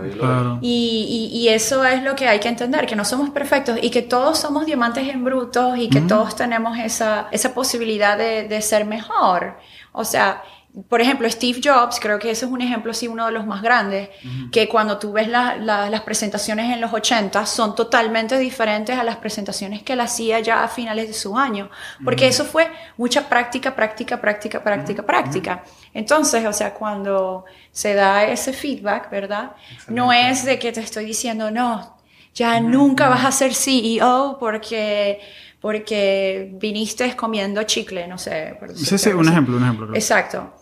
Y, 0.61 1.31
y, 1.33 1.49
eso 1.49 1.85
es 1.85 2.03
lo 2.03 2.17
que 2.17 2.27
hay 2.27 2.41
que 2.41 2.49
entender, 2.49 2.85
que 2.85 2.97
no 2.97 3.05
somos 3.05 3.31
perfectos 3.31 3.79
y 3.81 3.91
que 3.91 4.03
todos 4.03 4.41
somos 4.41 4.67
diamantes 4.67 5.09
en 5.09 5.23
brutos 5.23 5.79
y 5.79 5.89
que 5.89 6.01
todos 6.01 6.35
tenemos 6.35 6.77
esa, 6.77 7.29
esa 7.31 7.55
posibilidad 7.55 8.19
de, 8.19 8.49
de, 8.49 8.61
ser 8.61 8.85
mejor. 8.85 9.57
O 9.93 10.05
sea, 10.05 10.43
por 10.89 11.03
ejemplo, 11.03 11.29
Steve 11.29 11.61
Jobs, 11.63 12.01
creo 12.01 12.19
que 12.19 12.31
ese 12.31 12.47
es 12.47 12.51
un 12.51 12.63
ejemplo, 12.63 12.95
sí, 12.95 13.07
uno 13.07 13.27
de 13.27 13.33
los 13.33 13.47
más 13.47 13.61
grandes, 13.61 14.09
que 14.51 14.69
cuando 14.69 14.99
tú 14.99 15.13
ves 15.13 15.29
las 15.29 16.01
presentaciones 16.01 16.73
en 16.73 16.81
los 16.81 16.95
80 16.95 17.45
son 17.45 17.75
totalmente 17.75 18.39
diferentes 18.39 18.99
a 18.99 19.05
las 19.05 19.17
presentaciones 19.17 19.83
que 19.83 19.93
él 19.93 20.01
hacía 20.01 20.41
ya 20.41 20.65
a 20.65 20.69
finales 20.69 21.09
de 21.09 21.13
su 21.13 21.37
año, 21.37 21.69
porque 22.03 22.27
eso 22.27 22.47
fue 22.47 22.71
mucha 22.97 23.29
práctica, 23.29 23.77
práctica, 23.77 24.19
práctica, 24.19 24.63
práctica, 24.65 25.03
práctica. 25.03 25.65
Entonces, 25.93 26.47
o 26.47 26.53
sea, 26.55 26.73
cuando 26.73 27.45
se 27.71 27.93
da 27.93 28.25
ese 28.25 28.55
feedback, 28.55 29.11
¿verdad? 29.11 29.53
No 29.89 30.11
es 30.11 30.43
de 30.47 30.59
que 30.59 30.73
te 30.73 30.81
estoy 30.81 31.05
diciendo, 31.05 31.51
no, 31.51 31.99
ya 32.35 32.61
nunca 32.61 33.11
vas 33.11 33.27
a 33.27 33.33
ser 33.33 33.55
CEO 33.55 34.39
porque 34.41 35.21
porque 35.61 36.51
viniste 36.55 37.15
comiendo 37.15 37.63
chicle, 37.63 38.09
no 38.09 38.19
sé. 38.19 38.59
Sí, 38.75 38.99
sí, 38.99 39.11
un 39.11 39.29
ejemplo, 39.29 39.57
un 39.59 39.63
ejemplo. 39.63 39.95
Exacto. 39.95 40.53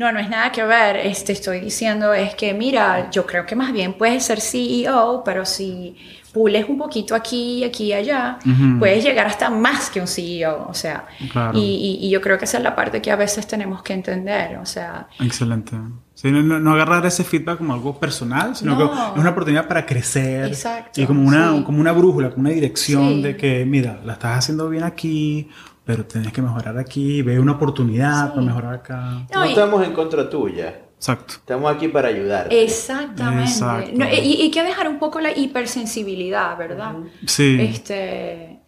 No, 0.00 0.10
no 0.10 0.18
es 0.18 0.30
nada 0.30 0.50
que 0.50 0.64
ver. 0.64 0.96
Este, 0.96 1.32
estoy 1.32 1.60
diciendo 1.60 2.14
es 2.14 2.34
que, 2.34 2.54
mira, 2.54 3.10
yo 3.10 3.26
creo 3.26 3.44
que 3.44 3.54
más 3.54 3.70
bien 3.70 3.92
puedes 3.92 4.24
ser 4.24 4.40
CEO, 4.40 5.22
pero 5.22 5.44
si 5.44 5.94
pules 6.32 6.64
un 6.70 6.78
poquito 6.78 7.14
aquí, 7.14 7.64
aquí 7.64 7.88
y 7.88 7.92
allá, 7.92 8.38
puedes 8.78 9.04
llegar 9.04 9.26
hasta 9.26 9.50
más 9.50 9.90
que 9.90 10.00
un 10.00 10.06
CEO. 10.06 10.68
O 10.70 10.72
sea, 10.72 11.04
y, 11.52 11.98
y, 12.00 12.08
yo 12.08 12.22
creo 12.22 12.38
que 12.38 12.46
esa 12.46 12.56
es 12.56 12.64
la 12.64 12.74
parte 12.74 13.02
que 13.02 13.10
a 13.10 13.16
veces 13.16 13.46
tenemos 13.46 13.82
que 13.82 13.92
entender. 13.92 14.56
O 14.56 14.64
sea, 14.64 15.06
excelente. 15.20 15.76
no, 16.22 16.72
agarrar 16.72 17.04
ese 17.04 17.22
feedback 17.22 17.58
como 17.58 17.74
algo 17.74 18.00
personal, 18.00 18.56
sino 18.56 18.78
que 18.78 18.84
es 18.84 18.90
una 19.16 19.28
oportunidad 19.28 19.68
para 19.68 19.84
crecer. 19.84 20.46
Exacto, 20.46 20.98
y 20.98 21.04
como 21.04 21.28
una, 21.28 21.62
como 21.62 21.78
una 21.78 21.92
brújula, 21.92 22.30
como 22.30 22.40
una 22.40 22.54
dirección 22.54 23.20
de 23.20 23.36
que, 23.36 23.66
mira, 23.66 24.00
la 24.02 24.14
estás 24.14 24.38
haciendo 24.38 24.70
bien 24.70 24.84
aquí, 24.84 25.50
pero 25.90 26.04
tienes 26.04 26.32
que 26.32 26.40
mejorar 26.40 26.78
aquí, 26.78 27.20
ve 27.20 27.40
una 27.40 27.52
oportunidad 27.52 28.30
para 28.30 28.42
mejorar 28.42 28.74
acá. 28.74 29.26
No, 29.34 29.42
estamos 29.42 29.84
en 29.84 29.92
contra 29.92 30.30
tuya. 30.30 30.82
Exacto. 30.94 31.34
Estamos 31.34 31.74
aquí 31.74 31.88
para 31.88 32.06
ayudar. 32.06 32.46
Exactamente. 32.48 34.22
y, 34.22 34.42
hay 34.42 34.50
que 34.52 34.62
dejar 34.62 34.86
un 34.88 35.00
poco 35.00 35.18
la 35.20 35.36
hipersensibilidad, 35.36 36.56
¿verdad? 36.56 36.94
Sí. 37.26 37.56
Este, 37.60 38.60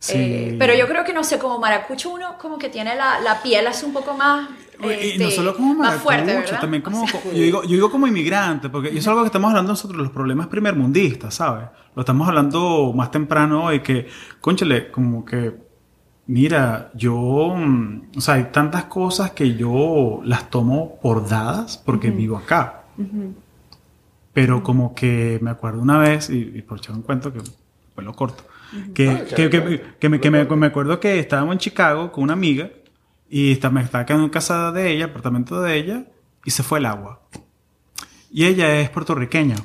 sí. 0.00 0.14
Eh, 0.16 0.56
pero 0.58 0.74
yo 0.74 0.88
creo 0.88 1.04
que, 1.04 1.12
no 1.12 1.22
sé, 1.22 1.38
como 1.38 1.60
maracucho 1.60 2.10
uno 2.10 2.38
como 2.38 2.58
que 2.58 2.70
tiene 2.70 2.96
la, 2.96 3.20
la 3.20 3.40
piel 3.40 3.64
así 3.68 3.86
un 3.86 3.92
poco 3.92 4.14
más... 4.14 4.48
y 4.80 4.84
no 4.84 4.90
este, 4.90 5.30
solo 5.30 5.54
como 5.54 5.74
maracucho, 5.74 6.02
fuerte, 6.02 6.42
también 6.60 6.82
como, 6.82 7.06
yo, 7.06 7.30
digo, 7.30 7.62
yo 7.62 7.68
digo 7.68 7.88
como 7.88 8.08
inmigrante, 8.08 8.68
porque 8.68 8.88
eso 8.88 8.98
es 8.98 9.06
algo 9.06 9.20
que 9.20 9.26
estamos 9.26 9.50
hablando 9.50 9.70
nosotros, 9.70 9.96
los 9.96 10.10
problemas 10.10 10.48
primermundistas, 10.48 11.36
¿sabes? 11.36 11.68
Lo 11.94 12.02
estamos 12.02 12.26
hablando 12.26 12.92
más 12.92 13.12
temprano 13.12 13.72
y 13.72 13.78
que, 13.78 14.08
conchale, 14.40 14.90
como 14.90 15.24
que 15.24 15.63
Mira, 16.26 16.90
yo, 16.94 17.54
mm, 17.54 18.12
o 18.16 18.20
sea, 18.20 18.34
hay 18.34 18.44
tantas 18.44 18.84
cosas 18.84 19.32
que 19.32 19.54
yo 19.54 20.20
las 20.24 20.48
tomo 20.48 20.98
por 21.02 21.28
dadas 21.28 21.76
porque 21.76 22.10
vivo 22.10 22.36
acá. 22.36 22.84
Pero 24.32 24.62
como 24.62 24.94
que 24.94 25.38
me 25.42 25.50
acuerdo 25.50 25.82
una 25.82 25.98
vez, 25.98 26.30
y, 26.30 26.62
por 26.62 26.78
echar 26.78 26.94
un 26.94 27.02
cuento, 27.02 27.32
que 27.32 27.40
pelo 27.94 28.14
corto. 28.14 28.44
Que, 28.94 29.10
ah, 29.10 29.24
que, 29.24 29.50
que, 29.50 29.82
que, 30.00 30.08
me, 30.08 30.20
que 30.20 30.30
me, 30.30 30.44
me, 30.44 30.66
acuerdo 30.66 30.98
que 30.98 31.18
estábamos 31.18 31.52
en 31.52 31.58
Chicago 31.58 32.10
con 32.10 32.24
una 32.24 32.32
amiga 32.32 32.70
y 33.28 33.52
está, 33.52 33.70
me 33.70 33.82
estaba 33.82 34.04
quedando 34.04 34.24
en 34.24 34.30
casa 34.30 34.72
de 34.72 34.90
ella, 34.90 35.06
apartamento 35.06 35.60
de 35.60 35.76
ella, 35.76 36.06
y 36.44 36.50
se 36.50 36.62
fue 36.62 36.78
el 36.78 36.86
agua. 36.86 37.20
Y 38.30 38.46
ella 38.46 38.80
es 38.80 38.90
puertorriqueña. 38.90 39.56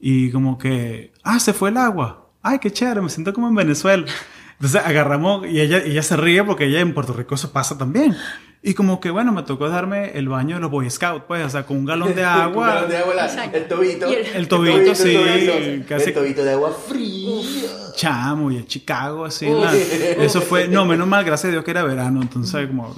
Y 0.00 0.30
como 0.30 0.58
que, 0.58 1.12
ah, 1.22 1.38
se 1.38 1.52
fue 1.52 1.70
el 1.70 1.76
agua. 1.76 2.30
Ay, 2.42 2.58
qué 2.58 2.70
chévere, 2.70 3.00
me 3.00 3.08
siento 3.08 3.32
como 3.32 3.48
en 3.48 3.54
Venezuela. 3.54 4.06
Entonces 4.56 4.82
agarramos 4.84 5.46
y 5.46 5.60
ella, 5.60 5.78
ella 5.78 6.02
se 6.02 6.16
ríe 6.16 6.42
porque 6.42 6.64
ella 6.64 6.80
en 6.80 6.94
Puerto 6.94 7.12
Rico 7.12 7.34
eso 7.34 7.52
pasa 7.52 7.76
también. 7.76 8.16
Y 8.62 8.74
como 8.74 8.98
que, 8.98 9.10
bueno, 9.10 9.32
me 9.32 9.44
tocó 9.44 9.68
darme 9.68 10.18
el 10.18 10.28
baño 10.28 10.56
de 10.56 10.62
los 10.62 10.72
Boy 10.72 10.90
Scouts, 10.90 11.24
pues, 11.28 11.46
o 11.46 11.48
sea, 11.48 11.64
con 11.64 11.76
un 11.76 11.84
galón 11.84 12.16
de 12.16 12.24
agua. 12.24 12.66
un 12.66 12.74
galón 12.74 12.90
de 12.90 12.96
agua, 12.96 13.14
el 13.52 13.68
tobito. 13.68 14.06
El, 14.08 14.48
tobito, 14.48 14.94
sí. 14.94 15.14
El 15.14 16.12
tobito 16.12 16.42
de 16.42 16.52
agua 16.52 16.72
fría. 16.72 17.68
Chamo, 17.94 18.50
y 18.50 18.56
en 18.56 18.66
Chicago, 18.66 19.26
así. 19.26 19.46
eso 19.46 20.40
fue, 20.40 20.66
no, 20.66 20.84
menos 20.84 21.06
mal, 21.06 21.24
gracias 21.24 21.50
a 21.50 21.52
Dios 21.52 21.64
que 21.64 21.70
era 21.70 21.84
verano, 21.84 22.20
entonces, 22.20 22.66
como. 22.66 22.92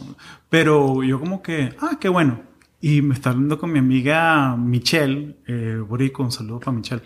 Pero 0.48 1.02
yo, 1.02 1.20
como 1.20 1.42
que, 1.42 1.74
ah, 1.80 1.98
qué 2.00 2.08
bueno. 2.08 2.40
Y 2.80 3.02
me 3.02 3.12
está 3.12 3.30
hablando 3.30 3.58
con 3.58 3.70
mi 3.70 3.80
amiga 3.80 4.56
Michelle, 4.56 5.36
eh, 5.46 5.82
Borico, 5.86 6.22
un 6.22 6.32
saludo 6.32 6.60
para 6.60 6.72
Michelle. 6.72 7.02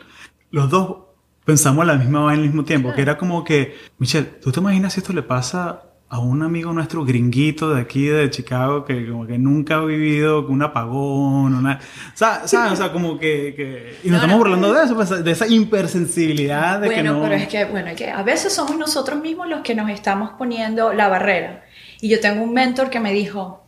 Los 0.53 0.71
dos 0.71 0.99
pensamos 1.45 1.87
la 1.87 1.95
misma 1.95 2.21
vaina 2.21 2.43
al 2.43 2.49
mismo 2.49 2.65
tiempo, 2.65 2.93
que 2.93 3.03
era 3.03 3.17
como 3.19 3.45
que, 3.45 3.77
Michelle, 3.99 4.27
¿tú 4.41 4.53
te 4.53 4.61
imaginas 4.61 4.93
si 4.93 5.01
esto 5.01 5.13
le 5.13 5.23
pasa 5.23 5.83
a 6.13 6.19
un 6.19 6.43
amigo 6.43 6.75
nuestro 6.75 7.07
gringuito 7.07 7.73
de 7.73 7.81
aquí 7.81 8.05
de 8.05 8.29
Chicago 8.29 8.85
que 8.85 9.09
como 9.09 9.27
que 9.27 9.39
nunca 9.39 9.77
ha 9.77 9.85
vivido 9.85 10.47
un 10.47 10.61
apagón, 10.61 11.55
una, 11.55 11.81
¿sabes? 12.13 12.53
O 12.53 12.77
sea, 12.77 12.93
como 12.93 13.19
que, 13.19 13.97
y 14.05 14.11
nos 14.11 14.17
estamos 14.17 14.37
burlando 14.37 14.75
de 14.75 14.85
eso, 14.85 14.95
pues, 14.95 15.25
de 15.25 15.31
esa 15.31 15.47
hipersensibilidad 15.47 16.81
de 16.81 16.91
que 16.91 17.03
no... 17.03 17.23
pero 17.23 17.35
es 17.35 17.49
que, 17.49 17.65
bueno, 17.65 17.89
es 17.89 17.97
que 17.97 18.11
a 18.11 18.23
veces 18.23 18.53
somos 18.53 18.77
nosotros 18.77 19.23
mismos 19.23 19.49
los 19.49 19.63
que 19.63 19.75
nos 19.75 19.89
estamos 19.89 20.33
poniendo 20.39 20.93
la 20.93 21.09
barrera. 21.09 21.65
Y 22.03 22.11
yo 22.11 22.21
tengo 22.21 22.45
un 22.45 22.53
mentor 22.53 22.91
que 22.91 23.01
me 23.01 23.15
dijo, 23.15 23.65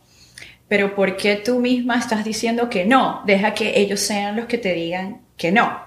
pero 0.67 0.93
¿por 0.93 1.17
qué 1.17 1.37
tú 1.37 1.59
misma 1.59 1.97
estás 1.97 2.23
diciendo 2.23 2.69
que 2.69 2.85
no? 2.85 3.23
Deja 3.25 3.55
que 3.55 3.79
ellos 3.79 4.01
sean 4.01 4.35
los 4.35 4.45
que 4.45 4.59
te 4.59 4.73
digan 4.73 5.21
que 5.35 5.51
no. 5.51 5.84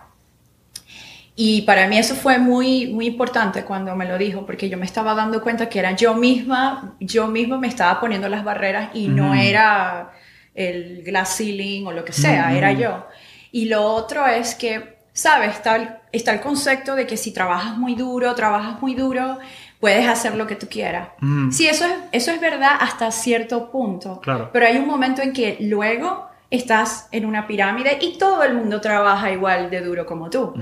Y 1.40 1.62
para 1.62 1.86
mí 1.86 1.96
eso 1.96 2.16
fue 2.16 2.36
muy, 2.38 2.88
muy 2.88 3.06
importante 3.06 3.62
cuando 3.62 3.94
me 3.94 4.06
lo 4.06 4.18
dijo, 4.18 4.44
porque 4.44 4.68
yo 4.68 4.76
me 4.76 4.84
estaba 4.84 5.14
dando 5.14 5.40
cuenta 5.40 5.68
que 5.68 5.78
era 5.78 5.92
yo 5.92 6.14
misma, 6.14 6.96
yo 6.98 7.28
misma 7.28 7.58
me 7.58 7.68
estaba 7.68 8.00
poniendo 8.00 8.28
las 8.28 8.42
barreras 8.42 8.90
y 8.92 9.06
no 9.06 9.32
era 9.34 10.10
el 10.56 11.04
glass 11.04 11.36
ceiling 11.36 11.86
o 11.86 11.92
lo 11.92 12.04
que 12.04 12.12
sea, 12.12 12.52
era 12.56 12.72
yo. 12.72 13.06
Y 13.52 13.66
lo 13.66 13.84
otro 13.84 14.26
es 14.26 14.56
que, 14.56 14.96
¿sabes? 15.12 15.50
Está 15.50 15.76
el, 15.76 15.90
está 16.10 16.32
el 16.32 16.40
concepto 16.40 16.96
de 16.96 17.06
que 17.06 17.16
si 17.16 17.30
trabajas 17.32 17.78
muy 17.78 17.94
duro, 17.94 18.34
trabajas 18.34 18.82
muy 18.82 18.96
duro, 18.96 19.38
puedes 19.78 20.08
hacer 20.08 20.34
lo 20.34 20.48
que 20.48 20.56
tú 20.56 20.66
quieras. 20.68 21.10
Sí, 21.52 21.68
eso 21.68 21.84
es, 21.84 21.92
eso 22.10 22.32
es 22.32 22.40
verdad 22.40 22.72
hasta 22.80 23.12
cierto 23.12 23.70
punto. 23.70 24.20
Claro. 24.22 24.50
Pero 24.52 24.66
hay 24.66 24.76
un 24.78 24.88
momento 24.88 25.22
en 25.22 25.32
que 25.32 25.56
luego 25.60 26.27
estás 26.50 27.08
en 27.12 27.26
una 27.26 27.46
pirámide 27.46 27.98
y 28.00 28.16
todo 28.16 28.42
el 28.42 28.54
mundo 28.54 28.80
trabaja 28.80 29.30
igual 29.30 29.70
de 29.70 29.80
duro 29.80 30.06
como 30.06 30.30
tú. 30.30 30.54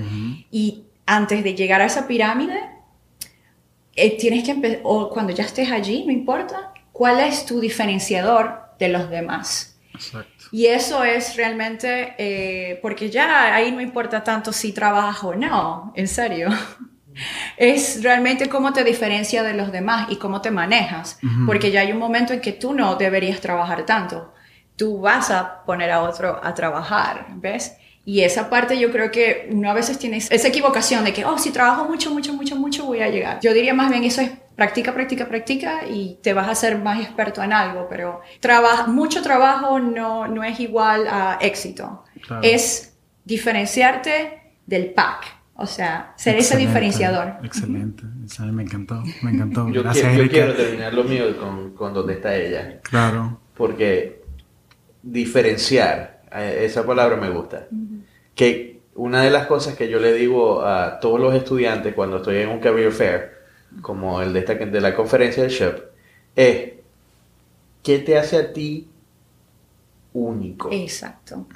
Y 0.51 0.85
antes 1.07 1.45
de 1.45 1.55
llegar 1.55 1.81
a 1.81 1.87
esa 1.87 2.07
pirámide, 2.07 2.61
eh, 3.95 4.17
tienes 4.19 4.45
que 4.45 4.51
empezar, 4.51 4.81
o 4.83 5.09
cuando 5.09 5.33
ya 5.33 5.45
estés 5.45 5.71
allí, 5.71 6.05
no 6.05 6.13
importa, 6.13 6.73
cuál 6.93 7.21
es 7.21 7.47
tu 7.47 7.61
diferenciador 7.61 8.61
de 8.79 8.89
los 8.89 9.09
demás. 9.09 9.79
Exacto. 9.95 10.45
Y 10.53 10.67
eso 10.67 11.03
es 11.05 11.37
realmente, 11.37 12.15
eh, 12.19 12.79
porque 12.83 13.11
ya 13.11 13.55
ahí 13.55 13.73
no 13.73 13.81
importa 13.81 14.23
tanto 14.23 14.53
si 14.53 14.73
trabajas 14.73 15.25
o 15.25 15.35
no, 15.35 15.93
en 15.97 16.09
serio. 16.09 16.49
es 17.57 18.03
realmente 18.03 18.49
cómo 18.49 18.73
te 18.73 18.85
diferencia 18.85 19.43
de 19.43 19.55
los 19.55 19.73
demás 19.73 20.09
y 20.11 20.17
cómo 20.17 20.43
te 20.43 20.51
manejas, 20.51 21.19
porque 21.47 21.71
ya 21.71 21.81
hay 21.81 21.93
un 21.93 21.99
momento 21.99 22.35
en 22.35 22.41
que 22.41 22.53
tú 22.53 22.75
no 22.75 22.97
deberías 22.97 23.41
trabajar 23.41 23.87
tanto 23.87 24.35
tú 24.77 25.01
vas 25.01 25.31
a 25.31 25.65
poner 25.65 25.91
a 25.91 26.03
otro 26.03 26.41
a 26.43 26.55
trabajar, 26.55 27.27
¿ves? 27.37 27.77
Y 28.05 28.21
esa 28.21 28.49
parte 28.49 28.79
yo 28.79 28.93
creo 28.93 29.11
que 29.11 29.49
uno 29.51 29.69
a 29.69 29.75
veces 29.75 29.99
tiene 29.99 30.19
esa 30.19 30.49
equivocación 30.49 31.03
de 31.05 31.13
que, 31.13 31.25
oh, 31.25 31.39
si 31.39 31.51
trabajo 31.51 31.89
mucho, 31.89 32.13
mucho, 32.13 32.33
mucho, 32.35 32.55
mucho, 32.55 32.87
voy 32.87 33.01
a 33.01 33.09
llegar. 33.09 33.41
Yo 33.41 33.53
diría 33.53 33.75
más 33.75 33.91
bien 33.91 34.05
eso 34.05 34.21
es 34.21 34.31
practica, 34.55 34.95
practica, 34.95 35.27
practica 35.27 35.87
y 35.87 36.19
te 36.23 36.33
vas 36.33 36.47
a 36.47 36.53
hacer 36.53 36.79
más 36.79 37.01
experto 37.01 37.43
en 37.43 37.53
algo, 37.53 37.89
pero 37.91 38.21
trabaja, 38.39 38.87
mucho 38.87 39.23
trabajo 39.23 39.81
no, 39.81 40.29
no 40.29 40.45
es 40.45 40.61
igual 40.61 41.09
a 41.09 41.39
éxito. 41.41 42.05
Es 42.43 42.97
diferenciarte 43.25 44.55
del 44.67 44.93
pack. 44.93 45.35
O 45.59 45.67
sea, 45.67 46.13
ser 46.17 46.37
ese 46.37 46.57
diferenciador. 46.57 47.39
Excelente. 47.43 48.05
Me 48.53 48.63
encantó, 48.63 49.03
me 49.23 49.31
encantó. 49.31 49.69
yo, 49.71 49.83
quiero, 49.91 50.13
yo 50.13 50.29
quiero 50.29 50.55
terminar 50.55 50.93
lo 50.93 51.03
mío 51.03 51.37
con, 51.39 51.75
con 51.75 51.95
donde 51.95 52.13
está 52.13 52.37
ella. 52.37 52.79
Claro. 52.83 53.41
Porque 53.57 54.26
diferenciar, 55.07 56.23
eh, 56.33 56.63
esa 56.65 56.85
palabra 56.85 57.17
me 57.17 57.31
gusta, 57.31 57.69
que 58.35 58.81
una 58.95 59.23
de 59.23 59.31
las 59.31 59.47
cosas 59.47 59.77
que 59.77 59.89
yo 59.89 60.01
le 60.01 60.13
digo 60.13 60.63
a 60.63 60.99
todos 61.01 61.21
los 61.21 61.35
estudiantes 61.35 61.95
cuando 61.95 62.19
estoy 62.19 62.39
en 62.39 62.49
un 62.49 62.59
career 62.59 62.93
fair, 62.93 63.33
como 63.83 64.21
el 64.21 64.33
de, 64.33 64.41
esta, 64.41 64.55
de 64.55 64.81
la 64.81 64.95
conferencia 64.95 65.43
del 65.43 65.53
SHIP, 65.53 65.79
es, 66.35 66.73
¿qué 67.83 67.99
te 68.01 68.19
hace 68.19 68.37
a 68.37 68.53
ti 68.53 68.89
único? 70.13 70.71
Exacto. 70.73 71.47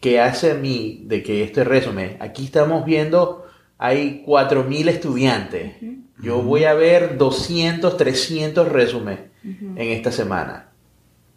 ¿Qué 0.00 0.20
hace 0.20 0.52
a 0.52 0.54
mí 0.54 1.02
de 1.04 1.22
que 1.22 1.42
este 1.42 1.64
resumen, 1.64 2.16
aquí 2.20 2.46
estamos 2.46 2.86
viendo, 2.86 3.46
hay 3.76 4.24
4.000 4.26 4.88
estudiantes, 4.88 5.74
yo 6.22 6.42
voy 6.42 6.64
a 6.64 6.72
ver 6.72 7.18
200, 7.18 7.96
300 7.96 8.68
resúmenes 8.68 9.20
en 9.42 9.78
esta 9.78 10.12
semana 10.12 10.69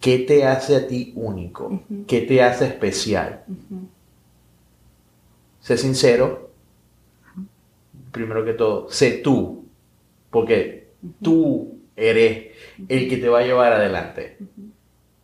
¿Qué 0.04 0.20
te 0.20 0.45
hace 0.45 0.76
a 0.76 0.86
ti 0.86 1.14
único? 1.16 1.82
¿Qué 2.06 2.24
te 2.24 2.43
hace 2.43 2.66
especial? 2.66 3.45
Sé 5.62 5.78
sincero. 5.78 6.51
Primero 8.12 8.43
que 8.43 8.51
todo, 8.51 8.89
sé 8.89 9.20
tú. 9.24 9.66
Porque 10.30 10.89
tú 11.22 11.80
eres 11.95 12.47
el 12.89 13.08
que 13.08 13.16
te 13.16 13.30
va 13.30 13.39
a 13.39 13.43
llevar 13.43 13.72
adelante. 13.72 14.39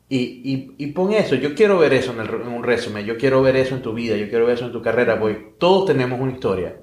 Y, 0.08 0.88
pon 0.94 1.12
eso, 1.12 1.36
yo 1.36 1.54
quiero 1.56 1.78
ver 1.78 1.92
eso 1.92 2.14
en, 2.14 2.48
un 2.48 2.64
resumen, 2.64 3.06
yo 3.06 3.18
quiero 3.18 3.42
ver 3.42 3.58
eso 3.58 3.76
en 3.76 3.82
tu 3.82 3.94
vida, 3.94 4.16
yo 4.16 4.30
quiero 4.30 4.46
ver 4.46 4.56
eso 4.56 4.68
en 4.68 4.72
tu 4.72 4.82
carrera, 4.82 5.20
porque 5.20 5.56
todos 5.58 5.88
tenemos 5.88 6.22
una 6.22 6.32
historia. 6.32 6.78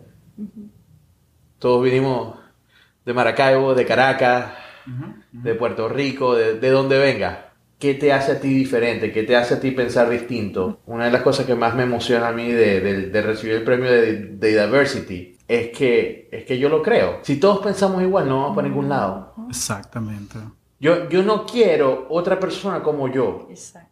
Todos 1.59 1.82
vinimos 1.82 2.36
de 3.07 3.14
Maracaibo, 3.14 3.74
de 3.74 3.86
Caracas, 3.86 4.53
de 5.32 5.55
Puerto 5.55 5.88
Rico, 5.88 6.34
de, 6.34 6.61
de 6.61 6.68
donde 6.68 6.99
venga. 6.99 7.45
¿Qué 7.79 7.93
te 7.95 8.12
hace 8.12 8.33
a 8.33 8.41
ti 8.41 8.49
diferente? 8.49 9.12
¿Qué 9.12 9.22
te 9.22 9.37
hace 9.37 9.55
a 9.55 9.61
ti 9.61 9.70
pensar 9.70 10.09
distinto? 10.09 10.81
Una 10.87 11.05
de 11.07 11.11
las 11.11 11.22
cosas 11.22 11.45
que 11.45 11.55
más 11.55 11.74
me 11.74 11.83
emociona 11.83 12.29
a 12.29 12.33
mí 12.33 12.51
de, 12.51 13.11
recibir 13.22 13.57
el 13.57 13.64
premio 13.64 13.91
de, 13.91 14.37
Diversity 14.39 15.37
es 15.47 15.77
que, 15.77 16.29
es 16.33 16.45
que 16.45 16.59
yo 16.59 16.70
lo 16.70 16.83
creo. 16.83 17.18
Si 17.22 17.37
todos 17.37 17.59
pensamos 17.59 18.03
igual, 18.03 18.29
no 18.29 18.41
vamos 18.41 18.57
para 18.57 18.68
ningún 18.68 18.89
lado. 18.89 19.35
Exactamente. 19.51 20.39
Yo, 20.81 21.09
yo 21.11 21.22
no 21.22 21.45
quiero 21.45 22.07
otra 22.09 22.41
persona 22.41 22.83
como 22.83 23.12
yo. 23.12 23.47
Exacto. 23.51 23.91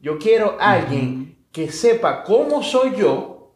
Yo 0.00 0.18
quiero 0.18 0.56
alguien 0.60 1.38
que 1.50 1.70
sepa 1.70 2.24
cómo 2.24 2.62
soy 2.62 2.96
yo, 2.96 3.54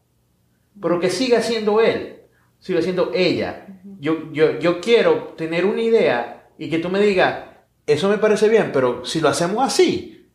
pero 0.80 1.00
que 1.00 1.10
siga 1.10 1.42
siendo 1.42 1.80
él, 1.80 2.22
siga 2.58 2.80
siendo 2.80 3.10
ella. 3.12 3.66
yo, 3.98 4.32
yo, 4.32 4.58
yo 4.58 4.80
quiero 4.80 5.34
tener 5.36 5.66
una 5.66 5.82
idea 5.82 6.48
y 6.58 6.70
que 6.70 6.78
tú 6.78 6.88
me 6.88 7.00
digas, 7.00 7.44
eso 7.86 8.08
me 8.08 8.18
parece 8.18 8.48
bien, 8.48 8.70
pero 8.72 9.04
si 9.04 9.20
lo 9.20 9.28
hacemos 9.28 9.64
así, 9.64 10.28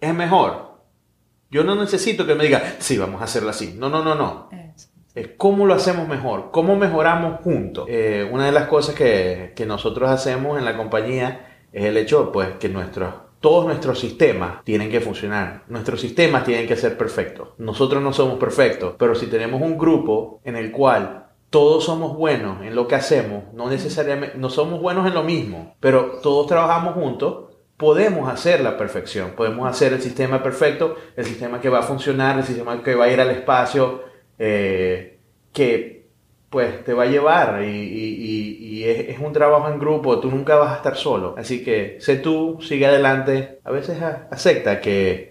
es 0.00 0.14
mejor. 0.14 0.68
Yo 1.50 1.64
no 1.64 1.74
necesito 1.74 2.26
que 2.26 2.34
me 2.34 2.44
diga, 2.44 2.76
sí, 2.78 2.98
vamos 2.98 3.20
a 3.22 3.24
hacerlo 3.24 3.50
así. 3.50 3.74
No, 3.78 3.88
no, 3.88 4.04
no, 4.04 4.14
no. 4.14 4.50
Es 5.14 5.30
cómo 5.36 5.66
lo 5.66 5.74
hacemos 5.74 6.06
mejor, 6.06 6.50
cómo 6.52 6.76
mejoramos 6.76 7.40
juntos. 7.40 7.86
Eh, 7.88 8.28
una 8.30 8.46
de 8.46 8.52
las 8.52 8.68
cosas 8.68 8.94
que, 8.94 9.52
que, 9.56 9.66
nosotros 9.66 10.10
hacemos 10.10 10.58
en 10.58 10.64
la 10.64 10.76
compañía 10.76 11.64
es 11.72 11.86
el 11.86 11.96
hecho, 11.96 12.30
pues, 12.30 12.50
que 12.60 12.68
nuestros, 12.68 13.14
todos 13.40 13.64
nuestros 13.64 13.98
sistemas 13.98 14.62
tienen 14.64 14.90
que 14.90 15.00
funcionar. 15.00 15.64
Nuestros 15.68 16.00
sistemas 16.00 16.44
tienen 16.44 16.68
que 16.68 16.76
ser 16.76 16.96
perfectos. 16.98 17.48
Nosotros 17.58 18.02
no 18.02 18.12
somos 18.12 18.38
perfectos, 18.38 18.94
pero 18.98 19.14
si 19.14 19.26
tenemos 19.26 19.62
un 19.62 19.78
grupo 19.78 20.40
en 20.44 20.56
el 20.56 20.70
cual 20.70 21.27
todos 21.50 21.84
somos 21.84 22.16
buenos 22.16 22.62
en 22.62 22.74
lo 22.74 22.86
que 22.86 22.94
hacemos, 22.94 23.44
no 23.54 23.70
necesariamente, 23.70 24.36
no 24.36 24.50
somos 24.50 24.80
buenos 24.80 25.06
en 25.06 25.14
lo 25.14 25.22
mismo, 25.22 25.76
pero 25.80 26.18
todos 26.22 26.46
trabajamos 26.46 26.94
juntos, 26.94 27.48
podemos 27.76 28.30
hacer 28.30 28.60
la 28.60 28.76
perfección, 28.76 29.32
podemos 29.36 29.68
hacer 29.68 29.92
el 29.92 30.02
sistema 30.02 30.42
perfecto, 30.42 30.96
el 31.16 31.24
sistema 31.24 31.60
que 31.60 31.68
va 31.68 31.78
a 31.78 31.82
funcionar, 31.82 32.38
el 32.38 32.44
sistema 32.44 32.82
que 32.82 32.94
va 32.94 33.06
a 33.06 33.12
ir 33.12 33.20
al 33.20 33.30
espacio, 33.30 34.02
eh, 34.38 35.20
que 35.52 36.06
pues 36.50 36.82
te 36.84 36.94
va 36.94 37.04
a 37.04 37.06
llevar 37.06 37.62
y, 37.62 38.82
es, 38.84 39.10
es, 39.10 39.18
un 39.18 39.32
trabajo 39.32 39.68
en 39.68 39.78
grupo, 39.78 40.18
tú 40.18 40.30
nunca 40.30 40.56
vas 40.56 40.72
a 40.72 40.76
estar 40.76 40.96
solo, 40.96 41.34
así 41.36 41.62
que 41.62 41.98
sé 42.00 42.16
tú, 42.16 42.58
sigue 42.62 42.86
adelante, 42.86 43.60
a 43.64 43.70
veces 43.70 44.00
acepta 44.02 44.80
que 44.80 45.27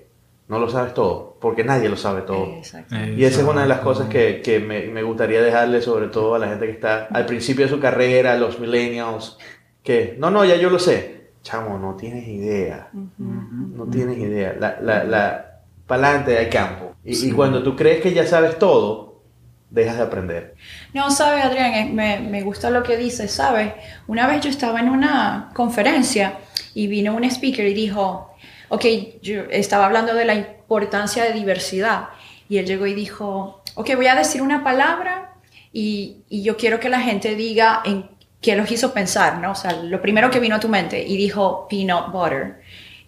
no 0.47 0.59
lo 0.59 0.69
sabes 0.69 0.93
todo, 0.93 1.37
porque 1.41 1.63
nadie 1.63 1.89
lo 1.89 1.97
sabe 1.97 2.21
todo. 2.21 2.45
Exacto. 2.45 2.95
Y 2.95 3.25
esa 3.25 3.41
es 3.41 3.47
una 3.47 3.63
de 3.63 3.67
las 3.67 3.79
cosas 3.79 4.07
que, 4.07 4.41
que 4.41 4.59
me, 4.59 4.87
me 4.87 5.03
gustaría 5.03 5.41
dejarle 5.41 5.81
sobre 5.81 6.07
todo 6.07 6.35
a 6.35 6.39
la 6.39 6.47
gente 6.47 6.65
que 6.65 6.71
está 6.71 7.07
al 7.11 7.25
principio 7.25 7.65
de 7.65 7.71
su 7.71 7.79
carrera, 7.79 8.37
los 8.37 8.59
millennials, 8.59 9.37
que 9.83 10.15
no, 10.17 10.31
no, 10.31 10.45
ya 10.45 10.55
yo 10.55 10.69
lo 10.69 10.79
sé. 10.79 11.17
Chamo, 11.43 11.77
no 11.77 11.95
tienes 11.95 12.27
idea. 12.27 12.89
No 13.17 13.85
tienes 13.85 14.17
idea. 14.17 14.55
La, 14.59 14.79
la, 14.81 15.03
la, 15.03 15.61
pa'lante 15.85 16.37
hay 16.37 16.49
campo. 16.49 16.95
Y, 17.03 17.27
y 17.27 17.31
cuando 17.31 17.63
tú 17.63 17.75
crees 17.75 18.01
que 18.01 18.13
ya 18.13 18.25
sabes 18.25 18.59
todo, 18.59 19.21
dejas 19.69 19.97
de 19.97 20.03
aprender. 20.03 20.55
No, 20.93 21.11
sabes, 21.11 21.43
Adrián, 21.43 21.73
eh, 21.73 21.89
me, 21.93 22.19
me 22.19 22.41
gusta 22.41 22.69
lo 22.69 22.83
que 22.83 22.97
dices, 22.97 23.31
sabes. 23.31 23.73
Una 24.07 24.27
vez 24.27 24.41
yo 24.41 24.49
estaba 24.49 24.79
en 24.79 24.89
una 24.89 25.51
conferencia 25.53 26.39
y 26.73 26.87
vino 26.87 27.15
un 27.15 27.23
speaker 27.23 27.65
y 27.65 27.73
dijo, 27.73 28.35
ok, 28.69 28.85
yo 29.21 29.43
estaba 29.49 29.85
hablando 29.85 30.13
de 30.13 30.25
la 30.25 30.35
importancia 30.35 31.23
de 31.23 31.33
diversidad. 31.33 32.09
Y 32.49 32.57
él 32.57 32.65
llegó 32.65 32.87
y 32.87 32.93
dijo, 32.93 33.61
ok, 33.75 33.95
voy 33.95 34.07
a 34.07 34.15
decir 34.15 34.41
una 34.41 34.63
palabra 34.63 35.35
y, 35.73 36.23
y 36.29 36.43
yo 36.43 36.57
quiero 36.57 36.79
que 36.79 36.89
la 36.89 37.01
gente 37.01 37.35
diga 37.35 37.81
en 37.85 38.09
qué 38.41 38.55
los 38.55 38.71
hizo 38.71 38.93
pensar, 38.93 39.39
¿no? 39.39 39.51
O 39.51 39.55
sea, 39.55 39.73
lo 39.73 40.01
primero 40.01 40.29
que 40.29 40.39
vino 40.39 40.55
a 40.55 40.59
tu 40.59 40.69
mente. 40.69 41.05
Y 41.05 41.17
dijo 41.17 41.67
peanut 41.69 42.11
butter. 42.11 42.61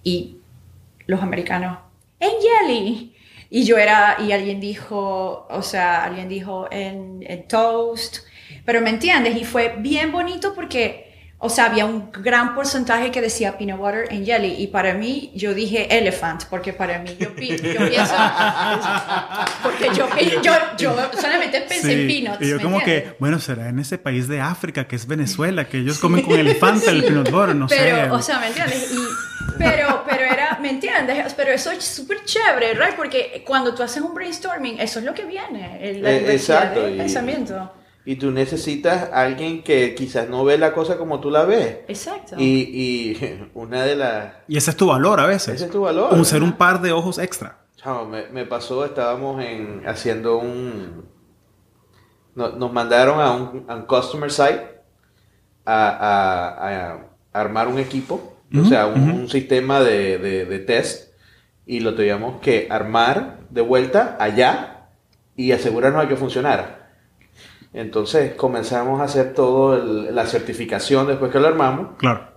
Y 0.03 0.37
los 1.05 1.21
americanos, 1.21 1.79
en 2.19 2.31
jelly. 2.41 3.15
Y 3.49 3.63
yo 3.63 3.77
era, 3.77 4.17
y 4.19 4.31
alguien 4.31 4.59
dijo, 4.59 5.47
o 5.49 5.61
sea, 5.61 6.03
alguien 6.03 6.29
dijo 6.29 6.67
en, 6.71 7.23
en 7.27 7.47
toast. 7.47 8.17
Pero 8.65 8.81
me 8.81 8.91
entiendes, 8.91 9.35
y 9.35 9.43
fue 9.43 9.75
bien 9.79 10.11
bonito 10.11 10.53
porque, 10.53 11.08
o 11.41 11.49
sea, 11.49 11.65
había 11.67 11.85
un 11.85 12.11
gran 12.11 12.53
porcentaje 12.53 13.11
que 13.11 13.21
decía 13.21 13.57
peanut 13.57 13.77
butter 13.79 14.07
and 14.11 14.25
jelly. 14.25 14.55
Y 14.57 14.67
para 14.67 14.93
mí, 14.93 15.31
yo 15.33 15.53
dije 15.53 15.87
elephant, 15.97 16.43
porque 16.49 16.73
para 16.73 16.99
mí, 16.99 17.15
yo, 17.17 17.33
pi- 17.33 17.55
yo 17.57 17.57
pienso. 17.89 18.13
Porque 19.63 19.89
yo, 19.95 20.07
yo, 20.41 20.51
yo 20.77 20.95
solamente 21.19 21.61
pensé 21.61 21.93
en 21.93 22.09
Sí, 22.09 22.21
peanuts. 22.21 22.41
y 22.45 22.49
yo 22.49 22.57
¿me 22.57 22.61
como 22.63 22.79
entiendes? 22.79 23.11
que, 23.11 23.17
bueno, 23.19 23.39
será 23.39 23.69
en 23.69 23.79
ese 23.79 23.97
país 23.97 24.27
de 24.27 24.41
África 24.41 24.87
que 24.87 24.95
es 24.95 25.07
Venezuela, 25.07 25.65
que 25.67 25.77
ellos 25.77 25.99
comen 25.99 26.23
con 26.23 26.37
elefante 26.39 26.89
el 26.89 27.03
peanut 27.03 27.29
butter, 27.31 27.55
no 27.55 27.67
pero, 27.67 27.95
sé. 28.05 28.11
o 28.11 28.21
sea, 28.21 28.39
¿me 28.39 28.47
entiendes? 28.47 28.91
Y, 28.91 28.99
pero, 29.57 30.03
pero 30.07 30.23
era, 30.25 30.57
¿me 30.61 30.69
entiendes? 30.69 31.33
Pero 31.33 31.51
eso 31.51 31.71
es 31.71 31.83
súper 31.83 32.23
chévere, 32.25 32.73
¿right? 32.73 32.95
Porque 32.95 33.43
cuando 33.45 33.73
tú 33.73 33.83
haces 33.83 34.01
un 34.01 34.13
brainstorming, 34.13 34.79
eso 34.79 34.99
es 34.99 35.05
lo 35.05 35.13
que 35.13 35.25
viene, 35.25 35.79
el- 35.81 36.05
Eh, 36.05 36.33
exacto, 36.33 36.83
de 36.83 36.91
y- 36.91 36.97
pensamiento. 36.97 37.73
Y 38.05 38.15
tú 38.15 38.31
necesitas 38.31 39.09
a 39.11 39.21
alguien 39.23 39.61
que 39.63 39.93
quizás 39.93 40.27
no 40.29 40.43
ve 40.43 40.57
la 40.57 40.73
cosa 40.73 40.97
como 40.97 41.19
tú 41.19 41.29
la 41.29 41.43
ves. 41.45 41.79
Exacto. 41.87 42.35
Y, 42.39 42.43
y 42.73 43.49
una 43.53 43.83
de 43.83 43.95
las... 43.95 44.33
Y 44.47 44.57
ese 44.57 44.71
es 44.71 44.77
tu 44.77 44.87
valor 44.87 45.19
a 45.19 45.25
veces. 45.27 45.55
Ese 45.55 45.65
es 45.65 45.71
tu 45.71 45.81
valor. 45.81 46.13
Un 46.13 46.25
ser 46.25 46.41
un 46.41 46.53
par 46.53 46.81
de 46.81 46.91
ojos 46.91 47.19
extra. 47.19 47.57
Chao, 47.75 48.05
me, 48.05 48.27
me 48.29 48.45
pasó, 48.45 48.83
estábamos 48.85 49.41
en, 49.43 49.83
haciendo 49.87 50.37
un... 50.37 51.05
no- 52.35 52.49
nos 52.49 52.73
mandaron 52.73 53.19
a 53.21 53.31
un, 53.31 53.65
a 53.67 53.75
un 53.75 53.83
customer 53.83 54.31
site 54.31 54.79
a, 55.65 55.89
a- 55.89 56.91
a 56.93 56.99
armar 57.33 57.67
un 57.67 57.77
equipo, 57.79 58.37
o 58.59 58.65
sea, 58.65 58.87
un, 58.87 59.09
un 59.11 59.29
sistema 59.29 59.79
de, 59.81 60.17
de- 60.17 60.45
de 60.45 60.59
test, 60.59 61.13
y 61.65 61.81
lo 61.81 61.93
teníamos 61.93 62.41
que 62.41 62.67
armar 62.71 63.37
de 63.51 63.61
vuelta 63.61 64.17
allá 64.19 64.87
y 65.35 65.51
asegurarnos 65.51 66.01
de 66.01 66.07
que 66.09 66.15
funcionara. 66.15 66.78
Entonces 67.73 68.33
comenzamos 68.35 68.99
a 68.99 69.03
hacer 69.03 69.33
todo 69.33 69.75
el- 69.75 70.15
la 70.15 70.25
certificación 70.25 71.07
después 71.07 71.31
que 71.31 71.39
lo 71.39 71.47
armamos 71.47 71.97
Claro. 71.97 72.27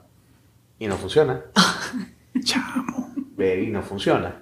y 0.79 0.87
no 0.87 0.97
funciona. 0.97 1.41
Chamo. 2.45 3.09
Y 3.39 3.67
no 3.69 3.83
funciona. 3.83 4.37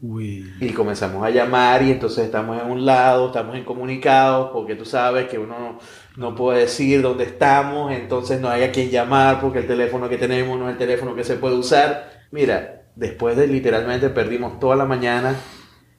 Uy. 0.00 0.54
Y 0.60 0.70
comenzamos 0.70 1.24
a 1.24 1.30
llamar 1.30 1.82
y 1.82 1.90
entonces 1.90 2.24
estamos 2.24 2.62
en 2.62 2.70
un 2.70 2.86
lado, 2.86 3.26
estamos 3.26 3.56
incomunicados 3.58 4.50
porque 4.52 4.76
tú 4.76 4.84
sabes 4.84 5.28
que 5.28 5.38
uno 5.38 5.58
no, 5.58 5.78
no 6.16 6.34
puede 6.36 6.60
decir 6.60 7.02
dónde 7.02 7.24
estamos, 7.24 7.90
entonces 7.92 8.40
no 8.40 8.48
hay 8.48 8.62
a 8.62 8.70
quien 8.70 8.90
llamar 8.90 9.40
porque 9.40 9.58
el 9.58 9.66
teléfono 9.66 10.08
que 10.08 10.16
tenemos 10.16 10.56
no 10.58 10.66
es 10.68 10.72
el 10.72 10.78
teléfono 10.78 11.16
que 11.16 11.24
se 11.24 11.34
puede 11.34 11.56
usar. 11.56 12.12
Mira, 12.30 12.82
después 12.94 13.36
de 13.36 13.48
literalmente 13.48 14.08
perdimos 14.08 14.60
toda 14.60 14.76
la 14.76 14.84
mañana 14.84 15.34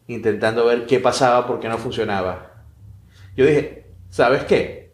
intentando 0.07 0.66
ver 0.66 0.86
qué 0.86 0.99
pasaba 1.02 1.45
porque 1.45 1.68
no 1.68 1.78
funcionaba. 1.78 2.64
Yo 3.36 3.45
dije, 3.45 3.78
¿sabes 4.10 4.44
qué? 4.45 4.94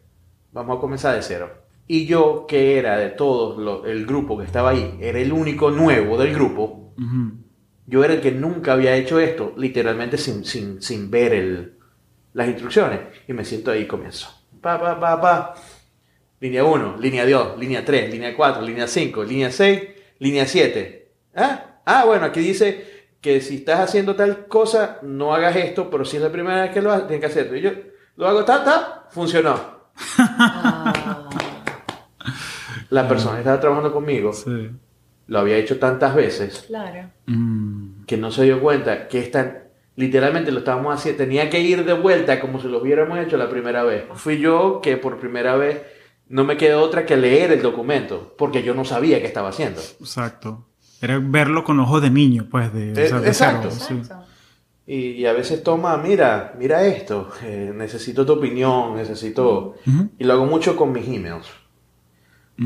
Vamos 0.51 0.77
a 0.77 0.81
comenzar 0.81 1.15
de 1.15 1.21
cero. 1.21 1.51
Y 1.87 2.05
yo, 2.05 2.45
que 2.47 2.77
era 2.79 2.97
de 2.97 3.09
todos 3.09 3.85
el 3.85 4.05
grupo 4.05 4.37
que 4.37 4.45
estaba 4.45 4.71
ahí, 4.71 4.97
era 5.01 5.19
el 5.19 5.31
único 5.31 5.69
nuevo 5.69 6.17
del 6.17 6.33
grupo, 6.33 6.93
Ujú. 6.97 7.33
yo 7.85 8.03
era 8.03 8.13
el 8.15 8.21
que 8.21 8.31
nunca 8.31 8.73
había 8.73 8.95
hecho 8.95 9.19
esto, 9.19 9.53
literalmente 9.57 10.17
sin, 10.17 10.43
sin, 10.45 10.81
sin 10.81 11.11
ver 11.11 11.33
el, 11.33 11.73
las 12.33 12.47
instrucciones. 12.47 13.01
Y 13.27 13.33
me 13.33 13.45
siento 13.45 13.71
ahí 13.71 13.81
y 13.81 13.87
comienzo. 13.87 14.29
Pa, 14.61 14.79
pa, 14.79 14.99
pa, 14.99 15.21
pa. 15.21 15.55
Línea 16.39 16.63
1, 16.63 16.97
línea 16.99 17.25
2, 17.25 17.59
línea 17.59 17.85
3, 17.85 18.11
línea 18.11 18.35
4, 18.35 18.61
línea 18.63 18.87
5, 18.87 19.23
línea 19.23 19.51
6, 19.51 19.81
línea 20.19 20.45
7. 20.45 21.11
¿Ah? 21.35 21.81
ah, 21.85 22.05
bueno, 22.05 22.25
aquí 22.25 22.39
dice 22.39 22.85
que 23.21 23.41
si 23.41 23.57
estás 23.57 23.79
haciendo 23.79 24.15
tal 24.15 24.47
cosa, 24.47 24.99
no 25.01 25.33
hagas 25.33 25.55
esto, 25.55 25.89
pero 25.89 26.03
si 26.05 26.17
es 26.17 26.23
la 26.23 26.31
primera 26.31 26.63
vez 26.63 26.71
que 26.71 26.81
lo 26.81 26.91
haces, 26.91 27.07
tienes 27.07 27.21
que 27.21 27.31
hacerlo. 27.31 27.57
Y 27.57 27.61
yo 27.61 27.71
lo 28.17 28.27
hago, 28.27 28.45
ta, 28.45 28.63
ta, 28.63 29.05
funcionó. 29.11 29.59
Ah, 30.17 31.29
La 32.89 33.07
persona 33.07 33.33
que 33.35 33.39
estaba 33.39 33.59
trabajando 33.59 33.91
conmigo 33.93 34.31
Sí. 34.33 34.69
lo 35.27 35.39
había 35.39 35.57
hecho 35.57 35.79
tantas 35.79 36.13
veces 36.15 36.65
claro. 36.67 37.09
Mm. 37.25 38.03
que 38.05 38.17
no 38.17 38.31
se 38.31 38.43
dio 38.43 38.59
cuenta 38.61 39.07
que 39.07 39.19
esta, 39.19 39.63
literalmente 39.95 40.51
lo 40.51 40.59
estábamos 40.59 40.93
haciendo, 40.95 41.23
tenía 41.23 41.49
que 41.49 41.59
ir 41.59 41.83
de 41.85 41.93
vuelta 41.93 42.39
como 42.39 42.59
si 42.61 42.67
lo 42.67 42.81
hubiéramos 42.81 43.17
hecho 43.19 43.37
la 43.37 43.49
primera 43.49 43.83
vez. 43.83 44.05
Fui 44.13 44.39
yo 44.39 44.81
que 44.81 44.97
por 44.97 45.19
primera 45.19 45.55
vez 45.55 45.81
no 46.29 46.43
me 46.43 46.57
quedó 46.57 46.81
otra 46.83 47.05
que 47.05 47.17
leer 47.17 47.51
el 47.51 47.61
documento, 47.61 48.33
porque 48.37 48.63
yo 48.63 48.73
no 48.73 48.85
sabía 48.85 49.19
qué 49.19 49.25
estaba 49.27 49.49
haciendo. 49.49 49.81
Exacto. 49.99 50.65
Era 51.01 51.19
verlo 51.21 51.63
con 51.63 51.79
ojos 51.79 52.01
de 52.01 52.09
niño, 52.09 52.47
pues, 52.49 52.71
de, 52.73 52.93
o 52.93 52.99
Eh, 52.99 53.07
sea, 53.09 53.19
de 53.19 53.27
exacto. 53.27 53.69
cero, 53.71 54.01
sí. 54.05 54.09
Y, 54.87 55.11
y 55.11 55.25
a 55.25 55.33
veces 55.33 55.63
toma, 55.63 55.97
mira, 55.97 56.53
mira 56.59 56.85
esto, 56.85 57.29
eh, 57.43 57.71
necesito 57.75 58.25
tu 58.25 58.33
opinión, 58.33 58.95
necesito... 58.95 59.75
Y 60.19 60.23
lo 60.23 60.33
hago 60.33 60.45
mucho 60.45 60.75
con 60.75 60.91
mis 60.91 61.07
emails, 61.07 61.47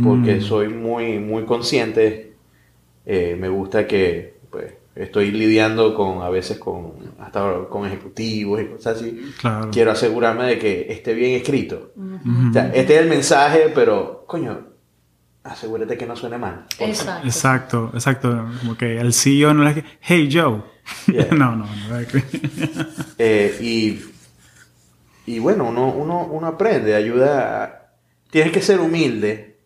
porque 0.04 0.36
Mm. 0.36 0.42
soy 0.42 0.68
muy, 0.70 1.18
muy 1.20 1.46
consciente, 1.46 2.34
eh, 3.06 3.38
me 3.40 3.48
gusta 3.50 3.88
que, 3.88 4.36
pues, 4.52 4.74
estoy 4.96 5.32
lidiando 5.32 5.96
con, 5.96 6.22
a 6.22 6.30
veces 6.30 6.60
con, 6.60 6.92
hasta 7.20 7.66
con 7.70 7.86
ejecutivos 7.88 8.62
y 8.62 8.66
cosas 8.66 8.98
así. 8.98 9.32
Claro. 9.40 9.70
quiero 9.72 9.92
asegurarme 9.92 10.44
de 10.46 10.60
que 10.60 10.88
esté 10.92 11.14
bien 11.14 11.32
escrito. 11.36 11.92
Ujú. 11.96 12.50
O 12.50 12.54
sea, 12.54 12.68
este 12.74 12.96
es 12.96 13.02
el 13.02 13.08
mensaje, 13.08 13.72
pero, 13.74 14.26
coño, 14.28 14.68
asegúrate 15.44 15.98
que 15.98 16.06
no 16.06 16.16
suene 16.16 16.38
mal. 16.38 16.66
Exacto. 16.80 17.26
Exacto, 17.28 17.92
exacto. 17.94 18.50
Como 18.60 18.78
que 18.78 19.00
el 19.00 19.14
CEO 19.14 19.54
no 19.54 19.64
le 19.64 19.74
dice, 19.76 19.88
hey 20.02 20.30
Joe. 20.32 20.62
Yeah. 21.08 21.28
no, 21.32 21.56
no, 21.56 21.66
no. 21.66 22.00
Eh, 23.18 23.58
y, 23.62 24.00
y 25.32 25.40
bueno, 25.40 25.66
uno, 25.70 25.90
uno, 25.92 26.26
uno 26.26 26.48
aprende, 26.48 26.96
ayuda. 26.96 27.64
a- 27.64 27.76
tienes 28.32 28.52
que 28.54 28.62
ser 28.62 28.80
humilde 28.80 29.58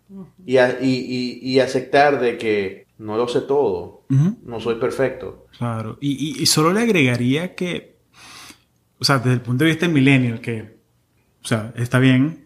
y, 0.46 0.58
a- 0.58 0.78
y, 0.82 0.90
y- 0.90 1.40
y 1.52 1.60
aceptar 1.60 2.20
de 2.20 2.38
que 2.38 2.88
no 2.98 3.18
lo 3.18 3.28
sé 3.28 3.42
todo, 3.42 4.06
no 4.10 4.60
soy 4.60 4.76
perfecto. 4.76 5.48
Claro. 5.58 5.98
Y, 6.02 6.12
y- 6.40 6.42
y 6.42 6.46
solo 6.46 6.72
le 6.72 6.82
agregaría 6.82 7.56
que, 7.56 7.98
o 9.00 9.04
sea, 9.04 9.18
desde 9.18 9.34
el 9.34 9.42
punto 9.42 9.64
de 9.66 9.72
vista 9.72 9.86
del 9.86 9.94
millennial, 9.96 10.40
que, 10.40 10.78
o 11.44 11.46
sea, 11.48 11.74
está 11.76 12.00
bien, 12.00 12.46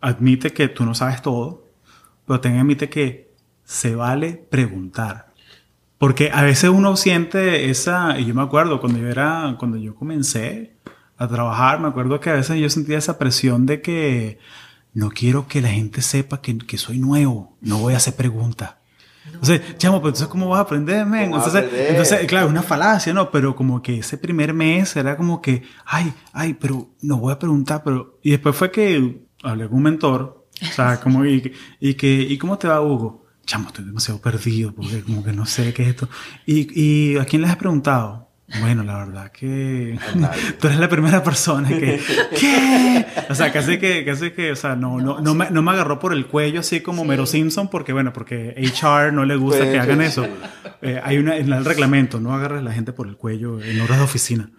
admite 0.00 0.50
que 0.52 0.68
tú 0.68 0.84
no 0.84 0.94
sabes 0.94 1.22
todo, 1.22 1.63
pero 2.26 2.40
también 2.40 2.62
admite 2.62 2.88
que 2.88 3.32
se 3.64 3.94
vale 3.94 4.46
preguntar. 4.50 5.32
Porque 5.98 6.30
a 6.32 6.42
veces 6.42 6.70
uno 6.70 6.96
siente 6.96 7.70
esa, 7.70 8.18
y 8.18 8.26
yo 8.26 8.34
me 8.34 8.42
acuerdo 8.42 8.80
cuando 8.80 8.98
yo 8.98 9.08
era, 9.08 9.56
cuando 9.58 9.78
yo 9.78 9.94
comencé 9.94 10.76
a 11.16 11.28
trabajar, 11.28 11.80
me 11.80 11.88
acuerdo 11.88 12.20
que 12.20 12.30
a 12.30 12.34
veces 12.34 12.60
yo 12.60 12.68
sentía 12.68 12.98
esa 12.98 13.18
presión 13.18 13.66
de 13.66 13.80
que 13.80 14.38
no 14.92 15.10
quiero 15.10 15.46
que 15.48 15.60
la 15.60 15.68
gente 15.68 16.02
sepa 16.02 16.40
que, 16.40 16.58
que 16.58 16.78
soy 16.78 16.98
nuevo, 16.98 17.56
no 17.60 17.78
voy 17.78 17.94
a 17.94 17.98
hacer 17.98 18.14
preguntas. 18.14 18.74
Entonces, 19.26 19.78
chamo, 19.78 19.98
pero 19.98 20.08
entonces, 20.08 20.28
¿cómo 20.28 20.48
vas 20.48 20.58
a 20.58 20.62
aprender, 20.62 21.06
men? 21.06 21.30
¿Cómo 21.30 21.42
vas 21.42 21.54
a 21.54 21.58
Entonces, 21.58 21.68
aprender? 21.68 21.90
entonces, 21.90 22.26
claro, 22.26 22.46
es 22.46 22.52
una 22.52 22.62
falacia, 22.62 23.14
¿no? 23.14 23.30
Pero 23.30 23.56
como 23.56 23.82
que 23.82 23.98
ese 23.98 24.18
primer 24.18 24.52
mes 24.52 24.94
era 24.96 25.16
como 25.16 25.40
que, 25.40 25.62
ay, 25.86 26.12
ay, 26.32 26.54
pero 26.54 26.90
no 27.00 27.16
voy 27.18 27.32
a 27.32 27.38
preguntar, 27.38 27.82
pero... 27.82 28.18
Y 28.22 28.30
después 28.32 28.54
fue 28.54 28.70
que 28.70 29.22
hablé 29.42 29.66
con 29.66 29.78
un 29.78 29.82
mentor, 29.82 30.43
o 30.62 30.66
sea, 30.66 31.00
como, 31.00 31.24
y, 31.24 31.40
que- 31.42 31.52
y 31.80 31.94
que, 31.94 32.12
¿y 32.22 32.38
cómo 32.38 32.58
te 32.58 32.68
va, 32.68 32.80
Hugo? 32.80 33.26
Chamo, 33.46 33.68
estoy 33.68 33.84
demasiado 33.84 34.20
perdido 34.20 34.72
porque 34.74 35.02
como 35.02 35.22
que 35.22 35.32
no 35.32 35.44
sé 35.46 35.74
qué 35.74 35.82
es 35.82 35.88
esto. 35.90 36.08
¿Y, 36.46 36.68
y 36.80 37.18
a 37.18 37.24
quién 37.26 37.42
les 37.42 37.50
has 37.50 37.56
preguntado? 37.56 38.24
Bueno, 38.60 38.84
la 38.84 38.98
verdad 38.98 39.32
que 39.32 39.98
tú 40.60 40.66
eres 40.68 40.78
la 40.78 40.88
primera 40.88 41.22
persona 41.22 41.68
que 41.68 41.98
¿qué? 42.38 43.04
O 43.28 43.34
sea, 43.34 43.50
casi 43.52 43.78
que 43.78 44.04
casi 44.04 44.30
que, 44.32 44.52
o 44.52 44.56
sea, 44.56 44.76
no 44.76 44.98
no 45.00 45.18
no 45.20 45.34
me, 45.34 45.50
no 45.50 45.62
me 45.62 45.70
agarró 45.72 45.98
por 45.98 46.12
el 46.12 46.26
cuello 46.26 46.60
así 46.60 46.80
como 46.80 47.04
Mero 47.06 47.24
Simpson 47.26 47.68
porque 47.68 47.92
bueno, 47.94 48.12
porque 48.12 48.54
HR 48.58 49.12
no 49.12 49.24
le 49.24 49.36
gusta 49.36 49.64
que 49.70 49.78
hagan 49.78 50.02
eso. 50.02 50.26
Eh, 50.82 51.00
hay 51.02 51.16
una 51.18 51.36
en 51.38 51.50
el 51.52 51.64
reglamento, 51.64 52.20
no 52.20 52.34
agarres 52.34 52.60
a 52.60 52.62
la 52.62 52.72
gente 52.72 52.92
por 52.92 53.08
el 53.08 53.16
cuello 53.16 53.60
en 53.62 53.80
horas 53.80 53.96
de 53.98 54.04
oficina. 54.04 54.50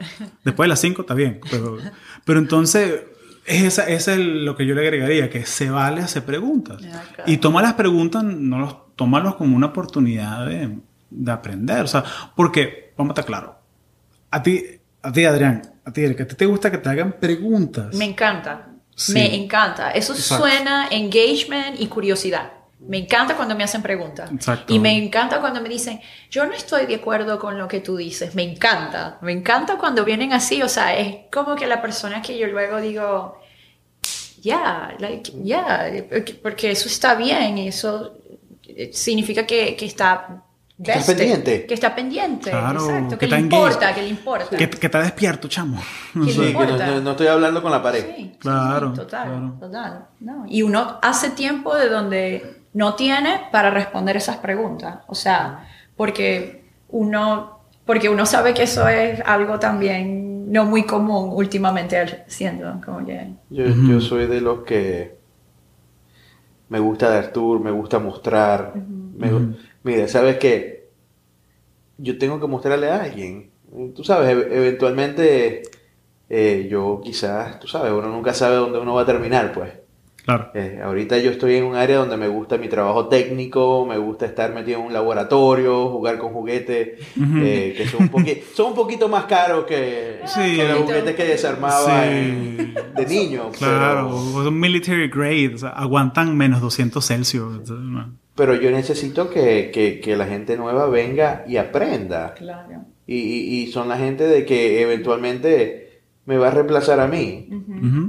Después 0.43 0.65
de 0.65 0.69
las 0.69 0.81
5 0.81 1.01
está 1.03 1.13
bien, 1.13 1.39
pero 1.49 1.77
pero 2.25 2.39
entonces 2.39 3.01
esa, 3.45 3.87
esa 3.87 4.13
es 4.13 4.19
lo 4.19 4.55
que 4.55 4.65
yo 4.65 4.75
le 4.75 4.81
agregaría, 4.81 5.29
que 5.29 5.45
se 5.45 5.69
vale 5.69 6.01
hacer 6.01 6.23
preguntas. 6.23 6.77
Y 7.25 7.37
toma 7.37 7.61
las 7.61 7.73
preguntas, 7.73 8.23
no 8.23 8.59
los, 8.59 8.95
tómalos 8.95 9.35
como 9.35 9.55
una 9.55 9.67
oportunidad 9.67 10.45
de, 10.47 10.79
de 11.09 11.31
aprender. 11.31 11.81
O 11.81 11.87
sea, 11.87 12.03
porque, 12.35 12.93
vamos 12.97 13.11
a 13.11 13.13
estar 13.13 13.25
claros, 13.25 13.55
a 14.31 14.41
ti, 14.41 14.63
a 15.01 15.11
ti, 15.11 15.25
Adrián, 15.25 15.61
a 15.85 15.93
ti, 15.93 16.01
Erika, 16.01 16.23
¿a 16.23 16.27
ti 16.27 16.35
te 16.35 16.45
gusta 16.45 16.71
que 16.71 16.77
te 16.77 16.89
hagan 16.89 17.15
preguntas? 17.19 17.93
Me 17.95 18.05
encanta. 18.05 18.67
Me 19.09 19.35
encanta. 19.35 19.91
Eso 19.91 20.15
suena 20.15 20.87
engagement 20.89 21.79
y 21.79 21.87
curiosidad. 21.87 22.51
Me 22.79 22.97
encanta 22.97 23.35
cuando 23.35 23.55
me 23.55 23.63
hacen 23.63 23.81
preguntas. 23.81 24.31
Exacto. 24.31 24.73
Y 24.73 24.79
me 24.79 24.97
encanta 24.97 25.39
cuando 25.39 25.61
me 25.61 25.69
dicen, 25.69 25.99
yo 26.29 26.45
no 26.45 26.53
estoy 26.53 26.85
de 26.85 26.95
acuerdo 26.95 27.39
con 27.39 27.57
lo 27.57 27.67
que 27.67 27.79
tú 27.79 27.97
dices. 27.97 28.35
Me 28.35 28.43
encanta. 28.43 29.17
Me 29.21 29.31
encanta 29.31 29.77
cuando 29.77 30.05
vienen 30.05 30.33
así. 30.33 30.61
O 30.61 30.69
sea, 30.69 30.97
es 30.97 31.17
como 31.31 31.55
que 31.55 31.65
la 31.67 31.81
persona 31.81 32.21
que 32.21 32.37
yo 32.37 32.47
luego 32.47 32.79
digo, 32.81 33.39
ya, 34.41 34.95
yeah, 35.43 35.91
porque 36.43 36.71
eso 36.71 36.87
está 36.87 37.15
bien 37.15 37.57
y 37.57 37.69
eso 37.69 38.17
significa 38.91 39.45
que, 39.47 39.75
que 39.75 39.85
está 39.85 40.43
que 40.83 40.91
está 40.91 41.15
pendiente. 41.15 41.65
Que 41.65 41.73
está 41.73 41.95
pendiente. 41.95 42.49
Exacto. 42.49 43.17
Que, 43.17 43.27
le 43.27 43.39
importa, 43.39 43.95
que 43.95 44.01
le 44.01 44.09
importa. 44.09 44.57
Que, 44.57 44.65
está 44.65 45.01
despierto, 45.01 45.47
chamo. 45.47 45.81
sí, 46.13 46.53
que 46.53 47.01
no, 47.01 47.11
estoy 47.11 47.27
hablando 47.27 47.61
con 47.61 47.71
la 47.71 47.81
pared. 47.81 48.05
Sí, 48.15 48.35
claro. 48.39 48.91
total, 48.91 49.53
total. 49.57 50.07
Y 50.47 50.63
uno 50.63 50.99
hace 51.01 51.29
tiempo 51.29 51.75
de 51.75 51.87
donde 51.87 52.64
no 52.75 52.93
tiene 52.95 53.47
para 53.51 53.71
responder 53.71 54.17
esas 54.17 54.37
preguntas. 54.37 54.99
O 55.07 55.15
sea, 55.15 55.67
porque 55.95 56.65
uno, 56.89 57.61
porque 57.85 58.09
uno 58.09 58.25
sabe 58.25 58.53
que 58.53 58.63
eso 58.63 58.87
es 58.87 59.21
algo 59.25 59.57
también 59.59 60.51
no 60.51 60.65
muy 60.65 60.83
común 60.83 61.31
últimamente 61.33 62.25
siendo 62.27 62.79
como 62.85 63.03
yo, 63.49 63.65
yo 63.65 63.99
soy 63.99 64.27
de 64.27 64.41
los 64.41 64.59
que 64.59 65.15
me 66.69 66.79
gusta 66.79 67.09
dar 67.09 67.31
tour, 67.31 67.59
me 67.61 67.71
gusta 67.71 67.97
mostrar. 67.97 68.73
Mira, 69.83 70.07
sabes 70.07 70.37
que 70.37 70.89
yo 71.97 72.17
tengo 72.17 72.39
que 72.39 72.47
mostrarle 72.47 72.89
a 72.89 73.03
alguien. 73.03 73.51
Tú 73.95 74.03
sabes, 74.03 74.29
eventualmente 74.29 75.61
eh, 76.29 76.67
yo 76.69 77.01
quizás, 77.03 77.57
tú 77.59 77.67
sabes, 77.67 77.93
uno 77.93 78.09
nunca 78.09 78.33
sabe 78.33 78.57
dónde 78.57 78.79
uno 78.79 78.95
va 78.95 79.03
a 79.03 79.05
terminar, 79.05 79.53
pues. 79.53 79.84
Claro. 80.25 80.49
Eh, 80.55 80.79
ahorita 80.83 81.19
yo 81.19 81.29
estoy 81.29 81.55
en 81.55 81.65
un 81.65 81.75
área 81.75 81.97
donde 81.97 82.17
me 82.17 82.27
gusta 82.27 82.57
mi 82.57 82.67
trabajo 82.67 83.07
técnico, 83.07 83.85
me 83.85 83.99
gusta 83.99 84.25
estar 84.25 84.53
metido 84.55 84.79
en 84.79 84.87
un 84.87 84.93
laboratorio, 84.93 85.89
jugar 85.89 86.17
con 86.17 86.33
juguetes 86.33 86.99
eh, 87.15 87.75
que 87.77 87.87
son 87.87 88.09
un, 88.11 88.25
son 88.55 88.67
un 88.69 88.75
poquito 88.75 89.07
más 89.07 89.25
caros 89.25 89.65
que, 89.65 90.21
los 90.23 90.79
juguetes 90.79 91.15
que 91.15 91.25
desarmaba 91.25 92.01
de 92.01 93.05
niño. 93.07 93.51
Claro, 93.51 94.09
son 94.09 94.59
military 94.59 95.09
grade, 95.09 95.51
o 95.53 95.57
sea, 95.59 95.69
aguantan 95.69 96.35
menos 96.35 96.59
200 96.59 97.05
Celsius. 97.05 97.71
Pero 98.33 98.55
yo 98.55 98.71
necesito 98.71 99.29
que, 99.29 99.69
que, 99.71 99.99
que, 99.99 100.17
la 100.17 100.25
gente 100.25 100.57
nueva 100.57 100.87
venga 100.87 101.45
y 101.47 101.57
aprenda. 101.57 102.33
Claro. 102.33 102.83
Y, 103.05 103.17
y, 103.17 103.61
y, 103.61 103.71
son 103.71 103.87
la 103.87 103.97
gente 103.97 104.25
de 104.25 104.43
que 104.43 104.81
eventualmente 104.81 105.84
me 106.25 106.37
va 106.37 106.47
a 106.47 106.51
reemplazar 106.51 106.99
a 106.99 107.07
mí. 107.07 107.49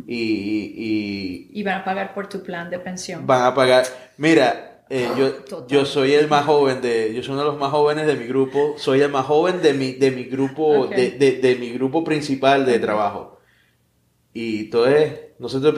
y, 0.06 0.16
y, 0.16 1.51
y, 1.52 1.62
van 1.62 1.80
a 1.80 1.84
pagar 1.84 2.14
por 2.14 2.28
tu 2.28 2.43
plan 2.43 2.70
de 2.70 2.78
pensión. 2.78 3.26
Van 3.26 3.43
a 3.44 3.55
pagar. 3.55 3.84
Mira, 4.16 4.84
eh, 4.88 5.09
yo, 5.16 5.66
yo 5.66 5.84
soy 5.84 6.12
el 6.14 6.28
más 6.28 6.44
joven 6.44 6.80
de, 6.80 7.12
yo 7.14 7.22
soy 7.22 7.32
uno 7.34 7.43
de 7.43 7.48
los 7.48 7.59
más 7.59 7.70
jóvenes 7.70 8.06
de 8.06 8.16
mi 8.16 8.26
grupo, 8.26 8.74
soy 8.78 9.01
el 9.01 9.10
más 9.10 9.26
joven 9.26 9.60
de 9.62 9.74
mi, 9.74 9.93
de 9.93 10.10
mi 10.10 10.24
grupo, 10.24 10.86
de, 10.86 11.12
de, 11.12 11.32
de, 11.40 11.56
mi 11.56 11.72
grupo 11.72 12.05
principal 12.05 12.64
de 12.64 12.78
trabajo. 12.78 13.40
Y 14.32 14.64
entonces, 14.64 15.20
no, 15.38 15.48
se 15.48 15.60
te, 15.60 15.72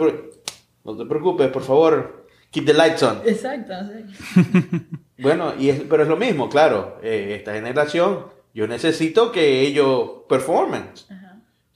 no 0.85 0.97
te 0.97 1.05
preocupes, 1.07 1.49
por 1.49 1.63
favor, 1.63 2.19
Keep 2.51 2.65
the 2.65 2.73
lights 2.73 3.03
on. 3.03 3.21
Exacto, 3.27 3.75
sí. 3.85 4.81
bueno, 5.19 5.53
y 5.59 5.69
es, 5.69 5.83
pero 5.89 6.03
es 6.03 6.09
lo 6.09 6.17
mismo, 6.17 6.49
claro. 6.49 6.99
Eh, 7.03 7.35
esta 7.39 7.53
generación, 7.53 8.27
yo 8.55 8.67
necesito 8.67 9.31
que 9.33 9.61
ellos 9.61 10.23
performen. 10.29 10.85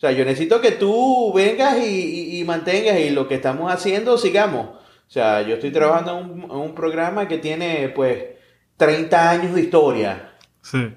O 0.03 0.07
sea, 0.07 0.13
yo 0.13 0.25
necesito 0.25 0.61
que 0.61 0.73
tú 0.73 1.33
vengas 1.33 1.79
y, 1.79 2.43
mantengas 2.45 2.99
y 2.99 3.11
lo 3.11 3.29
que 3.29 3.37
estamos 3.37 3.73
haciendo 3.73 4.19
sigamos. 4.19 4.67
O 4.67 5.11
sea, 5.11 5.43
yo 5.43 5.55
estoy 5.55 5.71
trabajando 5.71 6.19
en 6.19 6.45
un, 6.45 6.51
un 6.51 6.75
programa 6.75 7.29
que 7.29 7.39
tiene 7.39 7.89
pues 7.91 8.25
30 8.79 9.31
años 9.31 9.55
de 9.55 9.61
historia. 9.61 10.33
Sí 10.61 10.93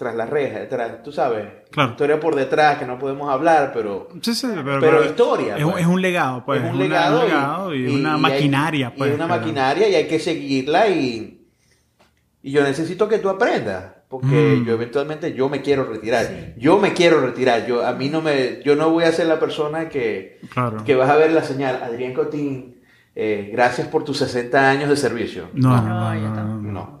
tras 0.00 0.16
la 0.16 0.24
reja, 0.24 0.60
detrás, 0.60 1.02
tú 1.02 1.12
sabes. 1.12 1.46
Historia 1.76 2.18
por 2.18 2.34
detrás 2.34 2.78
que 2.78 2.86
no 2.86 2.98
podemos 2.98 3.30
hablar, 3.30 3.70
pero. 3.74 4.08
Sí, 4.22 4.34
sí, 4.34 4.48
pero, 4.64 5.04
historia. 5.04 5.58
Es, 5.58 5.62
pues. 5.62 5.82
es, 5.82 5.86
un 5.86 6.00
legado, 6.00 6.42
pues. 6.42 6.62
Es 6.64 6.70
un 6.70 6.78
legado, 6.78 7.74
y, 7.74 7.86
una 7.86 8.16
maquinaria, 8.16 8.94
pues. 8.96 9.10
Y 9.10 9.14
una 9.14 9.26
maquinaria 9.26 9.90
y 9.90 9.94
hay 9.94 10.08
que 10.08 10.18
seguirla 10.18 10.88
y. 10.88 11.46
Y 12.42 12.50
yo 12.50 12.62
necesito 12.62 13.06
que 13.06 13.18
tú 13.18 13.28
aprendas. 13.28 13.92
Porque 14.10 14.58
mm. 14.58 14.64
yo 14.64 14.74
eventualmente 14.74 15.32
yo 15.32 15.48
me 15.48 15.62
quiero 15.62 15.84
retirar. 15.84 16.54
Yo 16.58 16.78
me 16.78 16.92
quiero 16.92 17.20
retirar. 17.20 17.64
Yo 17.66 17.86
a 17.86 17.92
mí 17.92 18.08
no 18.08 18.20
me 18.20 18.60
yo 18.64 18.74
no 18.74 18.90
voy 18.90 19.04
a 19.04 19.12
ser 19.12 19.28
la 19.28 19.38
persona 19.38 19.88
que, 19.88 20.40
que 20.84 20.96
vas 20.96 21.08
a 21.08 21.16
ver 21.16 21.30
la 21.30 21.44
señal 21.44 21.80
Adrián 21.82 22.12
Cotín 22.12 22.80
eh, 23.14 23.50
gracias 23.52 23.88
por 23.88 24.04
tus 24.04 24.18
60 24.18 24.70
años 24.70 24.88
de 24.88 24.96
servicio. 24.96 25.48
No, 25.54 25.80
no, 25.82 26.14
no. 26.14 26.98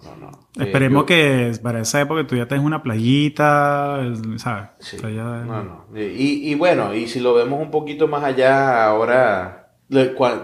Esperemos 0.58 1.04
que 1.04 1.52
para 1.62 1.80
esa 1.80 2.00
época 2.00 2.26
tú 2.26 2.36
ya 2.36 2.46
tengas 2.46 2.66
una 2.66 2.82
playita, 2.82 4.00
¿sabes? 4.36 4.70
Sí. 4.80 4.96
No, 5.02 5.62
no. 5.64 5.86
Y, 5.94 6.50
y, 6.50 6.54
bueno, 6.56 6.94
y 6.94 7.06
si 7.06 7.20
lo 7.20 7.34
vemos 7.34 7.60
un 7.60 7.70
poquito 7.70 8.08
más 8.08 8.24
allá, 8.24 8.84
ahora, 8.84 9.72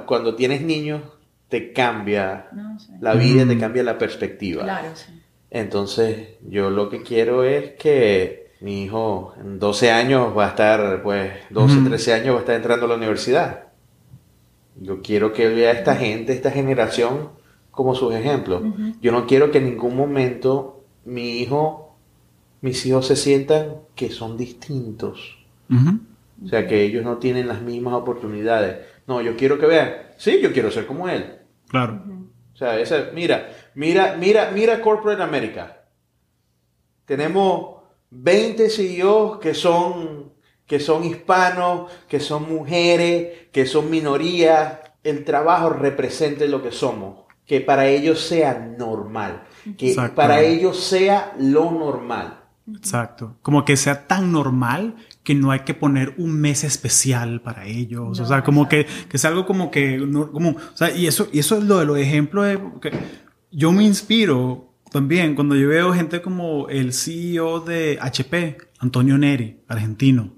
cuando 0.07 0.37
tienes 0.37 0.63
niños, 0.63 1.03
te 1.49 1.73
cambia 1.73 2.49
la 3.01 3.15
vida, 3.15 3.47
te 3.47 3.59
cambia 3.59 3.83
la 3.83 3.99
perspectiva. 3.99 4.63
Claro, 4.63 4.89
sí. 4.95 5.13
Entonces, 5.59 6.37
yo 6.47 6.71
lo 6.71 6.91
que 6.91 7.03
quiero 7.03 7.43
es 7.43 7.73
que 7.73 8.51
mi 8.61 8.85
hijo 8.85 9.35
en 9.41 9.59
12 9.59 9.91
años 9.91 10.37
va 10.37 10.47
a 10.47 10.49
estar, 10.51 11.03
pues, 11.03 11.33
12, 11.51 11.81
13 11.89 12.13
años 12.13 12.35
va 12.35 12.39
a 12.39 12.41
estar 12.41 12.57
entrando 12.57 12.85
a 12.85 12.89
la 12.91 12.97
universidad. 12.97 13.69
Yo 14.79 15.01
quiero 15.01 15.33
que 15.33 15.49
vea 15.49 15.71
a 15.71 15.73
esta 15.73 15.97
gente, 15.97 16.35
esta 16.35 16.51
generación, 16.51 17.31
como 17.71 17.95
sus 17.95 18.15
ejemplos. 18.15 18.63
Yo 19.01 19.13
no 19.13 19.27
quiero 19.27 19.51
que 19.51 19.59
en 19.59 19.65
ningún 19.65 19.97
momento 19.97 20.85
mi 21.07 21.39
hijo, 21.39 21.97
mis 22.61 22.85
hijos 22.85 23.07
se 23.07 23.17
sientan 23.17 23.77
que 23.95 24.11
son 24.11 24.37
distintos. 24.37 25.39
O 26.45 26.49
sea, 26.49 26.67
que 26.67 26.83
ellos 26.83 27.03
no 27.03 27.17
tienen 27.17 27.49
las 27.49 27.63
mismas 27.63 27.95
oportunidades. 27.95 28.79
No, 29.07 29.23
yo 29.23 29.37
quiero 29.37 29.59
que 29.59 29.67
vean, 29.67 29.93
sí, 30.19 30.39
yo 30.43 30.53
quiero 30.53 30.71
ser 30.71 30.87
como 30.87 31.09
él. 31.09 31.39
Claro. 31.69 32.03
O 32.53 32.59
sea, 32.59 32.79
esa, 32.79 33.11
mira, 33.15 33.51
mira, 33.77 34.17
mira, 34.19 34.51
mira 34.53 34.81
Corporate 34.81 35.23
America. 35.23 35.85
Tenemos 37.05 37.77
20 38.11 38.69
CEOs 38.69 39.39
que 39.39 39.55
son 39.55 40.35
que 40.67 40.81
son 40.81 41.05
hispanos, 41.05 41.91
que 42.09 42.21
son 42.21 42.49
mujeres, 42.53 43.49
que 43.53 43.67
son 43.67 43.91
minorías, 43.91 44.79
el 45.05 45.25
trabajo 45.25 45.71
represente 45.71 46.49
lo 46.49 46.63
que 46.63 46.73
somos, 46.73 47.21
que 47.47 47.61
para 47.61 47.87
ellos 47.87 48.21
sea 48.21 48.59
normal, 48.77 49.45
que 49.79 49.95
para 50.15 50.41
ellos 50.41 50.83
sea 50.83 51.35
lo 51.39 51.71
normal. 51.71 52.41
Exacto, 52.77 53.37
como 53.43 53.65
que 53.65 53.77
sea 53.77 54.09
tan 54.09 54.33
normal 54.33 54.97
que 55.23 55.37
no 55.37 55.53
hay 55.53 55.61
que 55.61 55.73
poner 55.73 56.15
un 56.19 56.33
mes 56.33 56.65
especial 56.65 57.41
para 57.41 57.65
ellos, 57.67 58.19
o 58.19 58.27
sea, 58.27 58.43
como 58.43 58.69
que, 58.69 58.87
que 59.09 59.19
sea 59.19 59.31
algo 59.31 59.47
como 59.47 59.71
que, 59.71 60.01
como, 60.33 60.51
o 60.51 60.77
sea, 60.77 60.91
y 60.91 61.07
eso, 61.07 61.29
y 61.33 61.39
eso 61.39 61.59
es 61.59 61.63
lo 61.63 61.79
de 61.79 61.85
los 61.85 61.97
ejemplos, 61.97 62.45
de, 62.45 62.59
que 62.81 62.91
yo 63.51 63.73
me 63.73 63.85
inspiro 63.85 64.73
también 64.91 65.35
cuando 65.35 65.57
yo 65.57 65.69
veo 65.69 65.93
gente 65.93 66.23
como 66.23 66.69
el 66.69 66.93
CEO 66.93 67.61
de 67.61 67.99
HP, 68.01 68.59
Antonio 68.79 69.19
Neri, 69.19 69.61
argentino, 69.69 70.37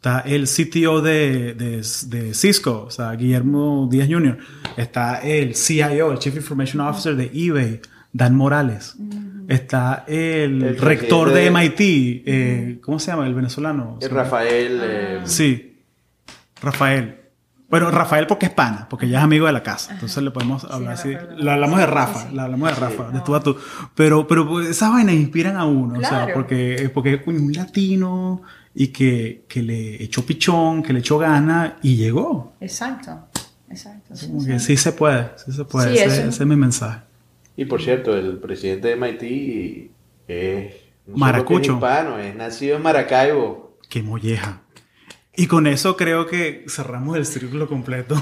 Está 0.00 0.20
el 0.20 0.46
CTO 0.46 1.02
de, 1.02 1.52
de, 1.52 1.82
de, 2.06 2.32
Cisco, 2.32 2.84
o 2.86 2.90
sea, 2.90 3.12
Guillermo 3.12 3.86
Díaz 3.90 4.08
Jr. 4.10 4.38
Está 4.78 5.16
el 5.16 5.54
CIO, 5.54 6.12
el 6.12 6.18
Chief 6.18 6.34
Information 6.36 6.80
Officer 6.80 7.14
de 7.14 7.30
eBay, 7.34 7.82
Dan 8.10 8.34
Morales. 8.34 8.96
Está 9.46 10.06
el, 10.08 10.78
rector 10.78 11.34
de 11.34 11.50
MIT, 11.50 11.80
eh, 12.24 12.78
¿cómo 12.80 12.98
se 12.98 13.10
llama? 13.10 13.26
El 13.26 13.34
venezolano. 13.34 13.98
Rafael. 14.10 14.80
Eh, 14.82 15.20
sí, 15.24 15.82
Rafael. 16.62 17.19
Bueno, 17.70 17.88
Rafael 17.92 18.26
porque 18.26 18.46
es 18.46 18.52
pana, 18.52 18.88
porque 18.90 19.08
ya 19.08 19.18
es 19.18 19.24
amigo 19.24 19.46
de 19.46 19.52
la 19.52 19.62
casa. 19.62 19.92
Entonces 19.94 20.20
le 20.24 20.32
podemos 20.32 20.64
hablar 20.64 20.94
así. 20.94 21.14
Le 21.36 21.50
hablamos 21.50 21.78
de 21.78 21.86
Rafa, 21.86 22.28
le 22.32 22.40
hablamos 22.40 22.68
de 22.68 22.74
Rafa, 22.74 23.10
de 23.10 23.20
tú 23.20 23.36
a 23.36 23.40
tú. 23.40 23.56
Pero, 23.94 24.26
pero 24.26 24.46
pues, 24.48 24.68
esas 24.68 24.90
vainas 24.90 25.14
inspiran 25.14 25.56
a 25.56 25.64
uno, 25.64 26.00
o 26.00 26.02
sea, 26.02 26.34
porque, 26.34 26.90
porque 26.92 27.14
es 27.14 27.26
un 27.26 27.52
latino 27.52 28.42
y 28.74 28.88
que, 28.88 29.44
que 29.48 29.62
le 29.62 30.02
echó 30.02 30.26
pichón, 30.26 30.82
que 30.82 30.92
le 30.92 30.98
echó 30.98 31.18
gana 31.18 31.76
y 31.80 31.94
llegó. 31.94 32.54
Exacto, 32.60 33.28
exacto. 33.70 34.16
Sí, 34.16 34.58
sí 34.58 34.76
se 34.76 34.90
puede, 34.90 35.30
sí 35.36 35.52
se 35.52 35.64
puede. 35.64 35.94
ese, 35.94 36.26
es 36.26 36.40
mi 36.40 36.56
mensaje. 36.56 37.02
Y 37.56 37.66
por 37.66 37.80
cierto, 37.80 38.16
el 38.16 38.38
presidente 38.38 38.88
de 38.88 38.96
MIT 38.96 39.90
es... 40.26 40.74
Maracucho. 41.06 41.72
Es 41.72 41.76
hispano, 41.76 42.18
es 42.18 42.34
nacido 42.34 42.76
en 42.76 42.82
Maracaibo. 42.82 43.78
Qué 43.88 44.02
molleja. 44.02 44.62
Y 45.36 45.46
con 45.46 45.66
eso 45.66 45.96
creo 45.96 46.26
que 46.26 46.64
cerramos 46.68 47.16
el 47.16 47.24
círculo 47.24 47.68
completo 47.68 48.20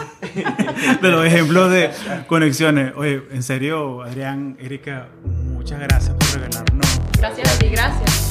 de 1.02 1.09
los 1.09 1.24
ejemplos 1.24 1.70
de 1.70 1.90
conexiones. 2.26 2.93
Oye, 2.97 3.22
en 3.30 3.43
serio, 3.43 4.02
Adrián, 4.02 4.56
Erika, 4.60 5.09
muchas 5.24 5.80
gracias 5.80 6.14
por 6.14 6.40
regalarnos. 6.40 7.01
Gracias 7.18 7.55
a 7.55 7.59
ti, 7.59 7.68
gracias. 7.68 8.27